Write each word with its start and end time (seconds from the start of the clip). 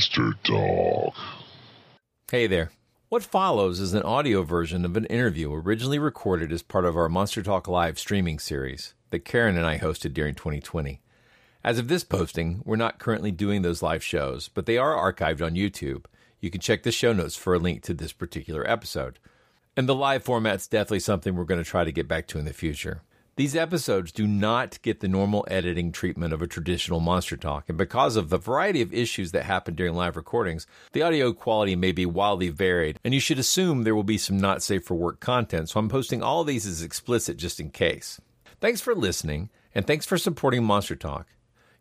Monster 0.00 0.32
Talk. 0.44 1.14
Hey 2.30 2.46
there. 2.46 2.70
What 3.10 3.22
follows 3.22 3.80
is 3.80 3.92
an 3.92 4.02
audio 4.02 4.42
version 4.42 4.86
of 4.86 4.96
an 4.96 5.04
interview 5.04 5.52
originally 5.52 5.98
recorded 5.98 6.52
as 6.52 6.62
part 6.62 6.86
of 6.86 6.96
our 6.96 7.10
Monster 7.10 7.42
Talk 7.42 7.68
Live 7.68 7.98
streaming 7.98 8.38
series 8.38 8.94
that 9.10 9.26
Karen 9.26 9.58
and 9.58 9.66
I 9.66 9.78
hosted 9.78 10.14
during 10.14 10.34
2020. 10.34 11.02
As 11.62 11.78
of 11.78 11.88
this 11.88 12.02
posting, 12.02 12.62
we're 12.64 12.76
not 12.76 12.98
currently 12.98 13.30
doing 13.30 13.60
those 13.60 13.82
live 13.82 14.02
shows, 14.02 14.48
but 14.48 14.64
they 14.64 14.78
are 14.78 14.96
archived 14.96 15.44
on 15.44 15.52
YouTube. 15.52 16.06
You 16.40 16.50
can 16.50 16.62
check 16.62 16.82
the 16.82 16.92
show 16.92 17.12
notes 17.12 17.36
for 17.36 17.52
a 17.52 17.58
link 17.58 17.82
to 17.82 17.92
this 17.92 18.14
particular 18.14 18.66
episode. 18.66 19.18
And 19.76 19.86
the 19.86 19.94
live 19.94 20.24
format's 20.24 20.66
definitely 20.66 21.00
something 21.00 21.36
we're 21.36 21.44
going 21.44 21.62
to 21.62 21.70
try 21.70 21.84
to 21.84 21.92
get 21.92 22.08
back 22.08 22.26
to 22.28 22.38
in 22.38 22.46
the 22.46 22.54
future. 22.54 23.02
These 23.40 23.56
episodes 23.56 24.12
do 24.12 24.26
not 24.26 24.82
get 24.82 25.00
the 25.00 25.08
normal 25.08 25.46
editing 25.50 25.92
treatment 25.92 26.34
of 26.34 26.42
a 26.42 26.46
traditional 26.46 27.00
Monster 27.00 27.38
Talk, 27.38 27.70
and 27.70 27.78
because 27.78 28.16
of 28.16 28.28
the 28.28 28.36
variety 28.36 28.82
of 28.82 28.92
issues 28.92 29.32
that 29.32 29.44
happen 29.44 29.74
during 29.74 29.94
live 29.94 30.14
recordings, 30.14 30.66
the 30.92 31.00
audio 31.00 31.32
quality 31.32 31.74
may 31.74 31.90
be 31.90 32.04
wildly 32.04 32.50
varied, 32.50 33.00
and 33.02 33.14
you 33.14 33.18
should 33.20 33.38
assume 33.38 33.82
there 33.82 33.94
will 33.94 34.02
be 34.02 34.18
some 34.18 34.36
not 34.36 34.62
safe 34.62 34.84
for 34.84 34.94
work 34.94 35.20
content, 35.20 35.70
so 35.70 35.80
I'm 35.80 35.88
posting 35.88 36.22
all 36.22 36.44
these 36.44 36.66
as 36.66 36.82
explicit 36.82 37.38
just 37.38 37.58
in 37.58 37.70
case. 37.70 38.20
Thanks 38.60 38.82
for 38.82 38.94
listening, 38.94 39.48
and 39.74 39.86
thanks 39.86 40.04
for 40.04 40.18
supporting 40.18 40.62
Monster 40.62 40.94
Talk. 40.94 41.28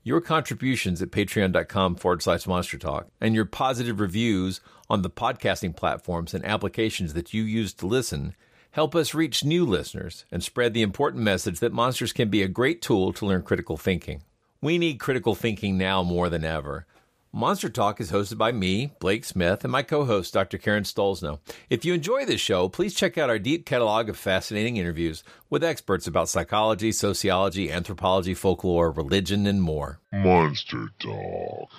Your 0.02 0.22
contributions 0.22 1.02
at 1.02 1.12
patreon.com 1.12 1.96
forward 1.96 2.24
slash 2.24 2.48
monster 2.48 2.78
talk 2.78 3.10
and 3.20 3.36
your 3.36 3.44
positive 3.44 4.00
reviews 4.00 4.62
on 4.90 5.02
the 5.02 5.10
podcasting 5.10 5.76
platforms 5.76 6.34
and 6.34 6.46
applications 6.46 7.16
that 7.16 7.34
you 7.34 7.44
use 7.44 7.74
to 7.74 7.86
listen 7.86 8.34
help 8.72 8.96
us 8.96 9.14
reach 9.14 9.44
new 9.44 9.66
listeners 9.66 10.26
and 10.32 10.44
spread 10.44 10.74
the 10.74 10.82
important 10.82 11.24
message 11.24 11.60
that 11.60 11.74
monsters 11.74 12.14
can 12.14 12.30
be 12.30 12.44
a 12.44 12.48
great 12.48 12.82
tool 12.82 13.14
to 13.14 13.26
learn 13.26 13.42
critical 13.42 13.78
thinking. 13.78 14.22
We 14.62 14.78
need 14.78 15.00
critical 15.00 15.36
thinking 15.36 15.78
now 15.78 16.04
more 16.04 16.30
than 16.30 16.44
ever. 16.44 16.86
Monster 17.32 17.70
Talk 17.70 18.02
is 18.02 18.12
hosted 18.12 18.40
by 18.40 18.52
me, 18.52 18.92
Blake 19.00 19.24
Smith, 19.24 19.64
and 19.64 19.72
my 19.72 19.84
co 19.84 20.04
host, 20.04 20.34
Dr. 20.34 20.58
Karen 20.58 20.84
Stollznow. 20.84 21.40
If 21.70 21.86
you 21.86 21.94
enjoy 21.94 22.26
this 22.26 22.42
show, 22.42 22.68
please 22.68 22.96
check 22.96 23.20
out 23.20 23.30
our 23.30 23.38
deep 23.38 23.68
catalog 23.68 24.10
of 24.10 24.18
fascinating 24.18 24.78
interviews 24.78 25.24
with 25.48 25.64
experts 25.64 26.08
about 26.08 26.28
psychology, 26.28 26.92
sociology, 26.92 27.72
anthropology, 27.72 28.34
folklore, 28.34 28.92
religion, 28.92 29.46
and 29.46 29.62
more. 29.62 30.00
Monster 30.12 30.90
Talk. 30.98 31.70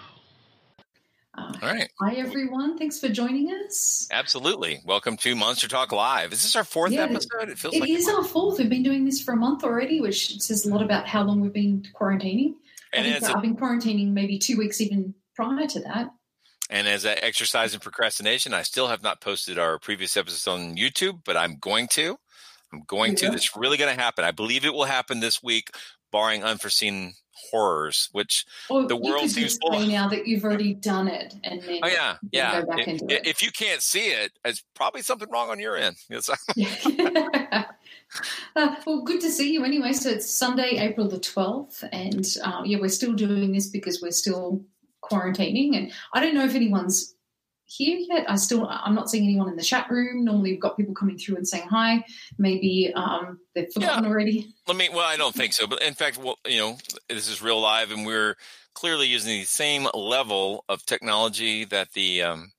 Uh, 1.40 1.52
All 1.62 1.68
right. 1.72 1.88
Hi, 2.00 2.14
everyone. 2.16 2.76
Thanks 2.76 2.98
for 2.98 3.08
joining 3.08 3.50
us. 3.50 4.06
Absolutely. 4.10 4.80
Welcome 4.84 5.16
to 5.18 5.34
Monster 5.34 5.68
Talk 5.68 5.90
Live. 5.90 6.32
Is 6.34 6.42
this 6.42 6.54
our 6.54 6.64
fourth 6.64 6.92
Yeah, 6.92 7.04
episode? 7.04 7.48
It 7.48 7.58
feels 7.58 7.74
It 7.74 7.80
like 7.80 7.88
is 7.88 8.06
our 8.08 8.22
fourth. 8.22 8.58
We've 8.58 8.68
been 8.68 8.82
doing 8.82 9.06
this 9.06 9.22
for 9.22 9.32
a 9.32 9.36
month 9.36 9.64
already, 9.64 10.02
which 10.02 10.38
says 10.40 10.66
a 10.66 10.68
lot 10.68 10.82
about 10.82 11.06
how 11.08 11.22
long 11.22 11.40
we've 11.40 11.52
been 11.52 11.86
quarantining. 11.98 12.54
I 12.92 12.98
And 12.98 13.24
a- 13.24 13.34
I've 13.34 13.40
been 13.42 13.56
quarantining 13.56 14.08
maybe 14.12 14.38
two 14.38 14.58
weeks 14.58 14.82
even 14.82 15.14
prior 15.34 15.66
to 15.66 15.80
that. 15.80 16.10
And 16.68 16.86
as 16.86 17.06
an 17.06 17.16
exercise 17.22 17.72
in 17.72 17.80
procrastination, 17.80 18.52
I 18.52 18.62
still 18.62 18.88
have 18.88 19.02
not 19.02 19.22
posted 19.22 19.58
our 19.58 19.78
previous 19.78 20.16
episodes 20.18 20.46
on 20.46 20.76
YouTube, 20.76 21.20
but 21.24 21.36
I'm 21.38 21.56
going 21.56 21.88
to. 21.92 22.18
I'm 22.72 22.82
going 22.86 23.14
to. 23.16 23.32
It's 23.32 23.56
really 23.56 23.78
going 23.78 23.94
to 23.96 24.00
happen. 24.00 24.24
I 24.24 24.30
believe 24.30 24.66
it 24.66 24.74
will 24.74 24.84
happen 24.84 25.20
this 25.20 25.42
week, 25.42 25.70
barring 26.12 26.44
unforeseen 26.44 27.14
horrors, 27.50 28.08
which 28.12 28.46
Or 28.68 28.86
the 28.86 28.96
world 28.96 29.30
seems 29.30 29.58
full. 29.58 29.78
now 29.80 30.08
that 30.08 30.26
you've 30.26 30.44
already 30.48 30.74
done 30.74 31.08
it, 31.08 31.34
and 31.44 31.62
then 31.62 31.80
Oh 31.82 31.88
yeah, 31.88 32.16
yeah. 32.32 32.64
If, 32.68 32.88
it. 33.02 33.26
if 33.26 33.42
you 33.42 33.50
can't 33.52 33.82
see 33.82 34.08
it, 34.08 34.32
it's 34.44 34.64
probably 34.74 35.02
something 35.02 35.28
wrong 35.30 35.50
on 35.50 35.58
your 35.58 35.76
end. 35.76 35.96
Yes. 36.08 36.28
Uh, 38.56 38.74
well, 38.84 39.02
good 39.02 39.20
to 39.20 39.30
see 39.30 39.52
you 39.52 39.64
anyway. 39.64 39.92
So 39.92 40.10
it's 40.10 40.28
Sunday, 40.28 40.78
April 40.78 41.08
the 41.08 41.20
12th. 41.20 41.88
And 41.92 42.26
uh, 42.44 42.62
yeah, 42.64 42.78
we're 42.80 42.88
still 42.88 43.12
doing 43.12 43.52
this 43.52 43.68
because 43.68 44.02
we're 44.02 44.10
still 44.10 44.64
quarantining. 45.04 45.76
And 45.76 45.92
I 46.12 46.20
don't 46.20 46.34
know 46.34 46.44
if 46.44 46.54
anyone's 46.56 47.14
here 47.70 47.98
yet. 47.98 48.30
I 48.30 48.36
still, 48.36 48.66
I'm 48.68 48.94
not 48.94 49.08
seeing 49.08 49.24
anyone 49.24 49.48
in 49.48 49.56
the 49.56 49.62
chat 49.62 49.90
room. 49.90 50.24
Normally, 50.24 50.52
we've 50.52 50.60
got 50.60 50.76
people 50.76 50.94
coming 50.94 51.18
through 51.18 51.36
and 51.36 51.46
saying 51.46 51.68
hi. 51.68 52.04
Maybe 52.38 52.92
um, 52.94 53.38
they've 53.54 53.72
forgotten 53.72 54.06
already. 54.06 54.52
Let 54.66 54.76
me. 54.76 54.88
Well, 54.88 55.06
I 55.06 55.16
don't 55.16 55.34
think 55.34 55.52
so. 55.52 55.66
But 55.66 55.82
in 55.82 55.94
fact, 55.94 56.18
well, 56.18 56.38
you 56.46 56.58
know, 56.58 56.78
this 57.08 57.28
is 57.28 57.42
real 57.42 57.60
live, 57.60 57.90
and 57.90 58.04
we're 58.04 58.36
clearly 58.74 59.06
using 59.06 59.38
the 59.38 59.44
same 59.44 59.88
level 59.94 60.64
of 60.68 60.84
technology 60.84 61.64
that 61.66 61.92
the 61.92 62.22
um, 62.22 62.52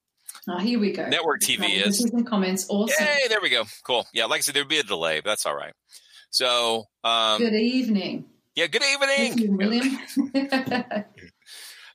Oh, 0.48 0.58
here 0.58 0.80
we 0.80 0.92
go. 0.92 1.08
Network 1.08 1.42
TV 1.42 1.86
is. 1.86 2.04
In 2.04 2.24
comments. 2.26 2.66
Awesome. 2.70 3.06
Hey, 3.06 3.28
there 3.28 3.42
we 3.42 3.50
go. 3.50 3.64
Cool. 3.84 4.08
Yeah, 4.14 4.26
like 4.26 4.40
I 4.40 4.42
said, 4.42 4.56
there'd 4.56 4.68
be 4.68 4.80
a 4.80 4.84
delay, 4.84 5.20
but 5.20 5.30
that's 5.30 5.46
all 5.46 5.56
right. 5.56 5.74
So, 6.32 6.86
um, 7.04 7.40
Good 7.40 7.54
evening. 7.54 8.26
yeah, 8.56 8.68
good 8.68 8.82
Thank 8.82 9.40
you, 9.40 9.52
evening. 9.52 9.58
William. 9.58 10.00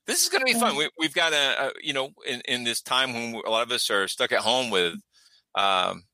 This 0.06 0.22
is 0.22 0.28
going 0.28 0.40
to 0.40 0.52
be 0.52 0.58
fun. 0.58 0.76
We, 0.76 0.88
we've 0.98 1.14
got 1.14 1.32
a, 1.32 1.66
a, 1.68 1.72
you 1.82 1.92
know, 1.92 2.10
in, 2.26 2.40
in 2.46 2.64
this 2.64 2.80
time 2.82 3.12
when 3.14 3.34
a 3.44 3.50
lot 3.50 3.62
of 3.64 3.72
us 3.72 3.90
are 3.90 4.06
stuck 4.08 4.32
at 4.32 4.40
home 4.40 4.70
with 4.70 4.94
um, 5.56 6.04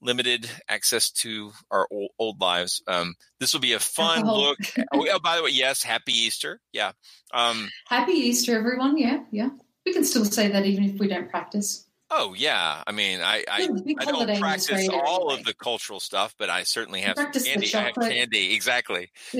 limited 0.00 0.48
access 0.68 1.10
to 1.10 1.50
our 1.70 1.88
old, 1.90 2.10
old 2.18 2.40
lives. 2.40 2.82
Um, 2.86 3.14
this 3.40 3.52
will 3.52 3.60
be 3.60 3.72
a 3.72 3.80
fun 3.80 4.18
Alcohol. 4.18 4.40
look. 4.40 4.58
Oh, 4.92 5.04
yeah, 5.04 5.18
by 5.22 5.36
the 5.36 5.42
way, 5.42 5.50
yes, 5.50 5.82
happy 5.82 6.12
Easter. 6.12 6.60
Yeah. 6.72 6.92
Um, 7.32 7.68
Happy 7.88 8.12
Easter, 8.12 8.56
everyone. 8.56 8.96
Yeah, 8.98 9.24
yeah. 9.32 9.48
We 9.84 9.92
can 9.92 10.04
still 10.04 10.24
say 10.24 10.48
that 10.48 10.64
even 10.66 10.84
if 10.84 10.98
we 11.00 11.08
don't 11.08 11.28
practice. 11.28 11.86
oh 12.10 12.34
yeah. 12.36 12.82
I 12.86 12.92
mean, 12.92 13.20
I 13.20 13.44
I, 13.50 13.62
It's 13.62 13.80
a 13.80 13.84
big 13.84 13.96
I 14.00 14.04
don't 14.04 14.38
practice 14.38 14.88
all 14.88 15.30
anyway. 15.30 15.40
of 15.40 15.44
the 15.44 15.54
cultural 15.54 16.00
stuff, 16.00 16.34
but 16.38 16.48
I 16.50 16.62
certainly 16.62 17.00
have 17.00 17.16
Practice 17.16 17.44
candy. 17.44 17.74
I 17.74 17.80
have 17.80 17.94
candy 17.94 18.54
exactly. 18.54 19.10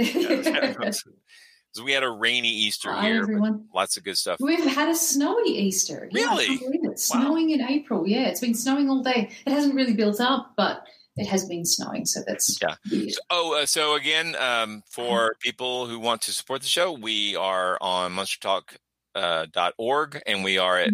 Yeah. 1.76 1.84
we 1.84 1.92
had 1.92 2.02
a 2.02 2.10
rainy 2.10 2.48
Easter 2.50 2.92
Hi, 2.92 3.06
here, 3.06 3.22
everyone. 3.22 3.66
lots 3.74 3.96
of 3.96 4.04
good 4.04 4.16
stuff. 4.18 4.38
We've 4.40 4.64
had 4.64 4.88
a 4.88 4.94
snowy 4.94 5.48
Easter. 5.50 6.08
Yeah, 6.12 6.28
Really? 6.30 6.46
can't 6.46 6.60
believe 6.60 6.84
it. 6.84 6.98
Snowing 6.98 7.50
in 7.50 7.60
April. 7.62 8.06
Yeah, 8.06 8.28
it's 8.28 8.40
been 8.40 8.54
snowing 8.54 8.88
all 8.88 9.02
day. 9.02 9.30
It 9.46 9.50
hasn't 9.52 9.74
really 9.74 9.94
built 9.94 10.20
up, 10.20 10.52
but 10.56 10.84
it 11.16 11.26
has 11.26 11.44
been 11.46 11.64
snowing. 11.64 12.06
So 12.06 12.20
that's 12.26 12.58
Yeah. 12.60 12.76
Oh, 13.30 13.54
uh, 13.60 13.66
so 13.66 13.94
again, 13.94 14.34
um, 14.36 14.82
for 14.90 15.36
people 15.40 15.86
who 15.86 15.98
want 16.00 16.22
to 16.22 16.32
support 16.32 16.60
the 16.62 16.68
show, 16.68 16.92
we 16.92 17.36
are 17.36 17.78
on 17.80 18.12
monstertalk.org 18.12 18.78
uh, 19.14 19.46
dot 19.52 19.74
org, 19.78 20.20
and 20.26 20.42
we 20.42 20.58
are 20.58 20.76
at 20.78 20.90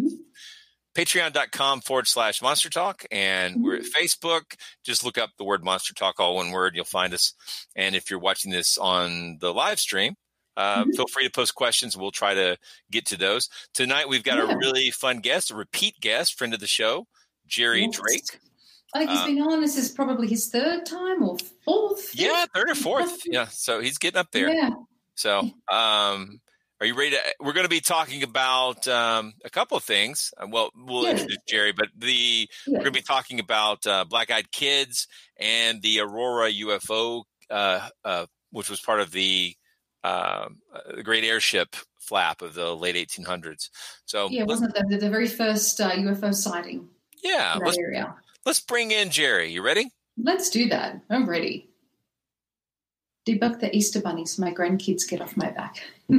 patreon.com 0.95 1.81
forward 1.81 2.07
slash 2.07 2.41
monster 2.41 2.69
talk. 2.69 3.05
And 3.11 3.63
we're 3.63 3.77
at 3.77 3.83
Facebook. 3.83 4.55
Just 4.83 5.03
look 5.03 5.17
up 5.17 5.31
the 5.37 5.43
word 5.43 5.63
monster 5.63 5.93
talk, 5.93 6.19
all 6.19 6.35
one 6.35 6.51
word. 6.51 6.75
You'll 6.75 6.85
find 6.85 7.13
us. 7.13 7.33
And 7.75 7.95
if 7.95 8.09
you're 8.11 8.19
watching 8.19 8.51
this 8.51 8.77
on 8.77 9.37
the 9.39 9.53
live 9.53 9.79
stream, 9.79 10.15
uh, 10.57 10.85
feel 10.95 11.07
free 11.07 11.23
to 11.25 11.31
post 11.31 11.55
questions. 11.55 11.95
We'll 11.97 12.11
try 12.11 12.33
to 12.33 12.57
get 12.91 13.05
to 13.07 13.17
those. 13.17 13.49
Tonight, 13.73 14.09
we've 14.09 14.23
got 14.23 14.37
Yeah. 14.37 14.53
a 14.53 14.57
really 14.57 14.91
fun 14.91 15.19
guest, 15.19 15.51
a 15.51 15.55
repeat 15.55 15.99
guest, 16.01 16.37
friend 16.37 16.53
of 16.53 16.59
the 16.59 16.67
show, 16.67 17.07
Jerry 17.47 17.83
Yes. 17.83 17.95
Drake. 17.97 18.39
I 18.93 18.99
think 18.99 19.11
he's 19.11 19.19
Uh, 19.21 19.25
been 19.27 19.39
on. 19.41 19.61
This 19.61 19.77
is 19.77 19.89
probably 19.89 20.27
his 20.27 20.49
third 20.49 20.85
time 20.85 21.23
or 21.23 21.37
fourth. 21.63 22.13
Yeah, 22.13 22.45
third 22.53 22.69
or 22.69 22.75
fourth. 22.75 23.21
Yeah, 23.25 23.47
so 23.47 23.79
he's 23.79 23.97
getting 23.97 24.19
up 24.19 24.31
there. 24.31 24.53
Yeah. 24.53 24.71
So, 25.15 25.39
um, 25.71 26.41
are 26.79 26.85
you 26.85 26.93
ready 26.95 27.11
to? 27.11 27.35
We're 27.39 27.53
going 27.53 27.65
to 27.65 27.69
be 27.69 27.79
talking 27.79 28.23
about 28.23 28.87
um, 28.87 29.33
a 29.45 29.49
couple 29.49 29.77
of 29.77 29.83
things. 29.83 30.33
Uh, 30.37 30.47
Well, 30.49 30.71
we'll 30.75 31.03
Yeah. 31.03 31.11
introduce 31.11 31.37
Jerry, 31.47 31.71
but 31.71 31.87
the 31.95 32.49
we're 32.67 32.73
going 32.79 32.85
to 32.85 32.91
be 32.91 33.01
talking 33.01 33.39
about 33.39 33.85
uh, 33.87 34.03
Black 34.03 34.29
Eyed 34.31 34.51
Kids 34.51 35.07
and 35.37 35.81
the 35.81 35.99
Aurora 36.01 36.49
UFO, 36.51 37.23
uh, 37.49 37.87
uh, 38.03 38.25
which 38.51 38.69
was 38.69 38.81
part 38.81 38.99
of 38.99 39.11
the 39.11 39.55
um, 39.55 39.60
uh, 40.03 40.49
the 40.95 41.03
Great 41.03 41.23
Airship 41.23 41.75
flap 41.99 42.41
of 42.41 42.53
the 42.53 42.75
late 42.75 42.95
1800s. 42.95 43.69
So, 44.05 44.29
Yeah, 44.29 44.41
let's, 44.41 44.61
wasn't 44.61 44.77
it 44.77 44.89
the, 44.89 44.97
the 44.97 45.09
very 45.09 45.27
first 45.27 45.79
uh, 45.79 45.91
UFO 45.91 46.33
sighting 46.33 46.87
yeah, 47.23 47.53
in 47.53 47.59
that 47.59 47.65
let's 47.65 47.77
area? 47.77 48.15
let's 48.45 48.59
bring 48.59 48.91
in 48.91 49.09
Jerry. 49.09 49.51
You 49.51 49.61
ready? 49.61 49.91
Let's 50.17 50.49
do 50.49 50.67
that. 50.69 51.01
I'm 51.09 51.27
ready. 51.27 51.69
Debug 53.27 53.59
the 53.59 53.75
Easter 53.75 54.01
bunnies. 54.01 54.39
My 54.39 54.51
grandkids 54.51 55.07
get 55.07 55.21
off 55.21 55.37
my 55.37 55.51
back. 55.51 55.83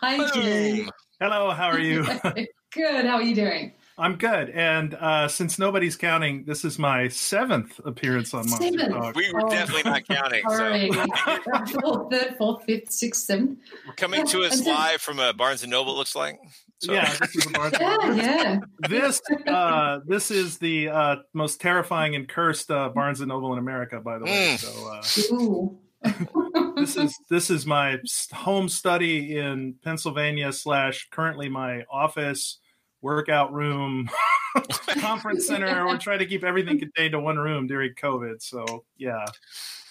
Hi, 0.00 0.30
Jerry. 0.32 0.88
Hello, 1.18 1.50
how 1.50 1.68
are 1.68 1.78
you? 1.78 2.04
Good. 2.72 3.04
How 3.04 3.16
are 3.16 3.22
you 3.22 3.34
doing? 3.34 3.72
I'm 3.98 4.16
good. 4.16 4.50
And 4.50 4.94
uh, 4.94 5.28
since 5.28 5.58
nobody's 5.58 5.96
counting, 5.96 6.44
this 6.44 6.64
is 6.64 6.78
my 6.78 7.08
seventh 7.08 7.78
appearance 7.84 8.32
on 8.34 8.48
Monster 8.48 8.70
Seventh. 8.78 8.94
Talk. 8.94 9.14
We 9.16 9.32
were 9.32 9.44
Oh. 9.44 9.50
definitely 9.50 9.90
not 9.90 10.06
counting. 10.08 10.42
All 10.46 10.56
So, 10.56 11.80
fourth, 11.80 12.10
third, 12.10 12.34
fourth, 12.38 12.64
fifth, 12.64 12.90
sixth, 12.90 13.22
seventh. 13.26 13.58
we're 13.86 13.94
coming 13.94 14.26
to 14.28 14.42
us 14.44 14.64
live 14.66 15.00
from 15.00 15.18
a 15.18 15.32
Barnes 15.32 15.62
and 15.62 15.70
Noble. 15.70 15.94
it 15.94 15.98
Looks 15.98 16.16
like. 16.16 16.38
So, 16.78 16.92
Yeah, 16.92 17.12
this 17.20 17.36
is 17.36 17.46
a 17.46 17.50
Barnes 17.50 17.74
Yeah, 17.80 18.14
yeah. 18.14 18.58
This 18.88 19.20
uh, 19.46 20.00
this 20.06 20.30
is 20.30 20.58
the 20.58 20.88
uh, 20.88 21.16
most 21.34 21.60
terrifying 21.60 22.14
and 22.16 22.26
cursed 22.28 22.70
uh, 22.70 22.88
Barnes 22.88 23.20
and 23.20 23.28
Noble 23.28 23.52
in 23.52 23.58
America, 23.58 24.00
by 24.00 24.18
the 24.18 24.24
way. 24.24 24.56
Mm. 24.58 25.04
So 25.04 25.78
uh, 26.04 26.74
this 26.76 26.96
is 26.96 27.16
this 27.30 27.50
is 27.50 27.66
my 27.66 27.98
home 28.32 28.68
study 28.68 29.36
in 29.38 29.74
Pennsylvania 29.84 30.52
slash 30.52 31.08
currently 31.12 31.48
my 31.48 31.84
office, 31.92 32.58
workout 33.02 33.52
room, 33.52 34.08
conference 35.00 35.46
center. 35.46 35.86
We're 35.86 35.98
trying 35.98 36.20
to 36.20 36.26
keep 36.26 36.44
everything 36.44 36.78
contained 36.78 37.12
to 37.12 37.20
one 37.20 37.36
room 37.36 37.66
during 37.66 37.92
COVID. 37.94 38.40
So 38.42 38.84
yeah, 38.96 39.26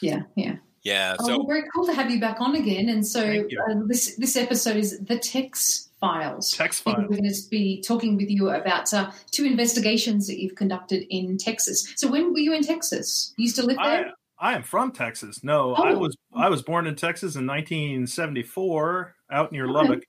Yeah, 0.01 0.21
yeah. 0.35 0.55
Yeah. 0.83 1.15
Oh, 1.19 1.27
So 1.27 1.37
well, 1.37 1.47
very 1.47 1.63
cool 1.75 1.85
to 1.85 1.93
have 1.93 2.09
you 2.09 2.19
back 2.19 2.41
on 2.41 2.55
again. 2.55 2.89
And 2.89 3.05
so 3.05 3.21
uh, 3.21 3.73
this 3.85 4.15
this 4.15 4.35
episode 4.35 4.77
is 4.77 4.99
the 4.99 5.19
Tex 5.19 5.89
Files. 5.99 6.49
text 6.51 6.81
And 6.87 6.95
file. 6.95 7.03
We're 7.07 7.17
going 7.17 7.29
to 7.31 7.49
be 7.51 7.83
talking 7.83 8.17
with 8.17 8.29
you 8.31 8.49
about 8.49 8.91
uh, 8.91 9.11
two 9.29 9.45
investigations 9.45 10.25
that 10.25 10.41
you've 10.41 10.55
conducted 10.55 11.05
in 11.15 11.37
Texas. 11.37 11.93
So 11.97 12.09
when 12.09 12.31
were 12.33 12.39
you 12.39 12.53
in 12.53 12.63
Texas? 12.63 13.31
You 13.37 13.43
used 13.43 13.57
to 13.57 13.63
live 13.63 13.77
I, 13.79 13.89
there? 13.97 14.11
I 14.39 14.55
am 14.55 14.63
from 14.63 14.91
Texas. 14.91 15.43
No, 15.43 15.75
I 15.75 15.91
Oh. 15.91 15.99
was 15.99 16.17
I 16.33 16.49
was 16.49 16.63
born 16.63 16.87
in 16.87 16.95
Texas 16.95 17.35
in 17.35 17.45
1974, 17.45 19.15
out 19.31 19.51
near 19.51 19.65
Okay. 19.65 19.73
Lubbock. 19.73 20.03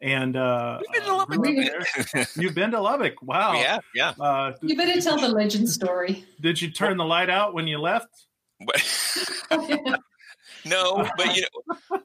And 0.00 0.36
uh, 0.36 0.78
We've 0.80 0.92
been 0.92 1.02
to 1.04 1.12
uh, 1.12 1.16
Lubbock. 1.16 1.38
grew 1.42 1.62
up 1.64 2.06
there. 2.12 2.26
You've 2.36 2.54
been 2.54 2.70
to 2.72 2.80
Lubbock? 2.80 3.22
Wow. 3.22 3.52
we 3.52 3.58
have, 3.60 3.82
yeah. 3.94 4.10
Uh, 4.20 4.52
You 4.62 4.76
better 4.76 5.00
tell 5.00 5.18
the 5.18 5.28
legend 5.28 5.68
story. 5.70 6.24
did 6.40 6.60
you 6.60 6.70
turn 6.70 6.96
the 6.98 7.04
light 7.04 7.30
out 7.30 7.54
when 7.54 7.66
you 7.66 7.78
left? 7.78 8.08
But- 8.64 8.82
no, 10.64 11.08
but 11.16 11.36
you 11.36 11.42
know, 11.42 11.98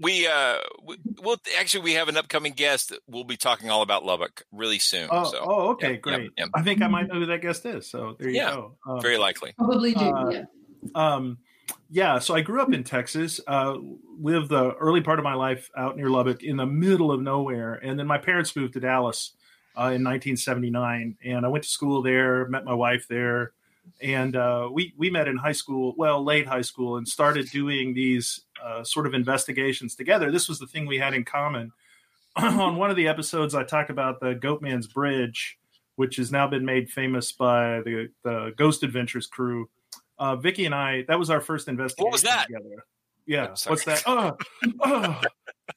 we 0.00 0.26
uh, 0.26 0.56
we, 0.84 0.96
well, 1.22 1.36
actually, 1.58 1.84
we 1.84 1.94
have 1.94 2.08
an 2.08 2.16
upcoming 2.16 2.52
guest 2.52 2.90
that 2.90 3.00
we'll 3.08 3.24
be 3.24 3.36
talking 3.36 3.70
all 3.70 3.82
about 3.82 4.04
Lubbock 4.04 4.44
really 4.52 4.78
soon. 4.78 5.08
Oh, 5.10 5.24
so 5.30 5.38
oh 5.42 5.68
okay, 5.72 5.92
yeah, 5.92 5.96
great. 5.98 6.30
yeah, 6.36 6.46
I 6.54 6.62
think 6.62 6.82
I 6.82 6.86
might 6.88 7.08
know 7.08 7.14
who 7.16 7.26
that 7.26 7.40
guest 7.42 7.66
is. 7.66 7.90
So 7.90 8.16
there 8.18 8.28
you 8.28 8.36
Yeah. 8.36 8.50
go. 8.52 8.76
Um, 8.86 9.00
very 9.00 9.18
likely. 9.18 9.52
Probably 9.58 9.94
do. 9.94 10.04
Uh, 10.04 10.30
yeah. 10.30 10.42
um, 10.94 11.38
yeah, 11.90 12.18
so 12.18 12.34
I 12.34 12.42
grew 12.42 12.60
up 12.60 12.72
in 12.72 12.84
Texas, 12.84 13.40
uh, 13.46 13.76
lived 14.20 14.50
the 14.50 14.74
early 14.74 15.00
part 15.00 15.18
of 15.18 15.24
my 15.24 15.34
life 15.34 15.70
out 15.76 15.96
near 15.96 16.10
Lubbock 16.10 16.42
in 16.42 16.56
the 16.56 16.66
middle 16.66 17.10
of 17.10 17.22
nowhere. 17.22 17.74
And 17.74 17.98
then 17.98 18.06
my 18.06 18.18
parents 18.18 18.54
moved 18.54 18.74
to 18.74 18.80
Dallas 18.80 19.32
uh, 19.76 19.92
in 19.94 20.04
1979. 20.04 21.16
And 21.24 21.46
I 21.46 21.48
went 21.48 21.64
to 21.64 21.70
school 21.70 22.02
there, 22.02 22.46
met 22.48 22.64
my 22.64 22.74
wife 22.74 23.06
there. 23.08 23.52
And 24.02 24.36
uh, 24.36 24.68
we, 24.70 24.92
we 24.98 25.08
met 25.08 25.28
in 25.28 25.38
high 25.38 25.52
school, 25.52 25.94
well, 25.96 26.22
late 26.22 26.46
high 26.46 26.60
school, 26.60 26.98
and 26.98 27.08
started 27.08 27.48
doing 27.50 27.94
these 27.94 28.42
uh, 28.62 28.84
sort 28.84 29.06
of 29.06 29.14
investigations 29.14 29.94
together. 29.94 30.30
This 30.30 30.48
was 30.48 30.58
the 30.58 30.66
thing 30.66 30.86
we 30.86 30.98
had 30.98 31.14
in 31.14 31.24
common. 31.24 31.72
On 32.36 32.76
one 32.76 32.90
of 32.90 32.96
the 32.96 33.08
episodes, 33.08 33.54
I 33.54 33.64
talked 33.64 33.88
about 33.88 34.20
the 34.20 34.34
Goatman's 34.34 34.86
Bridge, 34.86 35.58
which 35.96 36.16
has 36.16 36.30
now 36.30 36.46
been 36.46 36.66
made 36.66 36.90
famous 36.90 37.32
by 37.32 37.80
the, 37.80 38.10
the 38.24 38.52
Ghost 38.56 38.82
Adventures 38.82 39.26
crew 39.26 39.70
uh, 40.18 40.36
Vicky 40.36 40.64
and 40.66 40.74
I, 40.74 41.04
that 41.08 41.18
was 41.18 41.30
our 41.30 41.40
first 41.40 41.68
investigation 41.68 42.04
What 42.04 42.12
was 42.12 42.22
that? 42.22 42.46
together. 42.46 42.84
Yeah. 43.26 43.48
What's 43.66 43.84
that? 43.84 44.02
Oh, 44.06 44.36
oh, 44.80 45.20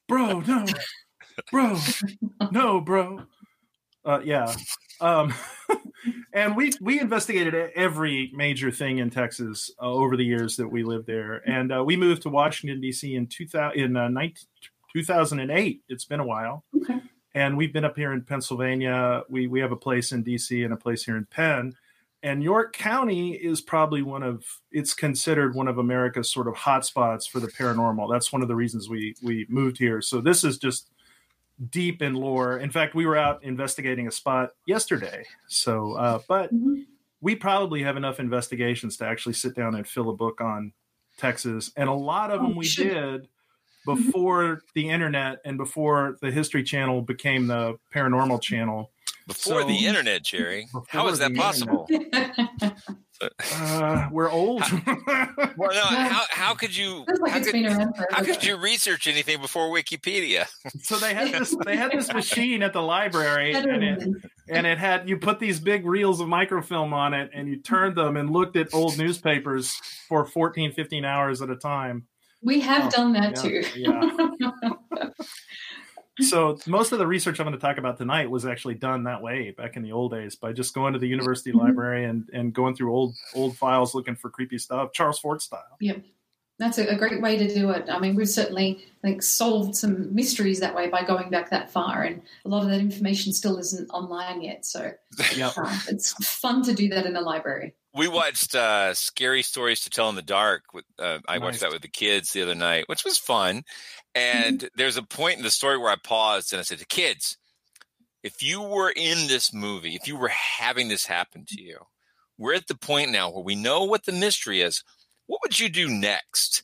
bro, 0.07 0.39
no, 0.41 0.65
bro, 1.51 1.77
no, 2.51 2.81
bro. 2.81 3.23
Uh, 4.05 4.19
yeah. 4.23 4.53
Um, 5.01 5.33
and 6.33 6.55
we 6.55 6.71
we 6.81 6.99
investigated 6.99 7.53
every 7.75 8.31
major 8.33 8.71
thing 8.71 8.99
in 8.99 9.09
Texas 9.09 9.71
uh, 9.81 9.85
over 9.91 10.15
the 10.15 10.23
years 10.23 10.55
that 10.57 10.67
we 10.67 10.83
lived 10.83 11.07
there, 11.07 11.41
and 11.49 11.73
uh, 11.73 11.83
we 11.83 11.95
moved 11.97 12.21
to 12.23 12.29
Washington 12.29 12.79
D.C. 12.79 13.15
in 13.15 13.27
two 13.27 13.47
thousand 13.47 13.79
in 13.79 13.97
uh, 13.97 14.07
19, 14.09 14.35
2008. 14.93 15.81
It's 15.89 16.05
been 16.05 16.19
a 16.19 16.25
while, 16.25 16.63
Okay. 16.75 16.99
and 17.35 17.57
we've 17.57 17.73
been 17.73 17.85
up 17.85 17.97
here 17.97 18.13
in 18.13 18.21
Pennsylvania. 18.23 19.23
We 19.29 19.47
we 19.47 19.59
have 19.59 19.71
a 19.71 19.77
place 19.77 20.11
in 20.13 20.23
D.C. 20.23 20.63
and 20.63 20.73
a 20.73 20.77
place 20.77 21.03
here 21.03 21.17
in 21.17 21.25
Penn 21.25 21.73
and 22.23 22.43
York 22.43 22.73
County 22.73 23.33
is 23.33 23.61
probably 23.61 24.01
one 24.01 24.23
of 24.23 24.45
it's 24.71 24.93
considered 24.93 25.55
one 25.55 25.67
of 25.67 25.77
America's 25.77 26.31
sort 26.31 26.47
of 26.47 26.53
hotspots 26.55 27.27
for 27.29 27.39
the 27.39 27.47
paranormal. 27.47 28.11
That's 28.11 28.31
one 28.31 28.41
of 28.41 28.47
the 28.47 28.55
reasons 28.55 28.89
we 28.89 29.15
we 29.23 29.45
moved 29.49 29.77
here. 29.77 30.01
So 30.01 30.21
this 30.21 30.43
is 30.43 30.57
just 30.57 30.89
deep 31.69 32.01
in 32.01 32.13
lore. 32.15 32.57
In 32.57 32.71
fact, 32.71 32.95
we 32.95 33.05
were 33.05 33.17
out 33.17 33.43
investigating 33.43 34.07
a 34.07 34.11
spot 34.11 34.51
yesterday. 34.65 35.25
So, 35.47 35.93
uh, 35.93 36.19
but 36.27 36.53
Mhm. 36.53 36.85
we 37.21 37.35
probably 37.35 37.83
have 37.83 37.97
enough 37.97 38.19
investigations 38.19 38.97
to 38.97 39.05
actually 39.05 39.33
sit 39.33 39.55
down 39.55 39.75
and 39.75 39.87
fill 39.87 40.09
a 40.09 40.15
book 40.15 40.41
on 40.41 40.73
Texas, 41.17 41.71
and 41.77 41.87
a 41.87 41.93
lot 41.93 42.31
of 42.31 42.41
them 42.41 42.53
Oh, 42.53 42.57
we 42.57 42.65
sure. 42.65 42.85
did 42.85 43.27
before 43.85 44.61
the 44.73 44.89
internet 44.89 45.39
and 45.45 45.57
before 45.57 46.17
the 46.21 46.31
History 46.31 46.63
Channel 46.63 47.01
became 47.01 47.47
the 47.47 47.77
Paranormal 47.93 48.41
Channel. 48.41 48.91
Before 49.27 49.61
So- 49.61 49.67
the 49.67 49.85
internet, 49.85 50.23
Jerry. 50.23 50.67
How 50.89 51.07
is 51.09 51.19
that 51.19 51.33
possible? 51.35 51.87
Uh, 53.55 54.07
we're 54.11 54.31
old. 54.31 54.63
Well, 55.57 55.71
no. 55.73 55.81
How 55.81 56.23
how 56.31 56.53
could 56.55 56.75
you? 56.75 57.05
Like 57.19 57.31
How 57.33 57.39
could, 57.43 57.51
been 57.51 57.65
around 57.67 57.93
how 58.11 58.23
could 58.23 58.43
you 58.43 58.55
research 58.57 59.05
anything 59.05 59.39
before 59.41 59.69
Wikipedia? 59.69 60.47
so 60.81 60.97
they 60.97 61.13
had 61.13 61.31
this 61.31 61.55
they 61.65 61.75
had 61.75 61.91
this 61.91 62.11
machine 62.13 62.63
at 62.63 62.73
the 62.73 62.81
library 62.81 63.53
and 63.53 63.83
it, 63.83 64.03
and 64.49 64.65
it 64.65 64.77
had 64.79 65.07
you 65.07 65.17
put 65.17 65.39
these 65.39 65.59
big 65.59 65.85
reels 65.85 66.19
of 66.19 66.27
microfilm 66.27 66.93
on 66.93 67.13
it 67.13 67.29
and 67.33 67.47
you 67.47 67.61
turned 67.61 67.95
them 67.95 68.17
and 68.17 68.31
looked 68.31 68.55
at 68.55 68.73
old 68.73 68.97
newspapers 68.97 69.75
for 70.07 70.25
14 70.25 70.71
15 70.71 71.05
hours 71.05 71.41
at 71.41 71.49
a 71.49 71.55
time 71.57 72.07
We 72.41 72.61
have 72.61 72.85
Oh, 72.85 72.89
done 72.89 73.13
that 73.13 73.43
yeah, 73.75 74.01
too. 74.01 75.11
so 76.21 76.57
most 76.67 76.91
of 76.91 76.99
the 76.99 77.07
research 77.07 77.39
i'm 77.39 77.45
going 77.45 77.57
to 77.57 77.61
talk 77.61 77.77
about 77.77 77.97
tonight 77.97 78.29
was 78.29 78.45
actually 78.45 78.75
done 78.75 79.03
that 79.03 79.21
way 79.21 79.51
back 79.51 79.75
in 79.75 79.83
the 79.83 79.91
old 79.91 80.11
days 80.11 80.35
by 80.35 80.51
just 80.53 80.73
going 80.73 80.93
to 80.93 80.99
the 80.99 81.07
university 81.07 81.51
library 81.51 82.05
and 82.05 82.29
and 82.33 82.53
going 82.53 82.75
through 82.75 82.93
old 82.93 83.15
old 83.35 83.57
files 83.57 83.93
looking 83.93 84.15
for 84.15 84.29
creepy 84.29 84.57
stuff 84.57 84.91
charles 84.93 85.19
ford 85.19 85.41
style 85.41 85.77
Yep. 85.81 86.03
That's 86.59 86.77
a, 86.77 86.85
a, 86.85 86.95
great 86.95 87.21
way 87.21 87.37
to 87.37 87.51
do 87.51 87.71
it. 87.71 87.89
I 87.89 87.97
mean, 87.97 88.13
we've 88.13 88.29
certainly 88.29 88.85
I 89.03 89.07
think 89.07 89.23
solved 89.23 89.75
some 89.75 90.13
mysteries 90.13 90.59
that 90.59 90.75
way 90.75 90.89
by 90.89 91.03
going 91.03 91.31
back 91.31 91.49
that 91.49 91.71
far, 91.71 92.03
and 92.03 92.21
a 92.45 92.49
lot 92.49 92.61
of 92.61 92.69
that 92.69 92.79
information 92.79 93.33
still 93.33 93.57
isn't 93.57 93.89
online 93.89 94.43
yet. 94.43 94.63
So 94.63 94.91
yep. 95.35 95.53
uh, 95.57 95.79
it's 95.87 96.13
fun 96.23 96.61
to 96.63 96.73
do 96.73 96.87
that 96.89 97.07
in 97.07 97.15
a 97.15 97.21
library. 97.21 97.73
We 97.93 98.07
watched 98.07 98.55
uh, 98.55 98.93
"Scary 98.93 99.43
Stories 99.43 99.81
to 99.81 99.89
Tell 99.89 100.09
in 100.09 100.15
the 100.15 100.21
Dark." 100.21 100.63
With, 100.73 100.85
uh, 100.97 101.19
I 101.27 101.37
nice. 101.37 101.41
watched 101.41 101.59
that 101.61 101.71
with 101.71 101.81
the 101.81 101.87
kids 101.87 102.31
the 102.31 102.41
other 102.41 102.55
night, 102.55 102.85
which 102.87 103.03
was 103.03 103.17
fun. 103.17 103.63
And 104.15 104.59
mm-hmm. 104.59 104.67
there's 104.75 104.97
a 104.97 105.03
point 105.03 105.37
in 105.37 105.43
the 105.43 105.51
story 105.51 105.77
where 105.77 105.91
I 105.91 105.97
paused 106.01 106.53
and 106.53 106.59
I 106.59 106.63
said 106.63 106.79
to 106.79 106.85
kids, 106.85 107.37
"If 108.23 108.41
you 108.41 108.61
were 108.61 108.91
in 108.95 109.27
this 109.27 109.53
movie, 109.53 109.95
if 109.95 110.07
you 110.07 110.15
were 110.15 110.29
having 110.29 110.87
this 110.87 111.05
happen 111.05 111.45
to 111.49 111.61
you, 111.61 111.79
we're 112.37 112.53
at 112.53 112.67
the 112.67 112.75
point 112.75 113.11
now 113.11 113.29
where 113.29 113.43
we 113.43 113.55
know 113.55 113.83
what 113.83 114.05
the 114.05 114.13
mystery 114.13 114.61
is." 114.61 114.83
what 115.31 115.39
would 115.43 115.59
you 115.61 115.69
do 115.69 115.87
next? 115.87 116.61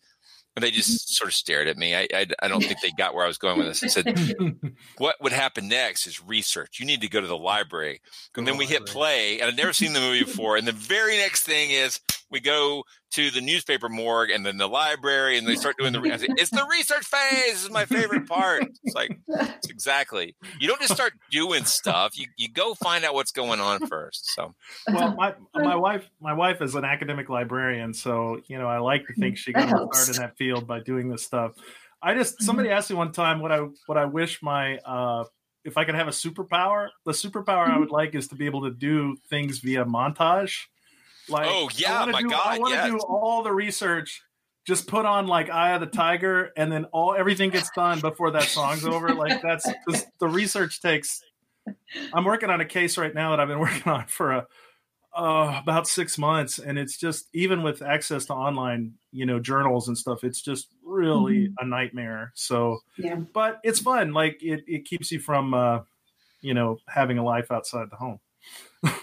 And 0.57 0.63
they 0.63 0.71
just 0.71 0.89
mm-hmm. 0.89 1.13
sort 1.13 1.27
of 1.27 1.35
stared 1.35 1.67
at 1.67 1.77
me. 1.77 1.93
I, 1.93 2.07
I, 2.11 2.25
I, 2.41 2.47
don't 2.47 2.63
think 2.63 2.81
they 2.81 2.89
got 2.89 3.13
where 3.13 3.23
I 3.23 3.27
was 3.27 3.37
going 3.37 3.59
with 3.59 3.67
this. 3.67 3.83
I 3.83 3.87
said, 3.89 4.19
what 4.97 5.15
would 5.21 5.31
happen 5.31 5.67
next 5.67 6.07
is 6.07 6.19
research. 6.19 6.79
You 6.79 6.87
need 6.87 7.01
to 7.01 7.07
go 7.07 7.21
to 7.21 7.27
the 7.27 7.37
library. 7.37 8.01
And 8.35 8.47
then 8.47 8.57
we 8.57 8.65
hit 8.65 8.87
play, 8.87 9.39
and 9.39 9.51
I'd 9.51 9.55
never 9.55 9.71
seen 9.71 9.93
the 9.93 9.99
movie 9.99 10.23
before. 10.23 10.57
And 10.57 10.67
the 10.67 10.71
very 10.71 11.15
next 11.17 11.43
thing 11.43 11.69
is 11.69 11.99
we 12.29 12.39
go 12.39 12.83
to 13.11 13.31
the 13.31 13.41
newspaper 13.41 13.89
morgue 13.89 14.29
and 14.29 14.45
then 14.45 14.57
the 14.57 14.67
library, 14.67 15.37
and 15.37 15.47
they 15.47 15.55
start 15.55 15.77
doing 15.77 15.93
the. 15.93 16.01
Say, 16.17 16.27
it's 16.29 16.49
the 16.49 16.65
research 16.69 17.05
phase. 17.05 17.53
This 17.53 17.63
is 17.63 17.71
my 17.71 17.85
favorite 17.85 18.27
part. 18.27 18.63
It's 18.83 18.95
like 18.95 19.17
it's 19.27 19.69
exactly. 19.69 20.35
You 20.59 20.67
don't 20.67 20.81
just 20.81 20.93
start 20.93 21.13
doing 21.31 21.65
stuff. 21.65 22.17
You 22.17 22.27
you 22.37 22.49
go 22.49 22.73
find 22.73 23.05
out 23.05 23.13
what's 23.13 23.31
going 23.31 23.59
on 23.59 23.87
first. 23.87 24.33
So, 24.33 24.53
well, 24.91 25.15
my 25.15 25.35
my 25.53 25.75
wife 25.75 26.09
my 26.21 26.33
wife 26.33 26.61
is 26.61 26.75
an 26.75 26.85
academic 26.85 27.29
librarian, 27.29 27.93
so 27.93 28.41
you 28.47 28.57
know 28.57 28.67
I 28.67 28.79
like 28.79 29.07
to 29.07 29.13
think 29.13 29.37
she 29.37 29.53
got 29.53 29.65
a 29.65 29.95
start 29.95 30.17
in 30.17 30.21
that 30.21 30.37
field 30.37 30.67
by 30.67 30.79
doing 30.79 31.09
this 31.09 31.23
stuff. 31.23 31.53
I 32.01 32.13
just 32.13 32.35
mm-hmm. 32.35 32.45
somebody 32.45 32.69
asked 32.69 32.89
me 32.89 32.95
one 32.95 33.11
time 33.11 33.39
what 33.39 33.51
I 33.51 33.67
what 33.85 33.97
I 33.97 34.05
wish 34.05 34.41
my 34.41 34.77
uh, 34.77 35.25
if 35.63 35.77
I 35.77 35.85
could 35.85 35.95
have 35.95 36.07
a 36.07 36.11
superpower. 36.11 36.89
The 37.05 37.11
superpower 37.11 37.65
I 37.65 37.71
mm-hmm. 37.71 37.79
would 37.81 37.91
like 37.91 38.15
is 38.15 38.27
to 38.29 38.35
be 38.35 38.45
able 38.45 38.63
to 38.63 38.71
do 38.71 39.17
things 39.29 39.59
via 39.59 39.85
montage. 39.85 40.65
Like, 41.29 41.47
oh 41.49 41.69
yeah, 41.75 42.05
my 42.05 42.21
do, 42.21 42.29
god, 42.29 42.41
I 42.45 42.59
want 42.59 42.73
to 42.73 42.75
yes. 42.75 42.89
do 42.89 42.99
all 42.99 43.43
the 43.43 43.51
research. 43.51 44.21
Just 44.65 44.87
put 44.87 45.05
on 45.05 45.27
like 45.27 45.49
Eye 45.49 45.73
of 45.73 45.81
the 45.81 45.87
Tiger, 45.87 46.51
and 46.57 46.71
then 46.71 46.85
all 46.85 47.15
everything 47.15 47.49
gets 47.49 47.69
done 47.71 47.99
before 47.99 48.31
that 48.31 48.43
song's 48.43 48.85
over. 48.85 49.13
Like 49.13 49.41
that's 49.41 49.69
the 50.19 50.27
research 50.27 50.81
takes. 50.81 51.21
I'm 52.13 52.25
working 52.25 52.49
on 52.49 52.61
a 52.61 52.65
case 52.65 52.97
right 52.97 53.13
now 53.13 53.31
that 53.31 53.39
I've 53.39 53.47
been 53.47 53.59
working 53.61 53.91
on 53.91 54.07
for 54.07 54.31
a 54.31 54.47
uh, 55.17 55.59
about 55.61 55.87
six 55.87 56.17
months, 56.17 56.59
and 56.59 56.77
it's 56.77 56.97
just 56.97 57.27
even 57.33 57.63
with 57.63 57.81
access 57.81 58.25
to 58.25 58.33
online, 58.33 58.93
you 59.11 59.25
know, 59.25 59.39
journals 59.39 59.87
and 59.87 59.97
stuff, 59.97 60.23
it's 60.23 60.41
just 60.41 60.67
really 60.85 61.47
mm-hmm. 61.47 61.65
a 61.65 61.65
nightmare. 61.65 62.31
So, 62.35 62.79
yeah, 62.97 63.15
but 63.15 63.59
it's 63.63 63.79
fun. 63.79 64.13
Like 64.13 64.43
it, 64.43 64.63
it 64.67 64.85
keeps 64.85 65.11
you 65.11 65.19
from, 65.19 65.55
uh, 65.55 65.79
you 66.41 66.53
know, 66.53 66.77
having 66.87 67.17
a 67.17 67.23
life 67.23 67.51
outside 67.51 67.89
the 67.89 67.95
home 67.95 68.19
well, 68.83 68.93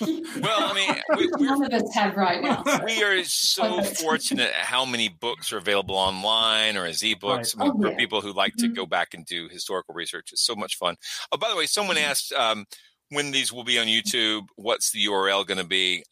I 0.00 0.72
mean, 0.74 1.28
we, 1.38 1.46
none 1.46 1.64
of 1.64 1.72
us 1.72 1.94
have 1.94 2.16
right 2.16 2.42
now. 2.42 2.64
We 2.84 3.02
are 3.02 3.22
so 3.24 3.82
fortunate 3.82 4.48
at 4.48 4.66
how 4.66 4.84
many 4.84 5.08
books 5.08 5.52
are 5.52 5.58
available 5.58 5.94
online 5.94 6.76
or 6.76 6.86
as 6.86 7.00
ebooks. 7.00 7.22
Right. 7.22 7.54
I 7.58 7.64
mean, 7.64 7.72
oh, 7.76 7.82
for 7.82 7.90
yeah. 7.90 7.96
people 7.96 8.20
who 8.20 8.32
like 8.32 8.54
to 8.56 8.66
mm-hmm. 8.66 8.74
go 8.74 8.86
back 8.86 9.14
and 9.14 9.24
do 9.24 9.48
historical 9.48 9.94
research, 9.94 10.30
it's 10.32 10.44
so 10.44 10.56
much 10.56 10.76
fun. 10.76 10.96
Oh, 11.30 11.38
by 11.38 11.48
the 11.48 11.56
way, 11.56 11.66
someone 11.66 11.96
mm-hmm. 11.96 12.10
asked 12.10 12.32
um, 12.32 12.66
when 13.10 13.30
these 13.30 13.52
will 13.52 13.64
be 13.64 13.78
on 13.78 13.86
YouTube. 13.86 14.46
What's 14.56 14.90
the 14.90 15.04
URL 15.06 15.46
going 15.46 15.58
to 15.58 15.66
be? 15.66 16.04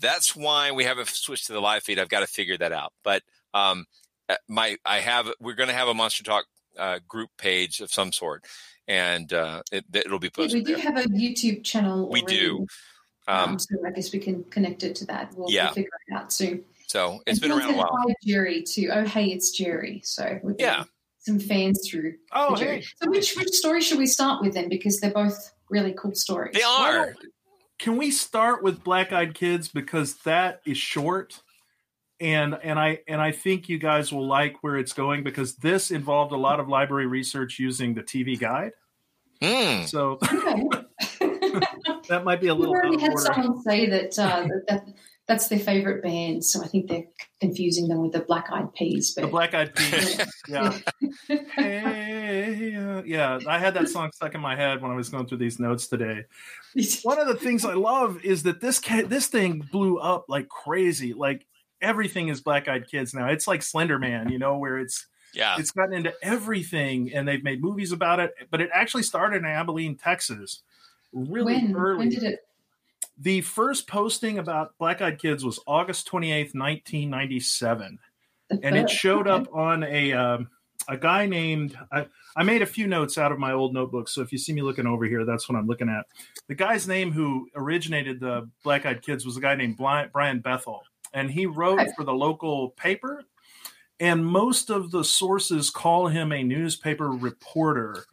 That's 0.00 0.36
why 0.36 0.70
we 0.70 0.84
haven't 0.84 1.08
switched 1.08 1.46
to 1.48 1.52
the 1.52 1.60
live 1.60 1.82
feed. 1.82 1.98
I've 1.98 2.08
got 2.08 2.20
to 2.20 2.26
figure 2.26 2.56
that 2.58 2.72
out. 2.72 2.92
But 3.02 3.22
um, 3.52 3.86
uh, 4.28 4.36
my, 4.48 4.76
I 4.84 5.00
have. 5.00 5.30
We're 5.40 5.54
going 5.54 5.68
to 5.68 5.74
have 5.74 5.88
a 5.88 5.94
Monster 5.94 6.22
Talk 6.22 6.44
uh, 6.78 7.00
group 7.08 7.30
page 7.36 7.80
of 7.80 7.92
some 7.92 8.12
sort 8.12 8.44
and 8.88 9.32
uh, 9.32 9.62
it, 9.72 10.10
will 10.10 10.18
be 10.18 10.30
posted. 10.30 10.60
we 10.60 10.64
do 10.64 10.76
there. 10.76 10.82
have 10.82 10.98
a 10.98 11.08
YouTube 11.08 11.64
channel. 11.64 12.08
We 12.08 12.20
already. 12.20 12.38
do. 12.38 12.66
Um, 13.26 13.50
um, 13.50 13.58
so 13.58 13.76
I 13.86 13.90
guess 13.90 14.12
we 14.12 14.18
can 14.18 14.44
connect 14.44 14.82
it 14.82 14.94
to 14.96 15.06
that. 15.06 15.32
We'll, 15.34 15.50
yeah. 15.50 15.72
figure 15.72 15.90
it 16.08 16.14
out 16.14 16.32
soon. 16.32 16.64
So 16.86 17.20
it's 17.26 17.40
and 17.42 17.50
been 17.50 17.58
around 17.58 17.74
a 17.74 17.76
while. 17.78 17.96
Hi 18.06 18.14
Jerry 18.22 18.62
too. 18.62 18.90
Oh 18.92 19.04
hey, 19.04 19.26
it's 19.26 19.50
Jerry. 19.50 20.02
So 20.04 20.38
yeah, 20.58 20.84
some 21.20 21.40
fans 21.40 21.88
through. 21.88 22.14
Oh 22.32 22.54
hey. 22.54 22.84
So 23.02 23.10
which 23.10 23.34
which 23.36 23.50
story 23.50 23.80
should 23.80 23.98
we 23.98 24.06
start 24.06 24.42
with 24.42 24.54
then? 24.54 24.68
Because 24.68 25.00
they're 25.00 25.10
both 25.10 25.52
really 25.70 25.94
cool 25.94 26.14
stories. 26.14 26.54
They 26.54 26.62
are. 26.62 27.06
Well, 27.06 27.14
can 27.78 27.96
we 27.96 28.10
start 28.10 28.62
with 28.62 28.84
Black 28.84 29.12
Eyed 29.12 29.34
Kids 29.34 29.68
because 29.68 30.16
that 30.18 30.60
is 30.64 30.78
short? 30.78 31.42
And 32.20 32.58
and 32.62 32.78
I 32.78 33.00
and 33.08 33.20
I 33.20 33.32
think 33.32 33.68
you 33.68 33.78
guys 33.78 34.12
will 34.12 34.26
like 34.26 34.62
where 34.62 34.76
it's 34.76 34.92
going 34.92 35.24
because 35.24 35.56
this 35.56 35.90
involved 35.90 36.32
a 36.32 36.36
lot 36.36 36.60
of 36.60 36.68
library 36.68 37.06
research 37.06 37.58
using 37.58 37.94
the 37.94 38.02
TV 38.02 38.38
guide. 38.38 38.72
Mm. 39.42 39.88
So 39.88 40.18
that 42.08 42.24
might 42.24 42.40
be 42.40 42.48
a 42.48 42.54
little. 42.54 42.72
We 42.72 42.78
already 42.78 43.00
had 43.00 43.18
someone 43.18 43.62
say 43.62 43.86
that, 43.86 44.18
uh, 44.18 44.42
that, 44.42 44.64
that 44.68 44.84
that's 45.26 45.48
their 45.48 45.58
favorite 45.58 46.02
band, 46.02 46.44
so 46.44 46.62
I 46.62 46.66
think 46.66 46.88
they're 46.88 47.04
confusing 47.40 47.88
them 47.88 48.02
with 48.02 48.12
the 48.12 48.20
Black 48.20 48.48
Eyed 48.52 48.74
Peas. 48.74 49.14
But... 49.14 49.22
The 49.22 49.28
Black 49.28 49.54
Eyed 49.54 49.74
Peas, 49.74 50.20
yeah. 50.48 50.78
hey, 51.56 52.74
uh, 52.76 53.02
yeah, 53.04 53.38
I 53.48 53.58
had 53.58 53.72
that 53.74 53.88
song 53.88 54.10
stuck 54.12 54.34
in 54.34 54.40
my 54.42 54.54
head 54.54 54.82
when 54.82 54.90
I 54.90 54.94
was 54.94 55.08
going 55.08 55.26
through 55.26 55.38
these 55.38 55.58
notes 55.58 55.88
today. 55.88 56.24
One 57.04 57.18
of 57.18 57.26
the 57.26 57.36
things 57.36 57.64
I 57.64 57.74
love 57.74 58.22
is 58.22 58.42
that 58.42 58.60
this 58.60 58.80
this 58.80 59.28
thing 59.28 59.66
blew 59.72 59.98
up 59.98 60.26
like 60.28 60.48
crazy. 60.48 61.14
Like 61.14 61.46
everything 61.84 62.28
is 62.28 62.40
Black 62.40 62.66
Eyed 62.66 62.88
Kids 62.90 63.14
now. 63.14 63.28
It's 63.28 63.46
like 63.46 63.62
Slender 63.62 63.98
Man, 63.98 64.30
you 64.30 64.38
know, 64.38 64.56
where 64.56 64.78
it's 64.78 65.06
yeah, 65.34 65.56
it's 65.58 65.70
gotten 65.70 65.94
into 65.94 66.14
everything, 66.22 67.12
and 67.14 67.28
they've 67.28 67.44
made 67.44 67.60
movies 67.60 67.92
about 67.92 68.20
it. 68.20 68.34
But 68.50 68.60
it 68.60 68.70
actually 68.72 69.02
started 69.02 69.36
in 69.38 69.44
Abilene, 69.44 69.96
Texas, 69.96 70.62
really 71.12 71.54
when? 71.54 71.76
early. 71.76 71.98
When 71.98 72.08
did 72.08 72.22
it? 72.22 72.40
The 73.18 73.42
first 73.42 73.86
posting 73.86 74.38
about 74.38 74.76
Black 74.78 75.02
Eyed 75.02 75.20
Kids 75.20 75.44
was 75.44 75.60
August 75.66 76.06
twenty 76.06 76.32
eighth, 76.32 76.54
nineteen 76.54 77.10
ninety 77.10 77.38
seven, 77.38 77.98
and 78.50 78.76
it 78.76 78.90
showed 78.90 79.28
okay. 79.28 79.42
up 79.42 79.54
on 79.54 79.84
a 79.84 80.12
um, 80.12 80.48
a 80.88 80.96
guy 80.96 81.26
named. 81.26 81.78
I, 81.92 82.06
I 82.36 82.42
made 82.42 82.62
a 82.62 82.66
few 82.66 82.88
notes 82.88 83.16
out 83.16 83.30
of 83.30 83.38
my 83.38 83.52
old 83.52 83.74
notebook, 83.74 84.08
so 84.08 84.20
if 84.20 84.32
you 84.32 84.38
see 84.38 84.52
me 84.52 84.62
looking 84.62 84.88
over 84.88 85.04
here, 85.04 85.24
that's 85.24 85.48
what 85.48 85.56
I'm 85.56 85.68
looking 85.68 85.88
at. 85.88 86.06
The 86.48 86.56
guy's 86.56 86.88
name 86.88 87.12
who 87.12 87.46
originated 87.54 88.18
the 88.18 88.50
Black 88.64 88.84
Eyed 88.84 89.02
Kids 89.02 89.24
was 89.24 89.36
a 89.36 89.40
guy 89.40 89.54
named 89.54 89.76
Brian 89.76 90.40
Bethel, 90.40 90.82
and 91.14 91.30
he 91.30 91.46
wrote 91.46 91.88
for 91.96 92.04
the 92.04 92.12
local 92.12 92.70
paper 92.70 93.24
and 94.00 94.24
most 94.24 94.70
of 94.70 94.90
the 94.90 95.04
sources 95.04 95.70
call 95.70 96.08
him 96.08 96.32
a 96.32 96.42
newspaper 96.42 97.10
reporter. 97.10 98.04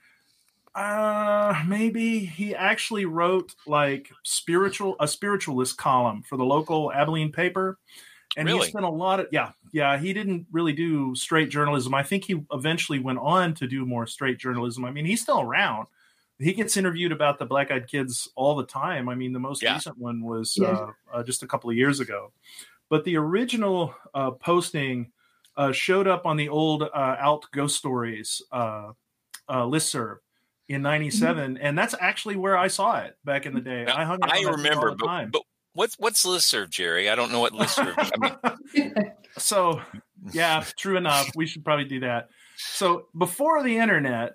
Uh, 0.74 1.62
maybe 1.68 2.20
he 2.20 2.56
actually 2.56 3.06
wrote 3.06 3.56
like 3.68 4.10
spiritual 4.24 4.96
a 5.00 5.08
spiritualist 5.08 5.78
column 5.78 6.22
for 6.22 6.38
the 6.38 6.46
local 6.46 6.94
Abilene 6.94 7.32
paper, 7.32 7.78
and 8.38 8.48
really? 8.48 8.60
he 8.60 8.66
spent 8.68 8.86
a 8.86 8.90
lot 8.90 9.20
of 9.20 9.28
yeah 9.32 9.52
yeah 9.74 9.98
he 9.98 10.14
didn't 10.14 10.46
really 10.52 10.72
do 10.72 11.14
straight 11.14 11.50
journalism. 11.50 11.94
I 11.94 12.04
think 12.04 12.24
he 12.24 12.42
eventually 12.54 13.00
went 13.00 13.20
on 13.20 13.54
to 13.56 13.68
do 13.68 13.86
more 13.86 14.08
straight 14.08 14.38
journalism. 14.38 14.86
I 14.86 14.92
mean, 14.92 15.06
he's 15.06 15.22
still 15.22 15.42
around. 15.42 15.88
He 16.40 16.54
gets 16.54 16.78
interviewed 16.78 17.12
about 17.12 17.38
the 17.38 17.46
Black 17.46 17.70
Eyed 17.70 17.88
Kids 17.88 18.30
all 18.36 18.56
the 18.56 18.66
time. 18.66 19.10
I 19.10 19.16
mean, 19.16 19.34
the 19.34 19.40
most 19.40 19.62
yeah. 19.62 19.74
recent 19.74 19.98
one 19.98 20.24
was 20.24 20.56
yeah. 20.58 20.70
uh, 20.70 20.92
uh, 21.14 21.24
just 21.24 21.44
a 21.44 21.48
couple 21.48 21.70
of 21.70 21.76
years 21.76 22.00
ago, 22.00 22.32
but 22.92 23.06
the 23.06 23.16
original 23.16 23.96
uh, 24.14 24.32
posting 24.32 25.12
uh, 25.56 25.72
showed 25.72 26.10
up 26.10 26.26
on 26.26 26.36
the 26.36 26.50
old 26.50 26.84
uh, 26.84 27.16
Alt 27.24 27.48
Ghost 27.54 27.78
Stories 27.78 28.42
uh, 28.52 28.92
uh, 29.48 29.64
listserv 29.64 30.18
in 30.68 30.82
'97, 30.82 31.56
mm-hmm. 31.56 31.66
and 31.66 31.78
that's 31.78 31.96
actually 32.00 32.36
where 32.36 32.58
I 32.58 32.68
saw 32.68 33.00
it 33.00 33.18
back 33.24 33.46
in 33.46 33.54
the 33.54 33.62
day. 33.62 33.86
Now, 33.86 33.98
I 33.98 34.04
hung. 34.04 34.20
I 34.22 34.42
remember, 34.42 34.94
but, 34.94 35.32
but 35.32 35.42
what's 35.74 35.96
what's 36.00 36.26
listserv, 36.26 36.70
Jerry? 36.70 37.10
I 37.10 37.16
don't 37.16 37.32
know 37.32 37.40
what 37.40 37.54
listserv. 37.54 37.96
I 37.98 38.60
mean, 38.74 39.12
so 39.38 39.82
yeah, 40.34 40.64
true 40.78 40.98
enough. 40.98 41.32
We 41.34 41.48
should 41.48 41.64
probably 41.64 41.86
do 41.86 42.02
that. 42.02 42.30
So 42.58 43.08
before 43.18 43.64
the 43.64 43.78
internet, 43.78 44.34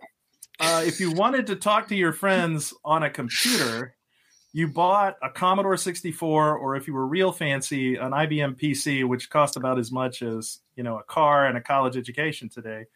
uh, 0.61 0.83
if 0.87 0.99
you 0.99 1.13
wanted 1.13 1.47
to 1.49 1.57
talk 1.57 1.89
to 1.89 1.95
your 1.95 2.15
friends 2.15 2.73
on 2.87 3.03
a 3.03 3.11
computer, 3.11 3.96
you 4.53 4.69
bought 4.69 5.17
a 5.23 5.31
Commodore 5.31 5.77
64, 5.77 6.57
or 6.57 6.77
if 6.77 6.87
you 6.87 6.95
were 6.95 7.07
real 7.07 7.33
fancy, 7.33 7.97
an 7.97 8.13
IBM 8.13 8.59
PC, 8.59 9.07
which 9.07 9.29
cost 9.29 9.57
about 9.57 9.79
as 9.79 9.93
much 9.93 10.23
as 10.23 10.61
you 10.77 10.83
know 10.83 10.99
a 10.99 11.03
car 11.03 11.47
and 11.47 11.59
a 11.59 11.61
college 11.61 11.97
education 11.97 12.49
today. 12.49 12.87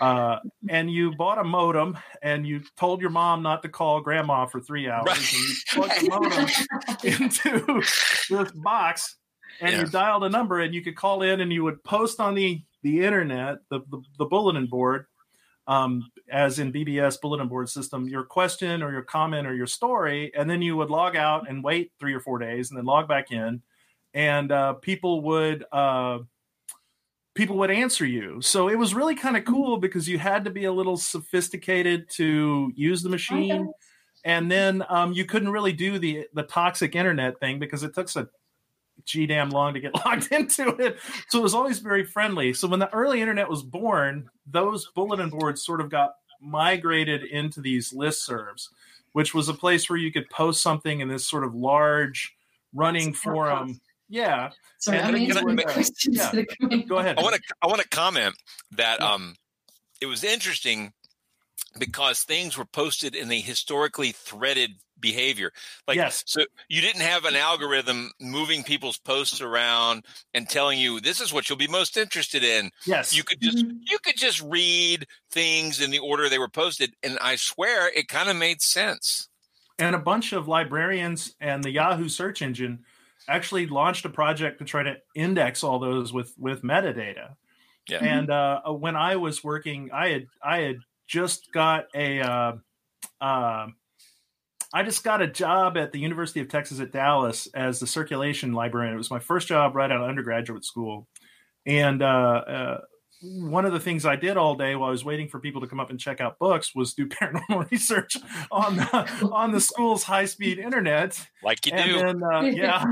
Uh, 0.00 0.38
and 0.68 0.90
you 0.90 1.14
bought 1.16 1.38
a 1.38 1.44
modem, 1.44 1.98
and 2.22 2.46
you 2.46 2.62
told 2.76 3.00
your 3.00 3.10
mom 3.10 3.42
not 3.42 3.62
to 3.62 3.68
call 3.68 4.00
grandma 4.00 4.46
for 4.46 4.60
three 4.60 4.88
hours, 4.88 5.08
right. 5.08 5.18
and 5.18 5.32
you 5.32 5.54
plugged 5.72 6.00
the 6.00 6.08
modem 6.08 6.48
into 7.04 7.82
this 8.30 8.52
box, 8.52 9.16
and 9.60 9.72
yeah. 9.72 9.80
you 9.80 9.86
dialed 9.86 10.24
a 10.24 10.28
number, 10.28 10.60
and 10.60 10.74
you 10.74 10.82
could 10.82 10.96
call 10.96 11.22
in, 11.22 11.40
and 11.40 11.52
you 11.52 11.64
would 11.64 11.82
post 11.84 12.20
on 12.20 12.34
the 12.34 12.62
the 12.82 13.04
internet, 13.04 13.58
the, 13.70 13.80
the, 13.90 14.00
the 14.18 14.24
bulletin 14.24 14.66
board, 14.66 15.06
um, 15.68 16.10
as 16.30 16.58
in 16.58 16.72
BBS 16.72 17.20
bulletin 17.20 17.46
board 17.46 17.68
system, 17.68 18.08
your 18.08 18.24
question 18.24 18.82
or 18.82 18.90
your 18.90 19.02
comment 19.02 19.46
or 19.46 19.54
your 19.54 19.66
story, 19.66 20.32
and 20.34 20.48
then 20.48 20.62
you 20.62 20.76
would 20.76 20.90
log 20.90 21.14
out 21.14 21.48
and 21.48 21.62
wait 21.62 21.92
three 22.00 22.14
or 22.14 22.20
four 22.20 22.38
days, 22.38 22.70
and 22.70 22.78
then 22.78 22.86
log 22.86 23.06
back 23.06 23.30
in, 23.30 23.62
and 24.14 24.50
uh, 24.50 24.72
people 24.72 25.20
would 25.20 25.64
uh, 25.70 26.18
people 27.34 27.58
would 27.58 27.70
answer 27.70 28.06
you. 28.06 28.40
So 28.40 28.68
it 28.68 28.76
was 28.76 28.94
really 28.94 29.14
kind 29.14 29.36
of 29.36 29.44
cool 29.44 29.76
because 29.76 30.08
you 30.08 30.18
had 30.18 30.42
to 30.46 30.50
be 30.50 30.64
a 30.64 30.72
little 30.72 30.96
sophisticated 30.96 32.08
to 32.12 32.72
use 32.74 33.02
the 33.02 33.10
machine. 33.10 33.70
And 34.24 34.50
then 34.50 34.82
um, 34.88 35.12
you 35.12 35.24
couldn't 35.24 35.50
really 35.50 35.72
do 35.72 35.98
the 35.98 36.26
the 36.32 36.44
toxic 36.44 36.96
internet 36.96 37.38
thing 37.40 37.58
because 37.58 37.82
it 37.82 37.94
took 37.94 38.08
so 38.08 38.26
g 39.04 39.26
damn 39.26 39.50
long 39.50 39.74
to 39.74 39.80
get 39.80 39.94
logged 40.06 40.32
into 40.32 40.68
it. 40.76 40.98
So 41.28 41.38
it 41.38 41.42
was 41.42 41.54
always 41.54 41.78
very 41.78 42.04
friendly. 42.04 42.52
So 42.52 42.68
when 42.68 42.80
the 42.80 42.92
early 42.92 43.20
internet 43.20 43.48
was 43.48 43.62
born, 43.62 44.28
those 44.46 44.88
bulletin 44.94 45.30
boards 45.30 45.64
sort 45.64 45.80
of 45.80 45.90
got 45.90 46.14
migrated 46.40 47.24
into 47.24 47.60
these 47.60 47.92
listservs, 47.92 48.68
which 49.12 49.34
was 49.34 49.48
a 49.48 49.54
place 49.54 49.88
where 49.88 49.98
you 49.98 50.12
could 50.12 50.28
post 50.30 50.62
something 50.62 51.00
in 51.00 51.08
this 51.08 51.26
sort 51.26 51.44
of 51.44 51.54
large 51.54 52.34
running 52.72 53.12
forum. 53.12 53.80
Yeah. 54.08 54.50
Sorry, 54.78 54.98
I'm 54.98 55.12
then 55.12 55.22
answering 55.22 55.28
you 55.28 55.34
the 55.34 55.62
would, 55.62 55.66
questions 55.66 56.16
yeah. 56.16 56.30
that 56.30 56.40
are 56.40 56.56
coming. 56.60 56.86
Go 56.86 56.98
ahead. 56.98 57.18
I 57.18 57.22
want 57.22 57.34
to 57.34 57.42
I 57.62 57.66
want 57.66 57.80
to 57.80 57.88
comment 57.88 58.34
that 58.72 59.00
um, 59.00 59.34
it 60.00 60.06
was 60.06 60.24
interesting 60.24 60.92
because 61.78 62.22
things 62.22 62.56
were 62.56 62.64
posted 62.64 63.14
in 63.14 63.30
a 63.30 63.40
historically 63.40 64.12
threaded 64.12 64.72
behavior. 65.00 65.52
Like 65.86 65.96
Yes. 65.96 66.22
so 66.26 66.42
you 66.68 66.80
didn't 66.80 67.02
have 67.02 67.24
an 67.24 67.36
algorithm 67.36 68.10
moving 68.20 68.62
people's 68.62 68.98
posts 68.98 69.40
around 69.40 70.04
and 70.34 70.48
telling 70.48 70.78
you 70.78 71.00
this 71.00 71.20
is 71.20 71.32
what 71.32 71.48
you'll 71.48 71.58
be 71.58 71.68
most 71.68 71.96
interested 71.96 72.42
in. 72.44 72.70
Yes. 72.86 73.14
You 73.16 73.22
could 73.24 73.40
just 73.40 73.58
you 73.58 73.98
could 74.04 74.16
just 74.16 74.40
read 74.42 75.06
things 75.30 75.80
in 75.80 75.90
the 75.90 75.98
order 75.98 76.28
they 76.28 76.38
were 76.38 76.48
posted 76.48 76.94
and 77.02 77.18
I 77.20 77.36
swear 77.36 77.88
it 77.94 78.08
kind 78.08 78.28
of 78.28 78.36
made 78.36 78.60
sense. 78.62 79.28
and 79.78 79.94
a 79.94 79.98
bunch 79.98 80.32
of 80.32 80.48
librarians 80.48 81.34
and 81.40 81.62
the 81.62 81.70
Yahoo 81.70 82.08
search 82.08 82.42
engine 82.42 82.84
actually 83.28 83.66
launched 83.66 84.04
a 84.04 84.08
project 84.08 84.58
to 84.58 84.64
try 84.64 84.82
to 84.82 84.96
index 85.14 85.62
all 85.62 85.78
those 85.78 86.12
with 86.12 86.32
with 86.38 86.62
metadata. 86.62 87.34
Yeah. 87.88 88.04
And 88.04 88.30
uh, 88.30 88.60
when 88.72 88.96
I 88.96 89.16
was 89.16 89.42
working, 89.44 89.90
I 89.92 90.08
had 90.08 90.26
I 90.42 90.58
had 90.58 90.76
just 91.06 91.52
got 91.52 91.86
a 91.94 92.20
uh, 92.20 92.52
uh, 93.20 93.68
I 94.72 94.82
just 94.82 95.02
got 95.02 95.22
a 95.22 95.26
job 95.26 95.78
at 95.78 95.92
the 95.92 95.98
University 95.98 96.40
of 96.40 96.48
Texas 96.48 96.80
at 96.80 96.92
Dallas 96.92 97.48
as 97.54 97.80
the 97.80 97.86
circulation 97.86 98.52
librarian. 98.52 98.94
It 98.94 98.98
was 98.98 99.10
my 99.10 99.18
first 99.18 99.48
job 99.48 99.74
right 99.74 99.90
out 99.90 100.02
of 100.02 100.08
undergraduate 100.08 100.64
school, 100.64 101.08
and 101.66 102.02
uh, 102.02 102.06
uh, 102.06 102.80
one 103.20 103.64
of 103.64 103.72
the 103.72 103.80
things 103.80 104.06
I 104.06 104.16
did 104.16 104.36
all 104.36 104.54
day 104.54 104.76
while 104.76 104.88
I 104.88 104.92
was 104.92 105.04
waiting 105.04 105.28
for 105.28 105.40
people 105.40 105.60
to 105.62 105.66
come 105.66 105.80
up 105.80 105.90
and 105.90 105.98
check 105.98 106.20
out 106.20 106.38
books 106.38 106.74
was 106.74 106.94
do 106.94 107.06
paranormal 107.08 107.70
research 107.70 108.16
on 108.50 108.76
the 108.76 109.30
on 109.32 109.52
the 109.52 109.60
school's 109.60 110.04
high 110.04 110.26
speed 110.26 110.58
internet. 110.58 111.18
Like 111.42 111.64
you 111.66 111.72
and 111.74 111.90
do. 111.90 111.98
Then, 111.98 112.22
uh, 112.22 112.40
yeah, 112.54 112.84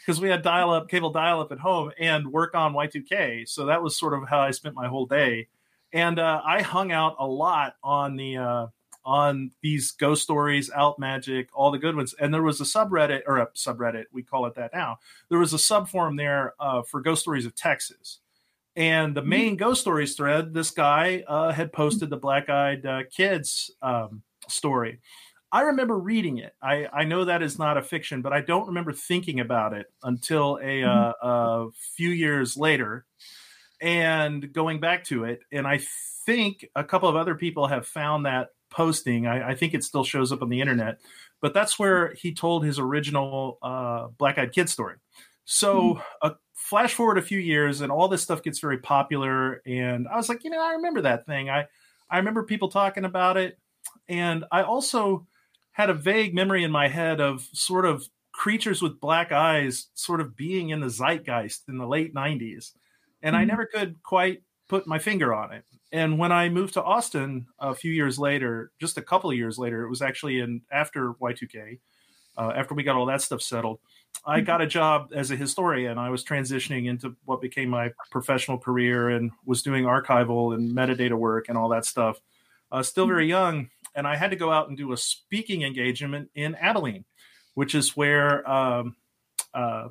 because 0.00 0.20
we 0.20 0.30
had 0.30 0.42
dial 0.42 0.70
up, 0.70 0.88
cable 0.88 1.12
dial 1.12 1.40
up 1.40 1.52
at 1.52 1.58
home, 1.58 1.92
and 1.98 2.32
work 2.32 2.54
on 2.54 2.72
Y2K. 2.72 3.48
So 3.48 3.66
that 3.66 3.82
was 3.82 3.98
sort 3.98 4.14
of 4.14 4.28
how 4.28 4.40
I 4.40 4.50
spent 4.50 4.74
my 4.74 4.88
whole 4.88 5.06
day. 5.06 5.48
And 5.92 6.18
uh, 6.18 6.42
I 6.44 6.62
hung 6.62 6.92
out 6.92 7.16
a 7.18 7.26
lot 7.26 7.74
on 7.82 8.16
the 8.16 8.36
uh, 8.36 8.66
on 9.04 9.50
these 9.62 9.92
ghost 9.92 10.22
stories, 10.22 10.70
alt 10.70 11.00
magick, 11.00 11.48
all 11.52 11.70
the 11.70 11.78
good 11.78 11.96
ones. 11.96 12.14
And 12.20 12.32
there 12.32 12.42
was 12.42 12.60
a 12.60 12.64
subreddit 12.64 13.22
or 13.26 13.38
a 13.38 13.46
subreddit, 13.48 14.04
we 14.12 14.22
call 14.22 14.46
it 14.46 14.54
that 14.54 14.72
now. 14.74 14.98
There 15.28 15.38
was 15.38 15.52
a 15.52 15.58
sub 15.58 15.88
forum 15.88 16.16
there 16.16 16.54
uh, 16.60 16.82
for 16.82 17.00
ghost 17.00 17.22
stories 17.22 17.46
of 17.46 17.54
Texas. 17.54 18.18
And 18.76 19.16
the 19.16 19.22
main 19.22 19.56
ghost 19.56 19.80
stories 19.80 20.14
thread, 20.14 20.54
this 20.54 20.70
guy 20.70 21.24
uh, 21.26 21.52
had 21.52 21.72
posted 21.72 22.10
the 22.10 22.16
black 22.16 22.48
eyed 22.48 22.86
uh, 22.86 23.02
kids 23.10 23.72
um, 23.82 24.22
story. 24.46 25.00
I 25.50 25.62
remember 25.62 25.98
reading 25.98 26.38
it. 26.38 26.54
I, 26.62 26.86
I 26.92 27.04
know 27.04 27.24
that 27.24 27.42
is 27.42 27.58
not 27.58 27.78
a 27.78 27.82
fiction, 27.82 28.20
but 28.22 28.32
I 28.32 28.42
don't 28.42 28.68
remember 28.68 28.92
thinking 28.92 29.40
about 29.40 29.72
it 29.72 29.86
until 30.02 30.60
a, 30.62 30.84
uh, 30.84 31.12
a 31.22 31.66
few 31.96 32.10
years 32.10 32.56
later 32.56 33.06
and 33.80 34.52
going 34.52 34.80
back 34.80 35.04
to 35.04 35.24
it. 35.24 35.40
And 35.52 35.66
I 35.66 35.80
think 36.26 36.66
a 36.76 36.84
couple 36.84 37.08
of 37.08 37.16
other 37.16 37.34
people 37.34 37.66
have 37.66 37.86
found 37.86 38.26
that 38.26 38.48
posting. 38.70 39.26
I, 39.26 39.50
I 39.50 39.54
think 39.54 39.74
it 39.74 39.84
still 39.84 40.04
shows 40.04 40.32
up 40.32 40.42
on 40.42 40.48
the 40.48 40.60
internet, 40.60 41.00
but 41.40 41.54
that's 41.54 41.78
where 41.78 42.14
he 42.14 42.34
told 42.34 42.64
his 42.64 42.78
original 42.78 43.58
uh, 43.62 44.08
Black 44.18 44.38
Eyed 44.38 44.52
Kid 44.52 44.68
story. 44.68 44.96
So, 45.44 46.02
uh, 46.20 46.32
flash 46.52 46.92
forward 46.92 47.16
a 47.16 47.22
few 47.22 47.38
years, 47.38 47.80
and 47.80 47.90
all 47.90 48.08
this 48.08 48.22
stuff 48.22 48.42
gets 48.42 48.58
very 48.58 48.78
popular. 48.78 49.62
And 49.64 50.06
I 50.06 50.16
was 50.16 50.28
like, 50.28 50.44
you 50.44 50.50
know, 50.50 50.62
I 50.62 50.72
remember 50.72 51.02
that 51.02 51.24
thing. 51.26 51.48
I 51.48 51.66
I 52.10 52.18
remember 52.18 52.42
people 52.42 52.68
talking 52.68 53.04
about 53.04 53.36
it, 53.36 53.58
and 54.08 54.44
I 54.52 54.62
also 54.62 55.26
had 55.72 55.88
a 55.88 55.94
vague 55.94 56.34
memory 56.34 56.64
in 56.64 56.70
my 56.70 56.88
head 56.88 57.20
of 57.20 57.48
sort 57.52 57.86
of 57.86 58.08
creatures 58.32 58.82
with 58.82 59.00
black 59.00 59.32
eyes 59.32 59.86
sort 59.94 60.20
of 60.20 60.36
being 60.36 60.70
in 60.70 60.80
the 60.80 60.90
zeitgeist 60.90 61.68
in 61.68 61.78
the 61.78 61.86
late 61.86 62.14
90s 62.14 62.72
and 63.22 63.36
I 63.36 63.44
never 63.44 63.66
could 63.66 64.02
quite 64.02 64.42
put 64.68 64.86
my 64.86 64.98
finger 64.98 65.34
on 65.34 65.52
it. 65.52 65.64
And 65.92 66.18
when 66.18 66.32
I 66.32 66.48
moved 66.48 66.74
to 66.74 66.82
Austin 66.82 67.46
a 67.58 67.74
few 67.74 67.92
years 67.92 68.18
later, 68.18 68.72
just 68.78 68.98
a 68.98 69.02
couple 69.02 69.30
of 69.30 69.36
years 69.36 69.58
later, 69.58 69.82
it 69.84 69.88
was 69.88 70.02
actually 70.02 70.40
in 70.40 70.60
after 70.70 71.14
Y2K, 71.14 71.78
uh, 72.36 72.52
after 72.54 72.74
we 72.74 72.82
got 72.82 72.96
all 72.96 73.06
that 73.06 73.22
stuff 73.22 73.40
settled, 73.40 73.78
I 74.24 74.40
got 74.40 74.60
a 74.60 74.66
job 74.66 75.12
as 75.14 75.30
a 75.30 75.36
historian. 75.36 75.96
I 75.96 76.10
was 76.10 76.24
transitioning 76.24 76.86
into 76.86 77.16
what 77.24 77.40
became 77.40 77.70
my 77.70 77.92
professional 78.10 78.58
career 78.58 79.10
and 79.10 79.30
was 79.46 79.62
doing 79.62 79.84
archival 79.84 80.54
and 80.54 80.76
metadata 80.76 81.16
work 81.16 81.48
and 81.48 81.56
all 81.56 81.68
that 81.70 81.84
stuff. 81.84 82.20
Uh, 82.70 82.82
still 82.82 83.06
very 83.06 83.26
young, 83.26 83.70
and 83.94 84.06
I 84.06 84.16
had 84.16 84.30
to 84.30 84.36
go 84.36 84.52
out 84.52 84.68
and 84.68 84.76
do 84.76 84.92
a 84.92 84.96
speaking 84.96 85.62
engagement 85.62 86.30
in 86.34 86.54
Abilene, 86.56 87.04
which 87.54 87.74
is 87.74 87.96
where 87.96 88.48
um, 88.48 88.96
uh, 89.54 89.88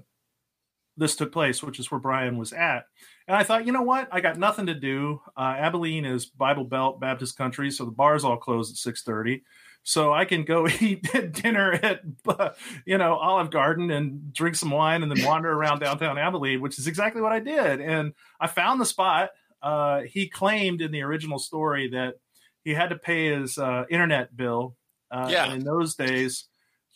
this 0.98 1.16
took 1.16 1.32
place, 1.32 1.62
which 1.64 1.80
is 1.80 1.92
where 1.92 2.00
Brian 2.00 2.38
was 2.38 2.54
at. 2.54 2.86
And 3.28 3.36
I 3.38 3.44
thought, 3.44 3.66
you 3.66 3.72
know 3.72 3.84
what? 3.84 4.08
I 4.12 4.22
got 4.22 4.38
nothing 4.38 4.66
to 4.68 4.74
do. 4.74 5.22
Uh, 5.36 5.56
Abilene 5.58 6.06
is 6.06 6.26
Bible 6.26 6.64
Belt 6.64 7.00
Baptist 7.00 7.38
country, 7.38 7.72
so 7.72 7.86
the 7.86 7.92
bars 7.92 8.24
all 8.24 8.38
close 8.38 8.72
at 8.72 8.78
six 8.78 9.04
thirty. 9.04 9.44
So 9.84 10.12
I 10.14 10.26
can 10.26 10.44
go 10.44 10.68
eat 10.82 11.08
dinner 11.32 11.72
at, 11.72 12.02
you 12.86 12.98
know, 12.98 13.16
Olive 13.16 13.52
Garden 13.52 13.90
and 13.92 14.34
drink 14.34 14.56
some 14.56 14.72
wine, 14.72 15.04
and 15.04 15.12
then 15.12 15.26
wander 15.26 15.52
around 15.52 15.80
downtown 15.80 16.18
Abilene, 16.18 16.62
which 16.62 16.78
is 16.78 16.88
exactly 16.88 17.22
what 17.22 17.32
I 17.32 17.40
did. 17.40 17.80
And 17.80 18.14
I 18.40 18.48
found 18.48 18.82
the 18.82 18.86
spot. 18.86 19.30
Uh, 19.62 20.02
he 20.02 20.28
claimed 20.28 20.82
in 20.82 20.92
the 20.92 21.02
original 21.04 21.40
story 21.40 21.90
that 21.92 22.16
he 22.64 22.74
had 22.74 22.90
to 22.90 22.98
pay 22.98 23.34
his 23.40 23.58
uh, 23.58 23.86
internet 23.90 24.36
bill. 24.36 24.76
Uh, 25.10 25.28
Yeah. 25.32 25.46
And 25.46 25.54
in 25.62 25.64
those 25.64 25.96
days, 25.96 26.46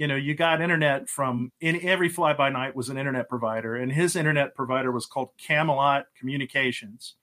you 0.02 0.08
know, 0.08 0.16
you 0.16 0.34
got 0.34 0.64
internet 0.64 1.08
from 1.08 1.52
in 1.62 1.80
every 1.84 2.10
fly 2.10 2.34
by 2.34 2.50
night 2.50 2.76
was 2.76 2.90
an 2.90 2.98
internet 2.98 3.30
provider, 3.30 3.76
and 3.76 3.92
his 3.92 4.16
internet 4.16 4.56
provider 4.56 4.92
was 4.92 5.06
called 5.06 5.30
Camelot 5.38 6.08
Communications. 6.18 7.14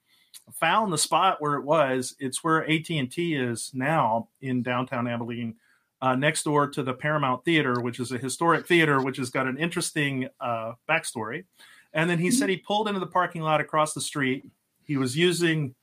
Found 0.61 0.93
the 0.93 0.97
spot 0.97 1.41
where 1.41 1.55
it 1.55 1.65
was. 1.65 2.15
It's 2.19 2.41
where 2.41 2.63
AT 2.71 2.89
and 2.89 3.11
T 3.11 3.35
is 3.35 3.69
now 3.73 4.29
in 4.39 4.63
downtown 4.63 5.09
Abilene, 5.09 5.55
uh, 6.01 6.15
next 6.15 6.43
door 6.43 6.69
to 6.69 6.81
the 6.81 6.93
Paramount 6.93 7.43
Theater, 7.43 7.81
which 7.81 7.99
is 7.99 8.13
a 8.13 8.17
historic 8.17 8.65
theater, 8.65 9.01
which 9.01 9.17
has 9.17 9.29
got 9.29 9.45
an 9.45 9.57
interesting 9.57 10.29
uh, 10.39 10.71
backstory. 10.87 11.43
And 11.91 12.09
then 12.09 12.17
he 12.17 12.31
said 12.31 12.47
he 12.47 12.55
pulled 12.55 12.87
into 12.87 13.01
the 13.01 13.07
parking 13.07 13.41
lot 13.41 13.59
across 13.59 13.93
the 13.93 13.99
street. 13.99 14.45
He 14.85 14.95
was 14.95 15.17
using 15.17 15.75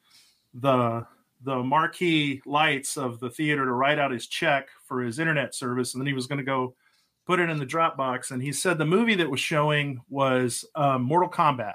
the 0.54 1.06
the 1.44 1.62
marquee 1.62 2.40
lights 2.46 2.96
of 2.96 3.20
the 3.20 3.28
theater 3.28 3.66
to 3.66 3.72
write 3.72 3.98
out 3.98 4.10
his 4.10 4.26
check 4.26 4.68
for 4.86 5.02
his 5.02 5.18
internet 5.18 5.54
service, 5.54 5.92
and 5.92 6.00
then 6.00 6.06
he 6.06 6.14
was 6.14 6.26
going 6.26 6.38
to 6.38 6.42
go 6.42 6.74
put 7.26 7.40
it 7.40 7.50
in 7.50 7.58
the 7.58 7.66
Dropbox. 7.66 8.30
And 8.30 8.42
he 8.42 8.52
said 8.52 8.78
the 8.78 8.86
movie 8.86 9.16
that 9.16 9.30
was 9.30 9.40
showing 9.40 10.00
was 10.08 10.64
um, 10.74 11.02
Mortal 11.02 11.28
Kombat. 11.28 11.74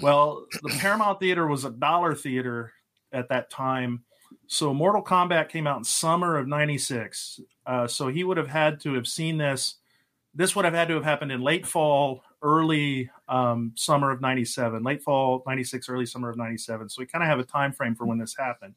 Well, 0.00 0.46
the 0.62 0.76
Paramount 0.78 1.20
Theater 1.20 1.46
was 1.46 1.64
a 1.64 1.70
dollar 1.70 2.14
theater 2.14 2.72
at 3.12 3.28
that 3.28 3.50
time. 3.50 4.04
So 4.46 4.72
Mortal 4.72 5.02
Kombat 5.02 5.48
came 5.48 5.66
out 5.66 5.78
in 5.78 5.84
summer 5.84 6.36
of 6.36 6.46
96. 6.46 7.40
Uh, 7.66 7.86
so 7.86 8.08
he 8.08 8.24
would 8.24 8.36
have 8.36 8.48
had 8.48 8.80
to 8.80 8.94
have 8.94 9.06
seen 9.06 9.38
this. 9.38 9.76
This 10.34 10.56
would 10.56 10.64
have 10.64 10.74
had 10.74 10.88
to 10.88 10.94
have 10.94 11.04
happened 11.04 11.32
in 11.32 11.42
late 11.42 11.66
fall, 11.66 12.22
early 12.42 13.10
um, 13.28 13.72
summer 13.74 14.10
of 14.10 14.20
97, 14.20 14.82
late 14.82 15.02
fall 15.02 15.42
96, 15.46 15.88
early 15.88 16.06
summer 16.06 16.30
of 16.30 16.36
97. 16.36 16.88
So 16.88 17.00
we 17.00 17.06
kind 17.06 17.22
of 17.22 17.28
have 17.28 17.38
a 17.38 17.44
time 17.44 17.72
frame 17.72 17.94
for 17.94 18.06
when 18.06 18.18
this 18.18 18.34
happened. 18.36 18.74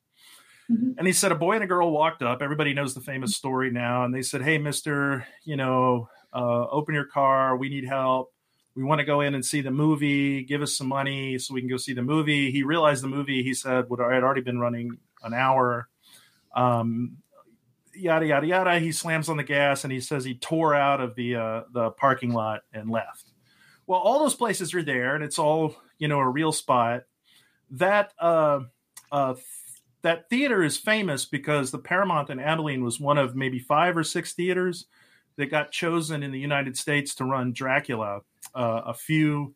And 0.67 1.05
he 1.05 1.13
said 1.13 1.31
a 1.31 1.35
boy 1.35 1.53
and 1.53 1.63
a 1.63 1.67
girl 1.67 1.91
walked 1.91 2.23
up. 2.23 2.41
Everybody 2.41 2.73
knows 2.73 2.93
the 2.93 3.01
famous 3.01 3.35
story 3.35 3.69
now. 3.71 4.03
And 4.03 4.13
they 4.13 4.21
said, 4.21 4.41
Hey, 4.41 4.57
mister, 4.57 5.27
you 5.43 5.55
know, 5.57 6.09
uh, 6.33 6.67
open 6.69 6.95
your 6.95 7.05
car. 7.05 7.55
We 7.55 7.69
need 7.69 7.85
help. 7.85 8.33
We 8.75 8.83
want 8.83 8.99
to 8.99 9.05
go 9.05 9.21
in 9.21 9.35
and 9.35 9.45
see 9.45 9.61
the 9.61 9.71
movie. 9.71 10.43
Give 10.43 10.61
us 10.61 10.75
some 10.75 10.87
money 10.87 11.37
so 11.37 11.53
we 11.53 11.61
can 11.61 11.69
go 11.69 11.77
see 11.77 11.93
the 11.93 12.01
movie. 12.01 12.51
He 12.51 12.63
realized 12.63 13.03
the 13.03 13.07
movie, 13.07 13.41
he 13.41 13.53
said, 13.53 13.89
would 13.89 13.99
had 13.99 14.23
already 14.23 14.41
been 14.41 14.59
running 14.59 14.97
an 15.23 15.33
hour. 15.33 15.87
Um, 16.53 17.17
yada, 17.93 18.25
yada, 18.25 18.47
yada. 18.47 18.79
He 18.79 18.91
slams 18.91 19.29
on 19.29 19.37
the 19.37 19.43
gas 19.43 19.85
and 19.85 19.93
he 19.93 20.01
says 20.01 20.25
he 20.25 20.35
tore 20.35 20.75
out 20.75 20.99
of 20.99 21.15
the, 21.15 21.35
uh, 21.35 21.61
the 21.71 21.91
parking 21.91 22.33
lot 22.33 22.61
and 22.73 22.89
left. 22.89 23.31
Well, 23.87 23.99
all 23.99 24.19
those 24.19 24.35
places 24.35 24.73
are 24.73 24.83
there 24.83 25.15
and 25.15 25.23
it's 25.23 25.39
all, 25.39 25.75
you 25.97 26.07
know, 26.09 26.19
a 26.19 26.27
real 26.27 26.51
spot. 26.51 27.03
That, 27.71 28.13
uh, 28.19 28.61
uh, 29.11 29.35
that 30.05 30.29
theater 30.29 30.63
is 30.63 30.77
famous 30.77 31.25
because 31.25 31.71
the 31.71 31.79
Paramount 31.79 32.29
in 32.29 32.39
Abilene 32.39 32.83
was 32.83 32.99
one 32.99 33.17
of 33.17 33.35
maybe 33.35 33.57
five 33.57 33.97
or 33.97 34.03
six 34.03 34.33
theaters 34.33 34.85
that 35.35 35.47
got 35.47 35.71
chosen 35.71 36.21
in 36.21 36.31
the 36.31 36.39
United 36.39 36.77
States 36.77 37.15
to 37.15 37.25
run 37.25 37.51
Dracula. 37.53 38.19
Uh, 38.53 38.81
a 38.85 38.93
few 38.93 39.55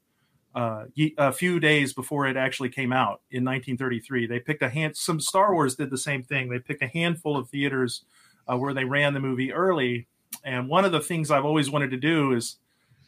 uh, 0.55 0.85
a 1.19 1.31
few 1.31 1.59
days 1.59 1.93
before 1.93 2.25
it 2.25 2.35
actually 2.35 2.69
came 2.69 2.91
out 2.91 3.21
in 3.29 3.45
1933. 3.45 4.25
They 4.25 4.39
picked 4.39 4.63
a 4.63 4.69
hand. 4.69 4.97
Some 4.97 5.19
Star 5.19 5.53
Wars 5.53 5.75
did 5.75 5.91
the 5.91 5.99
same 5.99 6.23
thing. 6.23 6.49
They 6.49 6.57
picked 6.57 6.81
a 6.81 6.88
handful 6.88 7.38
of 7.38 7.47
theaters 7.49 8.03
uh, 8.51 8.57
where 8.57 8.73
they 8.73 8.85
ran 8.85 9.13
the 9.13 9.19
movie 9.19 9.53
early. 9.53 10.07
And 10.43 10.67
one 10.67 10.83
of 10.83 10.91
the 10.91 10.99
things 10.99 11.29
I've 11.29 11.45
always 11.45 11.69
wanted 11.69 11.91
to 11.91 11.97
do 11.97 12.33
is 12.33 12.55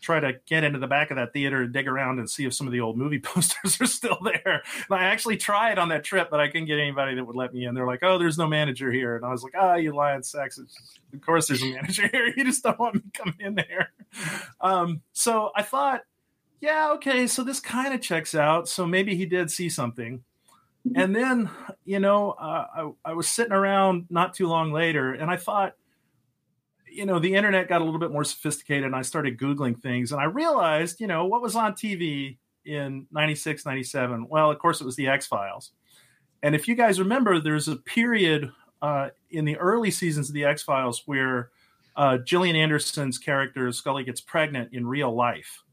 try 0.01 0.19
to 0.19 0.33
get 0.45 0.63
into 0.63 0.79
the 0.79 0.87
back 0.87 1.11
of 1.11 1.17
that 1.17 1.31
theater 1.31 1.61
and 1.61 1.71
dig 1.71 1.87
around 1.87 2.19
and 2.19 2.29
see 2.29 2.45
if 2.45 2.53
some 2.53 2.67
of 2.67 2.73
the 2.73 2.81
old 2.81 2.97
movie 2.97 3.19
posters 3.23 3.79
are 3.79 3.85
still 3.85 4.17
there. 4.23 4.63
And 4.89 4.99
I 4.99 5.03
actually 5.05 5.37
tried 5.37 5.77
on 5.77 5.89
that 5.89 6.03
trip, 6.03 6.29
but 6.29 6.39
I 6.39 6.47
couldn't 6.47 6.67
get 6.67 6.79
anybody 6.79 7.15
that 7.15 7.25
would 7.25 7.35
let 7.35 7.53
me 7.53 7.65
in. 7.65 7.75
They're 7.75 7.87
like, 7.87 8.03
"Oh, 8.03 8.17
there's 8.17 8.37
no 8.37 8.47
manager 8.47 8.91
here," 8.91 9.15
and 9.15 9.25
I 9.25 9.29
was 9.29 9.43
like, 9.43 9.53
"Ah, 9.57 9.75
you 9.75 9.95
lying 9.95 10.23
sacks! 10.23 10.57
Of 10.57 11.21
course, 11.21 11.47
there's 11.47 11.63
a 11.63 11.71
manager 11.73 12.07
here. 12.11 12.33
You 12.35 12.43
just 12.43 12.63
don't 12.63 12.79
want 12.79 12.95
me 12.95 13.01
coming 13.13 13.35
in 13.39 13.55
there." 13.55 13.91
Um, 14.59 15.01
so 15.13 15.51
I 15.55 15.61
thought, 15.63 16.01
yeah, 16.59 16.91
okay, 16.93 17.27
so 17.27 17.43
this 17.43 17.59
kind 17.59 17.93
of 17.93 18.01
checks 18.01 18.35
out. 18.35 18.67
So 18.69 18.85
maybe 18.85 19.15
he 19.15 19.25
did 19.25 19.49
see 19.49 19.69
something. 19.69 20.23
And 20.95 21.15
then, 21.15 21.49
you 21.85 21.99
know, 21.99 22.31
uh, 22.31 22.65
I, 23.05 23.11
I 23.11 23.13
was 23.13 23.27
sitting 23.27 23.53
around 23.53 24.07
not 24.09 24.33
too 24.33 24.47
long 24.47 24.71
later, 24.71 25.13
and 25.13 25.29
I 25.29 25.37
thought, 25.37 25.75
you 26.91 27.05
know, 27.05 27.19
the 27.19 27.35
internet 27.35 27.69
got 27.69 27.81
a 27.81 27.83
little 27.83 27.99
bit 27.99 28.11
more 28.11 28.23
sophisticated 28.23 28.83
and 28.83 28.95
I 28.95 29.01
started 29.01 29.37
Googling 29.37 29.79
things 29.79 30.11
and 30.11 30.21
I 30.21 30.25
realized, 30.25 30.99
you 30.99 31.07
know, 31.07 31.25
what 31.25 31.41
was 31.41 31.55
on 31.55 31.73
TV 31.73 32.37
in 32.65 33.07
96, 33.11 33.65
97? 33.65 34.27
Well, 34.29 34.51
of 34.51 34.59
course, 34.59 34.81
it 34.81 34.85
was 34.85 34.95
the 34.95 35.07
X 35.07 35.25
Files. 35.25 35.71
And 36.43 36.55
if 36.55 36.67
you 36.67 36.75
guys 36.75 36.99
remember, 36.99 37.39
there's 37.39 37.67
a 37.67 37.75
period 37.77 38.51
uh, 38.81 39.09
in 39.29 39.45
the 39.45 39.57
early 39.57 39.91
seasons 39.91 40.29
of 40.29 40.33
the 40.33 40.45
X 40.45 40.63
Files 40.63 41.03
where 41.05 41.51
uh, 41.95 42.17
Gillian 42.17 42.55
Anderson's 42.55 43.17
character 43.17 43.71
Scully 43.71 44.03
gets 44.03 44.21
pregnant 44.21 44.73
in 44.73 44.85
real 44.85 45.13
life. 45.13 45.63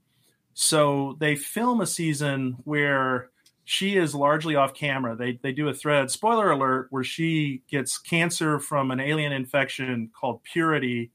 So 0.55 1.17
they 1.21 1.37
film 1.37 1.81
a 1.81 1.87
season 1.87 2.57
where 2.65 3.31
she 3.71 3.99
is 3.99 4.15
largely 4.15 4.57
off 4.57 4.73
camera. 4.73 5.15
They 5.15 5.39
they 5.43 5.53
do 5.53 5.69
a 5.69 5.75
thread, 5.75 6.11
spoiler 6.11 6.51
alert, 6.53 6.87
where 6.89 7.05
she 7.05 7.61
gets 7.71 7.99
cancer 7.99 8.59
from 8.59 8.91
an 8.91 8.99
alien 8.99 9.31
infection 9.31 10.11
called 10.19 10.43
purity 10.43 11.11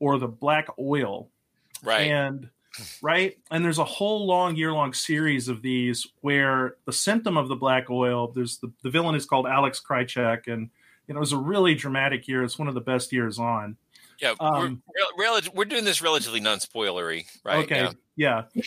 or 0.00 0.18
the 0.18 0.28
black 0.28 0.68
oil. 0.78 1.30
Right. 1.82 2.08
And 2.08 2.50
right? 3.00 3.38
And 3.50 3.64
there's 3.64 3.78
a 3.78 3.84
whole 3.84 4.26
long 4.26 4.54
year 4.54 4.70
long 4.70 4.92
series 4.92 5.48
of 5.48 5.62
these 5.62 6.06
where 6.20 6.76
the 6.84 6.92
symptom 6.92 7.38
of 7.38 7.48
the 7.48 7.56
black 7.56 7.88
oil, 7.88 8.30
there's 8.34 8.58
the, 8.58 8.70
the 8.82 8.90
villain 8.90 9.14
is 9.14 9.24
called 9.24 9.46
Alex 9.46 9.80
Krycek 9.80 10.46
and 10.46 10.68
you 11.06 11.14
know, 11.14 11.18
it 11.18 11.20
was 11.20 11.32
a 11.32 11.38
really 11.38 11.74
dramatic 11.74 12.28
year. 12.28 12.44
It's 12.44 12.58
one 12.58 12.68
of 12.68 12.74
the 12.74 12.80
best 12.82 13.12
years 13.12 13.38
on. 13.38 13.76
Yeah, 14.20 14.34
Um, 14.40 14.82
we're, 15.16 15.24
rel- 15.24 15.40
we're 15.54 15.64
doing 15.64 15.84
this 15.84 16.02
relatively 16.02 16.40
non-spoilery, 16.40 17.24
right? 17.44 17.64
Okay. 17.64 17.88
Yeah. 18.16 18.44
Yeah. 18.52 18.62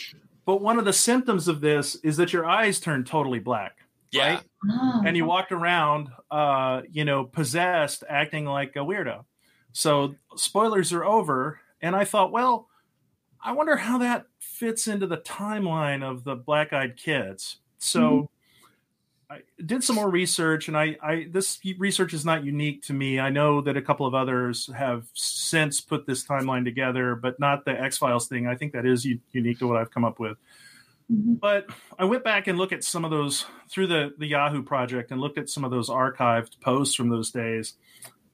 But 0.48 0.62
one 0.62 0.78
of 0.78 0.86
the 0.86 0.94
symptoms 0.94 1.46
of 1.46 1.60
this 1.60 1.96
is 1.96 2.16
that 2.16 2.32
your 2.32 2.46
eyes 2.46 2.80
turn 2.80 3.04
totally 3.04 3.38
black. 3.38 3.84
Yeah. 4.10 4.36
Right? 4.36 5.04
And 5.04 5.14
you 5.14 5.26
walked 5.26 5.52
around, 5.52 6.08
uh, 6.30 6.80
you 6.90 7.04
know, 7.04 7.24
possessed, 7.24 8.02
acting 8.08 8.46
like 8.46 8.74
a 8.74 8.78
weirdo. 8.78 9.26
So 9.72 10.14
spoilers 10.36 10.90
are 10.94 11.04
over. 11.04 11.60
And 11.82 11.94
I 11.94 12.06
thought, 12.06 12.32
well, 12.32 12.66
I 13.44 13.52
wonder 13.52 13.76
how 13.76 13.98
that 13.98 14.24
fits 14.38 14.88
into 14.88 15.06
the 15.06 15.18
timeline 15.18 16.02
of 16.02 16.24
the 16.24 16.36
black 16.36 16.72
eyed 16.72 16.96
kids. 16.96 17.58
So 17.76 18.30
I 19.30 19.40
did 19.64 19.84
some 19.84 19.96
more 19.96 20.08
research, 20.08 20.68
and 20.68 20.76
I, 20.76 20.96
I 21.02 21.26
this 21.30 21.60
research 21.76 22.14
is 22.14 22.24
not 22.24 22.44
unique 22.44 22.82
to 22.84 22.94
me. 22.94 23.20
I 23.20 23.28
know 23.28 23.60
that 23.60 23.76
a 23.76 23.82
couple 23.82 24.06
of 24.06 24.14
others 24.14 24.70
have 24.74 25.06
since 25.12 25.82
put 25.82 26.06
this 26.06 26.24
timeline 26.24 26.64
together, 26.64 27.14
but 27.14 27.38
not 27.38 27.66
the 27.66 27.78
X 27.78 27.98
Files 27.98 28.26
thing. 28.26 28.46
I 28.46 28.54
think 28.54 28.72
that 28.72 28.86
is 28.86 29.04
u- 29.04 29.20
unique 29.32 29.58
to 29.58 29.68
what 29.68 29.76
I've 29.76 29.90
come 29.90 30.04
up 30.04 30.18
with. 30.18 30.38
But 31.10 31.66
I 31.98 32.04
went 32.04 32.24
back 32.24 32.46
and 32.46 32.56
looked 32.56 32.72
at 32.72 32.84
some 32.84 33.04
of 33.04 33.10
those 33.10 33.44
through 33.68 33.88
the 33.88 34.14
the 34.16 34.26
Yahoo 34.26 34.62
project 34.62 35.10
and 35.10 35.20
looked 35.20 35.38
at 35.38 35.50
some 35.50 35.64
of 35.64 35.70
those 35.70 35.90
archived 35.90 36.60
posts 36.60 36.94
from 36.94 37.10
those 37.10 37.30
days. 37.30 37.74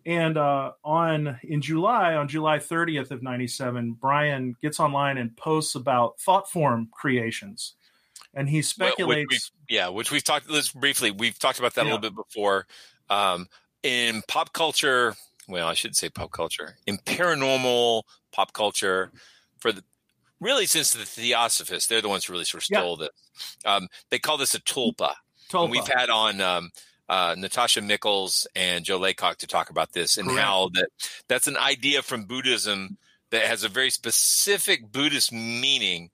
And 0.06 0.36
uh, 0.36 0.72
on 0.84 1.40
in 1.42 1.60
July, 1.60 2.14
on 2.14 2.28
July 2.28 2.58
30th 2.58 3.10
of 3.10 3.22
'97, 3.22 3.96
Brian 4.00 4.56
gets 4.60 4.78
online 4.78 5.18
and 5.18 5.36
posts 5.36 5.74
about 5.74 6.20
thought 6.20 6.50
form 6.50 6.88
creations, 6.92 7.74
and 8.34 8.48
he 8.48 8.56
Well, 8.56 8.60
which 8.60 8.96
speculates. 8.96 9.50
yeah, 9.68 9.88
which 9.88 10.10
we've 10.10 10.24
talked. 10.24 10.48
Let's 10.50 10.70
briefly. 10.70 11.10
We've 11.10 11.38
talked 11.38 11.58
about 11.58 11.74
that 11.74 11.82
a 11.82 11.84
little 11.84 11.98
bit 11.98 12.14
before. 12.14 12.66
Um, 13.10 13.48
in 13.82 14.22
pop 14.28 14.52
culture, 14.52 15.14
well, 15.48 15.68
I 15.68 15.74
should 15.74 15.94
say 15.96 16.08
pop 16.08 16.32
culture. 16.32 16.76
In 16.86 16.98
paranormal 16.98 18.02
pop 18.32 18.52
culture, 18.52 19.12
for 19.58 19.72
the 19.72 19.84
really 20.40 20.66
since 20.66 20.92
the 20.92 21.04
Theosophists, 21.04 21.88
they're 21.88 22.02
the 22.02 22.08
ones 22.08 22.24
who 22.24 22.32
really 22.32 22.44
sort 22.44 22.64
of 22.64 22.68
Yeah. 22.70 22.78
stole 22.80 22.96
this. 22.96 23.10
Um, 23.64 23.88
they 24.10 24.18
call 24.18 24.36
this 24.36 24.54
a 24.54 24.60
tulpa. 24.60 25.14
Tulpa. 25.50 25.62
And 25.64 25.70
we've 25.70 25.86
had 25.88 26.10
on 26.10 26.40
um, 26.40 26.70
uh, 27.08 27.34
Natasha 27.38 27.80
Mikles 27.80 28.46
and 28.56 28.84
Joe 28.84 28.98
Laycock 28.98 29.38
to 29.38 29.46
talk 29.46 29.70
about 29.70 29.92
this 29.92 30.16
and 30.16 30.28
Correct. 30.28 30.42
how 30.44 30.70
that 30.74 30.88
that's 31.28 31.46
an 31.46 31.56
idea 31.56 32.02
from 32.02 32.24
Buddhism 32.24 32.96
that 33.30 33.42
has 33.44 33.64
a 33.64 33.68
very 33.68 33.90
specific 33.90 34.90
Buddhist 34.92 35.32
meaning, 35.32 36.10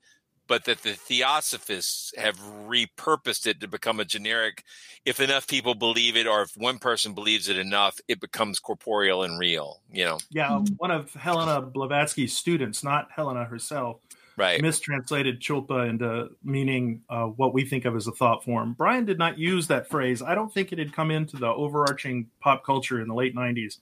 but 0.51 0.65
that 0.65 0.83
the 0.83 0.95
Theosophists 0.95 2.13
have 2.19 2.37
repurposed 2.67 3.47
it 3.47 3.61
to 3.61 3.69
become 3.69 4.01
a 4.01 4.05
generic. 4.05 4.65
If 5.05 5.21
enough 5.21 5.47
people 5.47 5.77
believe 5.77 6.17
it, 6.17 6.27
or 6.27 6.43
if 6.43 6.57
one 6.57 6.81
person 6.81 7.15
believes 7.15 7.49
it 7.49 7.57
enough, 7.57 8.01
it 8.09 8.21
becomes 8.21 8.59
corporeal 8.59 9.23
and 9.23 9.39
real. 9.39 9.81
You 9.93 10.07
know, 10.07 10.19
Yeah, 10.29 10.59
one 10.79 10.91
of 10.91 11.15
Helena 11.15 11.63
Blavatsky's 11.63 12.37
students, 12.37 12.83
not 12.83 13.13
Helena 13.15 13.45
herself, 13.45 14.01
right? 14.37 14.61
mistranslated 14.61 15.41
tulpa 15.41 15.89
into 15.89 16.31
meaning 16.43 17.03
uh, 17.09 17.27
what 17.27 17.55
we 17.55 17.65
think 17.65 17.85
of 17.85 17.95
as 17.95 18.09
a 18.09 18.13
thought 18.13 18.43
form. 18.43 18.75
Brian 18.77 19.05
did 19.05 19.19
not 19.19 19.39
use 19.39 19.69
that 19.69 19.89
phrase. 19.89 20.21
I 20.21 20.35
don't 20.35 20.53
think 20.53 20.73
it 20.73 20.81
had 20.81 20.93
come 20.93 21.13
into 21.13 21.37
the 21.37 21.47
overarching 21.47 22.27
pop 22.41 22.65
culture 22.65 23.01
in 23.01 23.07
the 23.07 23.15
late 23.15 23.37
90s. 23.37 23.79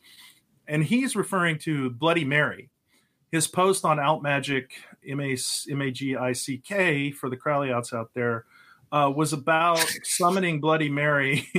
And 0.67 0.85
he's 0.85 1.17
referring 1.17 1.61
to 1.61 1.89
Bloody 1.89 2.27
Mary. 2.27 2.69
His 3.33 3.47
post 3.47 3.85
on 3.87 3.99
Out 3.99 4.23
Magic, 4.23 4.73
M 5.09 5.21
A 5.21 5.37
M 5.71 5.83
A 5.83 5.91
G 5.91 6.17
I 6.17 6.33
C 6.33 6.59
K, 6.59 7.11
for 7.11 7.31
the 7.31 7.37
Crowley 7.37 7.73
outs 7.73 7.93
out 7.93 8.11
there, 8.15 8.45
uh, 8.93 9.11
was 9.15 9.33
about 9.33 9.79
summoning 10.05 10.61
Bloody 10.61 10.89
Mary. 10.89 11.49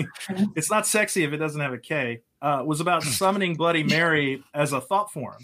it's 0.55 0.69
not 0.69 0.85
sexy 0.87 1.23
if 1.23 1.33
it 1.33 1.37
doesn't 1.37 1.61
have 1.61 1.73
a 1.73 1.77
K. 1.77 2.21
Uh, 2.41 2.63
was 2.65 2.79
about 2.79 3.03
summoning 3.03 3.55
Bloody 3.55 3.83
Mary 3.83 4.43
as 4.53 4.73
a 4.73 4.81
thought 4.81 5.11
form 5.11 5.39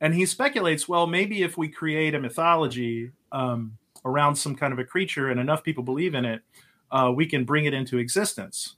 and 0.00 0.14
he 0.14 0.26
speculates 0.26 0.88
well 0.88 1.06
maybe 1.06 1.42
if 1.42 1.56
we 1.56 1.68
create 1.68 2.14
a 2.14 2.20
mythology 2.20 3.12
um, 3.32 3.76
around 4.04 4.36
some 4.36 4.54
kind 4.54 4.72
of 4.72 4.78
a 4.78 4.84
creature 4.84 5.30
and 5.30 5.40
enough 5.40 5.62
people 5.62 5.82
believe 5.82 6.14
in 6.14 6.24
it 6.24 6.42
uh, 6.90 7.12
we 7.14 7.26
can 7.26 7.44
bring 7.44 7.64
it 7.64 7.74
into 7.74 7.98
existence 7.98 8.76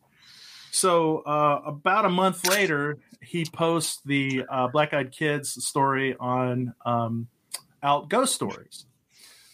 so 0.71 1.19
uh, 1.21 1.63
about 1.65 2.05
a 2.05 2.11
month 2.11 2.47
later 2.49 2.99
he 3.23 3.45
posts 3.45 4.01
the 4.05 4.45
uh, 4.51 4.69
black 4.69 4.93
eyed 4.95 5.11
kids 5.11 5.65
story 5.65 6.17
on 6.21 6.75
um, 6.87 7.27
out 7.83 8.09
ghost 8.09 8.35
stories 8.35 8.87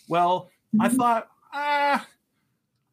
well 0.08 0.50
i 0.80 0.88
thought 0.88 1.28
ah 1.52 2.06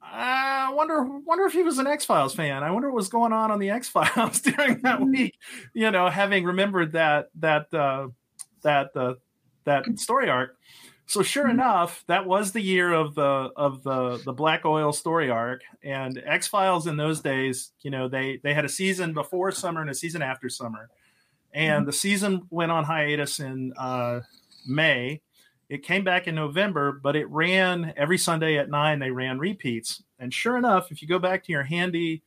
I 0.03 0.73
wonder 0.73 1.03
wonder 1.03 1.45
if 1.45 1.53
he 1.53 1.63
was 1.63 1.77
an 1.77 1.87
X 1.87 2.03
Files 2.03 2.35
fan. 2.35 2.63
I 2.63 2.71
wonder 2.71 2.89
what 2.89 2.97
was 2.97 3.07
going 3.07 3.31
on 3.31 3.49
on 3.49 3.59
the 3.59 3.69
X 3.69 3.87
Files 3.87 4.41
during 4.41 4.81
that 4.81 4.99
week. 4.99 5.37
You 5.73 5.89
know, 5.91 6.09
having 6.09 6.43
remembered 6.43 6.93
that 6.93 7.29
that 7.35 7.73
uh, 7.73 8.07
that 8.63 8.89
uh, 8.95 9.13
that 9.63 9.85
story 9.99 10.29
arc. 10.29 10.57
So 11.05 11.23
sure 11.23 11.49
enough, 11.49 12.03
that 12.07 12.25
was 12.25 12.51
the 12.51 12.61
year 12.61 12.93
of 12.93 13.15
the 13.15 13.51
of 13.55 13.83
the 13.83 14.21
the 14.23 14.33
Black 14.33 14.65
Oil 14.65 14.91
story 14.91 15.29
arc. 15.29 15.61
And 15.83 16.21
X 16.25 16.47
Files 16.47 16.87
in 16.87 16.97
those 16.97 17.21
days, 17.21 17.71
you 17.81 17.91
know, 17.91 18.07
they 18.07 18.39
they 18.43 18.53
had 18.53 18.65
a 18.65 18.69
season 18.69 19.13
before 19.13 19.51
summer 19.51 19.81
and 19.81 19.89
a 19.89 19.95
season 19.95 20.21
after 20.21 20.49
summer, 20.49 20.89
and 21.53 21.87
the 21.87 21.93
season 21.93 22.47
went 22.49 22.71
on 22.71 22.83
hiatus 22.83 23.39
in 23.39 23.73
uh, 23.77 24.21
May. 24.65 25.21
It 25.69 25.83
came 25.83 26.03
back 26.03 26.27
in 26.27 26.35
November, 26.35 26.91
but 26.91 27.15
it 27.15 27.29
ran 27.29 27.93
every 27.95 28.17
Sunday 28.17 28.57
at 28.57 28.69
nine. 28.69 28.99
They 28.99 29.11
ran 29.11 29.39
repeats, 29.39 30.03
and 30.19 30.33
sure 30.33 30.57
enough, 30.57 30.91
if 30.91 31.01
you 31.01 31.07
go 31.07 31.19
back 31.19 31.43
to 31.45 31.51
your 31.51 31.63
handy 31.63 32.23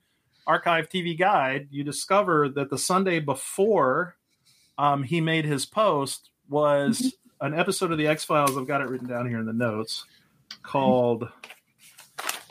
archive 0.46 0.88
TV 0.88 1.18
guide, 1.18 1.68
you 1.70 1.84
discover 1.84 2.48
that 2.50 2.70
the 2.70 2.78
Sunday 2.78 3.20
before 3.20 4.16
um, 4.78 5.02
he 5.02 5.20
made 5.20 5.44
his 5.44 5.66
post 5.66 6.30
was 6.48 7.14
an 7.40 7.54
episode 7.54 7.92
of 7.92 7.98
the 7.98 8.06
X 8.06 8.24
Files. 8.24 8.56
I've 8.56 8.66
got 8.66 8.80
it 8.80 8.88
written 8.88 9.08
down 9.08 9.28
here 9.28 9.38
in 9.38 9.46
the 9.46 9.52
notes 9.52 10.04
called 10.62 11.28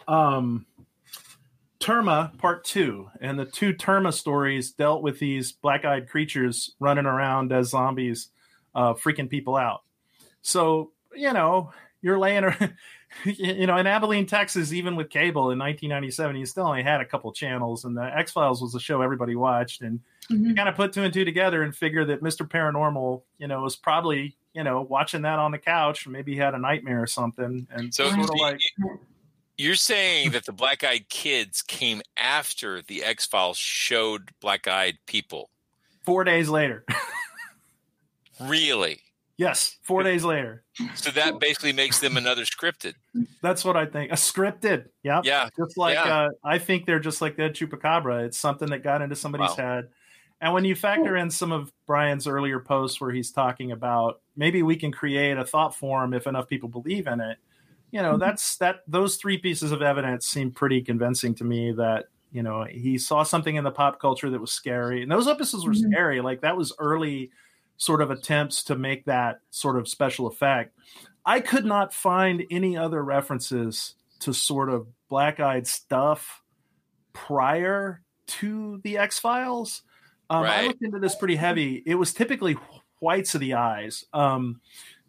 um, 0.07 0.65
Terma 1.79 2.37
Part 2.37 2.63
Two, 2.63 3.09
and 3.19 3.37
the 3.37 3.45
two 3.45 3.73
Terma 3.73 4.13
stories 4.13 4.71
dealt 4.71 5.03
with 5.03 5.19
these 5.19 5.51
black-eyed 5.51 6.09
creatures 6.09 6.73
running 6.79 7.05
around 7.05 7.51
as 7.51 7.69
zombies, 7.69 8.29
uh, 8.75 8.93
freaking 8.93 9.29
people 9.29 9.55
out. 9.55 9.83
So 10.41 10.91
you 11.15 11.33
know 11.33 11.71
you're 12.03 12.19
laying, 12.19 12.43
you 13.25 13.65
know, 13.65 13.77
in 13.77 13.87
Abilene, 13.87 14.27
Texas, 14.27 14.71
even 14.73 14.95
with 14.95 15.09
cable 15.09 15.49
in 15.51 15.57
1997, 15.57 16.35
you 16.35 16.45
still 16.45 16.67
only 16.67 16.83
had 16.83 17.01
a 17.01 17.05
couple 17.05 17.31
channels, 17.31 17.85
and 17.85 17.97
the 17.97 18.03
X 18.03 18.31
Files 18.31 18.61
was 18.61 18.75
a 18.75 18.79
show 18.79 19.01
everybody 19.01 19.35
watched, 19.35 19.81
and 19.81 19.99
you 20.29 20.53
kind 20.53 20.69
of 20.69 20.75
put 20.75 20.93
two 20.93 21.03
and 21.03 21.13
two 21.13 21.25
together 21.25 21.63
and 21.63 21.75
figure 21.75 22.05
that 22.05 22.21
Mr. 22.21 22.47
Paranormal, 22.47 23.23
you 23.39 23.47
know, 23.47 23.61
was 23.61 23.75
probably, 23.75 24.35
you 24.53 24.63
know, 24.63 24.81
watching 24.81 25.23
that 25.23 25.39
on 25.39 25.51
the 25.51 25.57
couch. 25.57 26.07
Maybe 26.07 26.33
he 26.33 26.37
had 26.37 26.53
a 26.53 26.59
nightmare 26.59 27.01
or 27.01 27.07
something. 27.07 27.67
And 27.71 27.93
So 27.93 28.09
sort 28.09 28.29
of 28.29 28.35
like, 28.39 28.59
You're 29.57 29.75
saying 29.75 30.31
that 30.31 30.45
the 30.45 30.53
Black 30.53 30.83
Eyed 30.83 31.07
Kids 31.09 31.61
came 31.61 32.01
after 32.17 32.81
the 32.81 33.03
X 33.03 33.25
Files 33.25 33.57
showed 33.57 34.31
Black 34.41 34.67
Eyed 34.67 34.97
people. 35.05 35.49
Four 36.03 36.25
days 36.25 36.49
later. 36.49 36.83
Really? 38.41 38.99
yes, 39.35 39.77
four 39.81 40.03
days 40.03 40.23
later. 40.23 40.63
So 40.95 41.09
that 41.11 41.39
basically 41.39 41.73
makes 41.73 41.99
them 41.99 42.15
another 42.17 42.43
scripted. 42.43 42.93
That's 43.41 43.65
what 43.65 43.75
I 43.75 43.85
think. 43.85 44.11
A 44.11 44.15
scripted. 44.15 44.85
Yeah. 45.03 45.21
Yeah. 45.23 45.49
Just 45.57 45.75
like 45.75 45.95
Yeah. 45.95 46.03
uh, 46.03 46.29
I 46.45 46.59
think 46.59 46.85
they're 46.85 46.99
just 46.99 47.19
like 47.21 47.35
Dead 47.35 47.53
Chupacabra. 47.55 48.25
It's 48.25 48.37
something 48.37 48.69
that 48.69 48.83
got 48.83 49.01
into 49.01 49.15
somebody's 49.15 49.49
Wow. 49.49 49.55
head. 49.55 49.89
And 50.39 50.53
when 50.53 50.65
you 50.65 50.75
factor 50.75 51.17
in 51.17 51.29
some 51.29 51.51
of 51.51 51.71
Brian's 51.87 52.27
earlier 52.27 52.59
posts 52.59 53.01
where 53.01 53.11
he's 53.11 53.31
talking 53.31 53.71
about 53.71 54.21
maybe 54.35 54.61
we 54.61 54.75
can 54.75 54.91
create 54.91 55.37
a 55.37 55.45
thought 55.45 55.75
form 55.75 56.13
if 56.13 56.27
enough 56.27 56.47
people 56.47 56.69
believe 56.69 57.07
in 57.07 57.19
it, 57.19 57.37
you 57.91 58.01
know, 58.01 58.17
that's 58.17 58.57
that 58.57 58.81
those 58.87 59.17
three 59.17 59.37
pieces 59.37 59.71
of 59.71 59.81
evidence 59.81 60.27
seem 60.27 60.51
pretty 60.51 60.81
convincing 60.81 61.33
to 61.35 61.43
me 61.43 61.71
that, 61.73 62.05
you 62.31 62.43
know, 62.43 62.65
he 62.69 62.97
saw 62.97 63.23
something 63.23 63.55
in 63.55 63.63
the 63.63 63.71
pop 63.71 63.99
culture 63.99 64.29
that 64.29 64.39
was 64.41 64.51
scary. 64.51 65.01
And 65.01 65.11
those 65.11 65.27
episodes 65.27 65.65
were 65.65 65.73
scary. 65.73 66.21
Like 66.21 66.41
that 66.41 66.55
was 66.55 66.73
early 66.79 67.31
sort 67.77 68.01
of 68.01 68.11
attempts 68.11 68.63
to 68.63 68.75
make 68.75 69.05
that 69.05 69.39
sort 69.49 69.77
of 69.77 69.87
special 69.87 70.27
effect. 70.27 70.77
I 71.25 71.39
could 71.39 71.65
not 71.65 71.93
find 71.93 72.43
any 72.51 72.77
other 72.77 73.03
references 73.03 73.95
to 74.19 74.33
sort 74.33 74.69
of 74.69 74.87
black 75.09 75.39
eyed 75.39 75.67
stuff 75.67 76.41
prior 77.13 78.01
to 78.27 78.79
the 78.83 78.97
X 78.97 79.19
Files. 79.19 79.83
Um, 80.29 80.45
I 80.45 80.67
looked 80.67 80.81
into 80.81 80.99
this 80.99 81.15
pretty 81.15 81.35
heavy. 81.35 81.83
It 81.85 81.95
was 81.95 82.13
typically 82.13 82.57
whites 82.99 83.35
of 83.35 83.41
the 83.41 83.55
eyes. 83.55 84.05
Um, 84.13 84.61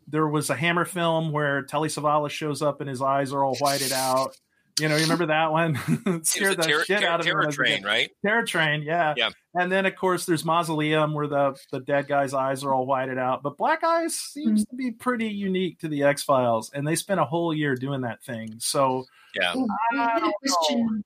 there 0.07 0.29
was 0.29 0.50
a 0.50 0.57
Hammer 0.57 0.85
film 0.85 1.33
where 1.33 1.62
Telly 1.62 1.88
Savalas 1.88 2.31
shows 2.31 2.61
up 2.61 2.81
and 2.81 2.90
his 2.90 3.00
eyes 3.00 3.33
are 3.33 3.42
all 3.42 3.57
whited 3.57 3.92
out. 3.92 4.37
You 4.80 4.88
know, 4.88 4.96
you 4.96 5.02
remember 5.02 5.26
that 5.26 5.52
one? 5.52 5.78
It 6.06 6.26
It 6.34 6.42
was 6.42 6.48
scared 6.48 6.52
a 6.54 6.56
the 6.56 6.62
terror, 6.62 6.84
shit 6.84 7.00
terror, 7.00 7.12
out 7.12 7.20
of 7.20 7.26
me. 7.26 7.30
terror 7.30 7.38
when 7.38 7.44
I 7.44 7.46
was 7.46 7.54
a 7.54 7.56
train, 7.56 7.76
kid. 7.78 7.84
right? 7.84 8.10
Terror 8.26 8.44
Train, 8.44 8.82
yeah. 8.82 9.14
Yeah. 9.16 9.30
And 9.54 9.70
then 9.70 9.87
of 9.87 9.94
course 9.94 10.26
there's 10.26 10.44
Mausoleum 10.44 11.14
where 11.14 11.28
the 11.28 11.56
the 11.70 11.80
dead 11.80 12.08
guy's 12.08 12.34
eyes 12.34 12.64
are 12.64 12.74
all 12.74 12.87
whited 12.87 13.18
out. 13.18 13.42
But 13.42 13.56
Black 13.56 13.84
Eyes 13.84 14.16
seems 14.16 14.64
mm-hmm. 14.64 14.70
to 14.70 14.76
be 14.76 14.90
pretty 14.90 15.28
unique 15.28 15.78
to 15.80 15.88
the 15.88 16.02
X 16.02 16.24
Files, 16.24 16.70
and 16.74 16.87
they 16.87 16.96
spent 16.96 17.20
a 17.20 17.24
whole 17.24 17.54
year 17.54 17.76
doing 17.76 18.00
that 18.00 18.22
thing. 18.24 18.56
So 18.58 19.04
Yeah. 19.38 19.54
we 19.54 19.98
had 19.98 20.22
a 20.24 20.32
question. 20.42 21.04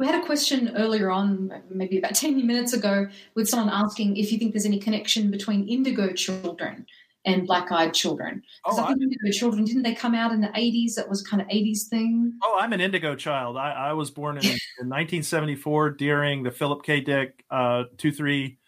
We 0.00 0.06
had 0.06 0.20
a 0.20 0.26
question 0.26 0.72
earlier 0.76 1.08
on, 1.08 1.52
maybe 1.70 1.98
about 1.98 2.16
ten 2.16 2.44
minutes 2.44 2.72
ago, 2.72 3.06
with 3.36 3.48
someone 3.48 3.68
asking 3.72 4.16
if 4.16 4.32
you 4.32 4.38
think 4.38 4.52
there's 4.52 4.66
any 4.66 4.80
connection 4.80 5.30
between 5.30 5.68
Indigo 5.68 6.12
children 6.12 6.84
and 7.24 7.46
black-eyed 7.46 7.94
children. 7.94 8.42
Because 8.64 8.78
Oh, 8.78 8.84
I 8.84 8.88
think 8.88 9.02
Indigo 9.02 9.30
children 9.30 9.64
didn't 9.64 9.82
they 9.82 9.94
come 9.94 10.14
out 10.14 10.32
in 10.32 10.40
the 10.40 10.48
'80s? 10.48 10.94
That 10.94 11.08
was 11.08 11.22
kind 11.22 11.40
of 11.40 11.48
'80s 11.48 11.84
thing. 11.88 12.32
Oh, 12.42 12.58
I'm 12.60 12.72
an 12.72 12.80
Indigo 12.80 13.14
child. 13.14 13.56
I, 13.56 13.72
I 13.72 13.92
was 13.92 14.10
born 14.10 14.36
in, 14.36 14.44
in 14.44 14.88
1974 14.88 15.90
during 15.90 16.42
the 16.42 16.50
Philip 16.50 16.82
K. 16.82 17.00
Dick 17.00 17.44
uh, 17.50 17.84
two 17.98 18.12
three. 18.12 18.58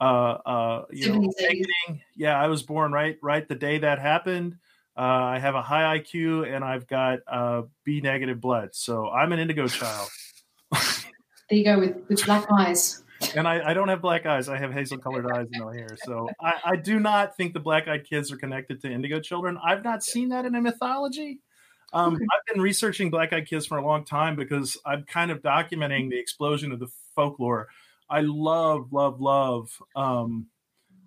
Uh, 0.00 0.04
uh, 0.44 0.84
you 0.90 1.08
know, 1.08 1.30
awakening. 1.38 2.02
yeah, 2.16 2.36
I 2.36 2.48
was 2.48 2.64
born 2.64 2.90
right 2.90 3.16
right 3.22 3.46
the 3.46 3.54
day 3.54 3.78
that 3.78 4.00
happened. 4.00 4.56
Uh, 4.96 5.00
I 5.00 5.38
have 5.38 5.54
a 5.54 5.62
high 5.62 5.98
IQ 6.00 6.52
and 6.52 6.64
I've 6.64 6.86
got 6.88 7.20
uh, 7.26 7.62
B 7.84 8.00
negative 8.00 8.40
blood, 8.40 8.70
so 8.72 9.08
I'm 9.08 9.32
an 9.32 9.38
Indigo 9.38 9.68
child. 9.68 10.08
There 11.50 11.58
you 11.58 11.64
go 11.66 11.78
with, 11.80 11.96
with 12.08 12.24
black 12.24 12.46
eyes. 12.50 13.01
And 13.36 13.46
I, 13.46 13.70
I 13.70 13.74
don't 13.74 13.88
have 13.88 14.02
black 14.02 14.26
eyes. 14.26 14.48
I 14.48 14.58
have 14.58 14.72
hazel 14.72 14.98
colored 14.98 15.30
eyes 15.30 15.46
and 15.52 15.60
no 15.62 15.68
hair. 15.70 15.96
So 16.04 16.28
I, 16.40 16.54
I 16.64 16.76
do 16.76 17.00
not 17.00 17.36
think 17.36 17.54
the 17.54 17.60
black 17.60 17.88
eyed 17.88 18.04
kids 18.04 18.32
are 18.32 18.36
connected 18.36 18.80
to 18.82 18.90
indigo 18.90 19.20
children. 19.20 19.58
I've 19.62 19.84
not 19.84 20.02
seen 20.02 20.30
that 20.30 20.44
in 20.44 20.54
a 20.54 20.60
mythology. 20.60 21.40
Um, 21.92 22.14
I've 22.14 22.54
been 22.54 22.62
researching 22.62 23.10
black 23.10 23.32
eyed 23.32 23.46
kids 23.46 23.66
for 23.66 23.76
a 23.76 23.84
long 23.84 24.04
time 24.04 24.34
because 24.34 24.78
I'm 24.86 25.04
kind 25.04 25.30
of 25.30 25.42
documenting 25.42 26.08
the 26.08 26.18
explosion 26.18 26.72
of 26.72 26.80
the 26.80 26.88
folklore. 27.14 27.68
I 28.08 28.20
love, 28.20 28.92
love, 28.92 29.20
love 29.20 29.70
um, 29.94 30.46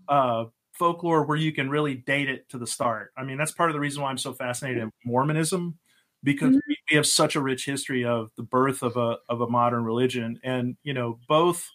uh, 0.07 0.45
folklore 0.73 1.25
where 1.25 1.37
you 1.37 1.51
can 1.51 1.69
really 1.69 1.95
date 1.95 2.29
it 2.29 2.49
to 2.49 2.57
the 2.57 2.67
start. 2.67 3.11
I 3.17 3.23
mean, 3.23 3.37
that's 3.37 3.51
part 3.51 3.69
of 3.69 3.73
the 3.73 3.79
reason 3.79 4.03
why 4.03 4.09
I'm 4.09 4.17
so 4.17 4.33
fascinated 4.33 4.85
with 4.85 4.93
Mormonism 5.03 5.79
because 6.25 6.55
we, 6.67 6.77
we 6.89 6.97
have 6.97 7.07
such 7.07 7.35
a 7.35 7.41
rich 7.41 7.65
history 7.65 8.03
of 8.03 8.31
the 8.35 8.43
birth 8.43 8.83
of 8.83 8.97
a 8.97 9.17
of 9.29 9.41
a 9.41 9.47
modern 9.47 9.85
religion, 9.85 10.39
and 10.43 10.75
you 10.83 10.93
know 10.93 11.19
both. 11.29 11.69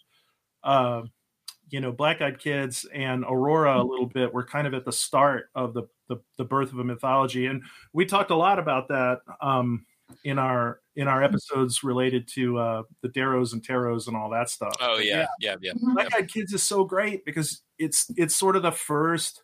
Uh, 0.63 1.03
you 1.69 1.79
know, 1.79 1.91
Black 1.91 2.21
Eyed 2.21 2.39
Kids 2.39 2.85
and 2.93 3.23
Aurora 3.23 3.81
a 3.81 3.83
little 3.83 4.05
bit 4.05 4.33
were 4.33 4.43
kind 4.43 4.67
of 4.67 4.73
at 4.73 4.83
the 4.83 4.91
start 4.91 5.49
of 5.55 5.73
the, 5.73 5.83
the 6.09 6.17
the 6.37 6.43
birth 6.43 6.73
of 6.73 6.79
a 6.79 6.83
mythology, 6.83 7.45
and 7.45 7.63
we 7.93 8.05
talked 8.05 8.31
a 8.31 8.35
lot 8.35 8.59
about 8.59 8.89
that 8.89 9.21
um, 9.41 9.85
in 10.25 10.37
our 10.37 10.81
in 10.97 11.07
our 11.07 11.23
episodes 11.23 11.83
related 11.83 12.27
to 12.27 12.57
uh, 12.57 12.83
the 13.01 13.09
Darrows 13.09 13.53
and 13.53 13.65
Taros 13.65 14.07
and 14.07 14.17
all 14.17 14.29
that 14.31 14.49
stuff. 14.49 14.75
Oh 14.81 14.97
But 14.97 15.05
yeah, 15.05 15.27
yeah, 15.39 15.55
yeah. 15.61 15.71
Black 15.93 16.13
Eyed 16.13 16.29
Kids 16.29 16.51
is 16.53 16.63
so 16.63 16.83
great 16.83 17.23
because 17.23 17.61
it's 17.79 18.11
it's 18.17 18.35
sort 18.35 18.57
of 18.57 18.63
the 18.63 18.71
first 18.71 19.43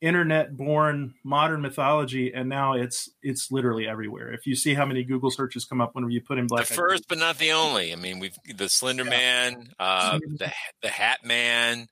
internet 0.00 0.56
born 0.56 1.12
modern 1.24 1.60
mythology 1.60 2.32
and 2.32 2.48
now 2.48 2.74
it's 2.74 3.10
it's 3.22 3.50
literally 3.50 3.88
everywhere 3.88 4.32
if 4.32 4.46
you 4.46 4.54
see 4.54 4.72
how 4.72 4.86
many 4.86 5.02
google 5.02 5.30
searches 5.30 5.64
come 5.64 5.80
up 5.80 5.94
whenever 5.94 6.10
you 6.10 6.20
put 6.20 6.38
in 6.38 6.46
black 6.46 6.70
Eyed 6.70 6.76
first, 6.76 7.08
but 7.08 7.18
not 7.18 7.38
the 7.38 7.52
only. 7.52 7.92
I 7.92 7.96
mean, 7.96 8.18
we've 8.20 8.36
the 8.56 8.68
Slender 8.68 9.04
Man, 9.04 9.70
uh, 9.78 10.18
the 10.38 10.52
the 10.82 10.88
Hat 10.88 11.24
Man. 11.24 11.88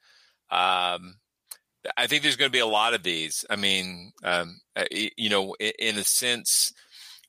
Um, 0.50 1.16
I 1.96 2.06
think 2.06 2.22
there's 2.22 2.36
going 2.36 2.48
to 2.48 2.56
be 2.56 2.60
a 2.60 2.66
lot 2.66 2.94
of 2.94 3.02
these. 3.02 3.44
I 3.48 3.56
mean, 3.56 4.12
um, 4.24 4.60
uh, 4.74 4.84
you 4.90 5.28
know, 5.30 5.54
in 5.60 5.98
a 5.98 6.04
sense, 6.04 6.72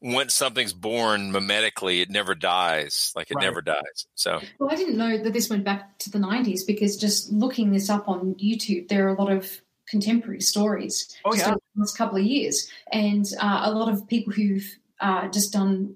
once 0.01 0.33
something's 0.33 0.73
born 0.73 1.31
mimetically, 1.31 2.01
it 2.01 2.09
never 2.09 2.35
dies. 2.35 3.11
Like 3.15 3.31
it 3.31 3.35
Right. 3.35 3.43
never 3.43 3.61
dies. 3.61 4.07
So 4.15 4.41
Well, 4.59 4.71
I 4.71 4.75
didn't 4.75 4.97
know 4.97 5.17
that 5.17 5.33
this 5.33 5.49
went 5.49 5.63
back 5.63 5.97
to 5.99 6.09
the 6.09 6.19
90s 6.19 6.65
because 6.65 6.97
just 6.97 7.31
looking 7.31 7.71
this 7.71 7.89
up 7.89 8.07
on 8.07 8.35
YouTube, 8.35 8.87
there 8.87 9.05
are 9.05 9.15
a 9.15 9.21
lot 9.21 9.31
of 9.31 9.61
contemporary 9.89 10.41
stories 10.41 11.15
Oh, 11.25 11.31
just 11.31 11.45
yeah. 11.45 11.51
over 11.51 11.59
the 11.75 11.81
last 11.81 11.97
couple 11.97 12.17
of 12.17 12.23
years. 12.25 12.69
And 12.91 13.25
uh, 13.39 13.61
a 13.65 13.71
lot 13.71 13.91
of 13.91 14.07
people 14.07 14.33
who've 14.33 14.77
uh, 14.99 15.27
just 15.29 15.53
done 15.53 15.95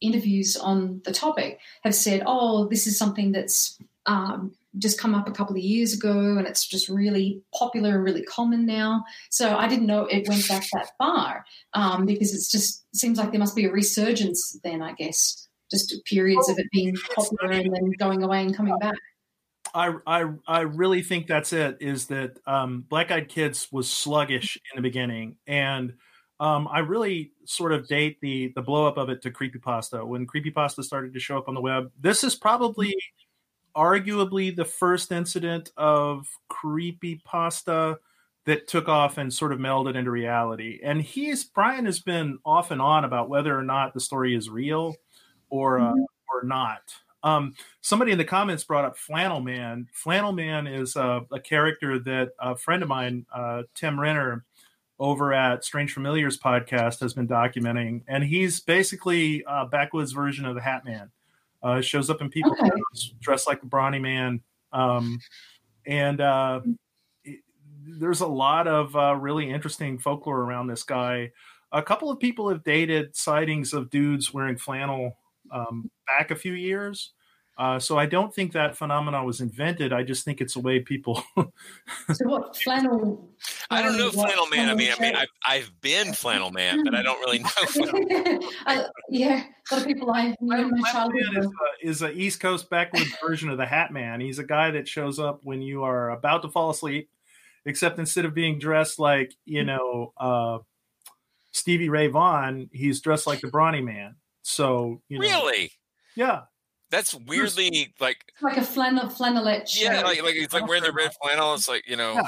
interviews 0.00 0.56
on 0.56 1.00
the 1.04 1.12
topic 1.12 1.60
have 1.82 1.94
said, 1.94 2.22
oh, 2.26 2.66
this 2.68 2.86
is 2.86 2.98
something 2.98 3.32
that's 3.32 3.78
um, 4.06 4.52
just 4.78 4.98
come 4.98 5.14
up 5.14 5.28
a 5.28 5.32
couple 5.32 5.54
of 5.54 5.62
years 5.62 5.92
ago 5.92 6.36
and 6.38 6.46
it's 6.46 6.66
just 6.66 6.88
really 6.88 7.40
popular 7.54 7.94
and 7.94 8.04
really 8.04 8.22
common 8.22 8.66
now. 8.66 9.04
So 9.30 9.56
I 9.56 9.68
didn't 9.68 9.86
know 9.86 10.06
it 10.06 10.28
went 10.28 10.48
back 10.48 10.64
that 10.72 10.90
far 10.98 11.44
um, 11.74 12.06
because 12.06 12.34
it's 12.34 12.50
just 12.50 12.84
seems 12.94 13.18
like 13.18 13.30
there 13.30 13.40
must 13.40 13.56
be 13.56 13.66
a 13.66 13.70
resurgence 13.70 14.58
then, 14.64 14.82
I 14.82 14.92
guess. 14.92 15.46
Just 15.70 16.04
periods 16.04 16.50
of 16.50 16.58
it 16.58 16.66
being 16.70 16.94
popular 17.14 17.50
and 17.50 17.72
then 17.72 17.92
going 17.98 18.22
away 18.22 18.42
and 18.42 18.54
coming 18.54 18.76
back. 18.78 18.94
I, 19.74 19.94
I 20.06 20.24
I 20.46 20.60
really 20.60 21.02
think 21.02 21.26
that's 21.26 21.52
it. 21.52 21.78
Is 21.80 22.06
that 22.06 22.38
um, 22.46 22.84
Black 22.88 23.10
Eyed 23.10 23.28
Kids 23.28 23.68
was 23.72 23.90
sluggish 23.90 24.56
in 24.56 24.76
the 24.76 24.82
beginning, 24.82 25.36
and 25.46 25.94
um, 26.40 26.68
I 26.70 26.80
really 26.80 27.32
sort 27.44 27.72
of 27.72 27.88
date 27.88 28.20
the 28.20 28.52
the 28.54 28.62
blow 28.62 28.86
up 28.86 28.96
of 28.96 29.08
it 29.08 29.22
to 29.22 29.30
creepypasta 29.30 30.06
when 30.06 30.26
creepypasta 30.26 30.82
started 30.82 31.14
to 31.14 31.20
show 31.20 31.38
up 31.38 31.48
on 31.48 31.54
the 31.54 31.60
web. 31.60 31.90
This 32.00 32.24
is 32.24 32.34
probably 32.34 32.94
arguably 33.76 34.54
the 34.54 34.64
first 34.64 35.12
incident 35.12 35.70
of 35.76 36.28
creepypasta 36.50 37.96
that 38.44 38.66
took 38.66 38.88
off 38.88 39.18
and 39.18 39.32
sort 39.32 39.52
of 39.52 39.58
melded 39.58 39.94
into 39.94 40.10
reality. 40.10 40.80
And 40.82 41.00
he's 41.00 41.44
Brian 41.44 41.86
has 41.86 42.00
been 42.00 42.38
off 42.44 42.70
and 42.70 42.82
on 42.82 43.04
about 43.04 43.28
whether 43.28 43.56
or 43.56 43.62
not 43.62 43.94
the 43.94 44.00
story 44.00 44.34
is 44.34 44.50
real 44.50 44.96
or 45.48 45.80
uh, 45.80 45.92
or 45.92 46.42
not. 46.42 46.82
Um, 47.24 47.54
somebody 47.80 48.12
in 48.12 48.18
the 48.18 48.24
comments 48.24 48.64
brought 48.64 48.84
up 48.84 48.96
Flannel 48.96 49.40
Man. 49.40 49.88
Flannel 49.92 50.32
Man 50.32 50.66
is 50.66 50.96
uh, 50.96 51.20
a 51.30 51.38
character 51.40 51.98
that 52.00 52.32
a 52.40 52.56
friend 52.56 52.82
of 52.82 52.88
mine, 52.88 53.26
uh, 53.32 53.62
Tim 53.74 53.98
Renner, 54.00 54.44
over 54.98 55.32
at 55.32 55.64
Strange 55.64 55.92
Familiars 55.94 56.38
podcast, 56.38 57.00
has 57.00 57.14
been 57.14 57.26
documenting, 57.28 58.02
and 58.06 58.22
he's 58.24 58.60
basically 58.60 59.42
a 59.48 59.66
backwoods 59.66 60.12
version 60.12 60.44
of 60.44 60.54
the 60.54 60.60
Hat 60.60 60.84
Man. 60.84 61.10
Uh, 61.62 61.80
shows 61.80 62.10
up 62.10 62.20
in 62.20 62.28
people's 62.28 62.58
Okay. 62.60 62.70
dressed 63.20 63.46
like 63.46 63.60
the 63.60 63.66
Brawny 63.66 64.00
Man, 64.00 64.40
um, 64.72 65.20
and 65.86 66.20
uh, 66.20 66.60
it- 67.24 67.40
there's 67.84 68.20
a 68.20 68.26
lot 68.26 68.66
of 68.66 68.94
uh, 68.96 69.14
really 69.16 69.48
interesting 69.50 69.98
folklore 69.98 70.40
around 70.40 70.66
this 70.66 70.82
guy. 70.82 71.30
A 71.72 71.82
couple 71.82 72.10
of 72.10 72.18
people 72.20 72.48
have 72.48 72.64
dated 72.64 73.16
sightings 73.16 73.72
of 73.72 73.90
dudes 73.90 74.34
wearing 74.34 74.56
flannel 74.56 75.16
um, 75.52 75.90
back 76.06 76.30
a 76.30 76.36
few 76.36 76.52
years. 76.52 77.12
Uh, 77.58 77.78
so 77.78 77.98
I 77.98 78.06
don't 78.06 78.34
think 78.34 78.52
that 78.52 78.76
phenomena 78.76 79.22
was 79.22 79.40
invented. 79.40 79.92
I 79.92 80.02
just 80.02 80.24
think 80.24 80.40
it's 80.40 80.56
a 80.56 80.60
way 80.60 80.80
people. 80.80 81.22
So 82.14 82.28
what 82.28 82.56
flannel? 82.56 83.28
I 83.70 83.82
don't 83.82 83.96
know 83.96 84.06
what 84.06 84.30
Flannel 84.30 84.46
Man. 84.48 84.68
I 84.68 84.74
mean, 84.74 84.92
I 84.96 85.00
mean, 85.00 85.14
I've, 85.14 85.28
I've 85.46 85.80
been 85.80 86.12
Flannel 86.12 86.50
Man, 86.50 86.82
but 86.84 86.94
I 86.94 87.02
don't 87.02 87.18
really 87.20 87.38
know. 87.38 88.48
I, 88.66 88.86
yeah, 89.08 89.44
a 89.70 89.74
lot 89.74 89.82
of 89.82 89.86
people 89.86 90.10
I 90.10 90.34
knew 90.40 90.56
in 90.56 90.70
my 90.70 90.90
childhood. 90.90 91.22
Is 91.36 91.46
a, 91.46 91.88
is 91.88 92.02
a 92.02 92.12
East 92.12 92.40
Coast 92.40 92.68
backwoods 92.70 93.14
version 93.26 93.48
of 93.50 93.58
the 93.58 93.66
Hat 93.66 93.92
Man. 93.92 94.20
He's 94.20 94.38
a 94.38 94.44
guy 94.44 94.72
that 94.72 94.88
shows 94.88 95.18
up 95.18 95.40
when 95.42 95.62
you 95.62 95.84
are 95.84 96.10
about 96.10 96.42
to 96.42 96.48
fall 96.48 96.70
asleep, 96.70 97.08
except 97.64 97.98
instead 97.98 98.24
of 98.24 98.34
being 98.34 98.58
dressed 98.58 98.98
like 98.98 99.32
you 99.44 99.64
know 99.64 100.12
uh, 100.18 100.58
Stevie 101.52 101.88
Ray 101.88 102.08
Vaughan, 102.08 102.68
he's 102.72 103.00
dressed 103.00 103.26
like 103.26 103.40
the 103.40 103.48
Brawny 103.48 103.80
Man. 103.80 104.16
So 104.42 105.00
you 105.08 105.18
know, 105.18 105.22
Really? 105.26 105.70
yeah, 106.16 106.42
That's 106.90 107.14
weirdly 107.14 107.94
like 108.00 108.18
like 108.40 108.56
a 108.56 108.62
flannel, 108.62 109.06
flannelette 109.08 109.80
yeah, 109.80 110.02
like 110.02 110.22
like 110.22 110.34
it's 110.36 110.52
like 110.52 110.66
wearing 110.66 110.82
the 110.82 110.92
red 110.92 111.12
flannel. 111.22 111.54
It's 111.54 111.68
like 111.68 111.88
you 111.88 111.96
know, 111.96 112.14
Yeah. 112.14 112.22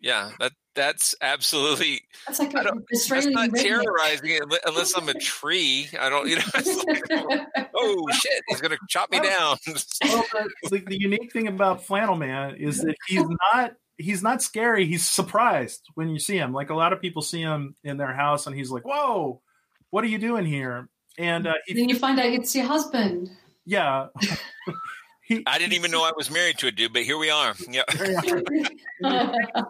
yeah. 0.00 0.30
That 0.40 0.52
that's 0.74 1.14
absolutely 1.20 2.00
That's 2.26 2.38
like 2.38 2.54
I 2.54 2.60
an 2.60 2.66
don't- 2.66 2.84
that's 2.90 3.02
Australian 3.02 3.32
not 3.32 3.50
terrorizing 3.54 4.30
it 4.30 4.42
unless 4.66 4.94
I'm 4.96 5.08
a 5.08 5.14
tree. 5.20 5.88
I 6.00 6.08
don't, 6.08 6.28
you 6.28 6.36
know. 6.36 6.42
It's 6.54 6.84
like, 6.84 7.02
oh 7.76 8.06
shit, 8.12 8.42
he's 8.48 8.60
gonna 8.60 8.78
chop 8.88 9.10
me 9.10 9.18
down. 9.20 9.56
well, 9.66 10.24
the, 10.32 10.48
the, 10.70 10.78
the 10.86 11.00
unique 11.00 11.32
thing 11.32 11.48
about 11.48 11.84
Flannel 11.84 12.16
Man 12.16 12.54
is 12.56 12.78
that 12.82 12.94
he's 13.08 13.24
not 13.52 13.72
he's 13.98 14.22
not 14.22 14.40
scary. 14.40 14.86
He's 14.86 15.06
surprised 15.08 15.82
when 15.94 16.08
you 16.08 16.18
see 16.20 16.36
him. 16.38 16.52
Like 16.52 16.70
a 16.70 16.74
lot 16.76 16.92
of 16.92 17.00
people 17.00 17.20
see 17.22 17.40
him 17.42 17.74
in 17.84 17.96
their 17.98 18.14
house, 18.14 18.46
and 18.46 18.54
he's 18.56 18.70
like, 18.70 18.86
"Whoa, 18.86 19.42
what 19.90 20.04
are 20.04 20.08
you 20.08 20.18
doing 20.18 20.46
here?" 20.46 20.88
And 21.18 21.46
uh, 21.46 21.54
he, 21.66 21.74
then 21.74 21.88
you 21.88 21.96
find 21.96 22.18
out 22.18 22.26
it's 22.26 22.54
your 22.54 22.66
husband. 22.66 23.30
yeah, 23.66 24.06
I 25.46 25.58
didn't 25.58 25.74
even 25.74 25.90
know 25.90 26.02
I 26.02 26.12
was 26.16 26.30
married 26.30 26.58
to 26.58 26.68
a 26.68 26.70
dude, 26.70 26.92
but 26.92 27.02
here 27.02 27.18
we 27.18 27.30
are. 27.30 27.54
Yeah. 27.68 27.82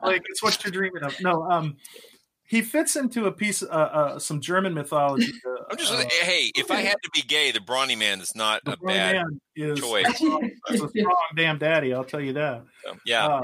like 0.03 0.23
it's 0.29 0.43
what 0.43 0.63
you're 0.65 0.71
dreaming 0.71 1.03
of. 1.03 1.21
No, 1.21 1.43
um, 1.51 1.77
he 2.45 2.63
fits 2.63 2.97
into 2.97 3.27
a 3.27 3.33
piece, 3.33 3.63
uh, 3.63 3.67
uh 3.67 4.19
some 4.19 4.41
German 4.41 4.73
mythology. 4.73 5.33
Uh, 5.47 5.65
I'm 5.71 5.77
just 5.77 5.93
uh, 5.93 6.03
hey, 6.23 6.51
if 6.55 6.71
I 6.71 6.81
had 6.81 6.97
to 7.03 7.11
be 7.13 7.23
gay, 7.23 7.51
the 7.51 7.61
brawny 7.61 7.97
man 7.97 8.21
is 8.21 8.35
not 8.35 8.63
a 8.67 8.77
bad 8.77 9.17
Man 9.17 9.41
is 9.57 9.81
choice. 9.81 10.05
That's 10.69 10.83
a 10.83 10.89
strong 10.89 11.17
damn 11.37 11.59
daddy. 11.59 11.93
I'll 11.93 12.05
tell 12.05 12.21
you 12.21 12.35
that. 12.35 12.63
Yeah, 13.05 13.27
Uh, 13.27 13.43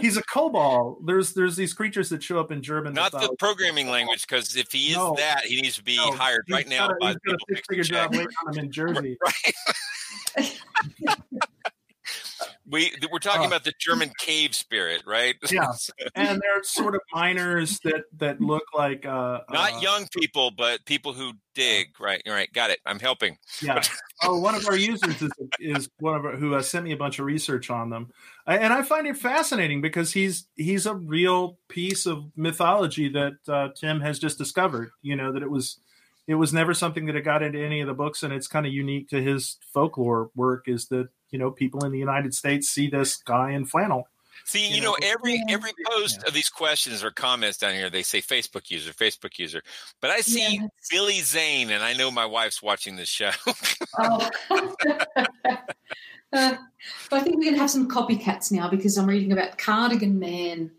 he's 0.00 0.16
a 0.16 0.22
kobold. 0.22 1.06
There's 1.06 1.32
there's 1.34 1.56
these 1.56 1.72
creatures 1.74 2.08
that 2.10 2.22
show 2.22 2.38
up 2.40 2.50
in 2.52 2.62
German. 2.62 2.94
not 2.94 3.12
the 3.12 3.34
programming 3.38 3.88
language, 3.88 4.26
because 4.26 4.56
if 4.56 4.70
he 4.72 4.90
is 4.90 4.96
No. 4.96 5.14
that, 5.16 5.44
he 5.44 5.60
needs 5.60 5.76
to 5.76 5.82
be 5.84 5.96
No, 5.96 6.12
hired 6.12 6.44
right 6.50 6.68
now 6.68 6.88
a- 6.88 6.94
by 7.00 7.06
he's 7.08 7.14
the 7.14 7.20
people 7.24 7.38
who 7.48 7.54
six-figure 7.56 7.84
job 7.84 8.12
waiting 8.12 8.28
on 8.46 8.54
him 8.58 8.64
in 8.64 8.70
Jersey. 8.72 9.16
Right. 10.36 10.50
we 12.70 12.90
we're 13.12 13.18
talking 13.18 13.42
Uh. 13.44 13.46
about 13.46 13.64
the 13.64 13.72
German 13.78 14.10
cave 14.18 14.54
spirit, 14.54 15.02
right? 15.06 15.36
Yeah. 15.50 15.68
and 16.14 16.40
they're 16.40 16.62
sort 16.62 16.94
of 16.94 17.00
miners 17.12 17.78
that 17.84 18.04
that 18.18 18.40
look 18.40 18.64
like 18.74 19.04
uh, 19.06 19.40
Not 19.50 19.74
uh, 19.74 19.78
young 19.80 20.08
people, 20.18 20.50
but 20.50 20.84
people 20.86 21.12
who 21.12 21.32
dig. 21.54 21.88
Right, 22.00 22.22
All 22.26 22.32
right, 22.32 22.52
got 22.52 22.70
it. 22.70 22.80
I'm 22.86 22.98
helping. 23.00 23.38
Yeah. 23.62 23.82
Oh, 24.26 24.38
one 24.38 24.54
of 24.54 24.66
our 24.66 24.76
users 24.76 25.20
is, 25.20 25.30
is 25.60 25.88
one 25.98 26.14
of 26.14 26.24
our, 26.24 26.34
who 26.36 26.52
has 26.52 26.70
sent 26.70 26.84
me 26.86 26.92
a 26.92 26.96
bunch 26.96 27.18
of 27.18 27.26
research 27.26 27.68
on 27.68 27.90
them, 27.90 28.08
and 28.46 28.72
I 28.72 28.82
find 28.82 29.06
it 29.06 29.16
fascinating 29.16 29.80
because 29.80 30.12
he's 30.12 30.46
he's 30.54 30.86
a 30.86 30.94
real 30.94 31.58
piece 31.68 32.06
of 32.06 32.24
mythology 32.36 33.08
that 33.10 33.34
uh, 33.48 33.68
Tim 33.74 34.00
has 34.00 34.18
just 34.18 34.38
discovered. 34.38 34.90
You 35.02 35.16
know 35.16 35.32
that 35.32 35.42
it 35.42 35.50
was 35.50 35.78
it 36.26 36.34
was 36.34 36.52
never 36.52 36.74
something 36.74 37.06
that 37.06 37.14
had 37.14 37.24
got 37.24 37.42
into 37.42 37.64
any 37.64 37.80
of 37.80 37.86
the 37.86 37.94
books, 37.94 38.22
and 38.22 38.32
it's 38.32 38.46
kind 38.46 38.66
of 38.66 38.72
unique 38.72 39.08
to 39.10 39.22
his 39.22 39.56
folklore 39.72 40.30
work. 40.34 40.64
Is 40.68 40.88
that 40.88 41.08
you 41.30 41.38
know 41.38 41.50
people 41.50 41.84
in 41.84 41.92
the 41.92 41.98
United 41.98 42.34
States 42.34 42.68
see 42.68 42.88
this 42.88 43.16
guy 43.16 43.52
in 43.52 43.64
flannel. 43.64 44.08
See, 44.46 44.68
you, 44.68 44.74
You 44.76 44.82
know, 44.82 44.90
know, 44.90 44.96
every 45.02 45.42
every 45.48 45.72
post 45.90 46.22
of 46.24 46.34
these 46.34 46.50
questions 46.50 47.02
or 47.02 47.10
comments 47.10 47.56
down 47.56 47.72
here, 47.72 47.88
they 47.88 48.02
say 48.02 48.20
Facebook 48.20 48.70
user, 48.70 48.92
Facebook 48.92 49.38
user. 49.38 49.62
But 50.02 50.10
I 50.10 50.20
see 50.20 50.60
Billy 50.90 51.20
Zane, 51.20 51.70
and 51.70 51.82
I 51.82 51.94
know 51.94 52.10
my 52.10 52.26
wife's 52.26 52.62
watching 52.62 52.96
this 52.96 53.08
show. 53.08 53.30
Oh. 53.98 54.28
Uh, 56.34 56.56
but 57.10 57.20
I 57.20 57.22
think 57.22 57.36
we're 57.36 57.44
going 57.44 57.54
to 57.54 57.60
have 57.60 57.70
some 57.70 57.88
copycats 57.88 58.52
now 58.52 58.68
because 58.68 58.98
I'm 58.98 59.06
reading 59.06 59.32
about 59.32 59.56
Cardigan 59.56 60.18
Man 60.18 60.70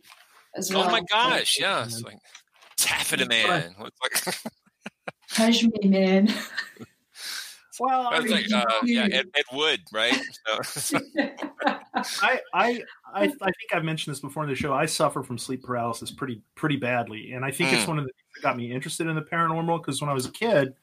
as 0.55 0.71
well. 0.73 0.83
oh 0.87 0.91
my 0.91 1.01
gosh, 1.09 1.57
yeah, 1.59 1.83
it's 1.85 2.01
like 2.03 2.17
Taffeta 2.77 3.25
Man. 3.27 3.73
It's 3.79 4.27
like, 4.27 4.53
Cashmere 5.31 5.71
Man. 5.85 6.33
Well, 7.77 8.07
I 8.07 8.21
was 8.21 8.31
like, 8.31 8.49
uh, 8.53 8.63
yeah, 8.85 9.03
Ed, 9.11 9.25
Ed 9.35 9.43
Wood, 9.51 9.81
right? 9.91 10.17
So, 10.63 10.97
I, 12.21 12.39
I, 12.53 12.81
I, 13.13 13.23
I 13.23 13.27
think 13.27 13.73
I've 13.73 13.83
mentioned 13.83 14.13
this 14.15 14.21
before 14.21 14.43
in 14.43 14.49
the 14.49 14.55
show. 14.55 14.73
I 14.73 14.85
suffer 14.85 15.23
from 15.23 15.37
sleep 15.37 15.61
paralysis 15.63 16.09
pretty, 16.09 16.41
pretty 16.55 16.77
badly, 16.77 17.33
and 17.33 17.43
I 17.43 17.51
think 17.51 17.73
it's 17.73 17.83
Mm. 17.83 17.87
one 17.89 17.99
of 17.99 18.05
the 18.05 18.11
things 18.11 18.29
that 18.35 18.43
got 18.43 18.55
me 18.55 18.71
interested 18.71 19.07
in 19.07 19.15
the 19.15 19.21
paranormal. 19.23 19.81
Because 19.81 19.99
when 19.99 20.09
I 20.09 20.13
was 20.13 20.25
a 20.25 20.31
kid, 20.31 20.73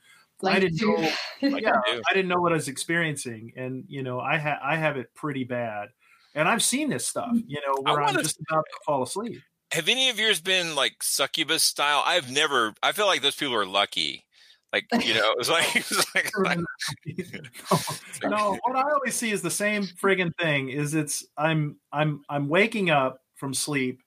I 0.45 0.59
didn't 0.59 0.81
you. 0.81 0.97
know, 0.97 1.09
yeah, 1.59 1.81
I 1.87 2.15
didn't 2.15 2.29
know 2.29 2.41
what 2.41 2.53
I 2.53 2.57
was 2.57 2.69
experiencing, 2.69 3.53
and 3.57 3.85
you 3.89 4.03
know, 4.03 4.21
I 4.21 4.39
ha- 4.39 4.61
I 4.63 4.77
have 4.77 4.97
it 4.97 5.15
pretty 5.15 5.45
bad, 5.45 5.89
and 6.35 6.49
I've 6.49 6.63
seen 6.63 6.91
this 6.91 7.07
stuff, 7.07 7.31
mm. 7.33 7.45
you 7.47 7.61
know, 7.67 7.83
where 7.83 8.01
I'm 8.01 8.07
wanna- 8.07 8.23
just 8.23 8.41
about 8.51 8.65
to 8.71 8.79
fall 8.85 9.03
asleep. 9.03 9.41
have 9.73 9.89
any 9.89 10.11
of 10.11 10.19
yours 10.19 10.41
been 10.41 10.75
like 10.75 11.03
succubus 11.03 11.63
style? 11.63 12.03
I've 12.05 12.31
never. 12.31 12.75
I 12.83 12.93
feel 12.93 13.07
like 13.07 13.23
those 13.23 13.37
people 13.37 13.55
are 13.55 13.67
lucky. 13.67 14.25
Like 14.73 14.87
you 15.05 15.13
know, 15.15 15.31
it 15.33 15.39
was 15.39 15.51
like, 15.51 15.77
it 15.77 15.89
was 15.91 16.07
like, 16.15 16.31
like 16.39 16.59
no, 18.25 18.59
what 18.65 18.77
I 18.77 18.91
always 18.91 19.15
see 19.15 19.31
is 19.31 19.43
the 19.43 19.51
same 19.51 19.83
friggin' 19.83 20.33
thing. 20.41 20.71
Is 20.71 20.95
it's 20.95 21.27
I'm 21.37 21.77
I'm 21.93 22.23
I'm 22.29 22.49
waking 22.49 22.89
up 22.89 23.21
from 23.37 23.53
sleep 23.53 24.01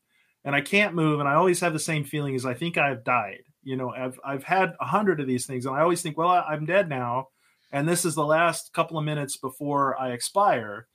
and 0.43 0.55
I 0.55 0.61
can't 0.61 0.95
move, 0.95 1.19
and 1.19 1.29
I 1.29 1.35
always 1.35 1.59
have 1.59 1.73
the 1.73 1.79
same 1.79 2.03
feeling 2.03 2.35
as 2.35 2.45
I 2.45 2.55
think 2.55 2.77
I've 2.77 3.03
died. 3.03 3.43
You 3.65 3.75
know, 3.75 3.89
I've 3.89 4.17
I've 4.23 4.43
had 4.45 4.73
a 4.79 4.85
hundred 4.85 5.19
of 5.19 5.27
these 5.27 5.45
things, 5.45 5.65
and 5.65 5.75
I 5.75 5.81
always 5.81 6.01
think, 6.01 6.17
well, 6.17 6.29
I, 6.29 6.41
I'm 6.41 6.65
dead 6.65 6.87
now, 6.87 7.27
and 7.73 7.89
this 7.89 8.05
is 8.05 8.15
the 8.15 8.25
last 8.25 8.71
couple 8.71 8.97
of 8.97 9.03
minutes 9.03 9.35
before 9.35 9.99
I 9.99 10.11
expire, 10.13 10.87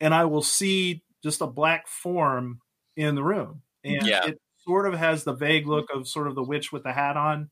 and 0.00 0.14
I 0.14 0.26
will 0.26 0.42
see 0.42 1.02
just 1.22 1.40
a 1.40 1.46
black 1.46 1.88
form 1.88 2.60
in 2.96 3.16
the 3.16 3.24
room, 3.24 3.62
and 3.82 4.06
Yeah. 4.06 4.26
it 4.26 4.40
sort 4.58 4.86
of 4.86 4.94
has 4.94 5.24
the 5.24 5.32
vague 5.32 5.66
look 5.66 5.88
of 5.92 6.06
sort 6.06 6.28
of 6.28 6.34
the 6.34 6.42
witch 6.44 6.70
with 6.70 6.84
the 6.84 6.92
hat 6.92 7.16
on, 7.16 7.48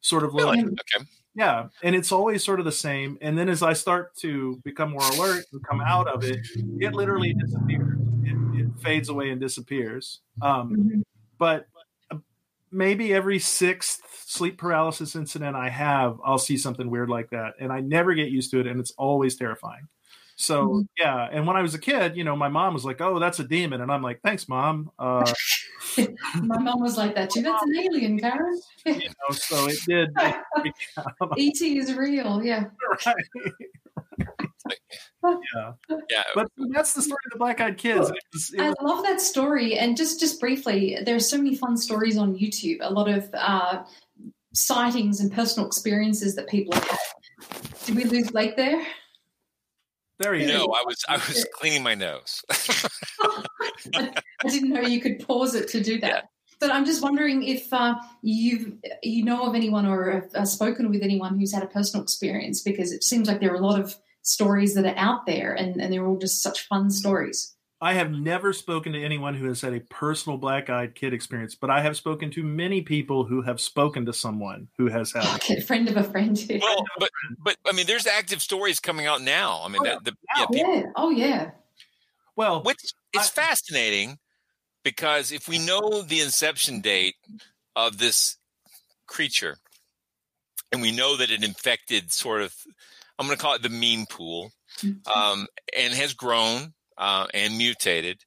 sort 0.00 0.22
of 0.22 0.32
look. 0.32 0.56
Okay. 0.56 1.04
Yeah, 1.34 1.68
and 1.82 1.96
it's 1.96 2.12
always 2.12 2.44
sort 2.44 2.58
of 2.58 2.66
the 2.66 2.72
same. 2.72 3.16
And 3.22 3.38
then 3.38 3.48
as 3.48 3.62
I 3.62 3.72
start 3.72 4.14
to 4.18 4.60
become 4.64 4.90
more 4.90 5.02
alert 5.14 5.46
and 5.52 5.64
come 5.66 5.80
out 5.80 6.06
of 6.06 6.24
it, 6.24 6.46
it 6.78 6.94
literally 6.94 7.34
disappears. 7.34 7.98
It, 8.22 8.60
it 8.60 8.82
fades 8.82 9.08
away 9.08 9.30
and 9.30 9.40
disappears. 9.40 10.20
Um, 10.42 11.02
but 11.38 11.66
uh, 11.71 11.71
maybe 12.72 13.12
every 13.14 13.38
sixth 13.38 14.00
sleep 14.26 14.58
paralysis 14.58 15.14
incident 15.14 15.54
I 15.56 15.68
have, 15.68 16.18
I'll 16.24 16.38
see 16.38 16.56
something 16.56 16.88
weird 16.90 17.10
like 17.10 17.30
that, 17.30 17.54
and 17.60 17.72
I 17.72 17.80
never 17.80 18.14
get 18.14 18.30
used 18.30 18.50
to 18.52 18.60
it, 18.60 18.66
and 18.66 18.80
it's 18.80 18.92
always 18.98 19.36
terrifying. 19.36 19.88
So 20.36 20.66
Mhm. 20.68 20.86
yeah, 20.98 21.28
and 21.30 21.46
when 21.46 21.56
I 21.56 21.62
was 21.62 21.74
a 21.74 21.78
kid, 21.78 22.16
you 22.16 22.24
know, 22.24 22.34
my 22.34 22.48
mom 22.48 22.72
was 22.74 22.84
like, 22.84 23.00
"Oh, 23.00 23.18
that's 23.18 23.38
a 23.38 23.44
demon," 23.44 23.80
and 23.82 23.92
I'm 23.92 24.02
like, 24.02 24.20
"Thanks, 24.22 24.48
mom." 24.48 24.90
Uh, 24.98 25.32
My 26.42 26.58
mom 26.58 26.80
was 26.80 26.96
like 26.96 27.14
that 27.16 27.28
too. 27.30 27.42
That's 27.42 27.62
an 27.64 27.76
alien, 27.76 28.18
Karen. 28.18 28.58
you 28.86 28.94
know, 28.94 29.34
so 29.34 29.66
it 29.66 29.78
did. 29.86 30.08
it- 30.16 30.74
ET 31.38 31.60
is 31.60 31.94
real. 31.94 32.42
Yeah. 32.42 32.64
yeah. 35.24 35.72
Yeah. 36.10 36.22
But 36.34 36.48
that's 36.72 36.94
the 36.94 37.02
story 37.02 37.18
of 37.26 37.32
the 37.32 37.38
Black 37.38 37.60
Eyed 37.60 37.78
Kids. 37.78 38.10
It 38.10 38.18
was, 38.32 38.52
it 38.54 38.60
I 38.60 38.72
love 38.82 39.04
that 39.04 39.20
story. 39.20 39.78
And 39.78 39.96
just 39.96 40.20
just 40.20 40.40
briefly, 40.40 40.98
there 41.04 41.16
are 41.16 41.20
so 41.20 41.36
many 41.36 41.56
fun 41.56 41.76
stories 41.76 42.16
on 42.16 42.36
YouTube. 42.36 42.78
A 42.80 42.92
lot 42.92 43.08
of 43.08 43.28
uh, 43.34 43.84
sightings 44.54 45.20
and 45.20 45.32
personal 45.32 45.66
experiences 45.66 46.34
that 46.36 46.48
people 46.48 46.74
have 46.74 46.88
had. 46.88 46.98
Did 47.86 47.96
we 47.96 48.04
lose 48.04 48.30
Blake 48.30 48.56
there? 48.56 48.84
there 50.18 50.34
you 50.34 50.46
No, 50.46 50.66
go. 50.66 50.72
I 50.72 50.84
was 50.86 51.04
I 51.08 51.14
was 51.14 51.46
cleaning 51.54 51.82
my 51.82 51.94
nose. 51.94 52.42
I 53.94 54.12
didn't 54.48 54.70
know 54.70 54.82
you 54.82 55.00
could 55.00 55.26
pause 55.26 55.54
it 55.54 55.68
to 55.68 55.82
do 55.82 56.00
that. 56.00 56.28
But 56.60 56.70
I'm 56.70 56.84
just 56.84 57.02
wondering 57.02 57.42
if 57.42 57.72
uh, 57.72 57.96
you've 58.22 58.74
you 59.02 59.24
know 59.24 59.48
of 59.48 59.54
anyone 59.54 59.84
or 59.86 60.10
have 60.12 60.34
uh, 60.34 60.44
spoken 60.44 60.90
with 60.90 61.02
anyone 61.02 61.38
who's 61.38 61.52
had 61.52 61.64
a 61.64 61.66
personal 61.66 62.04
experience 62.04 62.62
because 62.62 62.92
it 62.92 63.02
seems 63.02 63.26
like 63.26 63.40
there 63.40 63.52
are 63.52 63.56
a 63.56 63.66
lot 63.66 63.80
of 63.80 63.96
stories 64.22 64.74
that 64.74 64.86
are 64.86 64.96
out 64.96 65.26
there 65.26 65.52
and, 65.52 65.80
and 65.80 65.92
they're 65.92 66.06
all 66.06 66.18
just 66.18 66.42
such 66.42 66.66
fun 66.68 66.90
stories. 66.90 67.54
I 67.80 67.94
have 67.94 68.12
never 68.12 68.52
spoken 68.52 68.92
to 68.92 69.02
anyone 69.02 69.34
who 69.34 69.46
has 69.46 69.60
had 69.60 69.74
a 69.74 69.80
personal 69.80 70.38
black 70.38 70.70
eyed 70.70 70.94
kid 70.94 71.12
experience, 71.12 71.56
but 71.56 71.68
I 71.68 71.82
have 71.82 71.96
spoken 71.96 72.30
to 72.30 72.44
many 72.44 72.80
people 72.80 73.24
who 73.24 73.42
have 73.42 73.60
spoken 73.60 74.06
to 74.06 74.12
someone 74.12 74.68
who 74.78 74.86
has 74.86 75.12
had. 75.12 75.24
it. 75.24 75.34
Okay, 75.34 75.60
friend 75.60 75.88
of 75.88 75.96
a 75.96 76.04
friend. 76.04 76.40
well, 76.62 76.84
but 77.00 77.10
but 77.40 77.56
I 77.66 77.72
mean, 77.72 77.86
there's 77.86 78.06
active 78.06 78.40
stories 78.40 78.78
coming 78.78 79.06
out 79.06 79.20
now. 79.20 79.62
I 79.64 79.68
mean, 79.68 79.80
oh, 79.80 79.84
that, 79.84 80.04
the, 80.04 80.16
yeah, 80.36 80.46
yeah. 80.52 80.64
people, 80.64 80.92
Oh 80.94 81.10
yeah. 81.10 81.50
Oh, 81.50 81.58
well, 82.36 82.62
which 82.62 82.78
is 83.14 83.28
fascinating 83.28 84.18
because 84.84 85.32
if 85.32 85.48
we 85.48 85.58
know 85.58 86.02
the 86.02 86.20
inception 86.20 86.80
date 86.80 87.16
of 87.74 87.98
this 87.98 88.36
creature, 89.06 89.58
and 90.70 90.80
we 90.80 90.92
know 90.92 91.16
that 91.16 91.30
it 91.30 91.44
infected 91.44 92.12
sort 92.12 92.42
of, 92.42 92.54
I'm 93.18 93.26
going 93.26 93.36
to 93.36 93.42
call 93.42 93.54
it 93.54 93.62
the 93.62 93.68
meme 93.68 94.06
pool, 94.06 94.52
um, 95.14 95.46
and 95.76 95.92
has 95.94 96.14
grown 96.14 96.72
uh, 96.98 97.26
and 97.34 97.56
mutated. 97.56 98.24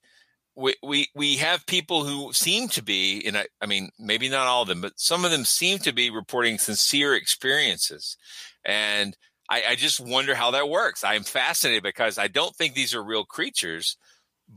We, 0.58 0.76
we 0.82 1.10
we 1.14 1.36
have 1.38 1.66
people 1.66 2.06
who 2.06 2.32
seem 2.32 2.70
to 2.70 2.84
be, 2.84 3.22
and 3.26 3.38
I, 3.38 3.48
I 3.62 3.66
mean, 3.66 3.90
maybe 4.00 4.30
not 4.30 4.48
all 4.48 4.62
of 4.62 4.70
them, 4.70 4.82
but 4.82 4.94
some 4.96 5.26
of 5.26 5.32
them 5.32 5.44
seem 5.44 5.80
to 5.80 5.92
be 5.92 6.10
reporting 6.10 6.58
sincere 6.58 7.14
experiences, 7.14 8.16
and 8.64 9.18
I, 9.50 9.64
I 9.70 9.76
just 9.76 10.00
wonder 10.00 10.34
how 10.34 10.52
that 10.52 10.70
works. 10.70 11.04
I'm 11.04 11.24
fascinated 11.24 11.84
because 11.84 12.18
I 12.18 12.28
don't 12.28 12.56
think 12.56 12.74
these 12.74 12.96
are 12.96 13.04
real 13.04 13.26
creatures, 13.26 13.98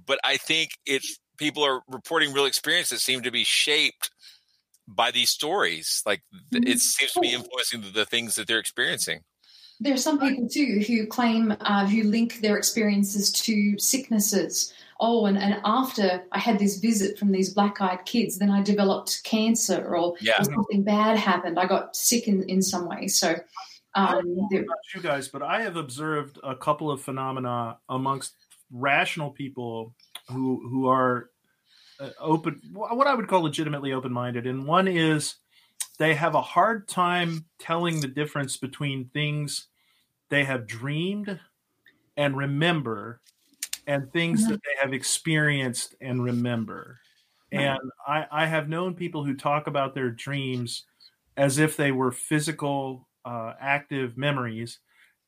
but 0.07 0.18
I 0.24 0.37
think 0.37 0.70
it's 0.87 1.18
people 1.37 1.64
are 1.64 1.83
reporting 1.89 2.33
real 2.33 2.47
experiences 2.47 2.99
that 2.99 3.03
seem 3.03 3.22
to 3.22 3.31
be 3.31 3.45
shaped 3.45 4.11
by 4.87 5.11
these 5.11 5.31
stories. 5.31 6.03
Like 6.07 6.22
it 6.53 6.79
seems 6.79 7.12
to 7.12 7.20
be 7.20 7.33
influencing 7.33 7.83
the, 7.83 7.91
the 7.91 8.07
things 8.07 8.35
that 8.37 8.47
they're 8.47 8.59
experiencing. 8.59 9.20
There 9.81 9.95
are 9.95 9.99
some 9.99 10.18
people 10.18 10.49
too 10.49 10.83
who 10.87 11.07
claim, 11.07 11.55
uh, 11.61 11.87
who 11.87 12.03
link 12.05 12.41
their 12.41 12.57
experiences 12.57 13.31
to 13.33 13.79
sicknesses. 13.79 14.72
Oh, 15.01 15.26
and, 15.26 15.39
and 15.39 15.61
after 15.64 16.24
I 16.33 16.41
had 16.41 16.59
this 16.59 16.79
visit 16.79 17.16
from 17.18 17.31
these 17.31 17.55
black 17.55 17.81
eyed 17.81 18.05
kids, 18.05 18.39
then 18.39 18.51
I 18.51 18.62
developed 18.62 19.22
cancer 19.22 19.95
or, 19.95 20.14
Yeah. 20.20 20.41
or 20.41 20.45
something 20.45 20.83
bad 20.83 21.16
happened. 21.16 21.59
I 21.61 21.66
got 21.66 21.95
sick 21.95 22.26
in, 22.26 22.43
in 22.49 22.61
some 22.61 22.89
way. 22.89 23.07
So, 23.07 23.37
I 23.95 24.07
um, 24.07 24.14
don't 24.24 24.37
know 24.37 24.49
there- 24.51 24.62
about 24.62 24.79
you 24.95 25.01
guys, 25.01 25.29
but 25.29 25.43
I 25.43 25.62
have 25.62 25.76
observed 25.76 26.39
a 26.43 26.57
couple 26.57 26.91
of 26.91 27.01
phenomena 27.01 27.79
amongst 27.89 28.35
rational 28.72 29.31
people 29.31 29.95
who 30.29 30.68
who 30.68 30.89
are 30.89 31.31
uh, 32.01 32.11
open, 32.20 32.61
what 32.72 33.07
I 33.07 33.14
would 33.14 33.29
call 33.29 33.43
legitimately 33.43 33.93
open 33.93 34.12
minded, 34.12 34.47
and 34.47 34.66
one 34.66 34.87
is 34.89 35.37
they 35.99 36.14
have 36.14 36.34
a 36.34 36.42
hard 36.42 36.88
time 36.88 37.46
telling 37.59 38.01
the 38.01 38.09
difference 38.09 38.57
between 38.57 39.09
things 39.11 39.68
they 40.28 40.44
have 40.44 40.66
dreamed 40.66 41.40
and 42.16 42.36
remember 42.36 43.20
and 43.86 44.12
things 44.12 44.46
that 44.46 44.61
they 44.64 44.80
have 44.80 44.92
experienced 44.92 45.94
and 46.01 46.22
remember. 46.22 47.01
And 47.51 47.78
I, 48.07 48.26
I 48.30 48.46
have 48.46 48.68
known 48.68 48.94
people 48.94 49.24
who 49.24 49.34
talk 49.34 49.66
about 49.66 49.94
their 49.94 50.11
dreams 50.11 50.84
as 51.36 51.59
if 51.59 51.76
they 51.76 51.92
were 51.92 52.12
physical, 52.12 53.09
uh, 53.24 53.55
active 53.59 54.18
memories. 54.18 54.80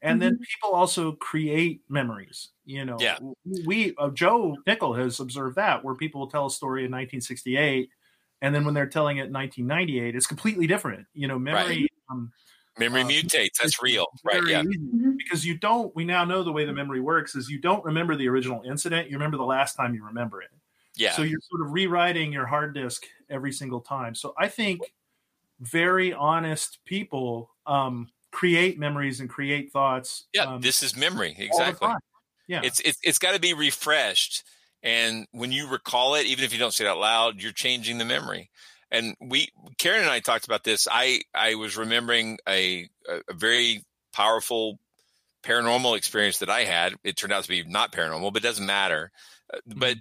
And 0.02 0.20
then 0.20 0.38
people 0.38 0.74
also 0.76 1.12
create 1.12 1.82
memories. 1.88 2.50
You 2.64 2.84
know, 2.84 2.98
Yeah. 3.00 3.18
we 3.66 3.94
uh, 3.96 4.10
Joe 4.10 4.56
Nickell 4.66 4.94
has 4.94 5.20
observed 5.20 5.56
that 5.56 5.84
where 5.84 5.94
people 5.94 6.20
will 6.20 6.30
tell 6.30 6.46
a 6.46 6.50
story 6.50 6.82
in 6.82 6.90
1968, 6.90 7.90
and 8.42 8.54
then 8.54 8.64
when 8.64 8.74
they're 8.74 8.86
telling 8.86 9.18
it 9.18 9.26
in 9.26 9.32
1998, 9.32 10.14
it's 10.16 10.26
completely 10.26 10.66
different. 10.66 11.06
You 11.14 11.28
know, 11.28 11.38
memory. 11.38 11.88
Um, 12.10 12.32
Memory 12.78 13.02
uh, 13.02 13.08
mutates. 13.08 13.56
That's 13.60 13.82
real, 13.82 14.06
right? 14.24 14.40
Yeah. 14.46 14.62
because 15.18 15.44
you 15.44 15.58
don't. 15.58 15.94
We 15.94 16.04
now 16.04 16.24
know 16.24 16.42
the 16.42 16.52
way 16.52 16.64
the 16.64 16.72
memory 16.72 17.00
works 17.00 17.34
is 17.34 17.50
you 17.50 17.60
don't 17.60 17.84
remember 17.84 18.16
the 18.16 18.28
original 18.28 18.62
incident. 18.62 19.10
You 19.10 19.16
remember 19.16 19.36
the 19.36 19.44
last 19.44 19.74
time 19.74 19.94
you 19.94 20.04
remember 20.04 20.40
it. 20.40 20.48
Yeah. 20.96 21.12
So 21.12 21.22
you're 21.22 21.40
sort 21.50 21.66
of 21.66 21.72
rewriting 21.72 22.32
your 22.32 22.46
hard 22.46 22.74
disk 22.74 23.04
every 23.28 23.52
single 23.52 23.80
time. 23.80 24.14
So 24.14 24.34
I 24.38 24.48
think 24.48 24.80
very 25.60 26.12
honest 26.12 26.78
people 26.84 27.50
um, 27.66 28.08
create 28.30 28.78
memories 28.78 29.20
and 29.20 29.28
create 29.28 29.72
thoughts. 29.72 30.24
Yeah, 30.32 30.44
um, 30.44 30.60
this 30.60 30.82
is 30.82 30.96
memory. 30.96 31.36
Exactly. 31.38 31.88
Yeah. 32.48 32.62
It's 32.64 32.80
it's 32.80 32.98
it's 33.02 33.18
got 33.18 33.34
to 33.34 33.40
be 33.40 33.54
refreshed, 33.54 34.44
and 34.82 35.26
when 35.32 35.52
you 35.52 35.68
recall 35.68 36.14
it, 36.14 36.26
even 36.26 36.44
if 36.44 36.52
you 36.52 36.58
don't 36.58 36.72
say 36.72 36.84
it 36.84 36.88
out 36.88 36.98
loud, 36.98 37.40
you're 37.40 37.52
changing 37.52 37.98
the 37.98 38.04
memory. 38.04 38.50
And 38.90 39.14
we, 39.20 39.48
Karen 39.78 40.00
and 40.00 40.10
I 40.10 40.20
talked 40.20 40.46
about 40.46 40.64
this. 40.64 40.88
I 40.90 41.20
I 41.34 41.54
was 41.54 41.76
remembering 41.76 42.38
a 42.48 42.88
a, 43.08 43.34
very 43.34 43.84
powerful 44.12 44.78
paranormal 45.44 45.96
experience 45.96 46.38
that 46.38 46.50
I 46.50 46.64
had. 46.64 46.94
It 47.04 47.16
turned 47.16 47.32
out 47.32 47.44
to 47.44 47.48
be 47.48 47.64
not 47.64 47.92
paranormal, 47.92 48.32
but 48.32 48.42
it 48.42 48.46
doesn't 48.46 48.66
matter. 48.66 49.10
Uh, 49.52 49.58
But 49.66 49.96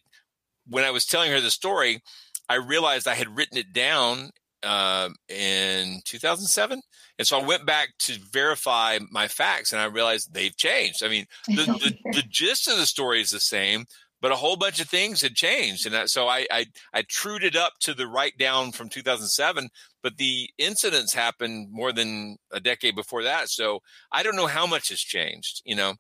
when 0.68 0.84
I 0.84 0.92
was 0.92 1.06
telling 1.06 1.32
her 1.32 1.42
the 1.42 1.52
story, 1.52 2.02
I 2.48 2.56
realized 2.56 3.08
I 3.08 3.16
had 3.16 3.36
written 3.36 3.58
it 3.58 3.74
down 3.74 4.32
uh, 4.64 5.10
in 5.28 6.02
2007. 6.06 6.82
And 7.18 7.28
so 7.28 7.40
I 7.40 7.46
went 7.46 7.66
back 7.66 7.90
to 8.00 8.18
verify 8.32 9.00
my 9.12 9.28
facts 9.28 9.72
and 9.72 9.82
I 9.82 9.86
realized 9.86 10.34
they've 10.34 10.56
changed. 10.56 11.04
I 11.04 11.10
mean, 11.10 11.26
the, 11.48 11.66
the, 11.66 11.98
the 12.14 12.24
gist 12.28 12.68
of 12.68 12.78
the 12.78 12.86
story 12.86 13.22
is 13.22 13.32
the 13.32 13.40
same, 13.40 13.86
but 14.22 14.32
a 14.32 14.36
whole 14.36 14.56
bunch 14.58 14.80
of 14.80 14.90
things 14.90 15.22
had 15.22 15.36
changed. 15.36 15.86
And 15.86 16.10
so 16.10 16.28
I, 16.28 16.46
I, 16.52 16.66
I 16.94 17.02
trued 17.04 17.44
it 17.44 17.56
up 17.56 17.74
to 17.82 17.94
the 17.94 18.08
write 18.08 18.38
down 18.38 18.72
from 18.72 18.90
2007, 18.90 19.70
but 20.02 20.18
the 20.18 20.50
incidents 20.58 21.14
happened 21.14 21.72
more 21.72 21.92
than 21.92 22.38
a 22.52 22.60
decade 22.60 22.96
before 22.96 23.24
that. 23.24 23.50
So 23.50 23.82
I 24.12 24.24
don't 24.24 24.36
know 24.36 24.48
how 24.48 24.66
much 24.68 24.90
has 24.90 25.00
changed, 25.00 25.62
you 25.66 25.76
know? 25.76 25.96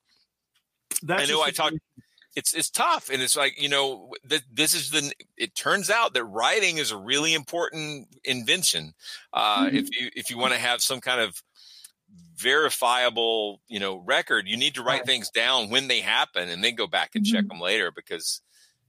That's 1.04 1.24
I 1.24 1.26
know 1.26 1.42
I 1.42 1.52
talked. 1.52 1.78
It's 2.36 2.54
it's 2.54 2.70
tough, 2.70 3.10
and 3.10 3.22
it's 3.22 3.36
like 3.36 3.62
you 3.62 3.70
know 3.70 4.14
th- 4.30 4.44
this 4.52 4.74
is 4.74 4.92
the. 4.92 5.12
It 5.38 5.56
turns 5.56 5.90
out 5.90 6.14
that 6.14 6.26
writing 6.26 6.78
is 6.78 6.92
a 6.92 6.98
really 6.98 7.34
important 7.34 8.08
invention. 8.24 8.94
Uh, 9.34 9.68
Mhm. 9.68 9.74
If 9.76 9.90
you 10.00 10.12
if 10.16 10.30
you 10.30 10.38
want 10.38 10.54
to 10.54 10.60
have 10.60 10.82
some 10.82 11.02
kind 11.02 11.22
of 11.22 11.42
verifiable 12.36 13.62
you 13.68 13.80
know 13.80 13.98
record, 13.98 14.48
you 14.48 14.58
need 14.58 14.76
to 14.76 14.84
write 14.84 15.06
things 15.06 15.30
down 15.30 15.70
when 15.70 15.88
they 15.88 16.00
happen, 16.00 16.50
and 16.50 16.64
then 16.64 16.76
go 16.76 16.88
back 16.88 17.12
and 17.16 17.26
check 17.26 17.48
them 17.48 17.60
later 17.60 17.92
because 17.96 18.42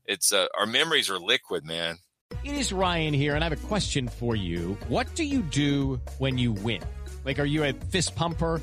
it's 0.07 0.33
uh, 0.33 0.47
our 0.59 0.66
memories 0.66 1.11
are 1.11 1.18
liquid, 1.18 1.64
man. 1.64 1.99
It 2.45 2.55
is 2.55 2.73
Ryan 2.73 3.12
here, 3.12 3.35
and 3.35 3.45
I 3.45 3.49
have 3.49 3.59
a 3.59 3.66
question 3.66 4.09
for 4.09 4.37
you. 4.37 4.79
What 4.89 5.14
do 5.14 5.25
you 5.25 5.43
do 5.43 6.01
when 6.18 6.39
you 6.39 6.53
win? 6.53 6.83
Like, 7.25 7.39
are 7.39 7.45
you 7.45 7.64
a 7.64 7.73
fist 7.73 8.14
pumper? 8.14 8.62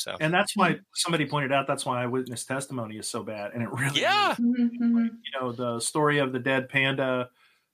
So, 0.00 0.16
and 0.18 0.32
that's 0.32 0.56
why 0.56 0.78
somebody 0.94 1.26
pointed 1.26 1.52
out 1.52 1.66
that's 1.66 1.84
why 1.84 2.02
eyewitness 2.02 2.44
testimony 2.44 2.96
is 2.96 3.08
so 3.08 3.22
bad, 3.22 3.52
and 3.52 3.62
it 3.62 3.70
really, 3.70 4.00
yeah, 4.00 4.32
is. 4.32 4.38
you 4.38 5.18
know, 5.38 5.52
the 5.52 5.78
story 5.80 6.18
of 6.18 6.32
the 6.32 6.38
dead 6.38 6.70
panda, 6.70 7.28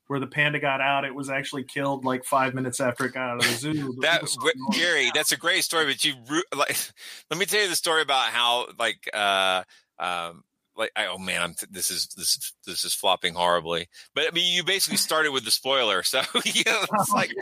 where 0.09 0.19
the 0.19 0.27
panda 0.27 0.59
got 0.59 0.81
out, 0.81 1.05
it 1.05 1.15
was 1.15 1.31
actually 1.31 1.63
killed 1.63 2.05
like 2.05 2.25
five 2.25 2.53
minutes 2.53 2.81
after 2.81 3.07
it 3.07 3.15
got 3.15 3.31
out 3.31 3.37
of 3.37 3.49
the 3.49 3.57
zoo. 3.57 3.97
that 4.01 4.23
Gary, 4.73 5.11
that's 5.15 5.31
a 5.31 5.37
great 5.37 5.63
story. 5.63 5.87
But 5.87 6.05
you 6.05 6.15
like, 6.55 6.77
let 7.31 7.39
me 7.39 7.47
tell 7.47 7.63
you 7.63 7.69
the 7.69 7.77
story 7.77 8.03
about 8.03 8.31
how 8.31 8.67
like 8.79 9.09
uh 9.15 9.63
um 9.99 10.43
like 10.77 10.91
I, 10.97 11.07
oh 11.07 11.19
man, 11.19 11.43
I'm 11.43 11.55
this 11.71 11.91
is 11.91 12.07
this 12.17 12.53
this 12.67 12.85
is 12.85 12.95
flopping 12.95 13.35
horribly. 13.35 13.89
But 14.15 14.25
I 14.29 14.31
mean, 14.33 14.55
you 14.55 14.63
basically 14.65 14.99
started 14.99 15.33
with 15.33 15.45
the 15.45 15.51
spoiler, 15.51 16.03
so 16.05 16.21
you 16.45 16.63
know, 16.67 16.85
it's 16.93 17.11
like 17.13 17.33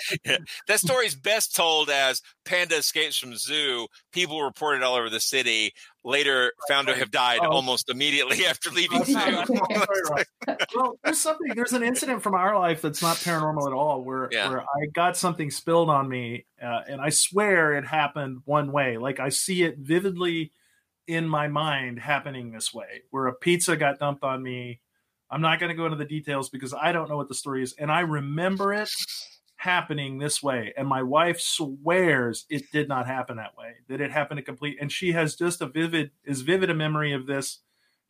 that 0.69 0.81
story's 0.81 1.15
best 1.15 1.55
told 1.55 1.91
as 1.91 2.23
panda 2.45 2.77
escapes 2.77 3.17
from 3.19 3.37
zoo. 3.37 3.87
People 4.13 4.43
reported 4.43 4.83
all 4.83 4.95
over 4.97 5.11
the 5.11 5.21
city. 5.21 5.73
Later, 6.07 6.53
found 6.69 6.89
to 6.89 6.95
have 6.95 7.11
died 7.11 7.39
Oh. 7.43 7.49
almost 7.51 7.89
immediately 7.89 8.45
after 8.47 8.71
leaving 8.71 9.05
zoo. 9.05 9.15
well, 10.77 10.99
there's 11.03 11.19
something. 11.21 11.53
There's 11.55 11.73
an 11.73 11.83
incident 11.83 12.23
from 12.23 12.35
our 12.35 12.59
life 12.59 12.83
that's 12.83 13.01
not 13.03 13.17
paranormal 13.17 13.67
at 13.67 13.73
all, 13.73 14.05
where 14.05 14.29
Yeah. 14.31 14.51
where 14.51 14.61
I 14.61 14.87
got 14.93 15.17
something 15.17 15.51
spilled 15.51 15.89
on 15.91 16.09
me, 16.09 16.45
uh, 16.63 16.83
and 16.89 17.01
I 17.01 17.09
swear 17.09 17.73
it 17.73 17.87
happened 17.87 18.41
one 18.45 18.71
way. 18.73 18.99
Like 18.99 19.19
I 19.19 19.31
see 19.31 19.63
it 19.63 19.79
vividly 19.79 20.53
in 21.07 21.29
my 21.29 21.49
mind 21.49 21.99
happening 21.99 22.51
this 22.51 22.73
way, 22.73 23.03
where 23.11 23.27
a 23.27 23.35
pizza 23.35 23.77
got 23.77 23.99
dumped 23.99 24.25
on 24.25 24.43
me. 24.43 24.81
I'm 25.31 25.41
not 25.41 25.59
going 25.59 25.71
to 25.71 25.77
go 25.77 25.87
into 25.87 25.97
the 25.97 26.05
details 26.05 26.49
because 26.49 26.75
I 26.75 26.93
don't 26.93 27.09
know 27.09 27.17
what 27.17 27.29
the 27.29 27.35
story 27.35 27.63
is, 27.63 27.75
and 27.79 27.91
I 27.91 28.01
remember 28.01 28.73
it 28.73 28.89
happening 29.57 30.19
this 30.19 30.43
way. 30.43 30.73
And 30.77 30.87
my 30.87 31.03
wife 31.03 31.41
swears 31.41 32.45
it 32.51 32.71
did 32.71 32.89
not 32.89 33.07
happen 33.07 33.39
that 33.39 33.57
way, 33.57 33.75
that 33.89 34.01
it 34.01 34.11
happened 34.11 34.41
a 34.41 34.43
complete, 34.43 34.79
and 34.81 34.93
she 34.93 35.13
has 35.13 35.37
just 35.37 35.63
a 35.63 35.67
vivid, 35.67 36.11
as 36.27 36.43
vivid 36.43 36.71
a 36.71 36.75
memory 36.75 37.13
of 37.13 37.27
this 37.27 37.61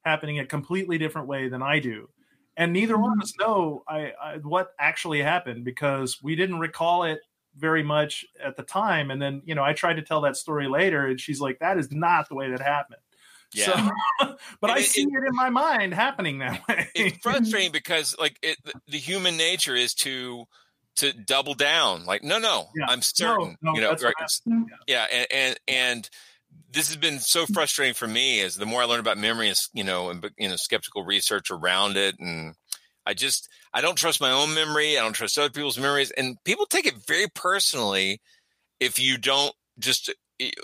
happening 0.05 0.39
a 0.39 0.47
completely 0.47 0.99
different 0.99 1.29
way 1.29 1.49
than 1.49 1.63
I 1.63 1.79
do. 1.79 2.09
And 2.57 2.73
neither 2.73 2.99
one 2.99 3.13
of 3.13 3.23
us 3.23 3.33
know 3.39 3.83
I, 3.89 4.13
I, 4.23 4.37
what 4.43 4.71
actually 4.79 5.23
happened 5.23 5.65
because 5.65 6.23
we 6.23 6.37
didn't 6.37 6.61
recall 6.61 7.05
it 7.05 7.21
very 7.57 7.83
much 7.83 8.25
at 8.43 8.57
the 8.57 8.63
time. 8.63 9.11
And 9.11 9.21
then, 9.21 9.43
you 9.45 9.55
know, 9.55 9.63
I 9.63 9.73
tried 9.73 9.95
to 9.95 10.03
tell 10.03 10.23
that 10.23 10.37
story 10.37 10.69
later, 10.69 11.07
and 11.07 11.21
she's 11.21 11.41
like, 11.41 11.59
that 11.61 11.79
is 11.79 11.91
not 11.93 12.29
the 12.29 12.35
way 12.35 12.51
that 12.51 12.61
happened. 12.61 13.01
Yeah. 13.53 13.91
So, 14.21 14.35
but 14.61 14.71
I 14.71 14.83
see 14.83 15.03
it, 15.03 15.09
in 15.29 15.35
my 15.35 15.51
mind 15.51 15.95
happening 15.95 16.41
that 16.41 16.67
way. 16.69 16.89
it's 16.95 17.19
frustrating 17.23 17.73
because 17.73 18.17
like 18.19 18.39
it, 18.43 18.59
the 18.89 18.99
human 18.99 19.37
nature 19.37 19.77
is 19.77 19.95
to 19.95 20.47
to 20.97 21.13
double 21.13 21.55
down. 21.55 22.05
Like, 22.05 22.23
no, 22.23 22.39
no, 22.39 22.69
Yeah. 22.77 22.87
I'm 22.89 23.03
certain. 23.03 23.57
No, 23.63 23.73
no, 23.73 23.75
you 23.75 23.81
know, 23.81 23.91
right? 23.91 24.15
what 24.19 24.69
yeah, 24.87 25.07
and, 25.11 25.27
and 25.33 25.61
and 25.69 26.11
this 26.71 26.89
has 26.89 26.97
been 26.97 27.21
so 27.21 27.47
frustrating 27.47 27.95
for 27.95 28.07
me 28.07 28.41
is 28.41 28.57
the 28.57 28.67
more 28.67 28.83
I 28.83 28.85
learn 28.85 29.01
about 29.01 29.19
memory, 29.19 29.49
is 29.49 29.69
you 29.73 29.85
know, 29.85 30.11
and 30.11 30.25
you 30.39 30.49
know, 30.49 30.57
skeptical 30.57 31.05
research 31.05 31.51
around 31.51 31.97
it, 31.97 32.17
and 32.19 32.55
I 33.07 33.15
just 33.15 33.49
I 33.73 33.81
don't 33.81 33.97
trust 33.97 34.21
my 34.21 34.31
own 34.31 34.55
memory. 34.55 34.99
I 34.99 35.03
don't 35.03 35.13
trust 35.13 35.39
other 35.39 35.51
people's 35.51 35.79
memories, 35.79 36.11
and 36.13 36.37
people 36.45 36.67
take 36.67 36.87
it 36.87 36.95
very 37.07 37.27
personally 37.35 38.21
if 38.81 38.99
you 38.99 39.19
don't 39.19 39.55
just 39.79 40.13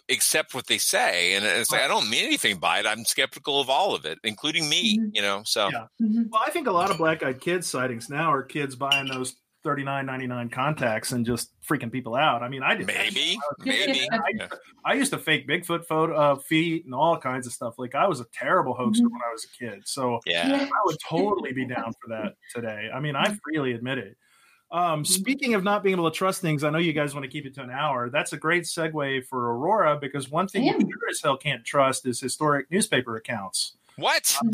accept 0.09 0.53
what 0.53 0.67
they 0.67 0.79
say 0.79 1.35
and 1.35 1.45
it's 1.45 1.71
like 1.71 1.81
i 1.81 1.87
don't 1.87 2.11
mean 2.11 2.25
anything 2.25 2.59
by 2.59 2.81
it 2.81 2.87
i'm 2.87 3.05
skeptical 3.05 3.61
of 3.61 3.71
all 3.71 3.95
of 3.95 4.05
it 4.05 4.19
including 4.25 4.69
me 4.69 4.99
mm-hmm. 4.99 5.11
you 5.13 5.23
know 5.23 5.43
so 5.45 5.69
Yeah. 5.71 5.87
Mm-hmm. 6.03 6.25
Well, 6.31 6.43
I 6.45 6.51
think 6.51 6.67
a 6.67 6.73
lot 6.73 6.91
of 6.91 6.99
black 6.99 7.23
eyed 7.23 7.41
kids 7.41 7.69
sightings 7.69 8.11
now 8.11 8.33
are 8.33 8.43
kids 8.43 8.75
buying 8.75 9.07
those 9.07 9.37
thirty 9.63 9.85
nine 9.85 10.07
ninety 10.07 10.27
nine 10.27 10.49
contacts 10.49 11.13
and 11.13 11.25
just 11.25 11.51
freaking 11.67 11.93
people 11.93 12.15
out. 12.15 12.43
I 12.43 12.49
mean, 12.49 12.63
I 12.63 12.75
did 12.75 12.87
that 12.87 12.97
maybe 12.97 13.33
I 13.33 13.53
was 13.59 13.67
maybe 13.67 14.09
I, 14.11 14.17
used 14.31 14.51
to, 14.51 14.59
I 14.85 14.93
used 14.95 15.11
to 15.13 15.19
fake 15.19 15.49
Bigfoot 15.49 15.87
photo 15.87 16.15
uh, 16.15 16.37
feet 16.37 16.85
and 16.85 16.95
all 16.95 17.17
kinds 17.19 17.47
of 17.47 17.53
stuff. 17.53 17.79
Like 17.79 17.95
I 17.95 18.07
was 18.07 18.21
a 18.21 18.27
terrible 18.33 18.75
hoaxer 18.75 19.05
when 19.05 19.21
I 19.27 19.33
was 19.33 19.45
a 19.45 19.49
kid. 19.49 19.83
So 19.87 20.21
Yeah. 20.27 20.67
I 20.71 20.81
would 20.85 20.97
totally 21.09 21.53
be 21.53 21.67
down 21.67 21.93
for 22.01 22.09
that 22.09 22.35
today. 22.55 22.91
I 22.93 23.01
mean, 23.01 23.17
I 23.17 23.37
freely 23.45 23.73
admit 23.73 23.99
it. 23.99 24.17
Um, 24.73 25.05
speaking 25.05 25.55
of 25.55 25.65
not 25.65 25.83
being 25.83 25.97
able 25.97 26.09
to 26.09 26.17
trust 26.17 26.41
things, 26.41 26.63
I 26.63 26.71
know 26.71 26.79
you 26.79 26.93
guys 26.93 27.13
want 27.13 27.25
to 27.25 27.31
keep 27.31 27.45
it 27.45 27.55
to 27.55 27.63
an 27.63 27.71
hour. 27.71 28.09
That's 28.09 28.33
a 28.33 28.37
great 28.37 28.65
segue 28.65 29.27
for 29.27 29.53
Aurora 29.53 29.99
because 29.99 30.31
one 30.31 30.47
thing 30.47 30.65
you 30.65 30.73
sure 30.73 31.11
as 31.11 31.21
hell 31.21 31.37
can't 31.37 31.65
trust 31.65 32.07
is 32.07 32.21
historic 32.21 32.71
newspaper 32.71 33.17
accounts. 33.17 33.77
What? 33.97 34.37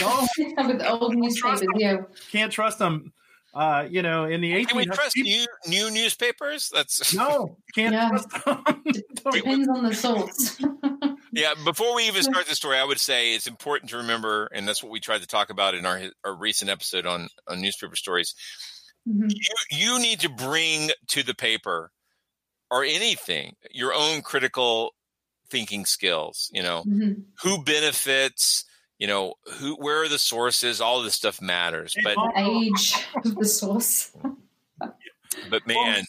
No, 0.00 0.26
With 0.66 0.84
old 0.86 1.16
newspapers, 1.16 1.62
yeah. 1.76 1.98
can't 2.30 2.52
trust 2.52 2.78
them. 2.78 3.12
Uh, 3.56 3.88
you 3.90 4.02
know, 4.02 4.24
in 4.26 4.42
the 4.42 4.64
can 4.66 4.76
we 4.76 4.84
1800s, 4.84 4.94
trust 4.94 5.16
new 5.16 5.46
new 5.66 5.90
newspapers 5.90 6.70
that's 6.74 7.14
no 7.14 7.56
can't 7.74 7.94
trust 7.94 8.44
them. 8.44 8.62
Depends 9.32 9.68
on 9.68 9.82
the 9.84 9.94
source. 9.94 10.60
yeah 11.32 11.54
before 11.64 11.94
we 11.96 12.04
even 12.06 12.22
start 12.22 12.46
the 12.46 12.54
story 12.54 12.76
i 12.78 12.84
would 12.84 13.00
say 13.00 13.34
it's 13.34 13.46
important 13.46 13.90
to 13.90 13.96
remember 13.96 14.46
and 14.52 14.68
that's 14.68 14.82
what 14.82 14.92
we 14.92 15.00
tried 15.00 15.22
to 15.22 15.26
talk 15.26 15.48
about 15.50 15.74
in 15.74 15.86
our 15.86 16.00
our 16.24 16.36
recent 16.36 16.70
episode 16.70 17.06
on 17.06 17.28
on 17.48 17.60
newspaper 17.62 17.96
stories 17.96 18.34
Mm-hmm. 19.08 19.28
you 19.30 19.54
you 19.70 19.98
need 20.00 20.20
to 20.20 20.28
bring 20.28 20.90
to 21.08 21.22
the 21.22 21.34
paper 21.34 21.92
or 22.70 22.82
anything 22.84 23.54
your 23.70 23.94
own 23.94 24.20
critical 24.20 24.90
thinking 25.48 25.84
skills 25.86 26.50
you 26.52 26.62
know 26.62 26.82
Mhm. 26.86 27.22
who 27.42 27.62
benefits 27.64 28.64
you 28.98 29.06
know 29.06 29.34
who 29.54 29.74
where 29.76 30.02
are 30.02 30.08
the 30.08 30.18
sources 30.18 30.80
all 30.80 31.02
this 31.02 31.14
stuff 31.14 31.40
matters 31.40 31.94
but 32.02 32.16
age 32.36 32.94
of 33.24 33.34
the 33.34 33.44
source. 33.44 34.12
but 35.50 35.66
man 35.66 36.04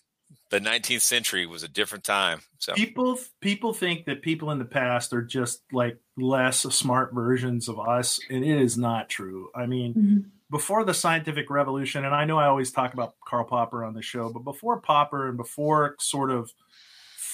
the 0.49 0.59
19th 0.59 1.01
century 1.01 1.45
was 1.45 1.63
a 1.63 1.67
different 1.67 2.03
time 2.03 2.41
so. 2.59 2.73
People 2.73 3.19
people 3.39 3.73
think 3.73 4.05
that 4.05 4.21
people 4.21 4.51
in 4.51 4.59
the 4.59 4.65
past 4.65 5.13
are 5.13 5.21
just 5.21 5.61
like 5.71 5.97
less 6.17 6.61
smart 6.61 7.13
versions 7.13 7.69
of 7.69 7.79
us 7.79 8.19
and 8.29 8.43
it 8.43 8.61
is 8.61 8.77
not 8.77 9.09
true. 9.09 9.49
I 9.55 9.67
mean 9.67 9.93
mm-hmm. 9.93 10.29
before 10.49 10.83
the 10.83 10.93
scientific 10.93 11.49
revolution 11.49 12.05
and 12.05 12.15
i 12.15 12.25
know 12.25 12.39
i 12.39 12.47
always 12.47 12.71
talk 12.71 12.93
about 12.93 13.15
karl 13.25 13.45
popper 13.45 13.83
on 13.83 13.93
the 13.93 14.01
show 14.01 14.31
but 14.31 14.43
before 14.43 14.79
popper 14.81 15.27
and 15.27 15.37
before 15.37 15.95
sort 15.99 16.31
of 16.31 16.51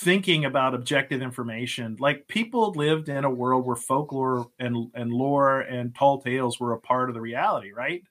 thinking 0.03 0.45
about 0.45 0.75
objective 0.75 1.21
information 1.21 1.95
like 1.99 2.27
people 2.27 2.71
lived 2.75 3.07
in 3.07 3.23
a 3.23 3.29
world 3.29 3.65
where 3.65 3.75
folklore 3.75 4.47
and 4.59 4.91
and 4.93 5.11
lore 5.11 5.61
and 5.61 5.95
tall 5.95 6.21
tales 6.21 6.59
were 6.59 6.73
a 6.73 6.79
part 6.79 7.09
of 7.09 7.15
the 7.15 7.21
reality 7.21 7.71
right 7.71 8.03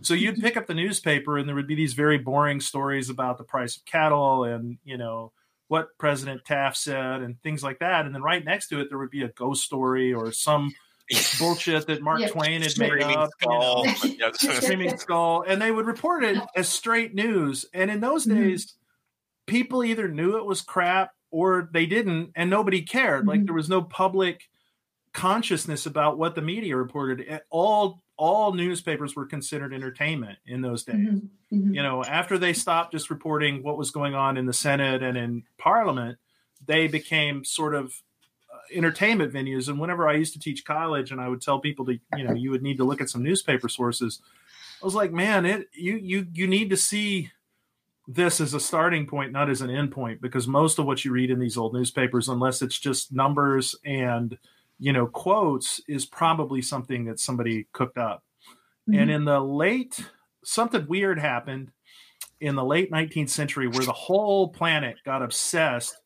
so 0.00 0.14
you'd 0.14 0.40
pick 0.40 0.56
up 0.56 0.66
the 0.66 0.74
newspaper 0.74 1.38
and 1.38 1.48
there 1.48 1.56
would 1.56 1.66
be 1.66 1.74
these 1.74 1.94
very 1.94 2.18
boring 2.18 2.60
stories 2.60 3.10
about 3.10 3.36
the 3.38 3.44
price 3.44 3.76
of 3.76 3.84
cattle 3.84 4.44
and 4.44 4.78
you 4.84 4.96
know 4.96 5.32
what 5.68 5.88
president 5.98 6.44
taft 6.44 6.76
said 6.76 7.22
and 7.22 7.40
things 7.42 7.62
like 7.62 7.78
that 7.78 8.06
and 8.06 8.14
then 8.14 8.22
right 8.22 8.44
next 8.44 8.68
to 8.68 8.80
it 8.80 8.88
there 8.88 8.98
would 8.98 9.10
be 9.10 9.22
a 9.22 9.28
ghost 9.28 9.64
story 9.64 10.12
or 10.12 10.32
some 10.32 10.72
bullshit 11.38 11.86
that 11.86 12.02
mark 12.02 12.20
Yeah. 12.20 12.28
twain 12.28 12.62
had 12.62 12.78
made 12.78 12.88
Screaming 12.88 13.16
up 13.16 13.30
you 13.42 13.48
know. 13.48 13.84
skull. 13.96 14.10
Yeah. 14.18 14.30
screaming 14.32 14.96
skull 14.98 15.44
and 15.46 15.60
they 15.60 15.70
would 15.72 15.86
report 15.86 16.24
it 16.24 16.38
as 16.54 16.68
straight 16.68 17.14
news 17.14 17.64
and 17.74 17.90
in 17.90 18.00
those 18.00 18.26
mm-hmm. 18.26 18.40
days 18.40 18.74
people 19.46 19.82
either 19.82 20.08
knew 20.08 20.36
it 20.36 20.44
was 20.44 20.60
crap 20.60 21.10
or 21.30 21.68
they 21.72 21.86
didn't 21.86 22.32
and 22.34 22.50
nobody 22.50 22.82
cared. 22.82 23.26
Like 23.26 23.44
there 23.44 23.54
was 23.54 23.68
no 23.68 23.82
public 23.82 24.48
consciousness 25.12 25.86
about 25.86 26.18
what 26.18 26.34
the 26.34 26.42
media 26.42 26.76
reported. 26.76 27.40
All 27.50 28.02
all 28.20 28.52
newspapers 28.52 29.16
were 29.16 29.24
considered 29.24 29.72
entertainment 29.72 30.38
in 30.46 30.60
those 30.60 30.84
days. 30.84 30.94
Mm-hmm. 30.96 31.74
you 31.74 31.82
know 31.82 32.04
after 32.04 32.36
they 32.38 32.52
stopped 32.52 32.92
just 32.92 33.10
reporting 33.10 33.62
what 33.62 33.78
was 33.78 33.90
going 33.90 34.14
on 34.14 34.36
in 34.36 34.46
the 34.46 34.52
senate 34.52 35.02
and 35.02 35.16
in 35.16 35.42
parliament 35.58 36.18
they 36.64 36.86
became 36.86 37.44
sort 37.44 37.74
of 37.74 37.86
uh, 38.54 38.58
entertainment 38.72 39.32
venues. 39.32 39.68
And 39.68 39.80
whenever 39.80 40.08
i 40.08 40.12
used 40.12 40.34
to 40.34 40.38
teach 40.38 40.64
college 40.64 41.10
and 41.10 41.20
i 41.20 41.28
would 41.28 41.40
tell 41.40 41.58
people 41.58 41.86
to 41.86 41.98
you 42.16 42.24
know 42.24 42.34
you 42.34 42.50
would 42.50 42.62
need 42.62 42.76
to 42.76 42.84
look 42.84 43.00
at 43.00 43.10
some 43.10 43.22
newspaper 43.22 43.68
sources 43.68 44.20
i 44.80 44.84
was 44.84 44.94
like 44.94 45.12
man 45.12 45.46
it 45.46 45.68
you 45.72 45.96
you 45.96 46.26
you 46.32 46.46
need 46.46 46.70
to 46.70 46.76
see 46.76 47.30
this 48.08 48.40
as 48.40 48.54
a 48.54 48.60
starting 48.60 49.06
point 49.06 49.32
not 49.32 49.50
as 49.50 49.60
an 49.60 49.70
end 49.70 49.92
point 49.92 50.20
because 50.20 50.48
most 50.48 50.78
of 50.78 50.86
what 50.86 51.04
you 51.04 51.12
read 51.12 51.30
in 51.30 51.38
these 51.38 51.56
old 51.56 51.74
newspapers 51.74 52.28
unless 52.28 52.62
it's 52.62 52.78
just 52.78 53.12
numbers 53.12 53.74
and 53.84 54.36
you 54.78 54.92
know 54.92 55.06
quotes 55.06 55.80
is 55.86 56.06
probably 56.06 56.62
something 56.62 57.04
that 57.04 57.20
somebody 57.20 57.66
cooked 57.72 57.98
up 57.98 58.24
and 58.92 59.10
in 59.10 59.24
the 59.24 59.38
late 59.38 60.04
something 60.42 60.86
weird 60.88 61.18
happened 61.18 61.70
in 62.40 62.54
the 62.54 62.64
late 62.64 62.90
19th 62.90 63.28
century 63.28 63.68
where 63.68 63.84
the 63.84 63.92
whole 63.92 64.48
planet 64.48 64.96
got 65.04 65.22
obsessed 65.22 65.96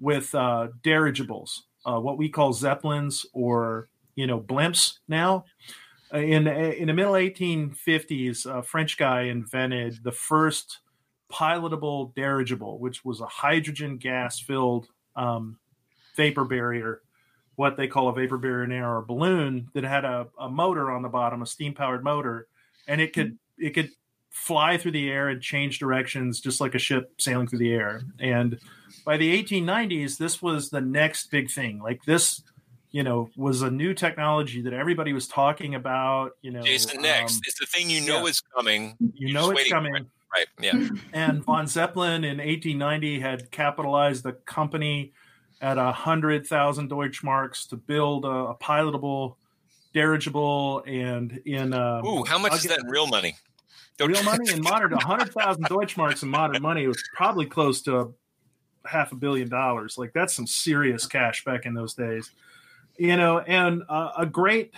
with 0.00 0.34
uh, 0.34 0.68
dirigibles, 0.82 1.66
uh, 1.86 2.00
what 2.00 2.18
we 2.18 2.28
call 2.28 2.52
zeppelins 2.52 3.26
or 3.32 3.88
you 4.14 4.26
know 4.26 4.40
blimps 4.40 4.98
now. 5.08 5.44
Uh, 6.12 6.18
In 6.18 6.46
in 6.46 6.88
the 6.88 6.94
middle 6.94 7.14
1850s, 7.14 8.46
a 8.46 8.62
French 8.62 8.96
guy 8.96 9.22
invented 9.22 10.02
the 10.02 10.12
first 10.12 10.80
pilotable 11.32 12.14
dirigible, 12.14 12.78
which 12.78 13.04
was 13.04 13.20
a 13.20 13.26
hydrogen 13.26 13.96
gas 13.96 14.38
filled 14.38 14.86
um, 15.16 15.58
vapor 16.16 16.44
barrier, 16.44 17.00
what 17.56 17.76
they 17.76 17.86
call 17.86 18.08
a 18.08 18.12
vapor 18.12 18.38
barrier 18.38 18.66
now, 18.66 18.90
or 18.90 18.98
a 18.98 19.02
balloon 19.02 19.68
that 19.74 19.84
had 19.84 20.04
a, 20.04 20.28
a 20.38 20.48
motor 20.48 20.90
on 20.90 21.02
the 21.02 21.08
bottom, 21.08 21.42
a 21.42 21.46
steam 21.46 21.74
powered 21.74 22.04
motor, 22.04 22.46
and 22.86 23.00
it 23.00 23.12
could 23.12 23.38
it 23.58 23.70
could 23.70 23.90
fly 24.30 24.78
through 24.78 24.92
the 24.92 25.10
air 25.10 25.28
and 25.28 25.42
change 25.42 25.78
directions 25.78 26.40
just 26.40 26.60
like 26.60 26.74
a 26.74 26.78
ship 26.78 27.12
sailing 27.18 27.46
through 27.46 27.58
the 27.58 27.72
air. 27.72 28.02
And 28.18 28.58
by 29.04 29.18
the 29.18 29.42
1890s, 29.42 30.16
this 30.16 30.40
was 30.40 30.70
the 30.70 30.80
next 30.80 31.30
big 31.30 31.50
thing. 31.50 31.80
Like 31.80 32.02
this, 32.06 32.42
you 32.90 33.02
know, 33.02 33.28
was 33.36 33.60
a 33.62 33.70
new 33.70 33.92
technology 33.92 34.62
that 34.62 34.72
everybody 34.72 35.12
was 35.12 35.28
talking 35.28 35.74
about. 35.74 36.32
You 36.40 36.50
know, 36.50 36.62
jason 36.62 37.02
next 37.02 37.34
um, 37.34 37.40
it's 37.46 37.58
the 37.58 37.66
thing 37.66 37.90
you 37.90 38.00
know 38.00 38.22
yeah. 38.22 38.30
is 38.30 38.40
coming 38.54 38.96
you 39.00 39.28
You're 39.28 39.34
know 39.34 39.50
it's 39.50 39.68
coming. 39.68 39.94
it. 39.94 40.06
Right 40.34 40.46
yeah 40.60 40.88
and 41.12 41.44
von 41.44 41.66
Zeppelin 41.66 42.24
in 42.24 42.38
1890 42.38 43.20
had 43.20 43.50
capitalized 43.50 44.22
the 44.22 44.32
company 44.32 45.12
at 45.60 45.78
a 45.78 45.92
hundred 45.92 46.46
thousand 46.46 46.90
Deutschmarks 46.90 47.68
to 47.68 47.76
build 47.76 48.24
a, 48.24 48.28
a 48.28 48.54
pilotable 48.56 49.36
dirigible, 49.92 50.82
and 50.86 51.40
in 51.44 51.72
um, 51.72 52.04
ooh 52.04 52.24
how 52.24 52.38
much 52.38 52.52
I'll 52.52 52.58
is 52.58 52.64
that 52.64 52.80
in 52.80 52.86
real 52.86 53.06
money 53.06 53.36
real 54.00 54.22
money 54.24 54.50
in 54.50 54.62
modern 54.62 54.92
a 54.92 55.04
hundred 55.04 55.32
thousand 55.32 55.64
Deutschmarks 55.64 56.22
in 56.22 56.28
modern 56.28 56.60
money 56.60 56.86
was 56.86 57.02
probably 57.14 57.46
close 57.46 57.82
to 57.82 58.12
half 58.84 59.12
a 59.12 59.14
billion 59.14 59.48
dollars. 59.48 59.96
Like 59.96 60.12
that's 60.12 60.34
some 60.34 60.46
serious 60.46 61.06
cash 61.06 61.44
back 61.44 61.66
in 61.66 61.74
those 61.74 61.94
days, 61.94 62.30
you 62.96 63.16
know. 63.16 63.38
And 63.40 63.82
uh, 63.88 64.12
a 64.18 64.26
great 64.26 64.72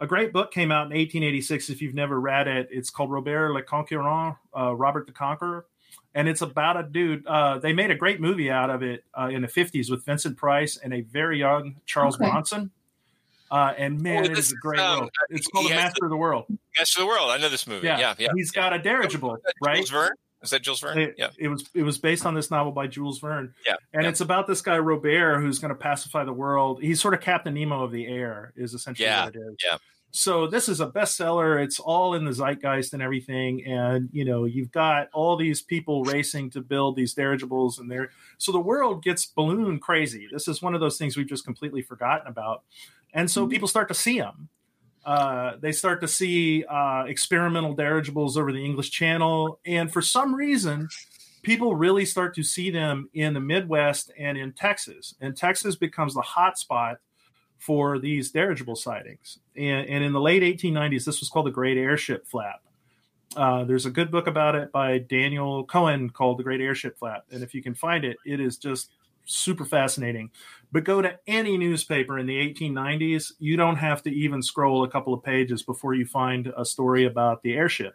a 0.00 0.06
great 0.06 0.32
book 0.32 0.52
came 0.52 0.70
out 0.70 0.82
in 0.86 0.98
1886. 0.98 1.70
If 1.70 1.80
you've 1.82 1.94
never 1.94 2.20
read 2.20 2.48
it, 2.48 2.68
it's 2.70 2.90
called 2.90 3.10
Robur 3.10 3.52
Le 3.54 3.62
Conquérant, 3.62 4.36
uh, 4.56 4.74
Robert 4.74 5.06
the 5.06 5.12
Conqueror, 5.12 5.66
and 6.14 6.28
it's 6.28 6.42
about 6.42 6.76
a 6.78 6.82
dude. 6.82 7.26
Uh, 7.26 7.58
they 7.58 7.72
made 7.72 7.90
a 7.90 7.94
great 7.94 8.20
movie 8.20 8.50
out 8.50 8.70
of 8.70 8.82
it 8.82 9.04
uh, 9.18 9.28
in 9.32 9.42
the 9.42 9.48
50s 9.48 9.90
with 9.90 10.04
Vincent 10.04 10.36
Price 10.36 10.76
and 10.76 10.92
a 10.94 11.00
very 11.02 11.38
young 11.38 11.76
Charles 11.86 12.16
Okay. 12.16 12.28
Bronson. 12.30 12.70
Uh, 13.50 13.72
and 13.78 14.00
man, 14.00 14.22
Oh, 14.22 14.26
it 14.26 14.34
this 14.34 14.46
is 14.46 14.52
a 14.52 14.56
great 14.56 14.80
um, 14.80 14.98
world. 15.00 15.10
It's 15.30 15.46
called 15.46 15.66
The 15.66 15.74
has 15.74 15.84
Master 15.84 16.04
of 16.06 16.10
the 16.10 16.16
World. 16.16 16.46
Master 16.76 17.00
of 17.00 17.06
the 17.06 17.06
world. 17.06 17.30
I 17.30 17.38
know 17.38 17.48
this 17.48 17.66
movie. 17.66 17.86
Yeah, 17.86 18.14
yeah. 18.18 18.28
He's 18.34 18.50
got 18.50 18.72
a 18.72 18.78
dirigible, 18.80 19.38
right? 19.62 19.76
Jules 19.76 19.90
Verne? 19.90 20.10
Is 20.46 20.50
that 20.50 20.62
Jules 20.62 20.80
Verne? 20.80 20.98
It, 20.98 21.14
yeah. 21.18 21.30
it 21.38 21.48
was 21.48 21.68
it 21.74 21.82
was 21.82 21.98
based 21.98 22.24
on 22.24 22.34
this 22.34 22.50
novel 22.50 22.72
by 22.72 22.86
Jules 22.86 23.18
Verne. 23.18 23.54
Yeah, 23.66 23.76
and 23.92 24.04
yeah. 24.04 24.08
it's 24.08 24.20
about 24.20 24.46
this 24.46 24.62
guy 24.62 24.78
Robert 24.78 25.40
who's 25.40 25.58
going 25.58 25.70
to 25.70 25.74
pacify 25.74 26.24
the 26.24 26.32
world. 26.32 26.80
He's 26.80 27.00
sort 27.00 27.14
of 27.14 27.20
Captain 27.20 27.54
Nemo 27.54 27.82
of 27.84 27.92
the 27.92 28.06
air, 28.06 28.52
is 28.56 28.74
essentially 28.74 29.06
Yeah. 29.06 29.24
what 29.26 29.36
it 29.36 29.40
is. 29.40 29.56
Yeah. 29.64 29.78
So 30.12 30.46
this 30.46 30.68
is 30.68 30.80
a 30.80 30.86
bestseller. 30.86 31.62
It's 31.62 31.78
all 31.78 32.14
in 32.14 32.24
the 32.24 32.32
zeitgeist 32.32 32.94
and 32.94 33.02
everything, 33.02 33.66
and 33.66 34.08
you 34.12 34.24
know 34.24 34.44
you've 34.44 34.72
got 34.72 35.08
all 35.12 35.36
these 35.36 35.60
people 35.60 36.04
racing 36.04 36.50
to 36.50 36.62
build 36.62 36.96
these 36.96 37.12
dirigibles, 37.12 37.78
and 37.78 37.90
they're 37.90 38.10
so 38.38 38.50
the 38.50 38.58
world 38.58 39.02
gets 39.02 39.26
balloon 39.26 39.78
crazy. 39.78 40.26
This 40.32 40.48
is 40.48 40.62
one 40.62 40.74
of 40.74 40.80
those 40.80 40.96
things 40.96 41.16
we've 41.16 41.28
just 41.28 41.44
completely 41.44 41.82
forgotten 41.82 42.28
about, 42.28 42.62
and 43.12 43.30
so 43.30 43.42
mm-hmm. 43.42 43.50
people 43.50 43.68
start 43.68 43.88
to 43.88 43.94
see 43.94 44.18
them. 44.18 44.48
Uh, 45.06 45.56
they 45.60 45.70
start 45.70 46.00
to 46.00 46.08
see 46.08 46.64
uh, 46.64 47.04
experimental 47.06 47.72
dirigibles 47.74 48.36
over 48.36 48.52
the 48.52 48.64
English 48.64 48.90
Channel, 48.90 49.60
and 49.64 49.90
for 49.90 50.02
some 50.02 50.34
reason, 50.34 50.88
people 51.42 51.76
really 51.76 52.04
start 52.04 52.34
to 52.34 52.42
see 52.42 52.70
them 52.70 53.08
in 53.14 53.32
the 53.32 53.40
Midwest 53.40 54.10
and 54.18 54.36
in 54.36 54.52
Texas. 54.52 55.14
And 55.20 55.36
Texas 55.36 55.76
becomes 55.76 56.14
the 56.14 56.22
hotspot 56.22 56.96
for 57.56 58.00
these 58.00 58.32
dirigible 58.32 58.74
sightings. 58.74 59.38
And, 59.54 59.88
and 59.88 60.02
in 60.02 60.12
the 60.12 60.20
late 60.20 60.42
1890s, 60.42 61.04
this 61.04 61.20
was 61.20 61.28
called 61.28 61.46
the 61.46 61.52
Great 61.52 61.78
Airship 61.78 62.26
Flap. 62.26 62.62
Uh, 63.36 63.62
there's 63.62 63.86
a 63.86 63.90
good 63.90 64.10
book 64.10 64.26
about 64.26 64.56
it 64.56 64.72
by 64.72 64.98
Daniel 64.98 65.64
Cohen 65.64 66.10
called 66.10 66.38
The 66.38 66.42
Great 66.42 66.60
Airship 66.60 66.98
Flap. 66.98 67.24
And 67.30 67.44
if 67.44 67.54
you 67.54 67.62
can 67.62 67.74
find 67.74 68.04
it, 68.04 68.16
it 68.26 68.40
is 68.40 68.56
just 68.56 68.90
super 69.26 69.64
fascinating. 69.64 70.30
But 70.72 70.84
go 70.84 71.02
to 71.02 71.18
any 71.26 71.58
newspaper 71.58 72.18
in 72.18 72.26
the 72.26 72.54
1890s, 72.54 73.32
you 73.38 73.56
don't 73.56 73.76
have 73.76 74.02
to 74.04 74.10
even 74.10 74.42
scroll 74.42 74.84
a 74.84 74.88
couple 74.88 75.12
of 75.12 75.22
pages 75.22 75.62
before 75.62 75.94
you 75.94 76.06
find 76.06 76.52
a 76.56 76.64
story 76.64 77.04
about 77.04 77.42
the 77.42 77.54
airship. 77.54 77.94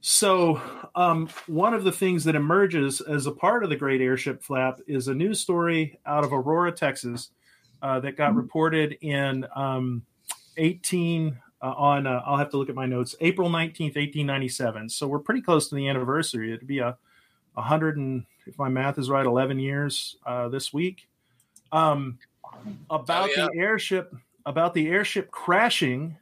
So, 0.00 0.60
um, 0.94 1.28
one 1.46 1.74
of 1.74 1.84
the 1.84 1.92
things 1.92 2.24
that 2.24 2.36
emerges 2.36 3.00
as 3.00 3.26
a 3.26 3.32
part 3.32 3.64
of 3.64 3.70
the 3.70 3.76
Great 3.76 4.00
Airship 4.00 4.42
Flap 4.42 4.80
is 4.86 5.08
a 5.08 5.14
news 5.14 5.40
story 5.40 5.98
out 6.06 6.24
of 6.24 6.32
Aurora, 6.32 6.70
Texas, 6.72 7.30
uh, 7.82 8.00
that 8.00 8.16
got 8.16 8.34
reported 8.34 8.96
in 9.00 9.46
um, 9.54 10.02
18 10.56 11.38
uh, 11.60 11.66
on. 11.66 12.06
Uh, 12.06 12.22
I'll 12.24 12.38
have 12.38 12.50
to 12.50 12.56
look 12.56 12.68
at 12.68 12.74
my 12.74 12.86
notes. 12.86 13.14
April 13.20 13.48
19th, 13.50 13.96
1897. 13.96 14.88
So 14.90 15.06
we're 15.08 15.18
pretty 15.18 15.42
close 15.42 15.68
to 15.68 15.74
the 15.74 15.88
anniversary. 15.88 16.52
It'd 16.52 16.66
be 16.66 16.78
a, 16.78 16.96
a 17.56 17.62
hundred 17.62 17.98
and, 17.98 18.24
if 18.46 18.58
my 18.58 18.68
math 18.68 18.98
is 18.98 19.08
right, 19.10 19.24
11 19.26 19.58
years 19.58 20.16
uh, 20.26 20.48
this 20.48 20.72
week. 20.72 21.08
Um, 21.72 22.18
about 22.90 23.30
Oh, 23.30 23.34
yeah. 23.36 23.48
the 23.52 23.58
airship, 23.58 24.14
about 24.46 24.74
the 24.74 24.88
airship 24.88 25.30
crashing 25.30 26.16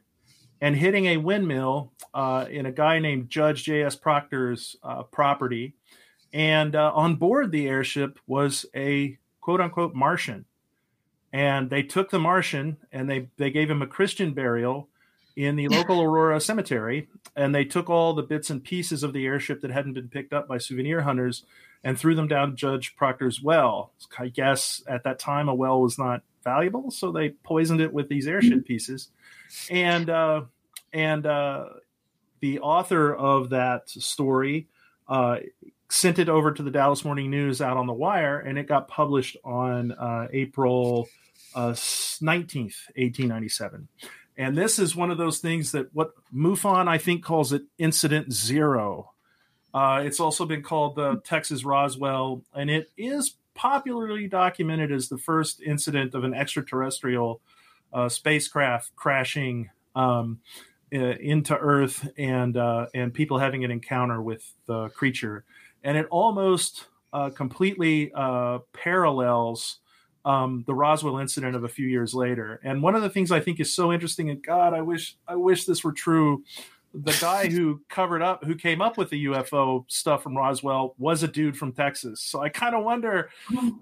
and 0.61 0.75
hitting 0.75 1.05
a 1.07 1.17
windmill 1.17 1.91
uh, 2.13 2.45
in 2.49 2.65
a 2.65 2.71
guy 2.71 2.99
named 2.99 3.29
Judge 3.29 3.63
J.S. 3.63 3.95
Proctor's 3.95 4.75
uh, 4.83 5.03
property. 5.03 5.73
And 6.31 6.75
uh, 6.75 6.91
on 6.95 7.15
board 7.15 7.51
the 7.51 7.67
airship 7.67 8.19
was 8.25 8.65
a 8.75 9.17
quote 9.41 9.61
unquote 9.61 9.93
Martian. 9.93 10.45
And 11.31 11.69
they 11.69 11.83
took 11.83 12.09
the 12.09 12.19
Martian 12.19 12.77
and 12.91 13.09
they, 13.09 13.29
they 13.37 13.51
gave 13.51 13.69
him 13.69 13.81
a 13.81 13.87
Christian 13.87 14.33
burial 14.33 14.87
in 15.35 15.55
the 15.55 15.67
local 15.67 16.01
Aurora 16.03 16.39
cemetery. 16.39 17.09
And 17.35 17.53
they 17.53 17.65
took 17.65 17.89
all 17.89 18.13
the 18.13 18.23
bits 18.23 18.49
and 18.49 18.63
pieces 18.63 19.03
of 19.03 19.13
the 19.13 19.25
airship 19.25 19.61
that 19.61 19.71
hadn't 19.71 19.93
been 19.93 20.09
picked 20.09 20.33
up 20.33 20.47
by 20.47 20.57
souvenir 20.59 21.01
hunters 21.01 21.43
and 21.83 21.97
threw 21.97 22.15
them 22.15 22.27
down 22.27 22.55
Judge 22.55 22.95
Proctor's 22.95 23.41
well. 23.41 23.91
I 24.17 24.29
guess 24.29 24.81
at 24.87 25.03
that 25.03 25.19
time 25.19 25.49
a 25.49 25.55
well 25.55 25.81
was 25.81 25.97
not 25.97 26.21
valuable, 26.43 26.91
so 26.91 27.11
they 27.11 27.29
poisoned 27.29 27.81
it 27.81 27.93
with 27.93 28.09
these 28.09 28.27
airship 28.27 28.65
pieces. 28.65 29.09
And 29.69 30.09
uh, 30.09 30.41
and 30.91 31.25
uh, 31.25 31.65
the 32.39 32.59
author 32.59 33.13
of 33.13 33.49
that 33.49 33.89
story 33.89 34.67
uh, 35.07 35.37
sent 35.89 36.19
it 36.19 36.29
over 36.29 36.51
to 36.51 36.63
the 36.63 36.71
Dallas 36.71 37.05
Morning 37.05 37.29
News 37.29 37.61
out 37.61 37.77
on 37.77 37.87
the 37.87 37.93
wire, 37.93 38.39
and 38.39 38.57
it 38.57 38.67
got 38.67 38.87
published 38.87 39.37
on 39.43 39.91
uh, 39.91 40.27
April 40.31 41.07
uh, 41.55 41.75
nineteenth, 42.21 42.77
eighteen 42.95 43.27
ninety 43.27 43.49
seven. 43.49 43.87
And 44.35 44.57
this 44.57 44.79
is 44.79 44.95
one 44.95 45.11
of 45.11 45.19
those 45.19 45.39
things 45.39 45.73
that 45.73 45.93
what 45.93 46.13
MUFON 46.33 46.87
I 46.87 46.97
think 46.97 47.23
calls 47.23 47.53
it 47.53 47.63
Incident 47.77 48.33
Zero. 48.33 49.12
Uh, 49.73 50.03
it's 50.05 50.19
also 50.19 50.45
been 50.45 50.61
called 50.61 50.95
the 50.95 51.21
Texas 51.25 51.65
Roswell, 51.65 52.43
and 52.53 52.69
it 52.69 52.91
is 52.97 53.35
popularly 53.55 54.27
documented 54.27 54.91
as 54.91 55.09
the 55.09 55.17
first 55.17 55.61
incident 55.61 56.13
of 56.13 56.23
an 56.23 56.33
extraterrestrial 56.33 57.41
uh, 57.91 58.09
spacecraft 58.09 58.95
crashing 58.95 59.69
um, 59.95 60.39
into 60.91 61.57
Earth 61.57 62.07
and 62.17 62.55
uh, 62.55 62.85
and 62.93 63.13
people 63.13 63.39
having 63.39 63.63
an 63.63 63.71
encounter 63.71 64.21
with 64.21 64.53
the 64.67 64.89
creature, 64.89 65.43
and 65.83 65.97
it 65.97 66.05
almost 66.11 66.87
uh, 67.13 67.29
completely 67.31 68.11
uh, 68.13 68.59
parallels 68.73 69.79
um, 70.25 70.63
the 70.67 70.73
Roswell 70.73 71.17
incident 71.17 71.55
of 71.55 71.63
a 71.63 71.67
few 71.67 71.87
years 71.87 72.13
later. 72.13 72.59
And 72.63 72.81
one 72.81 72.95
of 72.95 73.01
the 73.01 73.09
things 73.09 73.31
I 73.31 73.39
think 73.39 73.59
is 73.59 73.73
so 73.73 73.91
interesting, 73.91 74.29
and 74.29 74.41
God, 74.41 74.73
I 74.73 74.81
wish 74.81 75.17
I 75.27 75.35
wish 75.35 75.65
this 75.65 75.83
were 75.83 75.91
true. 75.91 76.43
The 76.93 77.17
guy 77.19 77.47
who 77.47 77.81
covered 77.89 78.21
up, 78.21 78.43
who 78.43 78.53
came 78.55 78.81
up 78.81 78.97
with 78.97 79.09
the 79.09 79.25
UFO 79.25 79.85
stuff 79.87 80.21
from 80.21 80.37
Roswell, 80.37 80.93
was 80.99 81.23
a 81.23 81.27
dude 81.27 81.57
from 81.57 81.71
Texas. 81.71 82.21
So 82.21 82.41
I 82.41 82.49
kind 82.49 82.75
of 82.75 82.83
wonder, 82.83 83.29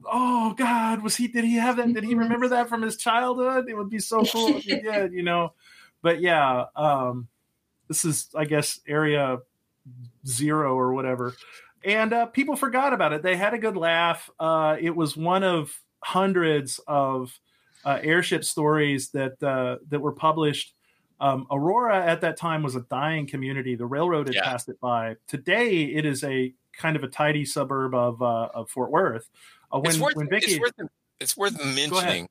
oh 0.06 0.54
God, 0.58 1.04
was 1.04 1.18
he? 1.18 1.28
Did 1.28 1.44
he 1.44 1.56
have 1.56 1.76
that? 1.78 1.94
Did 1.94 2.06
he 2.06 2.16
remember 2.16 2.48
that 2.48 2.70
from 2.70 2.82
his 2.82 2.96
childhood? 2.96 3.66
It 3.68 3.76
would 3.76 3.90
be 3.90 4.00
so 4.00 4.24
cool 4.24 4.56
if 4.56 4.64
he 4.64 4.80
did, 4.80 5.12
you 5.12 5.24
know. 5.24 5.54
But 6.02 6.22
yeah, 6.22 6.66
um, 6.76 7.28
this 7.90 8.06
is, 8.06 8.30
I 8.34 8.46
guess, 8.46 8.80
area 8.88 9.40
zero 10.26 10.78
or 10.78 10.94
whatever. 10.94 11.36
And 11.84 12.14
uh, 12.14 12.28
people 12.28 12.56
forgot 12.56 12.94
about 12.94 13.14
it. 13.14 13.24
They 13.24 13.36
had 13.36 13.54
a 13.54 13.58
good 13.58 13.76
laugh. 13.76 14.30
Uh, 14.40 14.78
it 14.80 14.96
was 14.96 15.18
one 15.18 15.44
of 15.44 15.82
hundreds 16.04 16.80
of 16.88 17.38
uh, 17.84 18.00
airship 18.02 18.44
stories 18.44 19.10
that 19.10 19.42
uh, 19.42 19.78
that 19.90 20.00
were 20.00 20.12
published. 20.12 20.74
Um, 21.22 21.46
Aurora 21.52 22.04
at 22.04 22.22
that 22.22 22.36
time 22.36 22.64
was 22.64 22.76
a 22.76 22.82
dying 22.82 23.28
community. 23.28 23.76
The 23.76 23.86
railroad 23.86 24.28
had 24.28 24.36
Yeah. 24.36 24.44
passed 24.44 24.68
it 24.70 24.80
by. 24.82 25.18
Today, 25.28 25.84
it 25.84 26.04
is 26.04 26.24
a 26.24 26.54
kind 26.74 26.96
of 26.96 27.04
a 27.04 27.08
tidy 27.08 27.46
suburb 27.46 27.94
of 27.94 28.22
uh, 28.22 28.50
of 28.54 28.70
Fort 28.72 28.90
Worth. 28.92 29.30
Uh, 29.72 29.80
when, 29.80 29.92
it's 29.92 30.00
worth 30.00 30.16
when 30.16 30.28
Vicky, 30.30 30.54
it's 30.54 30.60
worth 30.60 30.90
it's 31.20 31.38
worth 31.38 31.64
mentioning 31.64 32.28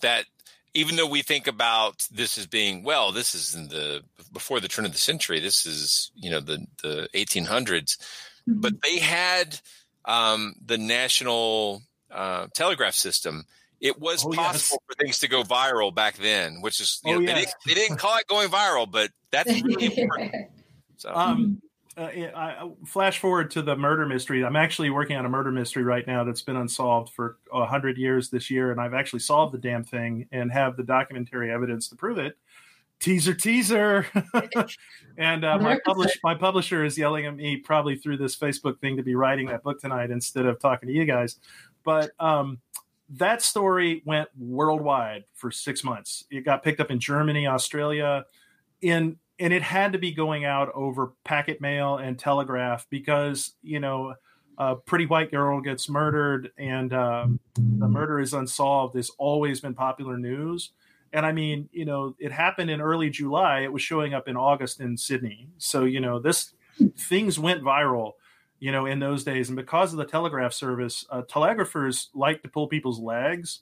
that 0.00 0.24
even 0.72 0.94
though 0.94 1.08
we 1.08 1.22
think 1.22 1.48
about 1.48 2.06
this 2.12 2.38
as 2.38 2.46
being 2.46 2.84
well, 2.84 3.10
this 3.10 3.34
is 3.34 3.56
in 3.56 3.68
the 3.68 4.04
before 4.32 4.60
the 4.60 4.68
turn 4.68 4.84
of 4.84 4.92
the 4.92 4.98
century. 4.98 5.40
This 5.40 5.66
is 5.66 6.12
you 6.14 6.30
know 6.30 6.40
the 6.40 6.64
the 6.82 7.08
1800s, 7.14 7.96
but 8.46 8.74
they 8.82 8.98
had 8.98 9.60
um, 10.04 10.54
the 10.64 10.78
national 10.78 11.82
uh, 12.10 12.46
telegraph 12.54 12.94
system. 12.94 13.46
It 13.80 13.98
was 14.00 14.24
Oh, 14.26 14.32
yes. 14.32 14.36
possible 14.46 14.82
for 14.88 14.94
things 14.96 15.18
to 15.20 15.28
go 15.28 15.42
viral 15.42 15.94
back 15.94 16.16
then, 16.16 16.60
which 16.60 16.80
is 16.80 17.00
you 17.04 17.14
Oh, 17.14 17.18
know, 17.20 17.26
they, 17.26 17.34
didn't, 17.34 17.54
they 17.66 17.74
didn't 17.74 17.98
call 17.98 18.16
it 18.18 18.26
going 18.26 18.48
viral, 18.48 18.90
but 18.90 19.10
that's 19.30 19.50
really 19.62 19.96
important. 20.02 20.34
So 20.96 21.14
Um, 21.14 21.62
uh, 21.96 22.02
I, 22.02 22.64
I- 22.64 22.70
flash 22.86 23.18
forward 23.18 23.50
to 23.52 23.62
the 23.62 23.76
murder 23.76 24.06
mystery. 24.06 24.44
I'm 24.44 24.56
actually 24.56 24.90
working 24.90 25.16
on 25.16 25.26
a 25.26 25.28
murder 25.28 25.50
mystery 25.52 25.82
right 25.84 26.06
now 26.06 26.24
that's 26.24 26.42
been 26.42 26.56
unsolved 26.56 27.12
for 27.12 27.38
a 27.52 27.66
hundred 27.66 27.98
years 27.98 28.30
this 28.30 28.50
year, 28.50 28.70
and 28.72 28.80
I've 28.80 28.94
actually 28.94 29.20
solved 29.20 29.52
the 29.54 29.58
damn 29.58 29.84
thing 29.84 30.26
and 30.32 30.50
have 30.52 30.76
the 30.76 30.82
documentary 30.84 31.52
evidence 31.52 31.88
to 31.88 31.96
prove 31.96 32.18
it. 32.18 32.36
Teaser, 33.00 33.32
teaser. 33.34 34.06
and 35.16 35.44
uh, 35.44 35.56
my 35.58 35.76
100%. 35.76 35.78
publish 35.84 36.18
my 36.24 36.34
publisher 36.34 36.84
is 36.84 36.98
yelling 36.98 37.26
at 37.26 37.36
me 37.36 37.56
probably 37.56 37.94
through 37.96 38.16
this 38.16 38.36
Facebook 38.36 38.80
thing 38.80 38.96
to 38.96 39.04
be 39.04 39.14
writing 39.14 39.46
that 39.46 39.62
book 39.62 39.80
tonight 39.80 40.10
instead 40.10 40.46
of 40.46 40.58
talking 40.58 40.88
to 40.88 40.92
you 40.92 41.04
guys. 41.04 41.36
But 41.84 42.10
um, 42.18 42.58
that 43.10 43.42
story 43.42 44.02
went 44.04 44.28
worldwide 44.38 45.24
for 45.34 45.50
six 45.50 45.82
months. 45.82 46.24
It 46.30 46.44
got 46.44 46.62
picked 46.62 46.80
up 46.80 46.90
in 46.90 47.00
Germany, 47.00 47.46
Australia, 47.46 48.24
in 48.80 49.16
and 49.40 49.52
it 49.52 49.62
had 49.62 49.92
to 49.92 49.98
be 49.98 50.12
going 50.12 50.44
out 50.44 50.70
over 50.74 51.12
packet 51.24 51.60
mail 51.60 51.96
and 51.96 52.18
telegraph 52.18 52.86
because 52.90 53.54
you 53.62 53.80
know 53.80 54.14
a 54.58 54.74
pretty 54.74 55.06
white 55.06 55.30
girl 55.30 55.60
gets 55.60 55.88
murdered 55.88 56.50
and 56.58 56.92
um, 56.92 57.40
the 57.54 57.88
murder 57.88 58.18
is 58.18 58.34
unsolved 58.34 58.96
has 58.96 59.10
always 59.18 59.60
been 59.60 59.74
popular 59.74 60.18
news. 60.18 60.72
And 61.12 61.24
i 61.24 61.32
mean 61.32 61.70
you 61.72 61.86
know 61.86 62.14
it 62.18 62.32
happened 62.32 62.70
in 62.70 62.80
early 62.80 63.08
july. 63.08 63.60
It 63.60 63.72
was 63.72 63.82
showing 63.82 64.12
up 64.12 64.28
in 64.28 64.36
august 64.36 64.80
in 64.80 64.96
sydney. 64.96 65.48
So 65.56 65.84
you 65.84 66.00
know 66.00 66.18
this 66.18 66.52
things 66.96 67.38
went 67.38 67.62
viral 67.62 68.12
you 68.58 68.72
know 68.72 68.86
in 68.86 68.98
those 68.98 69.24
days 69.24 69.48
and 69.48 69.56
because 69.56 69.92
of 69.92 69.98
the 69.98 70.04
telegraph 70.04 70.52
service 70.52 71.04
uh, 71.10 71.22
telegraphers 71.28 72.08
like 72.14 72.42
to 72.42 72.48
pull 72.48 72.66
people's 72.68 72.98
legs 73.00 73.60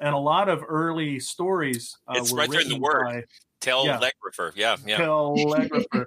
and 0.00 0.14
a 0.14 0.18
lot 0.18 0.48
of 0.48 0.62
early 0.68 1.18
stories 1.20 1.98
uh, 2.08 2.14
it's 2.16 2.32
were 2.32 2.38
right 2.38 2.50
there 2.50 2.60
in 2.60 2.68
the 2.68 2.78
word. 2.78 3.04
by- 3.04 3.24
Telegrapher. 3.60 4.52
Yeah. 4.54 4.76
Yeah, 4.84 4.86
yeah. 4.86 4.96
telegrapher. 4.98 6.06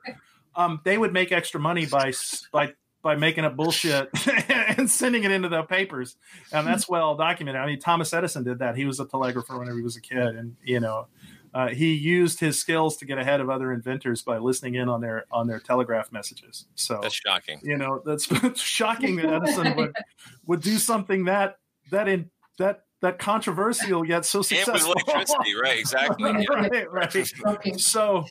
um, 0.56 0.80
they 0.84 0.98
would 0.98 1.12
make 1.14 1.32
extra 1.32 1.60
money 1.60 1.86
by 1.86 2.14
by 2.52 2.74
by 3.02 3.16
making 3.16 3.46
up 3.46 3.56
bullshit 3.56 4.10
and 4.50 4.90
sending 4.90 5.24
it 5.24 5.32
into 5.32 5.50
the 5.50 5.64
papers, 5.64 6.16
and 6.52 6.68
that's 6.68 6.88
well 6.88 7.16
documented. 7.16 7.62
I 7.62 7.66
mean, 7.66 7.80
Thomas 7.80 8.14
Edison 8.14 8.44
did 8.44 8.60
that. 8.60 8.76
He 8.76 8.86
was 8.86 9.00
a 9.00 9.06
telegrapher 9.06 9.58
whenever 9.58 9.78
he 9.78 9.84
was 9.84 9.96
a 9.96 10.02
kid, 10.02 10.18
and 10.18 10.56
you 10.64 10.80
know, 10.80 11.08
Uh, 11.54 11.70
he 11.70 11.94
used 11.96 12.40
his 12.40 12.60
skills 12.60 12.96
to 12.98 13.06
get 13.06 13.18
ahead 13.18 13.42
of 13.42 13.50
other 13.50 13.72
inventors 13.74 14.22
by 14.22 14.38
listening 14.38 14.76
in 14.76 14.88
on 14.88 15.02
their 15.02 15.26
on 15.32 15.48
their 15.48 15.60
telegraph 15.60 16.12
messages. 16.12 16.66
So 16.76 17.00
That's 17.02 17.16
shocking. 17.16 17.60
you 17.64 17.78
know 17.78 18.02
that's 18.06 18.28
shocking 18.62 19.16
that 19.18 19.34
Edison 19.34 19.76
would 19.76 19.96
would 20.46 20.62
do 20.62 20.78
something 20.78 21.26
that 21.26 21.58
that 21.92 22.08
in 22.08 22.30
that 22.60 22.84
that 23.02 23.18
controversial 23.18 24.06
yet 24.06 24.26
so 24.26 24.40
And 24.40 24.48
with 24.50 24.58
successful. 24.66 24.92
electricity, 24.94 25.56
right? 25.56 25.80
Exactly. 25.80 26.32
yeah. 26.32 26.46
right, 26.92 26.92
right. 26.92 27.80
So 27.80 28.26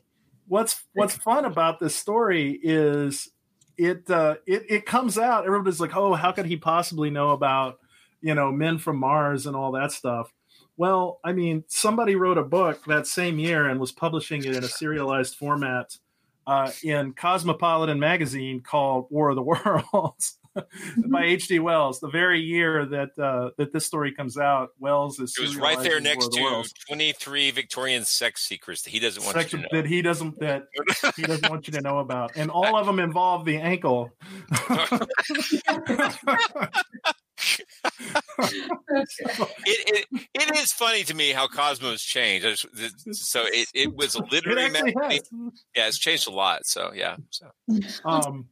what's 0.46 0.84
what's 0.92 1.16
fun 1.16 1.44
about 1.44 1.80
this 1.80 1.96
story 1.96 2.58
is 2.62 3.28
it 3.76 4.08
uh, 4.10 4.36
it 4.46 4.64
it 4.68 4.86
comes 4.86 5.18
out. 5.18 5.46
Everybody's 5.46 5.80
like, 5.80 5.96
oh, 5.96 6.14
how 6.14 6.32
could 6.32 6.46
he 6.46 6.56
possibly 6.56 7.10
know 7.10 7.30
about 7.30 7.78
you 8.20 8.34
know 8.34 8.52
men 8.52 8.78
from 8.78 8.98
Mars 8.98 9.46
and 9.46 9.56
all 9.56 9.72
that 9.72 9.90
stuff? 9.92 10.32
Well, 10.78 11.18
I 11.24 11.32
mean, 11.32 11.64
somebody 11.66 12.14
wrote 12.14 12.38
a 12.38 12.44
book 12.44 12.84
that 12.86 13.08
same 13.08 13.40
year 13.40 13.68
and 13.68 13.80
was 13.80 13.90
publishing 13.90 14.44
it 14.44 14.54
in 14.54 14.62
a 14.62 14.68
serialized 14.68 15.34
format 15.34 15.98
uh, 16.46 16.70
in 16.84 17.12
Cosmopolitan 17.14 17.98
magazine 17.98 18.60
called 18.60 19.08
War 19.10 19.30
of 19.30 19.36
the 19.36 19.42
Worlds 19.92 20.37
by 21.10 21.24
H.G. 21.24 21.58
Wells. 21.60 22.00
The 22.00 22.08
very 22.08 22.40
year 22.40 22.86
that 22.86 23.18
uh, 23.18 23.50
that 23.58 23.72
this 23.72 23.86
story 23.86 24.12
comes 24.12 24.36
out, 24.38 24.70
Wells 24.78 25.18
is 25.18 25.34
It 25.38 25.42
was 25.42 25.56
right 25.56 25.80
there 25.80 26.00
next 26.00 26.30
the 26.30 26.36
to 26.36 26.42
Worlds. 26.42 26.72
23 26.88 27.50
Victorian 27.50 28.04
sex 28.04 28.42
secrets 28.42 28.82
that 28.82 28.90
he 28.90 28.98
doesn't 28.98 29.22
want 29.24 29.36
Sex 29.36 29.52
you 29.52 29.58
to 29.58 29.62
know. 29.62 29.68
that 29.72 29.86
he 29.86 30.02
doesn't 30.02 30.38
that 30.40 30.64
he 31.16 31.22
doesn't 31.22 31.50
want 31.50 31.66
you 31.66 31.72
to 31.72 31.80
know 31.80 31.98
about, 31.98 32.32
and 32.36 32.50
all 32.50 32.76
of 32.76 32.86
them 32.86 32.98
involve 32.98 33.44
the 33.44 33.56
ankle. 33.56 34.10
it, 38.38 40.06
it, 40.12 40.26
it 40.34 40.56
is 40.56 40.72
funny 40.72 41.04
to 41.04 41.14
me 41.14 41.30
how 41.30 41.46
Cosmos 41.46 42.02
changed. 42.02 42.66
So 43.12 43.44
it, 43.46 43.68
it 43.74 43.94
was 43.94 44.14
a 44.16 44.24
literary 44.30 44.74
actually 44.76 45.20
Yeah, 45.74 45.88
it's 45.88 45.98
changed 45.98 46.28
a 46.28 46.32
lot. 46.32 46.66
So 46.66 46.92
yeah. 46.94 47.16
So 47.30 47.46
um, 48.04 48.46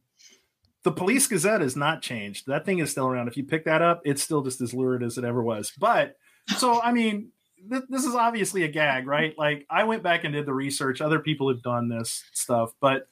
the 0.83 0.91
Police 0.91 1.27
Gazette 1.27 1.61
has 1.61 1.75
not 1.75 2.01
changed. 2.01 2.45
That 2.47 2.65
thing 2.65 2.79
is 2.79 2.91
still 2.91 3.07
around. 3.07 3.27
If 3.27 3.37
you 3.37 3.43
pick 3.43 3.65
that 3.65 3.81
up, 3.81 4.01
it's 4.05 4.21
still 4.23 4.41
just 4.41 4.61
as 4.61 4.73
lurid 4.73 5.03
as 5.03 5.17
it 5.17 5.23
ever 5.25 5.41
was. 5.43 5.71
But 5.77 6.15
so, 6.57 6.81
I 6.81 6.91
mean, 6.93 7.29
th- 7.69 7.83
this 7.89 8.05
is 8.05 8.15
obviously 8.15 8.63
a 8.63 8.67
gag, 8.69 9.05
right? 9.07 9.33
Like, 9.37 9.65
I 9.69 9.83
went 9.83 10.03
back 10.03 10.23
and 10.23 10.33
did 10.33 10.45
the 10.45 10.53
research. 10.53 11.01
Other 11.01 11.19
people 11.19 11.49
have 11.49 11.61
done 11.61 11.89
this 11.89 12.23
stuff, 12.31 12.73
but 12.79 13.07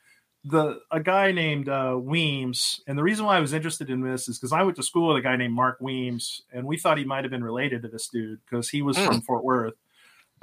the 0.47 0.79
a 0.91 0.99
guy 0.99 1.31
named 1.31 1.67
uh, 1.67 1.97
Weems, 1.99 2.79
and 2.85 2.97
the 2.97 3.01
reason 3.03 3.25
why 3.25 3.35
I 3.35 3.39
was 3.41 3.51
interested 3.51 3.89
in 3.89 4.01
this 4.01 4.29
is 4.29 4.37
because 4.37 4.53
I 4.53 4.61
went 4.61 4.75
to 4.77 4.83
school 4.83 5.07
with 5.07 5.17
a 5.17 5.21
guy 5.21 5.35
named 5.35 5.55
Mark 5.55 5.77
Weems, 5.81 6.43
and 6.53 6.67
we 6.67 6.77
thought 6.77 6.99
he 6.99 7.03
might 7.03 7.23
have 7.23 7.31
been 7.31 7.43
related 7.43 7.81
to 7.81 7.87
this 7.87 8.07
dude 8.07 8.39
because 8.45 8.69
he 8.69 8.83
was 8.83 8.95
Hmm. 8.95 9.05
from 9.05 9.21
Fort 9.21 9.43
Worth. 9.43 9.73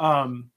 Um, 0.01 0.51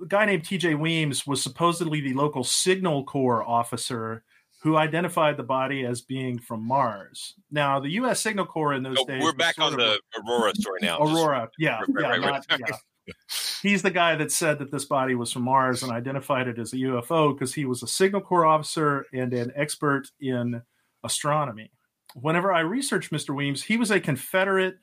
a 0.00 0.06
guy 0.06 0.24
named 0.24 0.44
TJ 0.44 0.78
Weems 0.78 1.26
was 1.26 1.42
supposedly 1.42 2.00
the 2.00 2.14
local 2.14 2.44
signal 2.44 3.04
corps 3.04 3.42
officer 3.44 4.22
who 4.60 4.76
identified 4.76 5.36
the 5.36 5.42
body 5.42 5.84
as 5.84 6.02
being 6.02 6.38
from 6.38 6.62
Mars. 6.62 7.34
Now, 7.50 7.80
the 7.80 7.90
U.S. 7.92 8.20
Signal 8.20 8.46
Corps 8.46 8.74
in 8.74 8.82
those 8.82 9.02
days. 9.04 9.22
we're 9.22 9.32
back 9.32 9.58
on 9.58 9.72
the 9.76 9.98
Aurora 10.18 10.54
story 10.54 10.80
now. 10.82 10.98
Aurora, 10.98 11.50
yeah, 11.58 11.80
yeah, 11.88 12.06
right, 12.06 12.20
not, 12.20 12.46
right. 12.50 12.60
yeah. 12.68 13.14
He's 13.62 13.82
the 13.82 13.90
guy 13.90 14.16
that 14.16 14.30
said 14.30 14.58
that 14.58 14.70
this 14.70 14.84
body 14.84 15.14
was 15.14 15.32
from 15.32 15.42
Mars 15.42 15.82
and 15.82 15.90
identified 15.90 16.46
it 16.46 16.58
as 16.58 16.72
a 16.72 16.76
UFO 16.76 17.34
because 17.34 17.54
he 17.54 17.64
was 17.64 17.82
a 17.82 17.86
Signal 17.86 18.20
Corps 18.20 18.46
officer 18.46 19.06
and 19.12 19.32
an 19.32 19.52
expert 19.56 20.08
in 20.20 20.62
astronomy. 21.02 21.72
Whenever 22.14 22.52
I 22.52 22.60
researched 22.60 23.12
Mr. 23.12 23.34
Weems, 23.34 23.62
he 23.62 23.76
was 23.76 23.90
a 23.90 24.00
Confederate, 24.00 24.76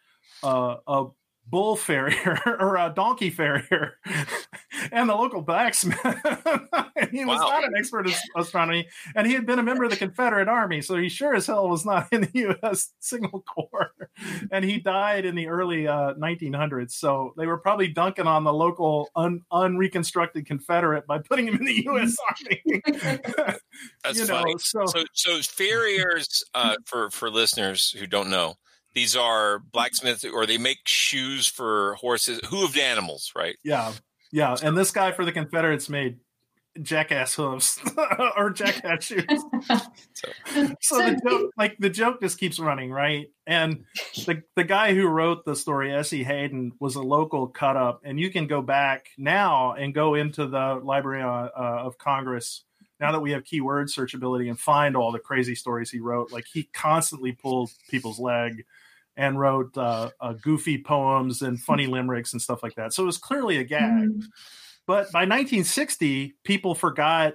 uh, 0.43 0.77
a 0.87 1.05
bull 1.49 1.75
farrier 1.75 2.39
or 2.59 2.75
a 2.77 2.91
donkey 2.95 3.29
farrier, 3.29 3.97
and 4.91 5.09
the 5.09 5.15
local 5.15 5.41
blacksmith. 5.41 5.97
And 6.99 7.11
he 7.11 7.23
was 7.25 7.39
not 7.39 7.63
an 7.63 7.73
expert 7.77 8.07
in 8.07 8.13
astronomy, 8.35 8.87
and 9.15 9.27
he 9.27 9.33
had 9.33 9.45
been 9.45 9.59
a 9.59 9.63
member 9.63 9.83
of 9.83 9.91
the 9.91 9.97
Confederate 9.97 10.47
Army, 10.47 10.81
so 10.81 10.97
he 10.97 11.09
sure 11.09 11.35
as 11.35 11.45
hell 11.45 11.69
was 11.69 11.85
not 11.85 12.11
in 12.11 12.21
the 12.21 12.29
U.S. 12.33 12.91
Signal 12.99 13.43
Corps. 13.47 13.91
And 14.51 14.65
he 14.65 14.79
died 14.79 15.23
in 15.23 15.35
the 15.35 15.47
early 15.47 15.87
uh, 15.87 16.15
1900s, 16.15 16.93
so 16.93 17.35
they 17.37 17.45
were 17.45 17.59
probably 17.59 17.87
dunking 17.87 18.25
on 18.25 18.43
the 18.43 18.51
local 18.51 19.09
un- 19.15 19.41
unreconstructed 19.51 20.47
Confederate 20.47 21.05
by 21.05 21.19
putting 21.19 21.47
him 21.47 21.57
in 21.57 21.65
the 21.65 21.83
U.S. 21.85 22.15
Army. 22.27 22.81
That's 24.03 24.17
you 24.19 24.25
know, 24.25 24.39
funny. 24.39 24.55
so- 24.57 24.85
so, 24.87 25.03
so 25.13 25.41
farriers, 25.41 26.43
uh, 26.55 26.77
for 26.85 27.11
for 27.11 27.29
listeners 27.29 27.91
who 27.91 28.07
don't 28.07 28.31
know, 28.31 28.55
these 28.97 29.15
are 29.15 29.59
blacksmiths, 29.59 30.25
or 30.25 30.47
they 30.47 30.57
make 30.57 30.79
shoes 30.87 31.45
for 31.45 31.93
horses, 32.01 32.39
hooved 32.41 32.79
animals, 32.79 33.31
right? 33.35 33.55
Yeah, 33.63 33.93
yeah. 34.31 34.57
And 34.63 34.75
this 34.75 34.89
guy 34.89 35.11
for 35.11 35.23
the 35.23 35.31
Confederates 35.31 35.87
made 35.87 36.17
jackass 36.81 37.35
hooves 37.35 37.79
or 38.37 38.49
jackass 38.49 39.03
shoes. 39.03 39.23
so 40.81 40.97
the 40.97 41.21
joke, 41.23 41.51
like 41.59 41.77
the 41.77 41.91
joke, 41.91 42.21
just 42.21 42.39
keeps 42.39 42.57
running, 42.57 42.89
right? 42.89 43.27
And 43.45 43.83
the 44.25 44.41
the 44.55 44.63
guy 44.63 44.95
who 44.95 45.05
wrote 45.05 45.45
the 45.45 45.55
story, 45.55 45.93
S.E. 45.93 46.23
Haydon, 46.23 46.71
was 46.79 46.95
a 46.95 47.01
local 47.03 47.49
cut 47.49 47.77
up, 47.77 48.01
and 48.03 48.19
you 48.19 48.31
can 48.31 48.47
go 48.47 48.63
back 48.63 49.09
now 49.15 49.73
and 49.73 49.93
go 49.93 50.15
into 50.15 50.47
the 50.47 50.81
Library 50.83 51.21
uh, 51.21 51.49
uh, 51.55 51.83
of 51.85 51.99
Congress. 51.99 52.63
Now 52.99 53.11
that 53.11 53.19
we 53.19 53.29
have 53.33 53.43
keyword 53.43 53.89
searchability 53.89 54.49
and 54.49 54.59
find 54.59 54.97
all 54.97 55.11
the 55.11 55.19
crazy 55.19 55.53
stories 55.53 55.91
he 55.91 55.99
wrote, 55.99 56.31
like 56.31 56.45
he 56.51 56.63
constantly 56.73 57.31
pulled 57.31 57.69
people's 57.91 58.17
leg 58.17 58.65
and 59.17 59.39
wrote 59.39 59.75
uh, 59.77 60.11
uh, 60.21 60.33
goofy 60.33 60.77
poems 60.77 61.41
and 61.41 61.59
funny 61.59 61.87
limericks 61.87 62.31
and 62.31 62.41
stuff 62.41 62.63
like 62.63 62.75
that. 62.75 62.93
So 62.93 63.03
it 63.03 63.07
was 63.07 63.17
clearly 63.17 63.57
a 63.57 63.63
gag. 63.63 64.23
But 64.85 65.11
by 65.11 65.21
1960, 65.21 66.35
people 66.43 66.75
forgot. 66.75 67.33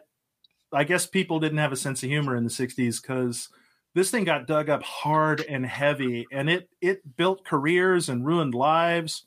I 0.73 0.85
guess 0.85 1.05
people 1.05 1.39
didn't 1.39 1.59
have 1.59 1.73
a 1.73 1.77
sense 1.77 2.03
of 2.03 2.09
humor 2.09 2.35
in 2.35 2.45
the 2.45 2.51
60s 2.51 3.03
because 3.03 3.51
this 3.95 4.11
thing 4.11 4.25
got 4.25 4.47
dug 4.47 4.71
up 4.71 4.83
hard 4.83 5.43
and 5.47 5.67
heavy, 5.67 6.27
and 6.33 6.49
it 6.49 6.71
it 6.81 7.17
built 7.17 7.45
careers 7.45 8.09
and 8.09 8.25
ruined 8.25 8.55
lives. 8.55 9.27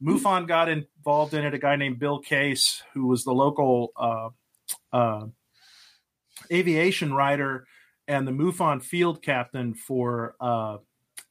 MUFON 0.00 0.46
got 0.46 0.68
involved 0.68 1.34
in 1.34 1.44
it. 1.44 1.54
A 1.54 1.58
guy 1.58 1.74
named 1.74 1.98
Bill 1.98 2.20
Case, 2.20 2.82
who 2.92 3.06
was 3.06 3.24
the 3.24 3.32
local 3.32 3.92
uh, 3.96 4.28
uh, 4.92 5.26
aviation 6.52 7.12
writer 7.12 7.66
and 8.06 8.28
the 8.28 8.32
MUFON 8.32 8.82
field 8.82 9.22
captain 9.22 9.74
for 9.74 10.36
uh, 10.40 10.76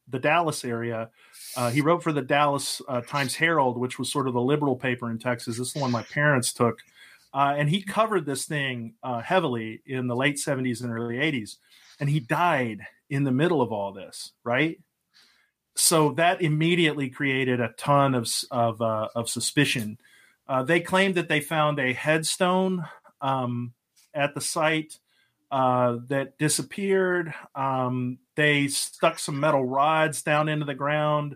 the 0.07 0.19
Dallas 0.19 0.65
area. 0.65 1.09
Uh, 1.55 1.69
he 1.69 1.81
wrote 1.81 2.03
for 2.03 2.11
the 2.11 2.21
Dallas 2.21 2.81
uh, 2.87 3.01
Times 3.01 3.35
Herald, 3.35 3.77
which 3.77 3.97
was 3.97 4.11
sort 4.11 4.27
of 4.27 4.33
the 4.33 4.41
liberal 4.41 4.75
paper 4.75 5.09
in 5.09 5.19
Texas. 5.19 5.57
This 5.57 5.67
is 5.67 5.73
the 5.73 5.79
one 5.79 5.91
my 5.91 6.03
parents 6.03 6.53
took. 6.53 6.79
Uh, 7.33 7.55
and 7.57 7.69
he 7.69 7.81
covered 7.81 8.25
this 8.25 8.45
thing 8.45 8.93
uh, 9.01 9.21
heavily 9.21 9.81
in 9.85 10.07
the 10.07 10.15
late 10.15 10.35
70s 10.35 10.83
and 10.83 10.91
early 10.91 11.15
80s. 11.15 11.57
And 11.99 12.09
he 12.09 12.19
died 12.19 12.81
in 13.09 13.23
the 13.23 13.31
middle 13.31 13.61
of 13.61 13.71
all 13.71 13.91
this, 13.91 14.33
right? 14.43 14.79
So 15.75 16.11
that 16.13 16.41
immediately 16.41 17.09
created 17.09 17.59
a 17.59 17.73
ton 17.77 18.13
of, 18.13 18.29
of, 18.51 18.81
uh, 18.81 19.09
of 19.15 19.29
suspicion. 19.29 19.97
Uh, 20.47 20.63
they 20.63 20.79
claimed 20.79 21.15
that 21.15 21.29
they 21.29 21.39
found 21.39 21.79
a 21.79 21.93
headstone 21.93 22.85
um, 23.21 23.73
at 24.13 24.35
the 24.35 24.41
site 24.41 24.99
uh, 25.53 25.99
that 26.07 26.35
disappeared. 26.39 27.31
Um, 27.53 28.17
they 28.35 28.67
stuck 28.69 29.19
some 29.19 29.39
metal 29.39 29.63
rods 29.63 30.23
down 30.23 30.49
into 30.49 30.65
the 30.65 30.73
ground. 30.73 31.35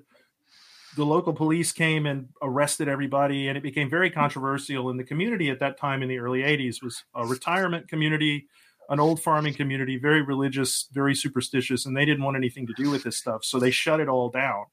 The 0.96 1.06
local 1.06 1.34
police 1.34 1.72
came 1.72 2.08
and 2.08 2.30
arrested 2.42 2.88
everybody, 2.88 3.48
and 3.48 3.56
it 3.56 3.62
became 3.62 3.92
very 3.92 4.10
controversial. 4.10 4.90
in 4.90 4.98
the 4.98 5.04
community 5.04 5.52
at 5.52 5.60
that 5.60 5.78
time 5.78 6.02
in 6.02 6.10
the 6.10 6.18
early 6.18 6.40
80s 6.40 6.82
was 6.82 7.04
a 7.14 7.28
retirement 7.28 7.88
community, 7.88 8.48
an 8.90 9.00
old 9.00 9.22
farming 9.22 9.54
community, 9.54 10.00
very 10.00 10.24
religious, 10.24 10.88
very 10.92 11.14
superstitious, 11.14 11.86
and 11.86 11.96
they 11.96 12.04
didn't 12.04 12.24
want 12.24 12.38
anything 12.38 12.66
to 12.66 12.74
do 12.74 12.90
with 12.90 13.04
this 13.04 13.18
stuff. 13.18 13.46
So 13.46 13.60
they 13.60 13.70
shut 13.70 14.00
it 14.00 14.10
all 14.10 14.32
down. 14.32 14.66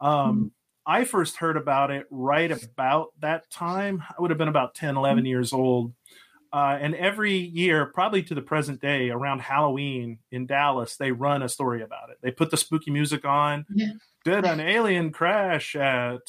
Um, 0.00 0.52
I 0.86 1.04
first 1.04 1.36
heard 1.38 1.56
about 1.56 1.90
it 1.90 2.06
right 2.10 2.52
about 2.52 3.08
that 3.22 3.50
time. 3.50 4.04
I 4.08 4.22
would 4.22 4.30
have 4.30 4.38
been 4.38 4.46
about 4.46 4.76
10, 4.76 4.96
11 4.96 5.26
years 5.26 5.52
old. 5.52 5.94
Uh, 6.52 6.76
and 6.80 6.94
every 6.94 7.34
year, 7.34 7.86
probably 7.86 8.22
to 8.24 8.34
the 8.34 8.42
present 8.42 8.80
day, 8.80 9.08
around 9.08 9.40
Halloween 9.40 10.18
in 10.30 10.46
Dallas, 10.46 10.96
they 10.96 11.10
run 11.10 11.42
a 11.42 11.48
story 11.48 11.82
about 11.82 12.10
it. 12.10 12.18
They 12.20 12.30
put 12.30 12.50
the 12.50 12.58
spooky 12.58 12.90
music 12.90 13.24
on. 13.24 13.64
Did 14.24 14.44
an 14.44 14.60
alien 14.60 15.12
crash 15.12 15.74
at, 15.74 16.20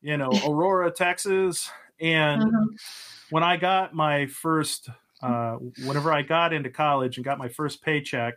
you 0.00 0.16
know, 0.16 0.30
Aurora, 0.46 0.90
Texas? 0.90 1.70
And 2.00 2.42
Uh-huh. 2.42 2.66
when 3.30 3.44
I 3.44 3.56
got 3.56 3.94
my 3.94 4.26
first, 4.26 4.88
uh, 5.22 5.52
whenever 5.86 6.12
I 6.12 6.22
got 6.22 6.52
into 6.52 6.68
college 6.68 7.16
and 7.16 7.24
got 7.24 7.38
my 7.38 7.48
first 7.48 7.82
paycheck, 7.82 8.34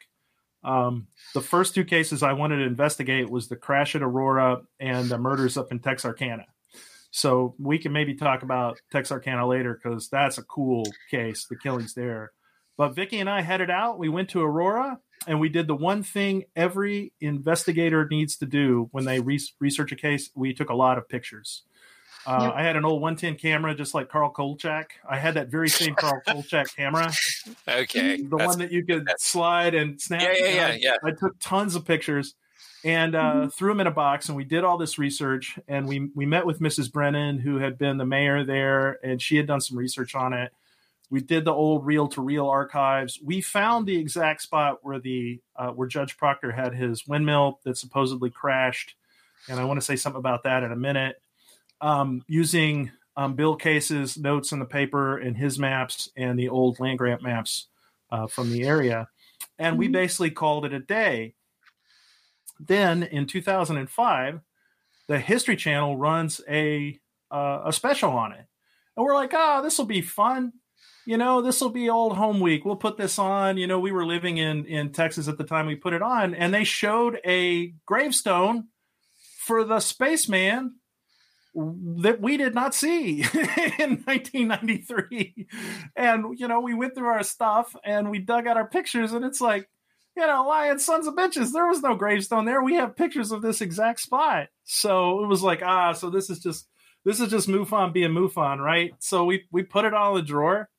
um, 0.63 1.07
the 1.33 1.41
first 1.41 1.73
two 1.73 1.85
cases 1.85 2.21
I 2.23 2.33
wanted 2.33 2.57
to 2.57 2.63
investigate 2.65 3.29
was 3.29 3.47
the 3.47 3.55
crash 3.55 3.95
at 3.95 4.01
Aurora 4.03 4.61
and 4.79 5.09
the 5.09 5.17
murders 5.17 5.57
up 5.57 5.71
in 5.71 5.79
Texarkana. 5.79 6.45
So 7.15 7.55
we 7.57 7.77
can 7.79 7.93
maybe 7.93 8.13
talk 8.13 8.43
about 8.43 8.77
Texarkana 8.91 9.47
later 9.47 9.79
because 9.81 10.09
that's 10.09 10.37
a 10.37 10.43
cool 10.43 10.83
case, 11.09 11.45
the 11.49 11.55
killings 11.55 11.93
there. 11.93 12.33
But 12.75 12.89
Vicky 12.93 13.19
and 13.21 13.29
I 13.29 13.39
headed 13.39 13.69
out. 13.69 13.97
We 13.97 14.09
went 14.09 14.31
to 14.31 14.41
Aurora 14.41 14.99
and 15.25 15.39
we 15.39 15.47
did 15.47 15.65
the 15.67 15.75
one 15.75 16.03
thing 16.03 16.43
every 16.57 17.13
investigator 17.21 18.05
needs 18.11 18.35
to 18.39 18.45
do 18.45 18.89
when 18.91 19.05
they 19.05 19.21
re- 19.21 19.39
research 19.61 19.93
a 19.93 19.95
case. 19.95 20.29
We 20.35 20.53
took 20.53 20.69
a 20.69 20.75
lot 20.75 20.97
of 20.97 21.07
pictures. 21.07 21.63
Uh, 22.27 22.39
Yep. 22.41 22.53
I 22.53 22.63
had 22.63 22.75
an 22.75 22.83
old 22.83 23.01
110 23.01 23.39
camera, 23.39 23.73
just 23.73 23.93
like 23.93 24.09
Carl 24.09 24.31
Kolchak. 24.31 24.87
I 25.09 25.17
had 25.17 25.35
that 25.35 25.47
very 25.47 25.69
same 25.69 25.95
Carl 25.95 26.19
Kolchak 26.27 26.75
camera, 26.75 27.13
Okay. 27.69 28.17
the 28.17 28.23
That's- 28.27 28.47
one 28.49 28.59
that 28.59 28.73
you 28.73 28.85
could 28.85 29.07
slide 29.19 29.73
and 29.73 30.01
snap. 30.01 30.21
Yeah, 30.21 30.33
yeah, 30.37 30.49
yeah, 30.55 30.67
I, 30.67 30.73
yeah. 30.81 30.95
I 31.01 31.11
took 31.11 31.39
tons 31.39 31.75
of 31.75 31.85
pictures 31.85 32.35
and 32.85 33.15
uh, 33.15 33.33
Mm-hmm. 33.33 33.47
threw 33.49 33.71
them 33.71 33.79
in 33.81 33.87
a 33.87 33.91
box, 33.91 34.29
and 34.29 34.37
we 34.37 34.45
did 34.45 34.63
all 34.63 34.77
this 34.77 34.97
research. 34.99 35.57
And 35.67 35.87
we 35.87 36.11
we 36.15 36.25
met 36.25 36.45
with 36.45 36.59
Mrs. 36.61 36.89
Brennan, 36.91 37.39
who 37.39 37.57
had 37.57 37.77
been 37.77 37.97
the 37.97 38.05
mayor 38.05 38.45
there, 38.45 38.99
and 39.03 39.21
she 39.21 39.35
had 39.35 39.47
done 39.47 39.59
some 39.59 39.77
research 39.77 40.15
on 40.15 40.31
it. 40.31 40.53
We 41.09 41.21
did 41.21 41.45
the 41.45 41.53
old 41.53 41.85
reel 41.85 42.07
to 42.09 42.21
reel 42.21 42.47
archives. 42.47 43.19
We 43.23 43.41
found 43.41 43.85
the 43.87 43.97
exact 43.97 44.41
spot 44.43 44.79
where 44.83 44.99
the 44.99 45.41
uh, 45.55 45.69
where 45.69 45.87
Judge 45.87 46.15
Proctor 46.15 46.51
had 46.51 46.73
his 46.75 47.07
windmill 47.07 47.59
that 47.63 47.77
supposedly 47.77 48.29
crashed, 48.29 48.95
and 49.49 49.59
I 49.59 49.65
want 49.65 49.79
to 49.79 49.85
say 49.85 49.95
something 49.95 50.19
about 50.19 50.43
that 50.43 50.63
in 50.63 50.71
a 50.71 50.77
minute. 50.77 51.19
Um, 51.81 52.23
using 52.27 52.91
um, 53.17 53.33
Bill 53.35 53.55
Case's 53.55 54.17
notes 54.17 54.51
in 54.51 54.59
the 54.59 54.65
paper 54.65 55.17
and 55.17 55.35
his 55.35 55.59
maps 55.59 56.09
and 56.15 56.37
the 56.39 56.49
old 56.49 56.79
land 56.79 56.97
grant 56.99 57.21
maps 57.21 57.67
uh, 58.11 58.27
from 58.27 58.51
the 58.51 58.63
area, 58.63 59.07
and 59.57 59.77
we 59.77 59.87
basically 59.87 60.29
called 60.31 60.65
it 60.65 60.73
a 60.73 60.79
day. 60.79 61.33
Then 62.59 63.03
in 63.03 63.27
2005, 63.27 64.41
the 65.07 65.19
History 65.19 65.55
Channel 65.55 65.97
runs 65.97 66.41
a 66.49 66.99
uh, 67.31 67.63
a 67.65 67.73
special 67.73 68.11
on 68.11 68.31
it, 68.31 68.45
and 68.95 69.05
we're 69.05 69.15
like, 69.15 69.31
oh, 69.33 69.61
this 69.61 69.77
will 69.77 69.85
be 69.85 70.01
fun. 70.01 70.53
You 71.05 71.17
know 71.17 71.41
this 71.41 71.61
will 71.61 71.69
be 71.69 71.89
old 71.89 72.17
home 72.17 72.39
week. 72.39 72.65
We'll 72.65 72.75
put 72.75 72.97
this 72.97 73.19
on. 73.19 73.57
You 73.57 73.67
know 73.67 73.79
we 73.79 73.91
were 73.91 74.05
living 74.05 74.37
in 74.37 74.65
in 74.65 74.91
texas 74.91 75.27
at 75.27 75.37
the 75.37 75.43
time 75.43 75.67
we 75.67 75.75
put 75.75 75.93
it 75.93 76.01
on 76.01 76.33
and 76.33 76.53
they 76.53 76.63
showed 76.63 77.19
a 77.25 77.73
gravestone 77.85 78.69
for 79.37 79.63
the 79.63 79.79
spaceman 79.79 80.75
that 81.55 82.19
we 82.19 82.35
did 82.35 82.53
not 82.53 82.75
see 82.75 83.21
in 83.79 84.03
1993 84.03 85.47
and 85.95 86.37
you 86.37 86.47
know 86.47 86.59
we 86.59 86.73
went 86.73 86.95
through 86.95 87.07
our 87.07 87.23
stuff 87.23 87.75
and 87.85 88.09
we 88.09 88.19
dug 88.19 88.45
out 88.45 88.57
our 88.57 88.67
pictures 88.67 89.13
and 89.13 89.23
it's 89.23 89.39
like 89.39 89.69
you 90.15 90.25
know 90.25 90.45
lion 90.47 90.79
sons 90.79 91.07
of 91.07 91.15
bitches 91.15 91.51
there 91.51 91.67
was 91.67 91.81
no 91.81 91.95
gravestone 91.95 92.45
there 92.45 92.61
we 92.63 92.75
have 92.75 92.95
pictures 92.95 93.31
of 93.31 93.41
this 93.41 93.61
exact 93.61 93.99
spot 93.99 94.47
so 94.63 95.23
it 95.23 95.27
was 95.27 95.41
like 95.41 95.61
ah 95.63 95.91
so 95.93 96.09
this 96.09 96.29
is 96.29 96.39
just 96.39 96.67
this 97.03 97.19
is 97.19 97.29
just 97.29 97.47
mufon 97.47 97.91
being 97.93 98.11
mufon 98.11 98.59
right 98.59 98.93
so 98.99 99.25
we 99.25 99.43
we 99.51 99.61
put 99.63 99.85
it 99.85 99.93
all 99.93 100.15
in 100.15 100.23
the 100.23 100.27
drawer 100.27 100.69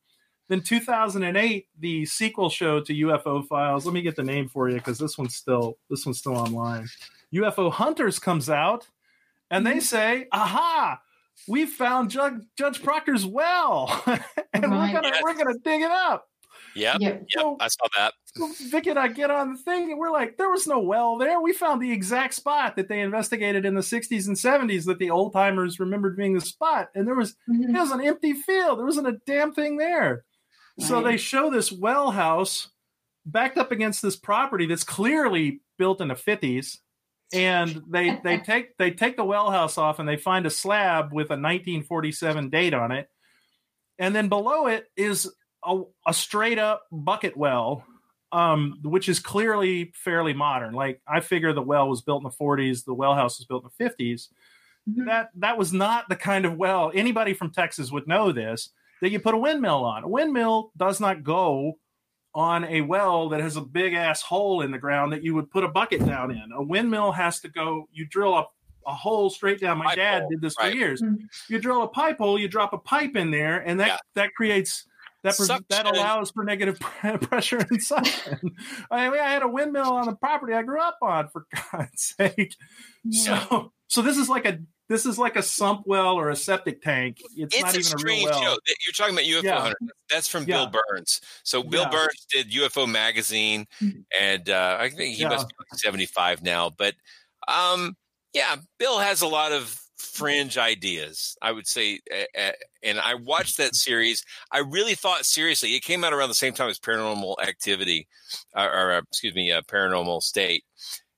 then 0.48 0.60
2008, 0.60 1.66
the 1.80 2.06
sequel 2.06 2.48
show 2.50 2.80
to 2.80 2.94
UFO 2.94 3.44
Files. 3.48 3.84
Let 3.84 3.92
me 3.92 4.00
get 4.00 4.14
the 4.14 4.22
name 4.22 4.48
for 4.48 4.68
you 4.68 4.76
because 4.76 4.96
this 4.96 5.18
one's 5.18 5.34
still 5.34 5.76
this 5.90 6.06
one's 6.06 6.18
still 6.18 6.36
online. 6.36 6.86
UFO 7.34 7.72
Hunters 7.72 8.20
comes 8.20 8.48
out, 8.48 8.86
and 9.50 9.66
they 9.66 9.80
say, 9.80 10.28
"Aha! 10.30 11.00
We 11.48 11.66
found 11.66 12.12
Judge, 12.12 12.42
Judge 12.56 12.80
Proctor's 12.80 13.26
well, 13.26 13.90
and 14.06 14.62
Right. 14.70 14.94
we're 14.94 15.00
gonna 15.02 15.16
we're 15.24 15.34
gonna 15.34 15.58
dig 15.64 15.82
it 15.82 15.90
up." 15.90 16.28
Yep. 16.76 16.96
Yep. 17.00 17.26
Yep. 17.34 17.46
I 17.60 17.68
saw 17.68 17.86
that. 17.96 18.14
So 18.26 18.48
Vic 18.68 18.86
and 18.86 18.98
I 18.98 19.08
get 19.08 19.30
on 19.30 19.52
the 19.52 19.58
thing, 19.58 19.90
and 19.90 19.98
we're 19.98 20.10
like, 20.10 20.36
"There 20.36 20.50
was 20.50 20.66
no 20.66 20.78
well 20.78 21.16
there. 21.16 21.40
We 21.40 21.52
found 21.52 21.80
the 21.82 21.90
exact 21.92 22.34
spot 22.34 22.76
that 22.76 22.88
they 22.88 23.00
investigated 23.00 23.64
in 23.64 23.74
the 23.74 23.82
60s 23.82 24.28
and 24.28 24.36
70s 24.38 24.84
that 24.84 24.98
the 24.98 25.10
old 25.10 25.32
timers 25.32 25.80
remembered 25.80 26.16
being 26.16 26.34
the 26.34 26.40
spot, 26.40 26.90
and 26.94 27.06
there 27.06 27.14
was 27.14 27.36
Mhm. 27.48 27.74
it 27.74 27.80
was 27.80 27.90
an 27.90 28.02
empty 28.02 28.34
field. 28.34 28.78
There 28.78 28.86
wasn't 28.86 29.08
a 29.08 29.18
damn 29.26 29.52
thing 29.52 29.76
there." 29.78 30.24
So 30.78 31.02
they 31.02 31.16
show 31.16 31.48
this 31.50 31.72
well 31.72 32.10
house 32.10 32.68
backed 33.24 33.56
up 33.56 33.72
against 33.72 34.02
this 34.02 34.16
property 34.16 34.66
that's 34.66 34.84
clearly 34.84 35.62
built 35.78 36.02
in 36.02 36.08
the 36.08 36.14
50s. 36.14 36.78
And 37.32 37.82
they 37.88 38.20
they 38.22 38.38
take 38.46 38.76
they 38.76 38.90
take 38.90 39.16
the 39.16 39.24
well 39.24 39.50
house 39.50 39.78
off 39.78 39.98
and 39.98 40.08
they 40.08 40.16
find 40.18 40.44
a 40.46 40.50
slab 40.50 41.12
with 41.12 41.30
a 41.30 41.36
1947 41.36 42.50
date 42.50 42.74
on 42.74 42.92
it. 42.92 43.08
And 43.98 44.14
then 44.14 44.28
below 44.28 44.66
it 44.66 44.86
is 44.96 45.34
a, 45.66 45.82
a 46.06 46.14
straight 46.14 46.58
up 46.58 46.84
bucket 46.92 47.36
well, 47.36 47.84
um, 48.32 48.78
which 48.82 49.08
is 49.08 49.18
clearly 49.20 49.92
fairly 49.94 50.32
modern. 50.32 50.74
Like 50.74 51.00
I 51.06 51.20
figure 51.20 51.52
the 51.52 51.62
well 51.62 51.88
was 51.88 52.02
built 52.02 52.22
in 52.22 52.30
the 52.30 52.44
40s, 52.44 52.84
the 52.84 52.94
well 52.94 53.14
house 53.14 53.38
was 53.38 53.46
built 53.46 53.64
in 53.64 53.70
the 53.78 53.84
50s. 53.90 54.28
That 55.06 55.30
that 55.34 55.58
was 55.58 55.72
not 55.72 56.08
the 56.08 56.14
kind 56.14 56.44
of 56.44 56.56
well 56.56 56.92
anybody 56.94 57.34
from 57.34 57.50
Texas 57.50 57.90
would 57.90 58.06
know 58.06 58.30
this 58.30 58.70
that 59.02 59.10
you 59.10 59.18
put 59.18 59.34
a 59.34 59.38
windmill 59.38 59.84
on. 59.84 60.04
A 60.04 60.08
windmill 60.08 60.70
does 60.76 61.00
not 61.00 61.24
go 61.24 61.78
on 62.36 62.64
a 62.66 62.82
well 62.82 63.30
that 63.30 63.40
has 63.40 63.56
a 63.56 63.60
big 63.62 63.94
ass 63.94 64.22
hole 64.22 64.60
in 64.60 64.70
the 64.70 64.78
ground 64.78 65.12
that 65.12 65.24
you 65.24 65.34
would 65.34 65.50
put 65.50 65.64
a 65.64 65.68
bucket 65.68 66.04
down 66.06 66.30
in. 66.30 66.52
A 66.54 66.62
windmill 66.62 67.10
has 67.12 67.40
to 67.40 67.48
go, 67.48 67.88
you 67.92 68.06
drill 68.06 68.34
a, 68.36 68.44
a 68.86 68.92
hole 68.94 69.28
straight 69.30 69.58
down. 69.58 69.78
My 69.78 69.86
Pipe 69.86 69.96
dad 69.96 70.20
hole, 70.20 70.30
did 70.30 70.40
this 70.42 70.54
right. 70.58 70.70
for 70.70 70.76
years. 70.78 71.02
Mhm. 71.02 71.16
You 71.48 71.58
drill 71.58 71.82
a 71.82 71.88
pipe 71.88 72.18
hole, 72.18 72.38
you 72.38 72.46
drop 72.46 72.72
a 72.74 72.78
pipe 72.78 73.16
in 73.16 73.30
there, 73.30 73.58
and 73.60 73.80
that, 73.80 73.88
Yeah. 73.88 73.96
that 74.14 74.34
creates 74.34 74.84
that 75.26 75.36
pre- 75.36 75.66
that 75.70 75.86
allows 75.86 76.30
for 76.30 76.44
negative 76.44 76.78
pressure 77.20 77.58
and 77.58 77.82
suction. 77.82 78.38
I 78.90 79.08
mean, 79.10 79.20
I 79.20 79.28
had 79.28 79.42
a 79.42 79.48
windmill 79.48 79.92
on 79.92 80.06
the 80.06 80.14
property 80.16 80.52
I 80.54 80.62
grew 80.62 80.80
up 80.80 80.98
on, 81.02 81.28
for 81.28 81.46
God's 81.72 82.14
sake. 82.18 82.54
So, 83.10 83.72
so 83.88 84.02
this 84.02 84.16
is 84.16 84.28
like 84.28 84.46
a 84.46 84.58
this 84.88 85.04
is 85.04 85.18
like 85.18 85.34
a 85.36 85.42
sump 85.42 85.82
well 85.84 86.14
or 86.14 86.30
a 86.30 86.36
septic 86.36 86.80
tank. 86.80 87.18
It's, 87.36 87.54
It's 87.56 87.60
not 87.62 87.74
a 87.74 87.78
even 87.78 87.80
a 87.80 87.84
strange 87.84 88.04
real 88.22 88.30
well. 88.30 88.40
show. 88.40 88.58
You're 88.86 88.92
talking 88.96 89.14
about 89.14 89.24
UFO 89.24 89.42
Yeah. 89.42 89.60
Hunter. 89.60 89.76
That's 90.08 90.28
from 90.28 90.44
Yeah. 90.46 90.66
Bill 90.66 90.80
Birnes. 90.80 91.20
So 91.42 91.62
Bill 91.64 91.82
Yeah. 91.82 91.90
Birnes 91.90 92.26
did 92.30 92.50
UFO 92.52 92.88
magazine, 92.88 93.66
and 94.20 94.48
uh, 94.48 94.76
I 94.80 94.88
think 94.90 95.16
he 95.16 95.22
Yeah. 95.22 95.30
must 95.30 95.48
be 95.48 95.54
like 95.58 95.78
75 95.80 96.42
now. 96.44 96.70
But 96.70 96.94
um, 97.48 97.96
yeah, 98.32 98.56
Bill 98.78 98.98
has 98.98 99.22
a 99.22 99.26
lot 99.26 99.50
of 99.52 99.76
fringe 100.06 100.56
ideas. 100.58 101.36
I 101.42 101.52
would 101.52 101.66
say, 101.66 102.00
uh, 102.12 102.38
uh, 102.40 102.52
and 102.82 102.98
I 102.98 103.14
watched 103.14 103.56
that 103.58 103.74
series. 103.74 104.22
I 104.50 104.58
really 104.60 104.94
thought 104.94 105.24
seriously. 105.26 105.74
It 105.74 105.82
came 105.82 106.04
out 106.04 106.12
around 106.12 106.28
the 106.30 106.34
same 106.34 106.54
time 106.54 106.68
as 106.70 106.78
Paranormal 106.78 107.36
Activity, 107.42 108.06
or, 108.54 108.64
or 108.72 108.92
uh, 108.92 109.00
excuse 109.10 109.34
me, 109.34 109.52
uh, 109.52 109.62
Paranormal 109.62 110.22
State. 110.22 110.64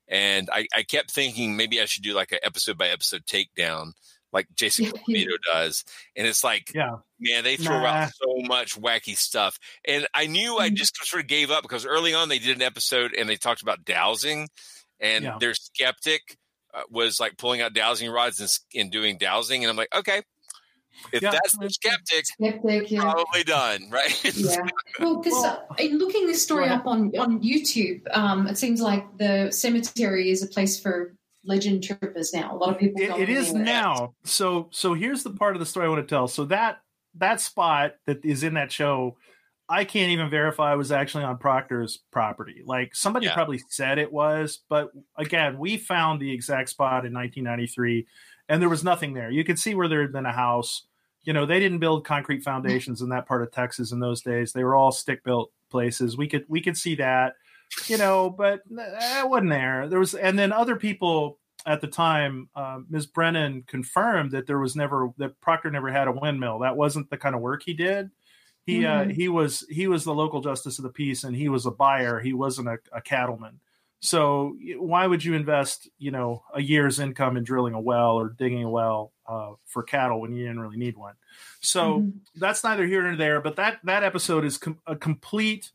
And 0.08 0.48
I, 0.52 0.66
I 0.74 0.82
kept 0.82 1.10
thinking 1.10 1.56
maybe 1.56 1.80
I 1.80 1.84
should 1.84 2.02
do 2.02 2.14
like 2.14 2.32
an 2.32 2.38
episode 2.42 2.78
by 2.78 2.88
episode 2.88 3.24
takedown, 3.26 3.92
like 4.32 4.46
Jason 4.54 4.86
Colavito 5.08 5.36
does. 5.52 5.84
And 6.16 6.26
it's 6.26 6.42
like, 6.42 6.72
Yeah. 6.74 6.96
man, 7.20 7.44
they 7.44 7.56
throw 7.56 7.80
Nah. 7.80 7.86
out 7.86 8.10
so 8.14 8.36
much 8.46 8.80
wacky 8.80 9.16
stuff. 9.16 9.58
And 9.86 10.08
I 10.14 10.26
knew 10.26 10.52
Mm-hmm. 10.54 10.62
I 10.62 10.70
just 10.70 10.96
sort 11.04 11.22
of 11.22 11.28
gave 11.28 11.50
up 11.50 11.62
because 11.62 11.84
early 11.84 12.14
on 12.14 12.28
they 12.30 12.38
did 12.38 12.56
an 12.56 12.62
episode 12.62 13.14
and 13.14 13.28
they 13.28 13.36
talked 13.36 13.60
about 13.62 13.84
dowsing, 13.84 14.48
and 14.98 15.24
Yeah. 15.24 15.36
their 15.38 15.54
skeptic 15.54 16.22
uh, 16.32 16.34
was 16.90 17.18
like 17.20 17.36
pulling 17.36 17.60
out 17.60 17.72
dowsing 17.74 18.10
rods 18.10 18.40
and, 18.40 18.50
and 18.80 18.90
doing 18.92 19.18
dowsing. 19.18 19.62
And 19.64 19.70
I'm 19.70 19.76
like, 19.76 19.94
okay, 19.94 20.22
if 21.12 21.22
Yeah. 21.22 21.30
that's 21.30 21.56
the 21.56 21.70
skeptic, 21.70 22.26
Skeptic, 22.26 22.90
yeah. 22.90 23.00
probably 23.02 23.44
done, 23.44 23.88
right? 23.90 24.36
Yeah. 24.36 24.66
Well, 24.98 25.16
because 25.22 25.56
in 25.78 25.98
looking 25.98 26.26
this 26.26 26.42
story 26.42 26.66
Go 26.68 26.74
up 26.74 26.86
on, 26.86 27.12
on 27.18 27.40
YouTube, 27.42 28.02
um, 28.16 28.46
it 28.46 28.58
seems 28.58 28.80
like 28.80 29.16
the 29.18 29.50
cemetery 29.52 30.30
is 30.30 30.42
a 30.42 30.46
place 30.48 30.80
for 30.80 31.14
legend 31.44 31.84
trippers 31.84 32.32
now. 32.34 32.54
A 32.54 32.56
lot 32.56 32.70
of 32.70 32.78
people 32.78 33.00
It- 33.00 33.08
go 33.08 33.16
it 33.18 33.28
in 33.28 33.36
is 33.36 33.52
there. 33.52 33.62
now. 33.62 34.14
So 34.24 34.68
so 34.72 34.94
here's 34.94 35.22
the 35.22 35.30
part 35.30 35.54
of 35.54 35.60
the 35.60 35.66
story 35.66 35.86
I 35.86 35.88
want 35.88 36.06
to 36.06 36.12
tell. 36.14 36.26
So 36.28 36.44
that 36.46 36.78
that 37.14 37.40
spot 37.40 37.94
that 38.06 38.24
is 38.24 38.42
in 38.42 38.54
that 38.54 38.70
show, 38.72 39.16
I 39.68 39.84
can't 39.84 40.10
even 40.10 40.30
verify 40.30 40.72
it 40.72 40.76
was 40.76 40.90
actually 40.92 41.24
on 41.24 41.36
Proctor's 41.38 41.98
property. 42.10 42.62
Like 42.64 42.94
somebody 42.94 43.26
Yeah. 43.26 43.34
probably 43.34 43.58
said 43.68 43.98
it 43.98 44.12
was, 44.12 44.60
but 44.68 44.90
again, 45.16 45.58
we 45.58 45.76
found 45.76 46.20
the 46.20 46.32
exact 46.32 46.70
spot 46.70 47.04
in 47.04 47.12
1993, 47.12 48.06
and 48.48 48.62
there 48.62 48.68
was 48.68 48.82
nothing 48.84 49.12
there. 49.12 49.30
You 49.30 49.44
could 49.44 49.58
see 49.58 49.74
where 49.74 49.88
there 49.88 50.00
had 50.00 50.12
been 50.12 50.26
a 50.26 50.32
house. 50.32 50.86
You 51.24 51.34
know, 51.34 51.44
they 51.44 51.60
didn't 51.60 51.80
build 51.80 52.06
concrete 52.06 52.42
foundations 52.42 53.02
in 53.02 53.10
that 53.10 53.26
part 53.26 53.42
of 53.42 53.50
Texas 53.52 53.92
in 53.92 54.00
those 54.00 54.22
days. 54.22 54.52
They 54.52 54.64
were 54.64 54.74
all 54.74 54.92
stick 54.92 55.22
built 55.22 55.52
places. 55.70 56.16
We 56.16 56.28
could 56.28 56.46
we 56.48 56.62
could 56.62 56.76
see 56.78 56.94
that, 56.94 57.34
you 57.86 57.98
know, 57.98 58.30
but 58.30 58.62
it 58.70 59.28
wasn't 59.28 59.50
there. 59.50 59.86
There 59.88 59.98
was, 59.98 60.14
and 60.14 60.38
then 60.38 60.50
other 60.52 60.76
people 60.76 61.38
at 61.66 61.82
the 61.82 61.86
time, 61.88 62.48
uh, 62.54 62.78
Ms. 62.88 63.04
Brennan 63.06 63.64
confirmed 63.66 64.30
that 64.30 64.46
there 64.46 64.58
was 64.58 64.74
never 64.74 65.10
that 65.18 65.38
Proctor 65.42 65.70
never 65.70 65.90
had 65.90 66.08
a 66.08 66.12
windmill. 66.12 66.60
That 66.60 66.76
wasn't 66.78 67.10
the 67.10 67.18
kind 67.18 67.34
of 67.34 67.42
work 67.42 67.62
he 67.64 67.74
did. 67.74 68.10
He 68.68 68.84
uh, 68.84 69.04
Mhm. 69.06 69.12
he 69.12 69.28
was 69.28 69.64
he 69.70 69.86
was 69.88 70.04
the 70.04 70.12
local 70.14 70.42
justice 70.42 70.78
of 70.78 70.82
the 70.82 70.90
peace, 70.90 71.24
and 71.24 71.34
he 71.34 71.48
was 71.48 71.64
a 71.64 71.70
buyer. 71.70 72.20
He 72.20 72.34
wasn't 72.34 72.68
a, 72.68 72.78
a 72.92 73.00
cattleman. 73.00 73.60
So 74.00 74.56
why 74.76 75.06
would 75.06 75.24
you 75.24 75.32
invest, 75.34 75.88
you 75.98 76.10
know, 76.10 76.42
a 76.54 76.60
year's 76.60 77.00
income 77.00 77.36
in 77.38 77.44
drilling 77.44 77.72
a 77.74 77.80
well 77.80 78.12
or 78.16 78.28
digging 78.28 78.62
a 78.62 78.70
well 78.70 79.10
uh, 79.26 79.52
for 79.64 79.82
cattle 79.82 80.20
when 80.20 80.32
you 80.32 80.42
didn't 80.44 80.60
really 80.60 80.76
need 80.76 80.96
one? 80.98 81.14
So 81.60 82.00
Mhm. 82.00 82.12
that's 82.36 82.62
neither 82.62 82.86
here 82.86 83.02
nor 83.02 83.16
there. 83.16 83.40
But 83.40 83.56
that 83.56 83.80
that 83.84 84.04
episode 84.04 84.44
is 84.44 84.58
com- 84.58 84.80
a 84.86 84.94
complete 84.94 85.70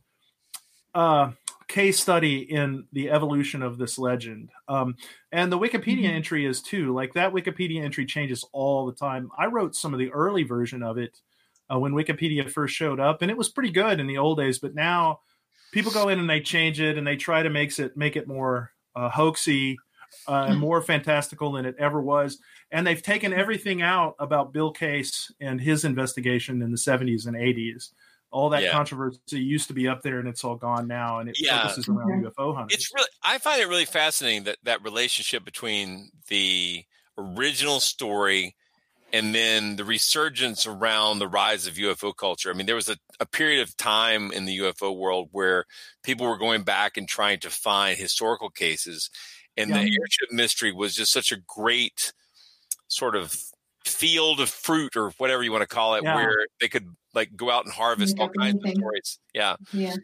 uh, 0.93 1.31
case 1.67 1.99
study 1.99 2.37
in 2.41 2.85
the 2.93 3.09
evolution 3.09 3.63
of 3.63 3.79
this 3.79 3.97
legend. 3.97 4.51
Um, 4.67 4.95
and 5.31 5.51
the 5.51 5.57
Wikipedia 5.57 6.05
Mhm. 6.05 6.13
entry 6.19 6.45
is 6.45 6.61
too. 6.61 6.93
Like 6.93 7.13
that 7.13 7.33
Wikipedia 7.33 7.81
entry 7.81 8.05
changes 8.05 8.45
all 8.51 8.85
the 8.85 8.93
time. 8.93 9.31
I 9.35 9.47
wrote 9.47 9.75
some 9.75 9.93
of 9.93 9.99
the 9.99 10.11
early 10.11 10.43
version 10.43 10.83
of 10.83 10.99
it 10.99 11.19
uh, 11.73 11.79
when 11.79 11.93
Wikipedia 11.93 12.49
first 12.49 12.75
showed 12.75 12.99
up, 12.99 13.21
and 13.21 13.31
it 13.31 13.37
was 13.37 13.49
pretty 13.49 13.71
good 13.71 13.99
in 13.99 14.07
the 14.07 14.17
old 14.17 14.37
days. 14.37 14.59
But 14.59 14.75
now 14.75 15.21
people 15.71 15.91
go 15.91 16.09
in 16.09 16.19
and 16.19 16.29
they 16.29 16.41
change 16.41 16.79
it 16.79 16.97
and 16.97 17.07
they 17.07 17.15
try 17.15 17.41
to 17.43 17.49
makes 17.49 17.79
it 17.79 17.97
make 17.97 18.15
it 18.15 18.27
more 18.27 18.71
uh, 18.95 19.09
hoaxy 19.09 19.75
uh, 20.27 20.45
and 20.49 20.59
more 20.59 20.81
fantastical 20.81 21.51
than 21.53 21.65
it 21.65 21.75
ever 21.79 22.01
was. 22.01 22.39
And 22.71 22.85
they've 22.85 23.01
taken 23.01 23.33
everything 23.33 23.81
out 23.81 24.15
about 24.19 24.53
Bill 24.53 24.71
Case 24.71 25.31
and 25.39 25.59
his 25.59 25.83
investigation 25.85 26.61
in 26.61 26.71
the 26.71 26.77
70s 26.77 27.25
and 27.25 27.35
80s. 27.35 27.91
All 28.31 28.49
that 28.49 28.63
Yeah. 28.63 28.71
controversy 28.71 29.19
used 29.39 29.67
to 29.67 29.73
be 29.73 29.87
up 29.87 30.01
there, 30.01 30.19
and 30.19 30.27
it's 30.27 30.43
all 30.43 30.55
gone 30.55 30.87
now, 30.87 31.19
and 31.19 31.29
it 31.29 31.37
Yeah. 31.39 31.61
focuses 31.61 31.87
around 31.87 32.23
UFO 32.23 32.53
hunters. 32.53 32.73
It's 32.75 32.93
really 32.93 33.07
I 33.23 33.37
find 33.37 33.61
it 33.61 33.67
really 33.67 33.85
fascinating 33.85 34.43
that 34.45 34.57
that 34.63 34.83
relationship 34.83 35.45
between 35.45 36.09
the 36.29 36.85
original 37.17 37.79
story 37.79 38.55
and 39.13 39.33
then 39.33 39.75
the 39.77 39.85
resurgence 39.85 40.65
around 40.67 41.19
the 41.19 41.27
rise 41.27 41.67
of 41.67 41.75
UFO 41.75 42.13
culture. 42.15 42.49
I 42.49 42.53
mean, 42.53 42.65
there 42.65 42.75
was 42.75 42.89
a, 42.89 42.97
a 43.19 43.25
period 43.25 43.61
of 43.61 43.77
time 43.77 44.31
in 44.33 44.45
the 44.45 44.57
UFO 44.59 44.93
world 44.97 45.29
where 45.31 45.65
people 46.03 46.27
were 46.27 46.37
going 46.37 46.63
back 46.63 46.97
and 46.97 47.07
trying 47.07 47.39
to 47.41 47.49
find 47.51 47.97
historical 47.97 48.49
cases, 48.49 49.09
and 49.55 49.69
the 49.71 49.77
airship 49.77 50.31
mystery 50.31 50.71
was 50.73 50.95
just 50.95 51.13
such 51.13 51.31
a 51.31 51.37
great 51.47 52.11
sort 52.87 53.15
of 53.15 53.35
field 53.85 54.39
of 54.39 54.49
fruit 54.49 54.95
or 54.97 55.11
whatever 55.19 55.43
you 55.43 55.51
want 55.51 55.61
to 55.61 55.67
call 55.67 55.95
it, 55.95 56.03
Yeah. 56.03 56.15
where 56.15 56.47
they 56.59 56.67
could 56.67 56.87
like 57.13 57.35
go 57.35 57.49
out 57.51 57.65
and 57.65 57.73
harvest 57.73 58.17
all 58.19 58.29
kinds 58.29 58.63
of 58.63 58.71
stories. 58.71 59.19
Yeah 59.33 59.57
Yeah. 59.71 59.95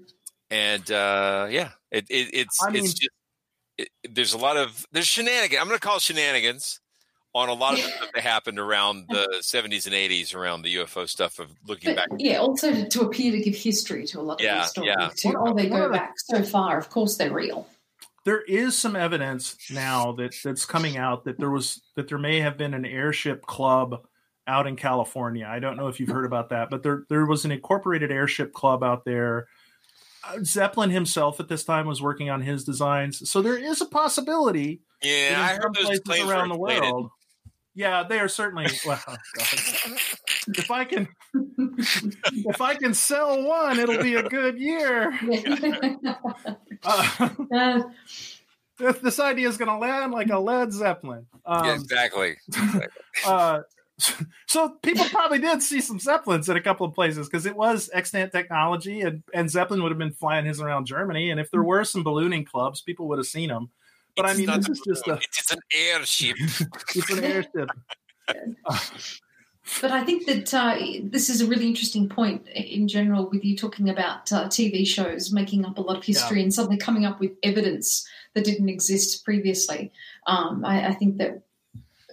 and 0.52 0.92
uh 0.92 1.48
yeah 1.50 1.70
it, 1.92 2.06
it 2.10 2.30
it's 2.34 2.58
I 2.64 2.70
mean- 2.72 2.84
it's 2.84 2.94
just 2.94 3.10
it, 3.78 3.90
there's 4.04 4.34
a 4.34 4.38
lot 4.38 4.58
of 4.58 4.86
there's 4.92 5.08
shenanigans 5.08 5.62
i'm 5.62 5.68
going 5.68 5.80
to 5.80 5.86
call 5.88 5.96
it 5.98 6.02
shenanigans 6.02 6.82
on 7.36 7.48
a 7.50 7.54
lot 7.54 7.74
of 7.78 7.84
the 7.86 7.92
stuff 7.92 8.10
that 8.16 8.24
happened 8.24 8.58
around 8.60 9.06
the 9.10 9.28
70s 9.42 9.86
and 9.86 9.96
80s 9.96 10.34
around 10.34 10.64
the 10.64 10.76
ufo 10.76 11.08
stuff 11.08 11.40
of 11.40 11.50
looking 11.68 11.94
But 11.94 12.10
back 12.10 12.20
yeah, 12.20 12.38
also 12.38 12.72
to, 12.74 12.90
to 12.90 13.02
appear 13.02 13.32
to 13.32 13.40
give 13.40 13.56
history 13.56 14.06
to 14.08 14.20
a 14.20 14.22
lot 14.24 14.40
of 14.40 14.42
Yeah, 14.42 14.62
these 14.62 14.70
stories 14.70 14.96
yeah. 15.00 15.10
too. 15.16 15.34
Oh, 15.38 15.54
they 15.54 15.70
go 15.70 15.86
of 15.86 15.92
back 15.92 16.14
so 16.18 16.42
far. 16.44 16.78
Of 16.78 16.90
course, 16.90 17.18
they're 17.18 17.32
real. 17.34 17.68
there 18.26 18.42
is 18.42 18.78
some 18.78 18.96
evidence 18.96 19.56
now 19.72 20.12
that 20.14 20.36
that's 20.44 20.66
coming 20.66 20.98
out 20.98 21.24
that 21.26 21.38
there 21.38 21.52
was 21.52 21.82
that 21.96 22.08
there 22.10 22.18
may 22.18 22.40
have 22.42 22.58
been 22.58 22.74
an 22.74 22.86
airship 22.86 23.44
club 23.44 24.02
out 24.48 24.66
in 24.66 24.76
California. 24.76 25.48
I 25.48 25.60
don't 25.60 25.78
know 25.78 25.88
if 25.88 26.00
you've 26.00 26.10
heard 26.10 26.26
about 26.26 26.50
that, 26.50 26.70
but 26.72 26.82
there 26.82 27.04
there 27.10 27.26
was 27.28 27.46
an 27.46 27.52
incorporated 27.52 28.12
airship 28.12 28.54
club 28.54 28.84
out 28.84 29.06
there. 29.06 29.48
Uh, 30.28 30.40
Zeppelin 30.44 30.90
himself 30.90 31.40
at 31.40 31.48
this 31.48 31.64
time 31.64 31.86
was 31.86 32.02
working 32.02 32.30
on 32.32 32.42
his 32.42 32.64
designs, 32.66 33.30
so 33.30 33.42
there 33.42 33.58
is 33.58 33.80
a 33.82 33.86
possibility. 33.86 34.82
yeah 35.04 35.30
that 35.30 35.52
i 35.52 35.56
in 35.56 35.62
heard 35.62 35.76
those 35.76 35.86
places 35.86 36.00
claims 36.02 36.30
around 36.30 36.50
were 36.50 36.56
the 36.56 36.60
world. 36.60 37.12
Yeah, 37.76 38.04
they 38.04 38.20
are 38.20 38.28
certainly. 38.28 38.68
Well, 38.86 39.00
if 40.48 40.72
I 40.72 40.84
can, 40.84 41.08
if 41.34 42.62
I 42.62 42.76
can 42.76 42.94
sell 42.94 43.44
one, 43.44 43.80
it'll 43.80 44.02
be 44.02 44.16
a 44.16 44.24
good 44.24 44.60
year. 44.60 45.18
Uh, 46.84 47.20
this, 48.78 48.98
this 49.00 49.20
idea 49.20 49.48
is 49.48 49.58
going 49.58 49.70
to 49.70 49.78
land 49.78 50.12
like 50.12 50.30
a 50.30 50.40
Led 50.40 50.74
Zeppelin. 50.74 51.26
Um, 51.46 51.66
yeah, 51.66 51.74
exactly 51.76 52.36
uh, 53.26 53.62
so 54.48 54.78
people 54.82 55.06
probably 55.06 55.40
did 55.40 55.62
see 55.62 55.82
some 55.82 56.00
Zeppelins 56.00 56.50
in 56.50 56.58
a 56.58 56.62
couple 56.62 56.86
of 56.86 56.94
places 56.94 57.28
because 57.28 57.46
it 57.46 57.56
was 57.56 57.90
extant 57.94 58.32
technology, 58.32 59.02
and, 59.02 59.24
and 59.34 59.50
Zeppelin 59.50 59.84
would 59.84 59.92
have 59.92 59.98
been 60.00 60.14
flying 60.14 60.46
his 60.46 60.62
around 60.62 60.86
Germany. 60.86 61.32
And 61.32 61.40
if 61.40 61.52
there 61.52 61.64
were 61.64 61.84
some 61.84 62.04
ballooning 62.04 62.46
clubs, 62.46 62.82
people 62.82 63.08
would 63.10 63.20
have 63.20 63.28
seen 63.28 63.50
them. 63.50 63.70
But 64.16 64.26
I 64.26 64.34
mean, 64.34 64.48
this 64.48 64.68
a 64.68 64.72
is 64.72 64.82
just 64.86 65.08
a 65.08 65.14
it's 65.16 65.52
an 65.52 65.60
airship 65.76 66.36
it's 66.96 67.10
an 67.10 67.24
airship. 67.24 67.70
But 69.82 69.92
I 69.92 70.04
think 70.04 70.26
that 70.26 70.52
uh, 70.54 70.78
this 71.04 71.30
is 71.30 71.42
a 71.42 71.46
really 71.48 71.68
interesting 71.68 72.10
point 72.10 72.48
in 72.50 72.88
general 72.88 73.30
with 73.30 73.46
you 73.46 73.56
talking 73.56 73.90
about 73.90 74.32
uh, 74.32 74.46
TV 74.48 74.86
shows 74.86 75.32
making 75.32 75.64
up 75.64 75.78
a 75.78 75.82
lot 75.82 75.98
of 75.98 76.04
history 76.04 76.38
Yeah. 76.40 76.44
and 76.46 76.54
suddenly 76.54 76.78
coming 76.78 77.06
up 77.06 77.20
with 77.20 77.32
evidence 77.44 78.08
that 78.34 78.46
didn't 78.46 78.68
exist 78.70 79.24
previously. 79.24 79.92
Um, 80.26 80.66
I, 80.66 80.88
I 80.88 80.94
think 80.94 81.18
that 81.18 81.44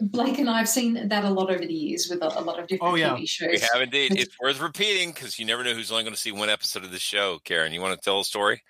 Blake 0.01 0.39
and 0.39 0.51
I 0.51 0.59
have 0.59 0.69
seen 0.69 1.09
that 1.09 1.25
a 1.25 1.31
lot 1.31 1.51
over 1.51 1.65
the 1.65 1.73
years 1.73 2.09
with 2.11 2.21
a, 2.23 2.27
a 2.39 2.43
lot 2.43 2.59
of 2.59 2.67
different 2.67 2.95
TV 2.97 3.27
shows. 3.27 3.49
we 3.51 3.59
have 3.73 3.81
indeed 3.81 4.15
it's 4.19 4.39
worth 4.39 4.61
repeating 4.61 5.13
because 5.13 5.39
you 5.39 5.47
never 5.47 5.65
know 5.65 5.73
who's 5.73 5.91
only 5.91 6.05
going 6.05 6.15
to 6.15 6.21
see 6.21 6.33
one 6.33 6.51
episode 6.51 6.85
of 6.85 6.91
the 6.91 6.99
show 6.99 7.39
karen 7.45 7.73
you 7.73 7.81
want 7.81 7.99
to 7.99 8.05
tell 8.05 8.21
a 8.21 8.25
story 8.25 8.63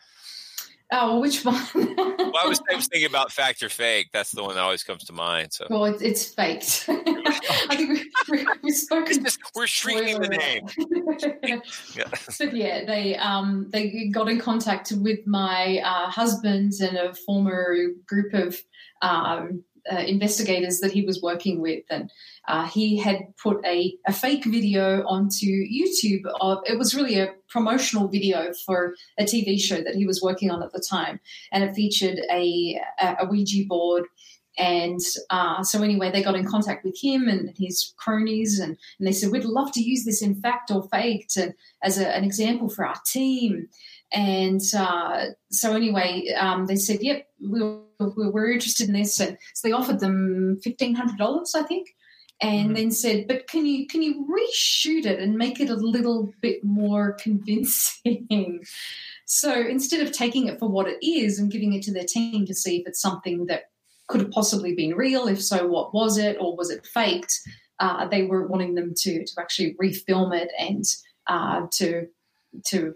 Oh, 0.92 1.12
well, 1.12 1.20
which 1.20 1.44
one? 1.44 1.56
well 1.74 2.44
i 2.44 2.46
was, 2.46 2.60
I 2.70 2.76
was 2.76 2.86
thinking 2.86 3.08
about 3.08 3.32
fact 3.32 3.62
or 3.62 3.68
fake 3.68 4.08
that's 4.12 4.30
the 4.30 4.42
one 4.42 4.54
that 4.54 4.60
always 4.60 4.84
comes 4.84 5.04
to 5.04 5.12
mind 5.12 5.52
so 5.52 5.66
well, 5.68 5.84
it's, 5.86 6.02
it's 6.02 6.26
faked. 6.26 6.86
I 6.88 7.76
think 7.76 7.90
we, 7.90 8.10
we, 8.38 8.46
we've 8.62 8.74
spoken. 8.74 9.26
we're 9.54 9.66
shrieking 9.66 10.20
the 10.20 10.28
name 10.28 10.68
yeah. 11.96 12.10
but 12.38 12.54
yeah, 12.54 12.84
they 12.84 13.16
um, 13.16 13.68
they 13.70 14.08
got 14.08 14.28
in 14.28 14.40
contact 14.40 14.92
with 14.92 15.26
my 15.26 15.80
uh, 15.84 16.10
husband 16.10 16.72
and 16.80 16.96
a 16.96 17.14
former 17.14 17.76
group 18.06 18.34
of 18.34 18.60
um, 19.02 19.64
uh, 19.92 19.96
investigators 19.96 20.80
that 20.80 20.92
he 20.92 21.02
was 21.02 21.22
working 21.22 21.60
with, 21.60 21.84
and 21.90 22.10
uh, 22.48 22.66
he 22.66 22.96
had 22.96 23.18
put 23.42 23.64
a, 23.64 23.96
a 24.06 24.12
fake 24.12 24.44
video 24.44 25.04
onto 25.06 25.46
YouTube. 25.46 26.22
Of 26.40 26.58
it 26.66 26.78
was 26.78 26.94
really 26.94 27.18
a 27.18 27.32
promotional 27.48 28.08
video 28.08 28.52
for 28.64 28.94
a 29.18 29.24
TV 29.24 29.60
show 29.60 29.80
that 29.82 29.94
he 29.94 30.06
was 30.06 30.22
working 30.22 30.50
on 30.50 30.62
at 30.62 30.72
the 30.72 30.84
time, 30.88 31.20
and 31.52 31.64
it 31.64 31.74
featured 31.74 32.18
a 32.30 32.80
a, 33.00 33.26
Ouija 33.26 33.64
board. 33.66 34.04
And 34.58 35.00
uh, 35.28 35.62
so, 35.62 35.82
anyway, 35.82 36.10
they 36.10 36.22
got 36.22 36.34
in 36.34 36.46
contact 36.46 36.82
with 36.84 36.98
him 36.98 37.28
and 37.28 37.52
his 37.58 37.92
cronies, 37.98 38.58
and, 38.58 38.76
and 38.98 39.06
they 39.06 39.12
said, 39.12 39.30
We'd 39.30 39.44
love 39.44 39.70
to 39.72 39.82
use 39.82 40.04
this 40.04 40.22
in 40.22 40.34
fact 40.34 40.70
or 40.70 40.88
faked 40.88 41.36
and 41.36 41.52
as 41.82 41.98
a, 41.98 42.08
an 42.08 42.24
example 42.24 42.70
for 42.70 42.86
our 42.86 42.96
team. 43.04 43.68
And 44.12 44.62
uh, 44.74 45.26
so, 45.50 45.74
anyway, 45.74 46.28
um, 46.38 46.66
they 46.66 46.76
said, 46.76 47.02
Yep, 47.02 47.28
we're, 47.40 47.80
we're 47.98 48.52
interested 48.52 48.88
in 48.88 48.94
this. 48.94 49.18
And 49.20 49.38
so 49.54 49.68
they 49.68 49.72
offered 49.72 50.00
them 50.00 50.58
$1,500, 50.64 51.54
I 51.54 51.62
think. 51.62 51.94
And 52.42 52.76
then 52.76 52.90
said, 52.90 53.26
"But 53.26 53.48
can 53.48 53.64
you 53.64 53.86
can 53.86 54.02
you 54.02 54.26
reshoot 54.28 55.06
it 55.06 55.20
and 55.20 55.38
make 55.38 55.58
it 55.58 55.70
a 55.70 55.74
little 55.74 56.34
bit 56.42 56.62
more 56.62 57.14
convincing?" 57.14 58.62
So 59.28 59.52
instead 59.52 60.06
of 60.06 60.12
taking 60.12 60.46
it 60.46 60.60
for 60.60 60.68
what 60.68 60.86
it 60.86 61.04
is 61.04 61.40
and 61.40 61.50
giving 61.50 61.72
it 61.72 61.82
to 61.82 61.92
their 61.92 62.04
team 62.04 62.46
to 62.46 62.54
see 62.54 62.76
if 62.76 62.86
it's 62.86 63.00
something 63.00 63.46
that 63.46 63.70
could 64.06 64.20
have 64.20 64.30
possibly 64.30 64.72
been 64.74 64.94
real, 64.94 65.26
if 65.26 65.42
so, 65.42 65.66
what 65.66 65.92
was 65.92 66.16
it, 66.16 66.36
or 66.38 66.56
was 66.56 66.70
it 66.70 66.86
faked? 66.86 67.40
Uh, 67.80 68.06
they 68.06 68.22
were 68.22 68.46
wanting 68.46 68.74
them 68.74 68.94
to 68.98 69.24
to 69.24 69.32
actually 69.38 69.74
refilm 69.82 70.34
it 70.34 70.50
and 70.58 70.84
uh, 71.26 71.66
to 71.72 72.06
to 72.66 72.94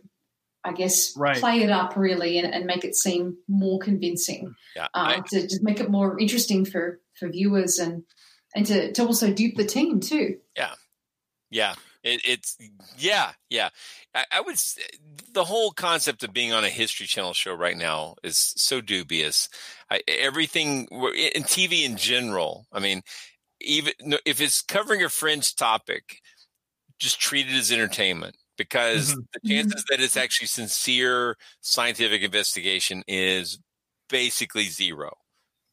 I 0.64 0.72
guess 0.72 1.16
Right. 1.16 1.38
play 1.38 1.62
it 1.62 1.70
up 1.70 1.96
really 1.96 2.38
and, 2.38 2.52
and 2.52 2.66
make 2.66 2.84
it 2.84 2.94
seem 2.94 3.38
more 3.48 3.78
convincing. 3.78 4.54
Yeah, 4.76 4.88
uh, 4.94 5.22
to 5.30 5.42
just 5.42 5.62
make 5.62 5.80
it 5.80 5.90
more 5.90 6.18
interesting 6.18 6.64
for 6.64 7.00
for 7.18 7.28
viewers 7.28 7.78
and 7.78 8.04
and 8.54 8.66
to, 8.66 8.92
to 8.92 9.06
also 9.06 9.32
dupe 9.32 9.56
the 9.56 9.64
team 9.64 10.00
too. 10.00 10.38
Yeah, 10.56 10.74
yeah. 11.50 11.74
It, 12.02 12.22
it's 12.24 12.56
yeah, 12.98 13.32
yeah. 13.50 13.68
I, 14.14 14.24
I 14.32 14.40
would. 14.40 14.56
The 15.32 15.44
whole 15.44 15.70
concept 15.70 16.22
of 16.22 16.32
being 16.32 16.52
on 16.52 16.64
a 16.64 16.70
History 16.70 17.06
Channel 17.06 17.34
show 17.34 17.54
right 17.54 17.76
now 17.76 18.16
is 18.22 18.38
so 18.56 18.80
dubious. 18.80 19.48
I, 19.90 20.00
everything 20.08 20.88
in 20.90 21.42
TV 21.42 21.84
in 21.84 21.96
general. 21.96 22.66
I 22.72 22.80
mean, 22.80 23.02
even 23.60 23.92
if 24.24 24.40
it's 24.40 24.62
covering 24.62 25.02
a 25.02 25.10
fringe 25.10 25.54
topic, 25.54 26.20
just 26.98 27.20
treat 27.20 27.48
it 27.48 27.54
as 27.54 27.70
entertainment 27.70 28.36
because 28.60 29.14
Mhm. 29.14 29.26
the 29.32 29.48
chances 29.48 29.84
that 29.88 30.02
it's 30.02 30.18
actually 30.18 30.48
sincere 30.48 31.38
scientific 31.62 32.20
investigation 32.20 33.02
is 33.08 33.58
basically 34.10 34.64
zero. 34.66 35.16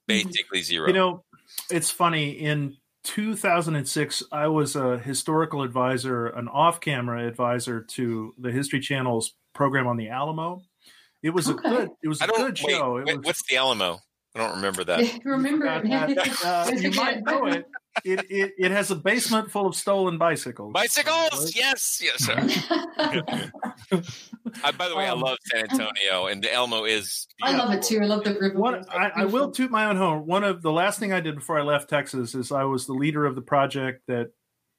Basically 0.08 0.62
zero. 0.62 0.88
You 0.88 0.94
know, 0.94 1.26
it's 1.70 1.92
funny. 1.92 2.30
In 2.30 2.78
2006, 3.04 4.24
I 4.32 4.48
was 4.48 4.78
a 4.78 5.00
historical 5.00 5.64
advisor, 5.64 6.28
an 6.28 6.48
off-camera 6.48 7.28
advisor 7.28 7.82
to 7.82 8.34
the 8.38 8.54
History 8.54 8.80
Channel's 8.80 9.34
program 9.54 9.86
on 9.86 9.98
the 9.98 10.08
Alamo. 10.08 10.62
It 11.22 11.32
was 11.32 11.50
Okay. 11.50 11.68
a 11.68 11.72
good. 11.72 11.90
It 12.04 12.08
was 12.08 12.22
a 12.22 12.28
good 12.28 12.58
wait, 12.64 12.72
show. 12.72 12.94
Wait, 13.04 13.18
was, 13.18 13.26
what's 13.26 13.44
the 13.50 13.58
Alamo? 13.58 14.00
I 14.38 14.44
don't 14.44 14.56
remember 14.56 14.84
that. 14.84 15.20
Remember 15.26 15.82
forgot 15.82 16.10
that. 16.10 16.28
Uh, 16.46 16.72
you 16.76 16.92
might 16.92 17.24
know 17.24 17.48
it. 17.48 17.66
It, 18.04 18.20
it. 18.30 18.54
it 18.60 18.72
has 18.72 18.92
a 18.92 18.96
basement 18.96 19.50
full 19.50 19.66
of 19.66 19.76
stolen 19.76 20.20
bicycles. 20.20 20.72
Bicycles, 20.74 21.56
yes, 21.56 22.00
yes, 22.04 22.24
sir. 22.24 22.36
I, 24.64 24.72
by 24.72 24.88
the 24.88 24.96
way, 24.96 25.08
Um, 25.08 25.18
I 25.18 25.22
love 25.22 25.38
San 25.46 25.64
Antonio, 25.64 26.28
and 26.28 26.44
the 26.44 26.54
Alamo 26.54 26.86
is. 26.86 27.28
I 27.42 27.58
love 27.58 27.74
it 27.74 27.82
too. 27.82 28.00
I 28.02 28.06
love 28.06 28.24
the 28.24 28.38
river. 28.40 28.60
One, 28.60 28.86
I, 28.92 29.12
I 29.16 29.26
will 29.26 29.50
toot 29.50 29.72
my 29.72 29.86
own 29.86 29.96
horn. 29.96 30.28
One 30.28 30.44
of 30.44 30.62
the 30.62 30.72
last 30.72 31.00
thing 31.00 31.12
I 31.12 31.20
did 31.20 31.36
before 31.36 31.60
I 31.60 31.64
left 31.64 31.90
Texas 31.90 32.36
is 32.36 32.52
I 32.52 32.64
was 32.64 32.86
the 32.86 32.94
leader 32.94 33.26
of 33.26 33.34
the 33.34 33.42
project 33.42 34.04
that 34.08 34.30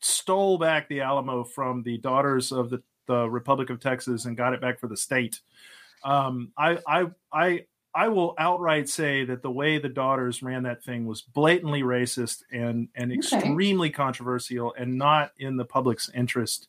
stole 0.01 0.59
back 0.59 0.89
the 0.89 1.01
Alamo 1.01 1.43
from 1.43 1.83
the 1.83 1.99
daughters 1.99 2.53
of 2.53 2.71
the, 2.71 2.81
the 3.09 3.29
Republic 3.29 3.71
of 3.71 3.81
Texas 3.81 4.25
and 4.25 4.37
got 4.37 4.55
it 4.55 4.61
back 4.61 4.79
for 4.79 4.87
the 4.87 4.97
state. 4.97 5.41
Um, 6.05 6.53
I, 6.57 6.79
I, 6.87 7.07
I, 7.33 7.65
I 7.99 8.09
will 8.09 8.35
outright 8.39 8.89
say 8.89 9.25
that 9.25 9.43
the 9.43 9.51
way 9.51 9.79
the 9.79 9.89
daughters 9.89 10.41
ran 10.43 10.63
that 10.63 10.85
thing 10.85 11.05
was 11.05 11.23
blatantly 11.23 11.83
racist 11.83 12.45
and 12.53 12.89
and 12.95 13.11
Okay. 13.11 13.19
extremely 13.19 13.91
controversial 13.91 14.73
and 14.79 14.97
not 14.97 15.33
in 15.37 15.57
the 15.57 15.65
public's 15.65 16.09
interest. 16.15 16.69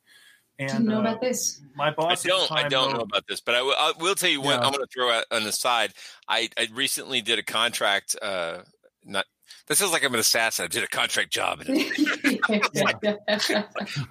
And 0.58 0.70
Didn't 0.72 0.86
know 0.88 0.98
uh, 0.98 1.02
about 1.02 1.22
this. 1.22 1.62
my 1.76 1.90
I 1.90 1.92
boss. 1.92 2.12
at 2.12 2.20
the 2.24 2.30
don't. 2.30 2.52
I 2.52 2.68
don't 2.68 2.88
wrote- 2.88 2.96
know 2.98 3.04
about 3.04 3.26
this, 3.30 3.40
but 3.42 3.54
I 3.56 3.94
will, 4.00 4.16
tell 4.16 4.30
you 4.30 4.42
one. 4.42 4.60
Yeah. 4.60 4.66
I'm 4.66 4.74
going 4.74 4.84
to 4.86 4.92
throw 4.94 5.10
out 5.12 5.24
an 5.32 5.46
aside. 5.46 5.94
I, 6.28 6.50
I 6.58 6.68
recently 6.74 7.22
did 7.22 7.38
a 7.40 7.44
contract 7.44 8.16
uh, 8.22 8.60
not. 9.06 9.26
That 9.68 9.78
sounds 9.78 9.92
like 9.92 10.04
I'm 10.04 10.14
an 10.16 10.20
assassin. 10.20 10.66
I 10.66 10.68
did 10.68 10.84
a 10.84 10.88
contract 10.88 11.32
job. 11.32 11.62
I 11.68 11.74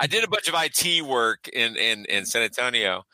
did 0.09 0.25
a 0.25 0.29
bunch 0.29 0.49
of 0.49 0.55
IT 0.57 1.03
work 1.05 1.49
in 1.49 1.77
in, 1.77 2.05
in 2.07 2.25
San 2.27 2.43
Antonio, 2.43 3.05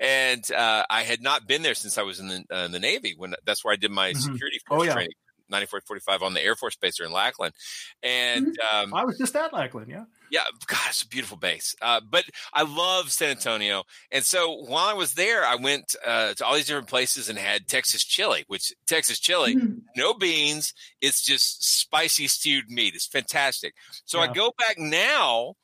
and 0.00 0.50
uh, 0.52 0.84
I 0.90 1.02
had 1.02 1.20
not 1.22 1.46
been 1.46 1.62
there 1.62 1.74
since 1.74 1.98
I 1.98 2.02
was 2.02 2.20
in 2.20 2.28
the, 2.28 2.44
uh, 2.50 2.64
in 2.64 2.72
the 2.72 2.80
Navy. 2.80 3.14
When 3.16 3.34
that's 3.44 3.64
where 3.64 3.72
I 3.72 3.76
did 3.76 3.90
my 3.90 4.12
Mhm. 4.12 4.16
security 4.20 4.60
Oh, 4.70 4.76
force 4.76 4.86
yeah. 4.88 4.92
training, 4.94 5.12
9445 5.48 6.22
on 6.22 6.34
the 6.34 6.42
Air 6.42 6.56
Force 6.56 6.74
Base 6.76 6.96
there 6.98 7.06
in 7.06 7.12
Lackland, 7.12 7.54
and 8.02 8.56
um, 8.72 8.94
I 8.94 9.04
was 9.04 9.18
just 9.18 9.36
at 9.36 9.52
Lackland. 9.52 9.88
Yeah. 9.90 10.04
yeah, 10.30 10.44
God, 10.66 10.80
it's 10.88 11.02
a 11.02 11.06
beautiful 11.08 11.36
base. 11.36 11.76
Uh, 11.82 12.00
but 12.00 12.24
I 12.52 12.62
love 12.62 13.12
San 13.12 13.30
Antonio, 13.30 13.84
and 14.10 14.24
so 14.24 14.52
while 14.54 14.86
I 14.88 14.94
was 14.94 15.14
there, 15.14 15.44
I 15.44 15.54
went 15.56 15.94
uh, 16.04 16.32
to 16.34 16.44
all 16.44 16.54
these 16.54 16.66
different 16.66 16.88
places 16.88 17.28
and 17.28 17.38
had 17.38 17.68
Texas 17.68 18.02
chili, 18.04 18.44
which 18.48 18.72
Texas 18.86 19.20
chili, 19.20 19.54
no 19.96 20.14
beans, 20.14 20.72
it's 21.02 21.22
just 21.22 21.62
spicy 21.62 22.26
stewed 22.26 22.70
meat. 22.70 22.94
It's 22.94 23.06
fantastic. 23.06 23.74
So 24.06 24.20
I 24.20 24.32
go 24.32 24.52
back 24.58 24.78
now, 24.78 25.54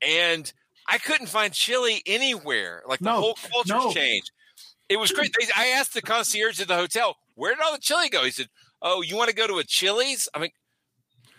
and 0.00 0.50
I 0.88 0.98
couldn't 0.98 1.26
find 1.28 1.52
chili 1.52 2.02
anywhere. 2.06 2.82
Like 2.88 3.00
the 3.00 3.06
No, 3.06 3.20
whole 3.20 3.34
culture's 3.34 3.70
no. 3.70 3.92
changed. 3.92 4.30
It 4.88 4.98
was 4.98 5.10
great. 5.10 5.34
They, 5.38 5.46
I 5.56 5.68
asked 5.68 5.94
the 5.94 6.02
concierge 6.02 6.60
at 6.60 6.68
the 6.68 6.76
hotel, 6.76 7.16
"Where 7.34 7.52
did 7.54 7.60
all 7.60 7.72
the 7.72 7.78
chili 7.78 8.08
go?" 8.08 8.22
He 8.24 8.30
said, 8.30 8.48
"Oh, 8.80 9.02
you 9.02 9.16
want 9.16 9.28
to 9.30 9.34
go 9.34 9.46
to 9.48 9.58
a 9.58 9.64
Chili's?" 9.64 10.28
I 10.34 10.38
mean. 10.38 10.50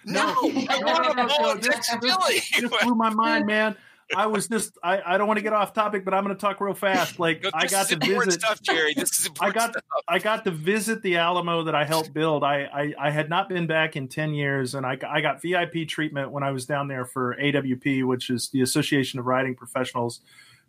No, 0.05 0.21
I 0.21 0.79
want 0.83 1.19
a 1.19 1.25
bowl 1.27 1.49
of 1.49 1.61
Texas 1.61 1.95
chili. 2.01 2.39
Just 2.51 2.73
blew 2.83 2.95
my 2.95 3.09
mind, 3.09 3.45
man. 3.45 3.75
I 4.15 4.25
was 4.27 4.47
just 4.47 4.77
I, 4.83 5.01
I 5.05 5.17
don't 5.17 5.27
want 5.27 5.37
to 5.37 5.43
get 5.43 5.53
off 5.53 5.73
topic, 5.73 6.05
but 6.05 6.13
I'm 6.13 6.23
going 6.23 6.35
to 6.35 6.39
talk 6.39 6.61
real 6.61 6.73
fast. 6.73 7.17
Like 7.27 7.43
No, 7.43 7.49
I 7.53 7.67
got 7.67 7.87
to 7.89 7.95
visit 7.95 8.33
stuff, 8.33 8.61
Jerry. 8.61 8.93
This 8.93 9.19
is 9.19 9.29
I 9.39 9.49
got 9.49 9.71
stuff. 9.71 9.83
I 10.07 10.19
got 10.19 10.43
to 10.45 10.51
visit 10.51 11.01
the 11.01 11.17
Alamo 11.17 11.63
that 11.63 11.73
I 11.73 11.83
helped 11.83 12.13
build. 12.13 12.43
I, 12.43 12.69
I 12.71 13.07
I 13.07 13.09
had 13.09 13.29
not 13.29 13.49
been 13.49 13.65
back 13.65 13.95
in 13.95 14.07
ten 14.07 14.33
years, 14.33 14.75
and 14.75 14.85
I 14.85 14.97
I 15.07 15.21
got 15.21 15.41
VIP 15.41 15.87
treatment 15.87 16.31
when 16.31 16.43
I 16.43 16.51
was 16.51 16.65
down 16.65 16.87
there 16.87 17.05
for 17.05 17.35
AWP, 17.41 18.05
which 18.05 18.29
is 18.29 18.49
the 18.49 18.61
Association 18.61 19.19
of 19.19 19.25
Writing 19.25 19.55
Professionals, 19.55 20.21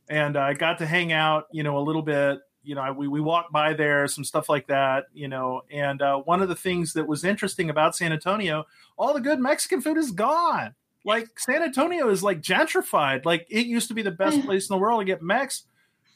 and 0.09 0.37
I 0.37 0.55
got 0.55 0.79
to 0.79 0.87
hang 0.87 1.13
out, 1.13 1.47
you 1.53 1.63
know, 1.63 1.79
a 1.79 1.81
little 1.81 2.03
bit. 2.03 2.39
You 2.63 2.75
know, 2.75 2.81
I, 2.81 2.91
we 2.91 3.09
we 3.09 3.21
walked 3.21 3.53
by 3.53 3.75
there, 3.75 4.07
some 4.09 4.25
stuff 4.25 4.49
like 4.49 4.67
that, 4.69 5.07
you 5.13 5.29
know. 5.29 5.63
And 5.71 6.01
uh, 6.01 6.19
one 6.19 6.41
of 6.41 6.49
the 6.49 6.57
things 6.57 6.95
that 6.95 7.07
was 7.07 7.25
interesting 7.25 7.69
about 7.71 7.95
San 7.95 8.13
Antonio, 8.13 8.65
all 8.97 9.13
the 9.13 9.21
good 9.21 9.39
Mexican 9.39 9.81
food 9.81 9.99
is 9.99 10.11
gone. 10.11 10.75
Like 11.09 11.41
San 11.41 11.63
Antonio 11.63 12.09
is 12.11 12.23
like 12.23 12.41
gentrified. 12.41 13.25
Like 13.25 13.47
it 13.51 13.67
used 13.67 13.89
to 13.89 13.95
be 13.95 14.03
the 14.03 14.13
best 14.13 14.45
place 14.45 14.69
in 14.69 14.75
the 14.75 14.79
world 14.79 15.01
to 15.01 15.05
get 15.05 15.23
Mex 15.23 15.65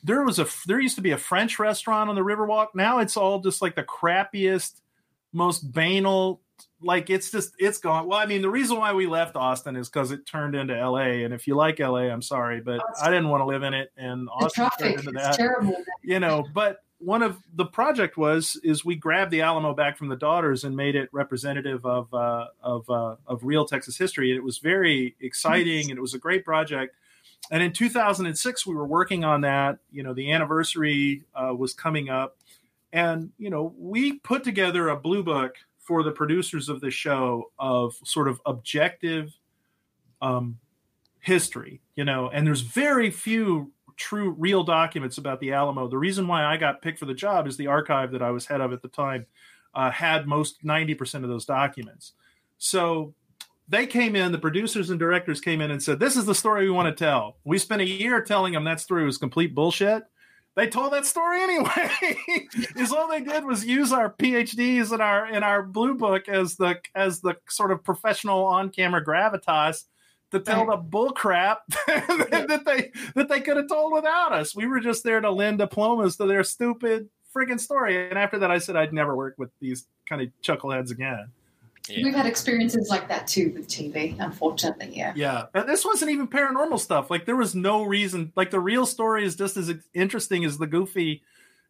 there 0.03 0.25
was 0.25 0.39
a 0.39 0.47
there 0.67 0.81
used 0.81 0.97
to 0.97 1.03
be 1.03 1.13
a 1.13 1.19
French 1.19 1.59
restaurant 1.59 2.11
on 2.11 2.17
the 2.17 2.23
Riverwalk. 2.23 2.69
Now 2.75 2.99
it's 2.99 3.17
all 3.17 3.41
just 3.41 3.63
like 3.63 3.75
the 3.75 3.85
crappiest, 3.85 4.81
most 5.33 5.73
banal. 5.73 6.41
Like 6.81 7.11
it's 7.11 7.31
just 7.31 7.55
it's 7.59 7.79
gone. 7.79 8.07
Well, 8.07 8.19
I 8.19 8.27
mean, 8.27 8.43
the 8.43 8.51
reason 8.51 8.79
why 8.79 8.93
we 8.93 9.07
left 9.07 9.37
Austin 9.37 9.77
is 9.77 9.89
because 9.89 10.11
it 10.11 10.27
turned 10.27 10.55
into 10.55 10.77
L.A. 10.77 11.25
And 11.25 11.33
if 11.33 11.47
you 11.47 11.55
like 11.55 11.79
L.A., 11.79 12.11
I'm 12.11 12.23
sorry, 12.23 12.61
but 12.61 12.81
I 13.01 13.09
didn't 13.09 13.29
want 13.29 13.43
to 13.43 13.47
live 13.47 13.63
in 13.63 13.75
it. 13.75 13.93
And 13.97 14.29
Austin 14.29 14.65
traffic 14.65 14.79
turned 14.79 14.99
into 14.99 15.13
that. 15.13 15.35
terrible. 15.35 15.77
You 16.03 16.19
know, 16.19 16.45
but 16.53 16.79
one 17.05 17.23
of 17.23 17.39
the 17.55 17.65
project 17.65 18.17
was 18.17 18.59
is 18.63 18.85
we 18.85 18.95
grabbed 18.95 19.31
the 19.31 19.41
Alamo 19.41 19.75
back 19.75 19.99
from 19.99 20.09
the 20.09 20.17
daughters 20.17 20.65
and 20.65 20.77
made 20.77 20.95
it 20.95 21.09
representative 21.13 21.85
of 21.85 22.13
uh, 22.15 22.47
of 22.63 22.89
uh, 22.89 23.17
of 23.27 23.45
real 23.45 23.65
Texas 23.65 23.97
history. 23.97 24.31
And 24.31 24.39
it 24.39 24.45
was 24.45 24.59
very 24.59 25.17
exciting, 25.21 25.91
and 25.91 25.99
it 25.99 26.01
was 26.01 26.15
a 26.15 26.19
great 26.19 26.45
project. 26.45 26.95
And 27.51 27.63
in 27.63 27.73
2006, 27.73 28.67
we 28.67 28.75
were 28.75 28.87
working 28.87 29.25
on 29.25 29.41
that. 29.41 29.79
You 29.91 30.03
know, 30.03 30.15
the 30.15 30.31
anniversary 30.31 31.25
uh, 31.35 31.55
was 31.55 31.75
coming 31.75 32.09
up, 32.09 32.37
and 32.93 33.31
you 33.39 33.51
know, 33.51 33.75
we 33.77 34.15
put 34.21 34.45
together 34.45 34.89
a 34.89 34.97
blue 34.97 35.23
book 35.23 35.57
for 35.79 36.05
the 36.05 36.13
producers 36.13 36.69
of 36.69 36.81
the 36.81 36.91
show 36.91 37.51
of 37.59 37.95
sort 38.05 38.29
of 38.29 38.41
objective 38.47 39.33
um, 40.21 40.59
history. 41.19 41.81
You 41.97 42.05
know, 42.05 42.31
and 42.31 42.47
there's 42.47 42.61
very 42.61 43.11
few 43.11 43.73
true, 44.03 44.35
real 44.37 44.65
documents 44.65 45.17
about 45.17 45.39
the 45.39 45.53
Alamo. 45.53 45.87
The 45.87 45.97
reason 45.97 46.27
why 46.27 46.45
I 46.45 46.57
got 46.57 46.83
picked 46.83 46.99
for 46.99 47.07
the 47.07 47.15
job 47.15 47.47
is 47.47 47.57
the 47.57 47.69
archive 47.69 48.11
that 48.13 48.23
I 48.23 48.31
was 48.31 48.47
head 48.47 48.61
of 48.61 48.73
at 48.73 48.83
the 48.83 48.89
time 48.89 49.27
uh, 49.75 49.93
had 49.93 50.27
most 50.27 50.65
90% 50.65 51.23
of 51.23 51.29
those 51.29 51.45
documents. 51.45 52.13
So 52.59 53.15
they 53.69 53.87
came 53.87 54.17
in, 54.17 54.33
the 54.33 54.39
producers 54.39 54.91
and 54.91 54.99
directors 54.99 55.41
came 55.41 55.61
in 55.61 55.71
and 55.71 55.81
said, 55.81 56.01
This 56.01 56.17
is 56.17 56.27
the 56.27 56.35
story 56.35 56.65
we 56.65 56.73
want 56.73 56.95
to 56.95 57.05
tell. 57.05 57.37
We 57.45 57.59
spent 57.59 57.81
a 57.81 57.87
year 57.87 58.21
telling 58.21 58.53
them 58.53 58.65
that 58.65 58.81
story 58.81 59.05
was 59.05 59.19
complete 59.19 59.55
bullshit. 59.55 60.03
They 60.57 60.67
told 60.67 60.93
that 60.93 61.07
story 61.07 61.41
anyway. 61.41 61.91
is 62.77 62.93
all 62.93 63.09
they 63.09 63.21
did 63.21 63.45
was 63.45 63.65
use 63.65 63.93
our 63.93 64.13
PhDs 64.13 64.91
and 64.91 65.01
our 65.01 65.27
in 65.27 65.43
our 65.43 65.63
blue 65.63 65.95
book 65.95 66.29
as 66.29 66.57
the 66.57 66.79
as 66.95 67.21
the 67.21 67.37
sort 67.49 67.71
of 67.71 67.83
professional 67.83 68.45
on 68.45 68.69
camera 68.69 69.03
gravitas 69.03 69.85
to 70.33 70.41
tell 70.41 70.67
the 70.67 70.77
bull 70.77 71.11
crap 71.11 71.63
that 71.87 72.63
they 72.67 72.91
that 73.15 73.29
they 73.29 73.41
could 73.41 73.57
have 73.57 73.69
told 73.69 73.93
without 73.93 74.33
us. 74.33 74.55
We 74.55 74.67
were 74.67 74.81
just 74.81 75.05
there 75.05 75.21
to 75.21 75.31
lend 75.31 75.59
diplomas 75.59 76.17
to 76.17 76.27
their 76.27 76.45
stupid 76.45 77.09
friggin' 77.35 77.61
story. 77.61 78.09
And 78.09 78.19
after 78.19 78.39
that, 78.41 78.51
I 78.51 78.59
said 78.59 78.77
I'd 78.77 78.93
never 78.93 79.17
work 79.17 79.35
with 79.39 79.51
these 79.61 79.87
kind 80.09 80.23
of 80.23 80.29
chuckleheads 80.43 80.91
again. 80.91 81.29
We've 81.89 82.15
had 82.15 82.27
experiences 82.27 82.89
like 82.91 83.09
that 83.09 83.27
too 83.27 83.51
with 83.55 83.67
TV, 83.69 84.17
unfortunately. 84.21 84.93
Yeah. 84.93 85.13
Yeah, 85.17 85.47
and 85.53 85.69
this 85.69 85.85
wasn't 85.85 86.13
even 86.13 86.29
paranormal 86.29 86.79
stuff. 86.79 87.11
Like 87.11 87.27
there 87.27 87.37
was 87.37 87.55
no 87.55 87.83
reason. 87.83 88.33
Like 88.37 88.51
the 88.51 88.61
real 88.61 88.87
story 88.87 89.25
is 89.25 89.35
just 89.35 89.57
as 89.57 89.73
interesting 89.93 90.45
as 90.45 90.59
the 90.59 90.69
goofy, 90.69 91.23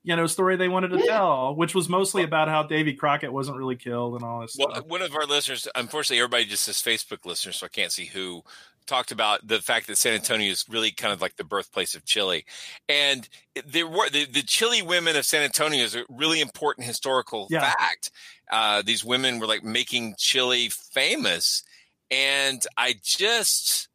you 0.04 0.16
know, 0.16 0.26
story 0.26 0.56
they 0.56 0.68
wanted 0.68 0.88
to 0.88 0.98
tell, 1.06 1.54
which 1.54 1.74
was 1.74 1.88
mostly 1.88 2.22
about 2.24 2.48
how 2.48 2.62
Davy 2.62 2.94
Crockett 2.94 3.32
wasn't 3.32 3.56
really 3.56 3.76
killed 3.76 4.14
and 4.14 4.24
all 4.24 4.40
this 4.40 4.56
Well, 4.58 4.70
stuff. 4.74 4.86
one 4.86 5.02
of 5.02 5.14
our 5.14 5.26
listeners, 5.26 5.68
unfortunately, 5.74 6.18
everybody 6.18 6.44
just 6.44 6.64
says 6.64 6.76
Facebook 6.82 7.24
listeners, 7.24 7.56
so 7.56 7.66
I 7.66 7.68
can't 7.68 7.92
see 7.92 8.06
who 8.06 8.42
talked 8.84 9.12
about 9.12 9.46
the 9.46 9.60
fact 9.60 9.86
that 9.86 9.96
San 9.96 10.14
Antonio 10.14 10.50
is 10.50 10.64
really 10.68 10.90
kind 10.90 11.12
of 11.12 11.20
like 11.20 11.36
the 11.36 11.44
birthplace 11.44 11.94
of 11.94 12.04
chili, 12.04 12.44
and 12.88 13.28
there 13.64 13.86
were 13.86 14.10
the, 14.10 14.24
the 14.24 14.42
chili 14.42 14.82
women 14.82 15.14
of 15.14 15.24
San 15.24 15.42
Antonio 15.44 15.84
is 15.84 15.94
a 15.94 16.04
really 16.08 16.40
important 16.40 16.86
historical 16.86 17.46
Yeah. 17.48 17.60
fact. 17.60 18.10
Uh, 18.50 18.82
these 18.82 19.04
women 19.04 19.38
were 19.38 19.46
like 19.46 19.62
making 19.62 20.16
chili 20.18 20.68
famous, 20.68 21.62
and 22.10 22.60
I 22.76 22.96
just 23.04 23.88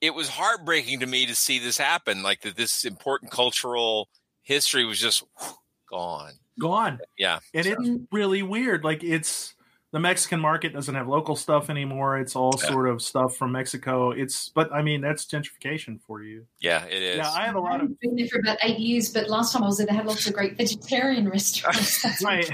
it 0.00 0.14
was 0.14 0.28
heartbreaking 0.28 1.00
to 1.00 1.06
me 1.06 1.26
to 1.26 1.34
see 1.34 1.58
this 1.58 1.76
happen, 1.78 2.22
like 2.22 2.40
that 2.40 2.56
this 2.56 2.84
important 2.86 3.30
cultural 3.30 4.08
history 4.46 4.84
was 4.86 4.98
just 4.98 5.24
gone. 5.90 6.32
Gone. 6.58 7.00
Yeah, 7.18 7.40
and 7.52 7.66
it's 7.66 7.90
really 8.10 8.42
weird. 8.42 8.82
Like 8.82 9.04
it's 9.04 9.52
the 9.92 10.00
Mexican 10.00 10.40
market 10.40 10.72
doesn't 10.72 10.94
have 10.94 11.06
local 11.06 11.36
stuff 11.36 11.68
anymore. 11.70 12.18
It's 12.18 12.34
all 12.34 12.54
Yeah. 12.62 12.68
sort 12.70 12.88
of 12.88 13.00
stuff 13.02 13.36
from 13.36 13.52
Mexico. 13.52 14.10
It's 14.10 14.48
but 14.48 14.72
I 14.72 14.80
mean 14.80 15.02
that's 15.02 15.26
gentrification 15.26 16.00
for 16.00 16.22
you. 16.22 16.46
yeah, 16.60 16.84
it 16.86 17.02
is. 17.02 17.16
Yeah, 17.18 17.30
I 17.30 17.44
have 17.44 17.56
a 17.56 17.60
lot 17.60 17.76
of 17.82 17.90
I've 17.90 18.00
been 18.00 18.16
there 18.16 18.26
for 18.28 18.38
about 18.40 18.56
eight 18.62 18.78
years, 18.78 19.12
but 19.12 19.28
last 19.28 19.52
time 19.52 19.64
I 19.64 19.66
was 19.66 19.76
there, 19.76 19.86
they 19.86 19.94
had 19.94 20.06
lots 20.06 20.26
of 20.26 20.32
great 20.32 20.56
vegetarian 20.56 21.28
restaurants. 21.30 22.04
Right. 22.24 22.50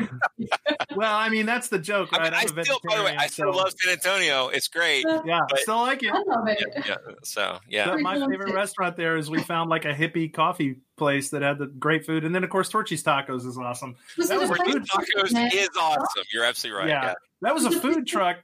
well, 0.97 1.15
I 1.17 1.29
mean 1.29 1.47
that's 1.47 1.69
the 1.69 1.79
joke, 1.79 2.11
right? 2.13 2.33
I 2.33 2.41
I'm 2.49 2.59
a 2.59 2.65
still, 2.65 2.81
by 2.89 2.97
the 2.97 3.05
way, 3.05 3.17
I 3.17 3.29
still 3.29 3.53
so- 3.53 3.59
love 3.59 3.73
San 3.79 3.93
Antonio. 3.93 4.49
It's 4.49 4.67
great. 4.69 5.07
Yeah, 5.25 5.41
but- 5.49 5.59
still 5.61 5.79
like 5.79 6.03
it. 6.03 6.11
I 6.13 6.19
love 6.27 6.49
it. 6.49 6.65
yeah, 6.87 6.97
so 7.23 7.59
yeah. 7.69 7.87
But 7.87 8.01
my 8.01 8.19
favorite 8.19 8.53
restaurant 8.53 8.97
there 8.97 9.17
is 9.17 9.31
we 9.31 9.41
found 9.43 9.71
like 9.71 9.85
a 9.85 9.95
hippie 9.95 10.33
coffee 10.33 10.77
place 10.97 11.31
that 11.31 11.43
had 11.43 11.59
the 11.59 11.67
great 11.67 12.05
food, 12.07 12.25
and 12.25 12.35
then 12.35 12.45
of 12.45 12.51
course 12.51 12.69
Torchy's 12.69 13.03
Tacos 13.03 13.47
is 13.47 13.57
awesome. 13.59 13.97
Was 14.19 14.29
That 14.29 14.39
was 14.41 14.51
a 14.51 14.53
a 14.55 14.57
food 14.57 14.85
Tacos 14.85 15.53
is 15.55 15.69
awesome. 15.79 16.25
You're 16.33 16.45
absolutely 16.45 16.81
right. 16.81 16.89
yeah, 16.89 17.05
Yeah. 17.07 17.15
that 17.43 17.55
was 17.55 17.65
a 17.65 17.71
food 17.71 18.07
truck 18.07 18.39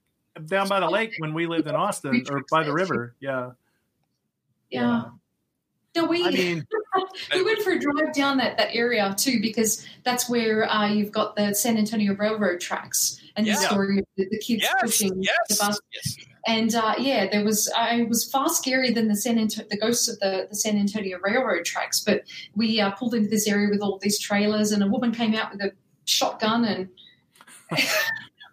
down 0.46 0.68
by 0.68 0.80
the 0.80 0.88
lake 0.88 1.14
when 1.18 1.34
we 1.34 1.46
lived 1.46 1.66
in 1.68 1.74
Austin 1.74 2.24
or 2.30 2.42
by 2.50 2.62
the 2.64 2.72
river. 2.72 3.14
Yeah, 3.20 3.50
Yeah. 4.70 5.04
No, 5.96 6.04
we 6.04 6.24
I 6.24 6.30
mean- 6.30 6.66
we 7.34 7.42
went 7.42 7.60
for 7.62 7.72
a 7.72 7.78
drive 7.78 8.12
down 8.14 8.36
that, 8.38 8.56
that 8.58 8.74
area 8.74 9.12
too 9.18 9.40
because 9.40 9.84
that's 10.04 10.28
where 10.28 10.70
uh, 10.70 10.86
you've 10.88 11.10
got 11.10 11.34
the 11.34 11.54
San 11.54 11.76
Antonio 11.76 12.14
Railroad 12.14 12.60
tracks 12.60 13.20
and 13.36 13.46
the 13.46 13.54
story 13.54 13.98
of 14.00 14.04
the, 14.16 14.26
the 14.30 14.38
kids 14.38 14.62
Yes, 14.62 14.74
pushing 14.80 15.22
yes, 15.22 15.36
the 15.48 15.56
bus. 15.66 15.80
yes. 15.92 16.16
And 16.46 16.74
uh, 16.74 16.94
yeah, 16.98 17.28
there 17.30 17.44
was 17.44 17.70
I 17.76 18.02
was 18.02 18.30
far 18.30 18.48
scarier 18.48 18.94
than 18.94 19.08
the 19.08 19.16
San 19.16 19.38
Anto- 19.38 19.64
the 19.68 19.78
ghosts 19.78 20.08
of 20.08 20.18
the, 20.20 20.46
the 20.48 20.56
San 20.56 20.76
Antonio 20.76 21.18
Railroad 21.22 21.64
tracks. 21.64 22.00
But 22.00 22.22
we 22.54 22.80
uh, 22.80 22.90
pulled 22.92 23.14
into 23.14 23.28
this 23.28 23.46
area 23.46 23.68
with 23.70 23.80
all 23.80 23.98
these 23.98 24.18
trailers, 24.18 24.72
and 24.72 24.82
a 24.82 24.86
woman 24.86 25.12
came 25.12 25.34
out 25.34 25.52
with 25.52 25.60
a 25.60 25.72
shotgun 26.04 26.64
and 26.64 26.88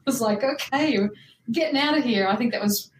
was 0.05 0.21
like, 0.21 0.43
"Okay, 0.43 0.97
we're 0.97 1.11
getting 1.51 1.79
out 1.79 1.97
of 1.97 2.03
here." 2.03 2.27
I 2.27 2.35
think 2.35 2.51
that 2.53 2.61
was 2.61 2.91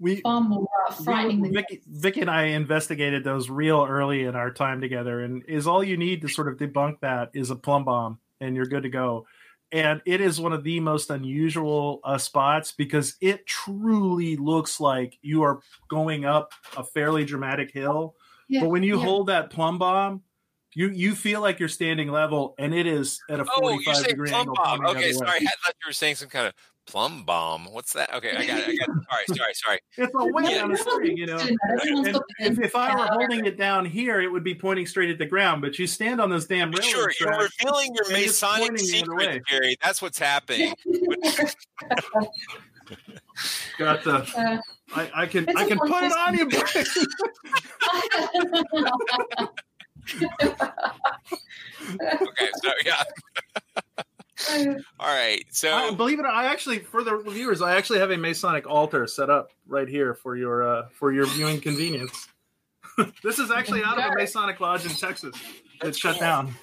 we 0.00 0.20
far 0.20 0.40
more 0.40 0.68
uh, 0.88 0.92
frightening 0.92 1.42
than 1.42 1.54
Vicky, 1.54 1.80
Vicky 1.86 2.20
and 2.20 2.30
I 2.30 2.46
investigated 2.46 3.24
those 3.24 3.48
real 3.48 3.86
early 3.88 4.24
in 4.24 4.34
our 4.34 4.50
time 4.50 4.80
together, 4.80 5.20
and 5.20 5.44
is 5.46 5.66
all 5.66 5.82
you 5.82 5.96
need 5.96 6.22
to 6.22 6.28
sort 6.28 6.48
of 6.48 6.58
debunk 6.58 7.00
that 7.00 7.30
is 7.32 7.50
a 7.50 7.56
plumb 7.56 7.84
bomb, 7.84 8.18
and 8.40 8.56
you're 8.56 8.66
good 8.66 8.82
to 8.82 8.88
go. 8.88 9.26
And 9.74 10.00
it 10.06 10.20
is 10.20 10.40
one 10.40 10.52
of 10.52 10.62
the 10.62 10.78
most 10.78 11.10
unusual 11.10 12.00
uh, 12.04 12.16
spots 12.16 12.70
because 12.70 13.16
it 13.20 13.44
truly 13.44 14.36
looks 14.36 14.78
like 14.78 15.18
you 15.20 15.42
are 15.42 15.58
going 15.88 16.24
up 16.24 16.52
a 16.76 16.84
fairly 16.84 17.24
dramatic 17.24 17.72
hill. 17.72 18.14
Yeah, 18.48 18.60
but 18.60 18.68
when 18.68 18.84
you 18.84 18.96
yeah. 18.98 19.04
hold 19.04 19.26
that 19.26 19.50
plumb 19.50 19.78
bomb, 19.78 20.22
you 20.74 20.90
you 20.90 21.16
feel 21.16 21.40
like 21.40 21.58
you're 21.58 21.68
standing 21.68 22.08
level, 22.08 22.54
and 22.56 22.72
it 22.72 22.86
is 22.86 23.20
at 23.28 23.40
a 23.40 23.44
Oh, 23.56 23.60
45 23.62 23.86
you 23.86 24.00
say 24.00 24.08
degree 24.10 24.28
plum 24.28 24.40
angle. 24.42 24.54
bomb. 24.54 24.80
Okay, 24.86 24.88
other 24.90 24.98
way. 25.00 25.12
sorry. 25.12 25.38
I 25.40 25.50
thought 25.64 25.74
you 25.82 25.88
were 25.88 25.92
saying 25.92 26.14
some 26.16 26.28
kind 26.28 26.46
of 26.46 26.54
Plum 26.86 27.24
bomb. 27.24 27.72
What's 27.72 27.92
that? 27.94 28.12
Okay, 28.14 28.32
I 28.36 28.44
got 28.46 28.58
it. 28.58 28.68
I 28.68 28.76
got 28.76 28.88
it. 28.88 28.94
Sorry, 29.10 29.24
sorry, 29.38 29.54
sorry. 29.54 29.78
It's 29.96 30.12
a 30.14 30.24
wing 30.32 30.46
Yeah. 30.50 30.64
on 30.64 30.72
a 30.72 30.76
string, 30.76 31.16
you 31.16 31.26
know. 31.26 31.38
And 31.38 31.58
if, 32.38 32.58
if 32.58 32.76
I 32.76 32.94
were 32.94 33.06
holding 33.06 33.46
it 33.46 33.56
down 33.56 33.86
here, 33.86 34.20
it 34.20 34.30
would 34.30 34.44
be 34.44 34.54
pointing 34.54 34.86
straight 34.86 35.08
at 35.10 35.16
the 35.18 35.24
ground. 35.26 35.62
But 35.62 35.78
you 35.78 35.86
stand 35.86 36.20
on 36.20 36.28
those 36.30 36.46
damn 36.46 36.70
railroad 36.70 36.84
Sure, 36.84 37.10
you're 37.20 37.48
revealing 37.62 37.94
your 37.94 38.10
Masonic 38.10 38.68
pointing 38.68 38.86
the 38.86 39.02
other 39.02 39.14
way. 39.16 39.24
secret, 39.24 39.42
Jerry. 39.48 39.76
That's 39.82 40.02
what's 40.02 40.18
happening. 40.18 40.74
Got 43.78 44.04
the. 44.04 44.16
Uh, 44.36 44.58
I, 44.94 45.10
I 45.22 45.26
can 45.26 45.48
It's 45.48 45.58
I 45.58 45.64
a 45.64 45.66
can 45.66 45.78
put 45.78 46.04
it 46.04 46.12
on 46.12 46.36
you. 46.36 46.46
okay, 52.00 52.48
so 52.62 52.70
yeah. 52.84 53.02
All 55.00 55.14
right, 55.14 55.44
so 55.50 55.72
I, 55.72 55.94
believe 55.94 56.18
it, 56.18 56.24
or- 56.24 56.28
I 56.28 56.46
actually 56.46 56.80
for 56.80 57.02
the 57.04 57.18
viewers, 57.28 57.62
I 57.62 57.76
actually 57.76 58.00
have 58.00 58.10
a 58.10 58.16
Masonic 58.16 58.68
altar 58.68 59.06
set 59.06 59.30
up 59.30 59.50
right 59.66 59.88
here 59.88 60.14
for 60.14 60.36
your 60.36 60.68
uh, 60.68 60.88
for 60.88 61.12
your 61.12 61.26
viewing 61.26 61.60
convenience. 61.60 62.28
this 63.22 63.38
is 63.38 63.50
actually 63.50 63.82
out 63.84 63.98
of 63.98 64.12
a 64.12 64.14
Masonic 64.14 64.60
lodge 64.60 64.84
in 64.84 64.90
Texas. 64.92 65.34
It's 65.82 65.98
shut 65.98 66.18
down. 66.18 66.54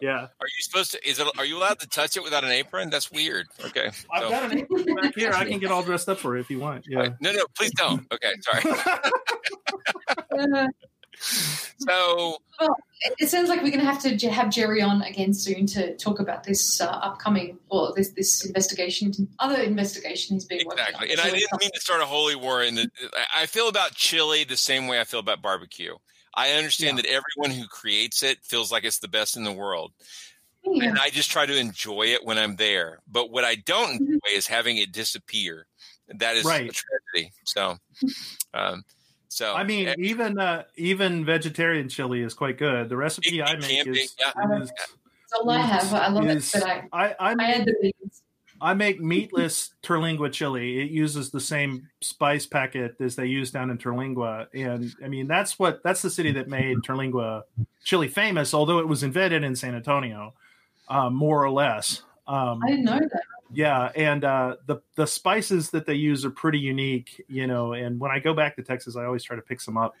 Yeah, 0.00 0.18
are 0.18 0.46
you 0.46 0.62
supposed 0.62 0.90
to? 0.92 1.08
Is 1.08 1.20
it? 1.20 1.28
Are 1.38 1.44
you 1.44 1.58
allowed 1.58 1.78
to 1.78 1.88
touch 1.88 2.16
it 2.16 2.24
without 2.24 2.42
an 2.42 2.50
apron? 2.50 2.90
That's 2.90 3.12
weird. 3.12 3.46
Okay, 3.66 3.86
I've 4.12 4.22
so- 4.22 4.30
got 4.30 4.50
an 4.50 4.58
apron 4.58 4.84
back 4.96 5.14
here. 5.14 5.30
I 5.32 5.44
can 5.44 5.60
get 5.60 5.70
all 5.70 5.84
dressed 5.84 6.08
up 6.08 6.18
for 6.18 6.36
it 6.36 6.40
if 6.40 6.50
you 6.50 6.58
want. 6.58 6.86
Yeah. 6.88 7.10
No, 7.20 7.30
no, 7.30 7.44
please 7.56 7.70
don't. 7.76 8.04
Okay, 8.12 8.32
sorry. 8.40 8.74
So 11.20 12.36
well, 12.60 12.76
it, 13.00 13.14
it 13.18 13.28
sounds 13.28 13.48
like 13.48 13.62
we're 13.62 13.70
going 13.70 13.80
to 13.80 13.86
have 13.86 14.00
to 14.02 14.30
have 14.30 14.50
Jerry 14.50 14.82
on 14.82 15.02
again 15.02 15.34
soon 15.34 15.66
to 15.66 15.96
talk 15.96 16.20
about 16.20 16.44
this 16.44 16.80
uh, 16.80 16.86
upcoming 16.86 17.58
or 17.68 17.92
this 17.94 18.10
this 18.10 18.44
investigation, 18.44 19.12
other 19.38 19.60
investigation 19.60 20.36
he's 20.36 20.44
been 20.44 20.64
working 20.66 20.80
on. 20.80 20.88
exactly, 20.88 21.10
and 21.10 21.20
I 21.20 21.30
didn't 21.30 21.60
mean 21.60 21.70
to 21.74 21.80
start 21.80 22.02
a 22.02 22.06
holy 22.06 22.36
war. 22.36 22.62
In 22.62 22.74
the, 22.76 22.90
I 23.14 23.42
I 23.42 23.46
feel 23.46 23.68
about 23.68 23.94
chili 23.94 24.44
the 24.44 24.56
same 24.56 24.86
way 24.86 25.00
I 25.00 25.04
feel 25.04 25.20
about 25.20 25.42
barbecue. 25.42 25.94
I 26.34 26.52
understand 26.52 26.98
that 26.98 27.06
everyone 27.06 27.58
who 27.58 27.66
creates 27.68 28.22
it 28.22 28.38
feels 28.42 28.72
like 28.72 28.84
it's 28.84 29.00
the 29.00 29.08
best 29.08 29.36
in 29.36 29.44
the 29.44 29.52
world. 29.52 29.92
And 30.64 30.98
I 30.98 31.10
just 31.10 31.30
try 31.30 31.44
to 31.44 31.56
enjoy 31.58 32.04
it 32.04 32.24
when 32.24 32.38
I'm 32.38 32.56
there. 32.56 33.00
But 33.06 33.30
what 33.30 33.44
I 33.44 33.56
don't 33.56 34.00
enjoy 34.00 34.18
is 34.34 34.46
having 34.46 34.78
it 34.78 34.92
disappear. 34.92 35.66
That 36.08 36.36
is 36.36 36.46
Right. 36.46 36.70
a 36.70 36.72
tragedy. 36.72 37.32
So, 37.44 37.76
um, 38.54 38.82
so 39.32 39.54
I 39.54 39.64
mean, 39.64 39.94
even 39.98 40.38
uh, 40.38 40.64
even 40.76 41.24
vegetarian 41.24 41.88
chili 41.88 42.20
is 42.22 42.34
quite 42.34 42.58
good. 42.58 42.88
The 42.88 42.96
recipe 42.96 43.42
I 43.42 43.56
make 43.56 43.84
can 43.84 43.92
be, 43.92 44.00
is, 44.00 44.14
yeah. 44.18 44.60
is 44.60 44.68
That's 44.68 45.32
all 45.34 45.48
I 45.50 45.58
have. 45.60 45.94
I 45.94 46.08
love 46.08 46.26
is- 46.26 46.54
it, 46.54 46.60
but 46.60 46.68
I 46.68 46.86
I 46.92 47.14
I, 47.18 47.34
I 47.38 47.44
had 47.44 47.64
the 47.64 47.74
beans. 47.80 48.22
I 48.60 48.74
make 48.74 49.00
meatless 49.12 49.74
Terlingua 49.82 50.30
chili. 50.30 50.82
It 50.82 50.90
uses 50.90 51.30
the 51.30 51.40
same 51.40 51.88
spice 52.02 52.46
packet 52.46 52.94
as 53.00 53.16
they 53.16 53.26
use 53.26 53.50
down 53.50 53.70
in 53.70 53.78
Terlingua, 53.78 54.48
and 54.54 54.94
I 55.02 55.08
mean 55.08 55.26
that's 55.26 55.58
what 55.58 55.82
that's 55.82 56.02
the 56.02 56.10
city 56.10 56.32
that 56.32 56.48
made 56.48 56.78
Terlingua 56.78 57.44
chili 57.84 58.08
famous. 58.08 58.52
Although 58.52 58.80
it 58.80 58.88
was 58.88 59.02
invented 59.02 59.44
in 59.44 59.56
San 59.56 59.74
Antonio, 59.74 60.34
um, 60.88 61.14
more 61.14 61.42
or 61.42 61.50
less. 61.50 62.02
Um, 62.28 62.60
I 62.62 62.68
didn't 62.68 62.84
know 62.84 62.98
that. 62.98 63.22
Yeah, 63.54 63.90
and 63.94 64.24
uh, 64.24 64.56
the 64.66 64.82
the 64.96 65.06
spices 65.06 65.70
that 65.70 65.86
they 65.86 65.94
use 65.94 66.24
are 66.24 66.30
pretty 66.30 66.58
unique, 66.58 67.24
you 67.28 67.46
know. 67.46 67.72
And 67.72 67.98
when 68.00 68.10
I 68.10 68.18
go 68.18 68.34
back 68.34 68.56
to 68.56 68.62
Texas, 68.62 68.96
I 68.96 69.04
always 69.04 69.22
try 69.24 69.36
to 69.36 69.42
pick 69.42 69.60
some 69.60 69.76
up. 69.76 69.94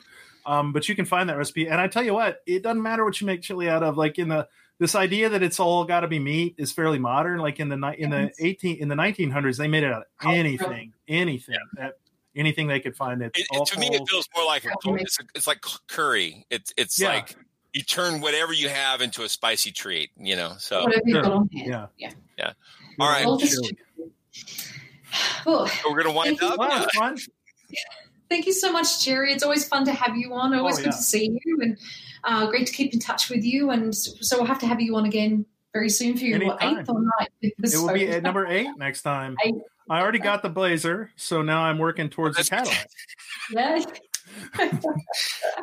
Um, 0.44 0.72
but 0.72 0.88
you 0.88 0.96
can 0.96 1.04
find 1.04 1.28
that 1.28 1.36
recipe, 1.36 1.68
and 1.68 1.80
I 1.80 1.86
tell 1.86 2.02
you 2.02 2.14
what, 2.14 2.42
it 2.46 2.62
doesn't 2.62 2.82
matter 2.82 3.04
what 3.04 3.20
you 3.20 3.26
make 3.26 3.42
chili 3.42 3.68
out 3.68 3.82
of. 3.82 3.96
Like 3.96 4.18
in 4.18 4.28
the 4.28 4.48
this 4.78 4.94
idea 4.96 5.28
that 5.28 5.42
it's 5.42 5.60
all 5.60 5.84
got 5.84 6.00
to 6.00 6.08
be 6.08 6.18
meat 6.18 6.56
is 6.58 6.72
fairly 6.72 6.98
modern. 6.98 7.38
Like 7.38 7.60
in 7.60 7.68
the 7.68 7.76
ni- 7.76 7.96
in 7.98 8.10
the 8.10 8.32
eighteen 8.40 8.78
in 8.78 8.88
the 8.88 8.96
nineteen 8.96 9.30
hundreds, 9.30 9.56
they 9.58 9.68
made 9.68 9.84
it 9.84 9.92
out 9.92 10.02
of 10.02 10.32
anything, 10.32 10.92
anything, 11.06 11.56
that, 11.76 11.92
anything 12.34 12.66
they 12.66 12.80
could 12.80 12.96
find. 12.96 13.22
It, 13.22 13.30
it, 13.36 13.46
it- 13.52 13.66
to 13.66 13.78
me, 13.78 13.86
it 13.92 14.02
feels 14.08 14.28
more 14.34 14.44
like 14.46 14.64
a, 14.64 14.70
it's, 14.94 15.18
it's 15.34 15.46
like 15.46 15.64
curry. 15.86 16.44
It's 16.50 16.72
it's 16.76 17.00
Yeah. 17.00 17.08
like 17.08 17.36
you 17.72 17.82
turn 17.82 18.20
whatever 18.20 18.52
you 18.52 18.68
have 18.68 19.00
into 19.00 19.22
a 19.22 19.28
spicy 19.28 19.70
treat. 19.70 20.10
You 20.16 20.34
know, 20.34 20.54
so 20.58 20.82
Whatever 20.82 21.02
you 21.06 21.14
got 21.14 21.24
on 21.30 21.48
hand. 21.54 21.68
Yeah, 21.68 21.86
yeah. 21.98 22.12
yeah. 22.36 22.52
All 23.00 23.08
right, 23.08 23.24
Well, 23.24 23.36
just- 23.38 23.72
Well, 25.46 25.66
so 25.82 25.90
we're 25.90 26.02
gonna 26.02 26.14
wind 26.16 26.42
up. 26.42 26.58
Wow, 26.58 26.86
fun. 26.94 27.18
Thank 28.28 28.46
you 28.46 28.52
so 28.52 28.72
much, 28.72 29.04
Jerry. 29.04 29.32
It's 29.32 29.42
always 29.42 29.68
fun 29.68 29.84
to 29.84 29.92
have 29.92 30.16
you 30.16 30.32
on. 30.34 30.54
Always 30.54 30.78
Oh, 30.78 30.84
good 30.84 30.92
to 30.92 30.96
see 30.96 31.38
you, 31.44 31.58
and 31.60 31.78
uh, 32.24 32.46
great 32.46 32.66
to 32.66 32.72
keep 32.72 32.94
in 32.94 33.00
touch 33.00 33.28
with 33.28 33.44
you. 33.44 33.70
And 33.70 33.94
so 33.94 34.38
we'll 34.38 34.46
have 34.46 34.58
to 34.60 34.66
have 34.66 34.80
you 34.80 34.96
on 34.96 35.04
again 35.04 35.44
very 35.74 35.90
soon 35.90 36.16
for 36.16 36.24
your 36.24 36.42
what, 36.46 36.62
eighth 36.62 36.88
or 36.88 37.00
ninth. 37.00 37.28
It 37.42 37.54
will 37.74 37.92
be 37.92 38.08
at 38.08 38.22
number 38.22 38.46
eight 38.46 38.68
next 38.78 39.02
time. 39.02 39.36
I 39.90 40.00
already 40.00 40.20
got 40.20 40.42
the 40.42 40.48
Blazer, 40.48 41.10
so 41.16 41.42
now 41.42 41.62
I'm 41.62 41.76
working 41.76 42.08
towards 42.08 42.36
the 42.36 42.44
Cadillac. 42.44 42.88
Yeah. 43.50 43.84
All 44.58 44.68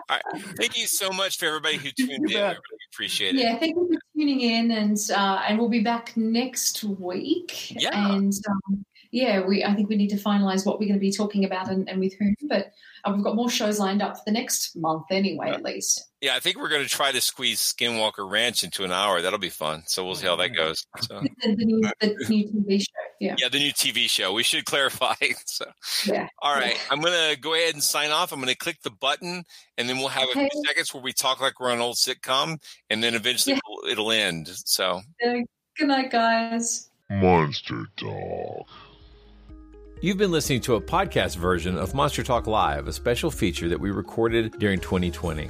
right. 0.10 0.22
Thank 0.58 0.78
you 0.78 0.88
so 0.88 1.10
much 1.12 1.38
for 1.38 1.46
everybody 1.46 1.78
who 1.78 1.90
tuned 1.92 2.12
in. 2.12 2.20
We 2.26 2.36
really 2.36 2.58
appreciate 2.94 3.36
it. 3.36 3.42
Yeah, 3.42 3.58
thank 3.58 3.76
you 3.76 3.88
for 3.88 4.00
tuning 4.18 4.42
in, 4.42 4.72
and 4.72 4.98
uh, 5.16 5.44
and 5.48 5.60
we'll 5.60 5.70
be 5.70 5.84
back 5.84 6.16
next 6.18 6.84
week. 6.84 7.72
Yeah. 7.72 7.90
and 7.94 8.34
um, 8.50 8.86
yeah, 9.12 9.46
we 9.46 9.64
I 9.64 9.74
think 9.76 9.90
we 9.90 9.96
need 9.96 10.10
to 10.10 10.18
finalize 10.18 10.66
what 10.66 10.80
we're 10.80 10.88
going 10.88 11.00
to 11.00 11.06
be 11.06 11.12
talking 11.12 11.46
about 11.46 11.70
and, 11.70 11.90
and 11.90 12.00
with 12.00 12.14
whom, 12.20 12.36
but 12.44 12.72
uh, 13.06 13.12
we've 13.16 13.24
got 13.24 13.36
more 13.36 13.50
shows 13.50 13.80
lined 13.80 14.02
up 14.02 14.18
for 14.18 14.24
the 14.26 14.32
next 14.32 14.76
month 14.76 15.06
anyway, 15.10 15.50
at 15.50 15.64
least. 15.64 16.06
Yeah, 16.22 16.36
I 16.36 16.42
think 16.42 16.58
we're 16.58 16.68
going 16.70 16.84
to 16.84 16.90
try 16.90 17.14
to 17.14 17.22
squeeze 17.22 17.60
Skinwalker 17.62 18.30
Ranch 18.30 18.66
into 18.66 18.84
an 18.84 18.92
hour. 18.92 19.22
That'll 19.22 19.40
be 19.40 19.48
fun. 19.50 19.84
So 19.88 20.06
we'll 20.06 20.16
see 20.16 20.28
how 20.28 20.36
that 20.36 20.50
goes. 20.50 20.86
So, 21.00 21.22
The, 21.42 21.56
the, 21.56 21.66
new, 21.66 21.82
the 22.02 22.08
new 22.30 22.46
TV 22.46 22.82
show. 22.82 22.86
Yeah. 23.22 23.36
yeah, 23.38 23.48
the 23.48 23.58
new 23.60 23.72
TV 23.72 24.10
show. 24.10 24.34
We 24.34 24.44
should 24.44 24.66
clarify. 24.66 25.14
So, 25.46 25.66
Yeah. 26.06 26.28
all 26.42 26.54
right, 26.54 26.78
I'm 26.92 27.00
going 27.00 27.14
to 27.34 27.40
go 27.40 27.54
ahead 27.54 27.74
and 27.74 27.82
sign 27.82 28.12
off. 28.12 28.34
I'm 28.34 28.40
going 28.40 28.50
to 28.52 28.58
click 28.58 28.82
the 28.84 28.92
button, 28.92 29.46
and 29.78 29.88
then 29.90 29.98
we'll 29.98 30.10
have 30.10 30.28
a 30.30 30.34
few 30.34 30.50
seconds 30.68 30.94
where 30.94 31.02
we 31.02 31.14
talk 31.14 31.40
like 31.40 31.60
we're 31.62 31.70
on 31.72 31.78
an 31.78 31.82
old 31.82 31.96
sitcom, 31.96 32.58
and 32.90 33.02
then 33.02 33.16
eventually 33.16 33.54
Yeah. 33.54 33.60
it'll, 33.86 33.92
it'll 33.92 34.12
end. 34.12 34.50
So, 34.50 35.02
good 35.24 35.88
night, 35.88 36.12
guys. 36.12 36.90
Monster 37.10 37.86
Dog. 37.96 38.66
You've 40.02 40.16
been 40.16 40.32
listening 40.32 40.62
to 40.62 40.76
a 40.76 40.82
podcast 40.82 41.36
version 41.36 41.78
of 41.78 41.94
Monster 41.94 42.24
Talk 42.24 42.48
Live, 42.48 42.88
a 42.88 42.94
special 42.94 43.30
feature 43.30 43.68
that 43.68 43.82
we 43.82 43.92
recorded 43.92 44.58
during 44.58 44.80
2020. 44.80 45.50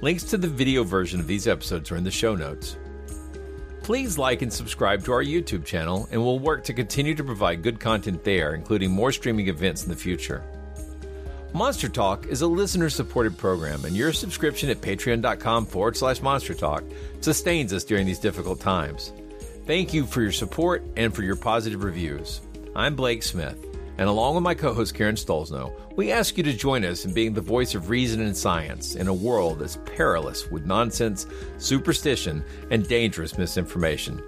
Links 0.00 0.24
to 0.24 0.38
the 0.38 0.48
video 0.48 0.84
version 0.84 1.20
of 1.20 1.26
these 1.26 1.46
episodes 1.46 1.90
are 1.90 1.96
in 1.96 2.04
the 2.04 2.10
show 2.10 2.34
notes. 2.34 2.78
Please 3.82 4.16
like 4.16 4.40
and 4.40 4.50
subscribe 4.50 5.04
to 5.04 5.12
our 5.12 5.22
YouTube 5.22 5.66
channel, 5.66 6.08
and 6.10 6.18
we'll 6.18 6.38
work 6.38 6.64
to 6.64 6.72
continue 6.72 7.14
to 7.14 7.22
provide 7.22 7.62
good 7.62 7.78
content 7.78 8.24
there, 8.24 8.54
including 8.54 8.90
more 8.90 9.12
streaming 9.12 9.48
events 9.48 9.82
in 9.82 9.90
the 9.90 9.96
future. 9.96 10.42
Monster 11.52 11.90
Talk 11.90 12.26
is 12.26 12.40
a 12.40 12.46
listener 12.46 12.88
supported 12.88 13.36
program, 13.36 13.84
and 13.84 13.94
your 13.94 14.14
subscription 14.14 14.70
at 14.70 14.80
patreon.com 14.80 15.66
forward 15.66 15.94
slash 15.94 16.22
monster 16.22 16.54
talk 16.54 16.84
sustains 17.20 17.74
us 17.74 17.84
during 17.84 18.06
these 18.06 18.18
difficult 18.18 18.60
times. 18.60 19.12
Thank 19.66 19.92
you 19.92 20.06
for 20.06 20.22
your 20.22 20.32
support 20.32 20.82
and 20.96 21.14
for 21.14 21.22
your 21.22 21.36
positive 21.36 21.84
reviews. 21.84 22.40
I'm 22.74 22.96
Blake 22.96 23.22
Smith, 23.22 23.66
and 24.00 24.08
along 24.08 24.34
with 24.34 24.42
my 24.42 24.54
co 24.54 24.72
host 24.72 24.94
Karen 24.94 25.14
Stollznow, 25.14 25.78
we 25.94 26.10
ask 26.10 26.38
you 26.38 26.42
to 26.44 26.54
join 26.54 26.86
us 26.86 27.04
in 27.04 27.12
being 27.12 27.34
the 27.34 27.42
voice 27.42 27.74
of 27.74 27.90
reason 27.90 28.22
and 28.22 28.34
science 28.34 28.94
in 28.94 29.08
a 29.08 29.14
world 29.14 29.58
that's 29.58 29.76
perilous 29.84 30.50
with 30.50 30.64
nonsense, 30.64 31.26
superstition, 31.58 32.42
and 32.70 32.88
dangerous 32.88 33.36
misinformation. 33.36 34.22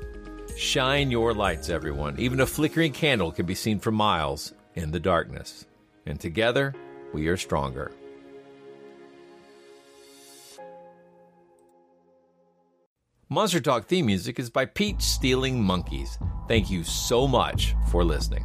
Shine 0.59 1.11
your 1.11 1.33
lights, 1.33 1.71
everyone. 1.71 2.21
Even 2.21 2.41
a 2.41 2.47
flickering 2.47 2.93
candle 2.93 3.33
can 3.33 3.47
be 3.47 3.55
seen 3.55 3.79
for 3.79 3.91
miles 3.91 4.53
in 4.75 4.91
the 4.91 5.01
darkness. 5.01 5.65
And 6.05 6.21
together, 6.21 6.75
we 7.15 7.29
are 7.29 7.39
stronger. 7.39 7.93
Monster 13.31 13.61
Talk 13.61 13.87
theme 13.87 14.05
music 14.05 14.39
is 14.39 14.51
by 14.51 14.67
Peach 14.67 15.01
Stealing 15.01 15.63
Monkeys. 15.63 16.19
Thank 16.47 16.71
you 16.71 16.85
so 16.85 17.27
much 17.27 17.75
for 17.91 18.05
listening. 18.05 18.45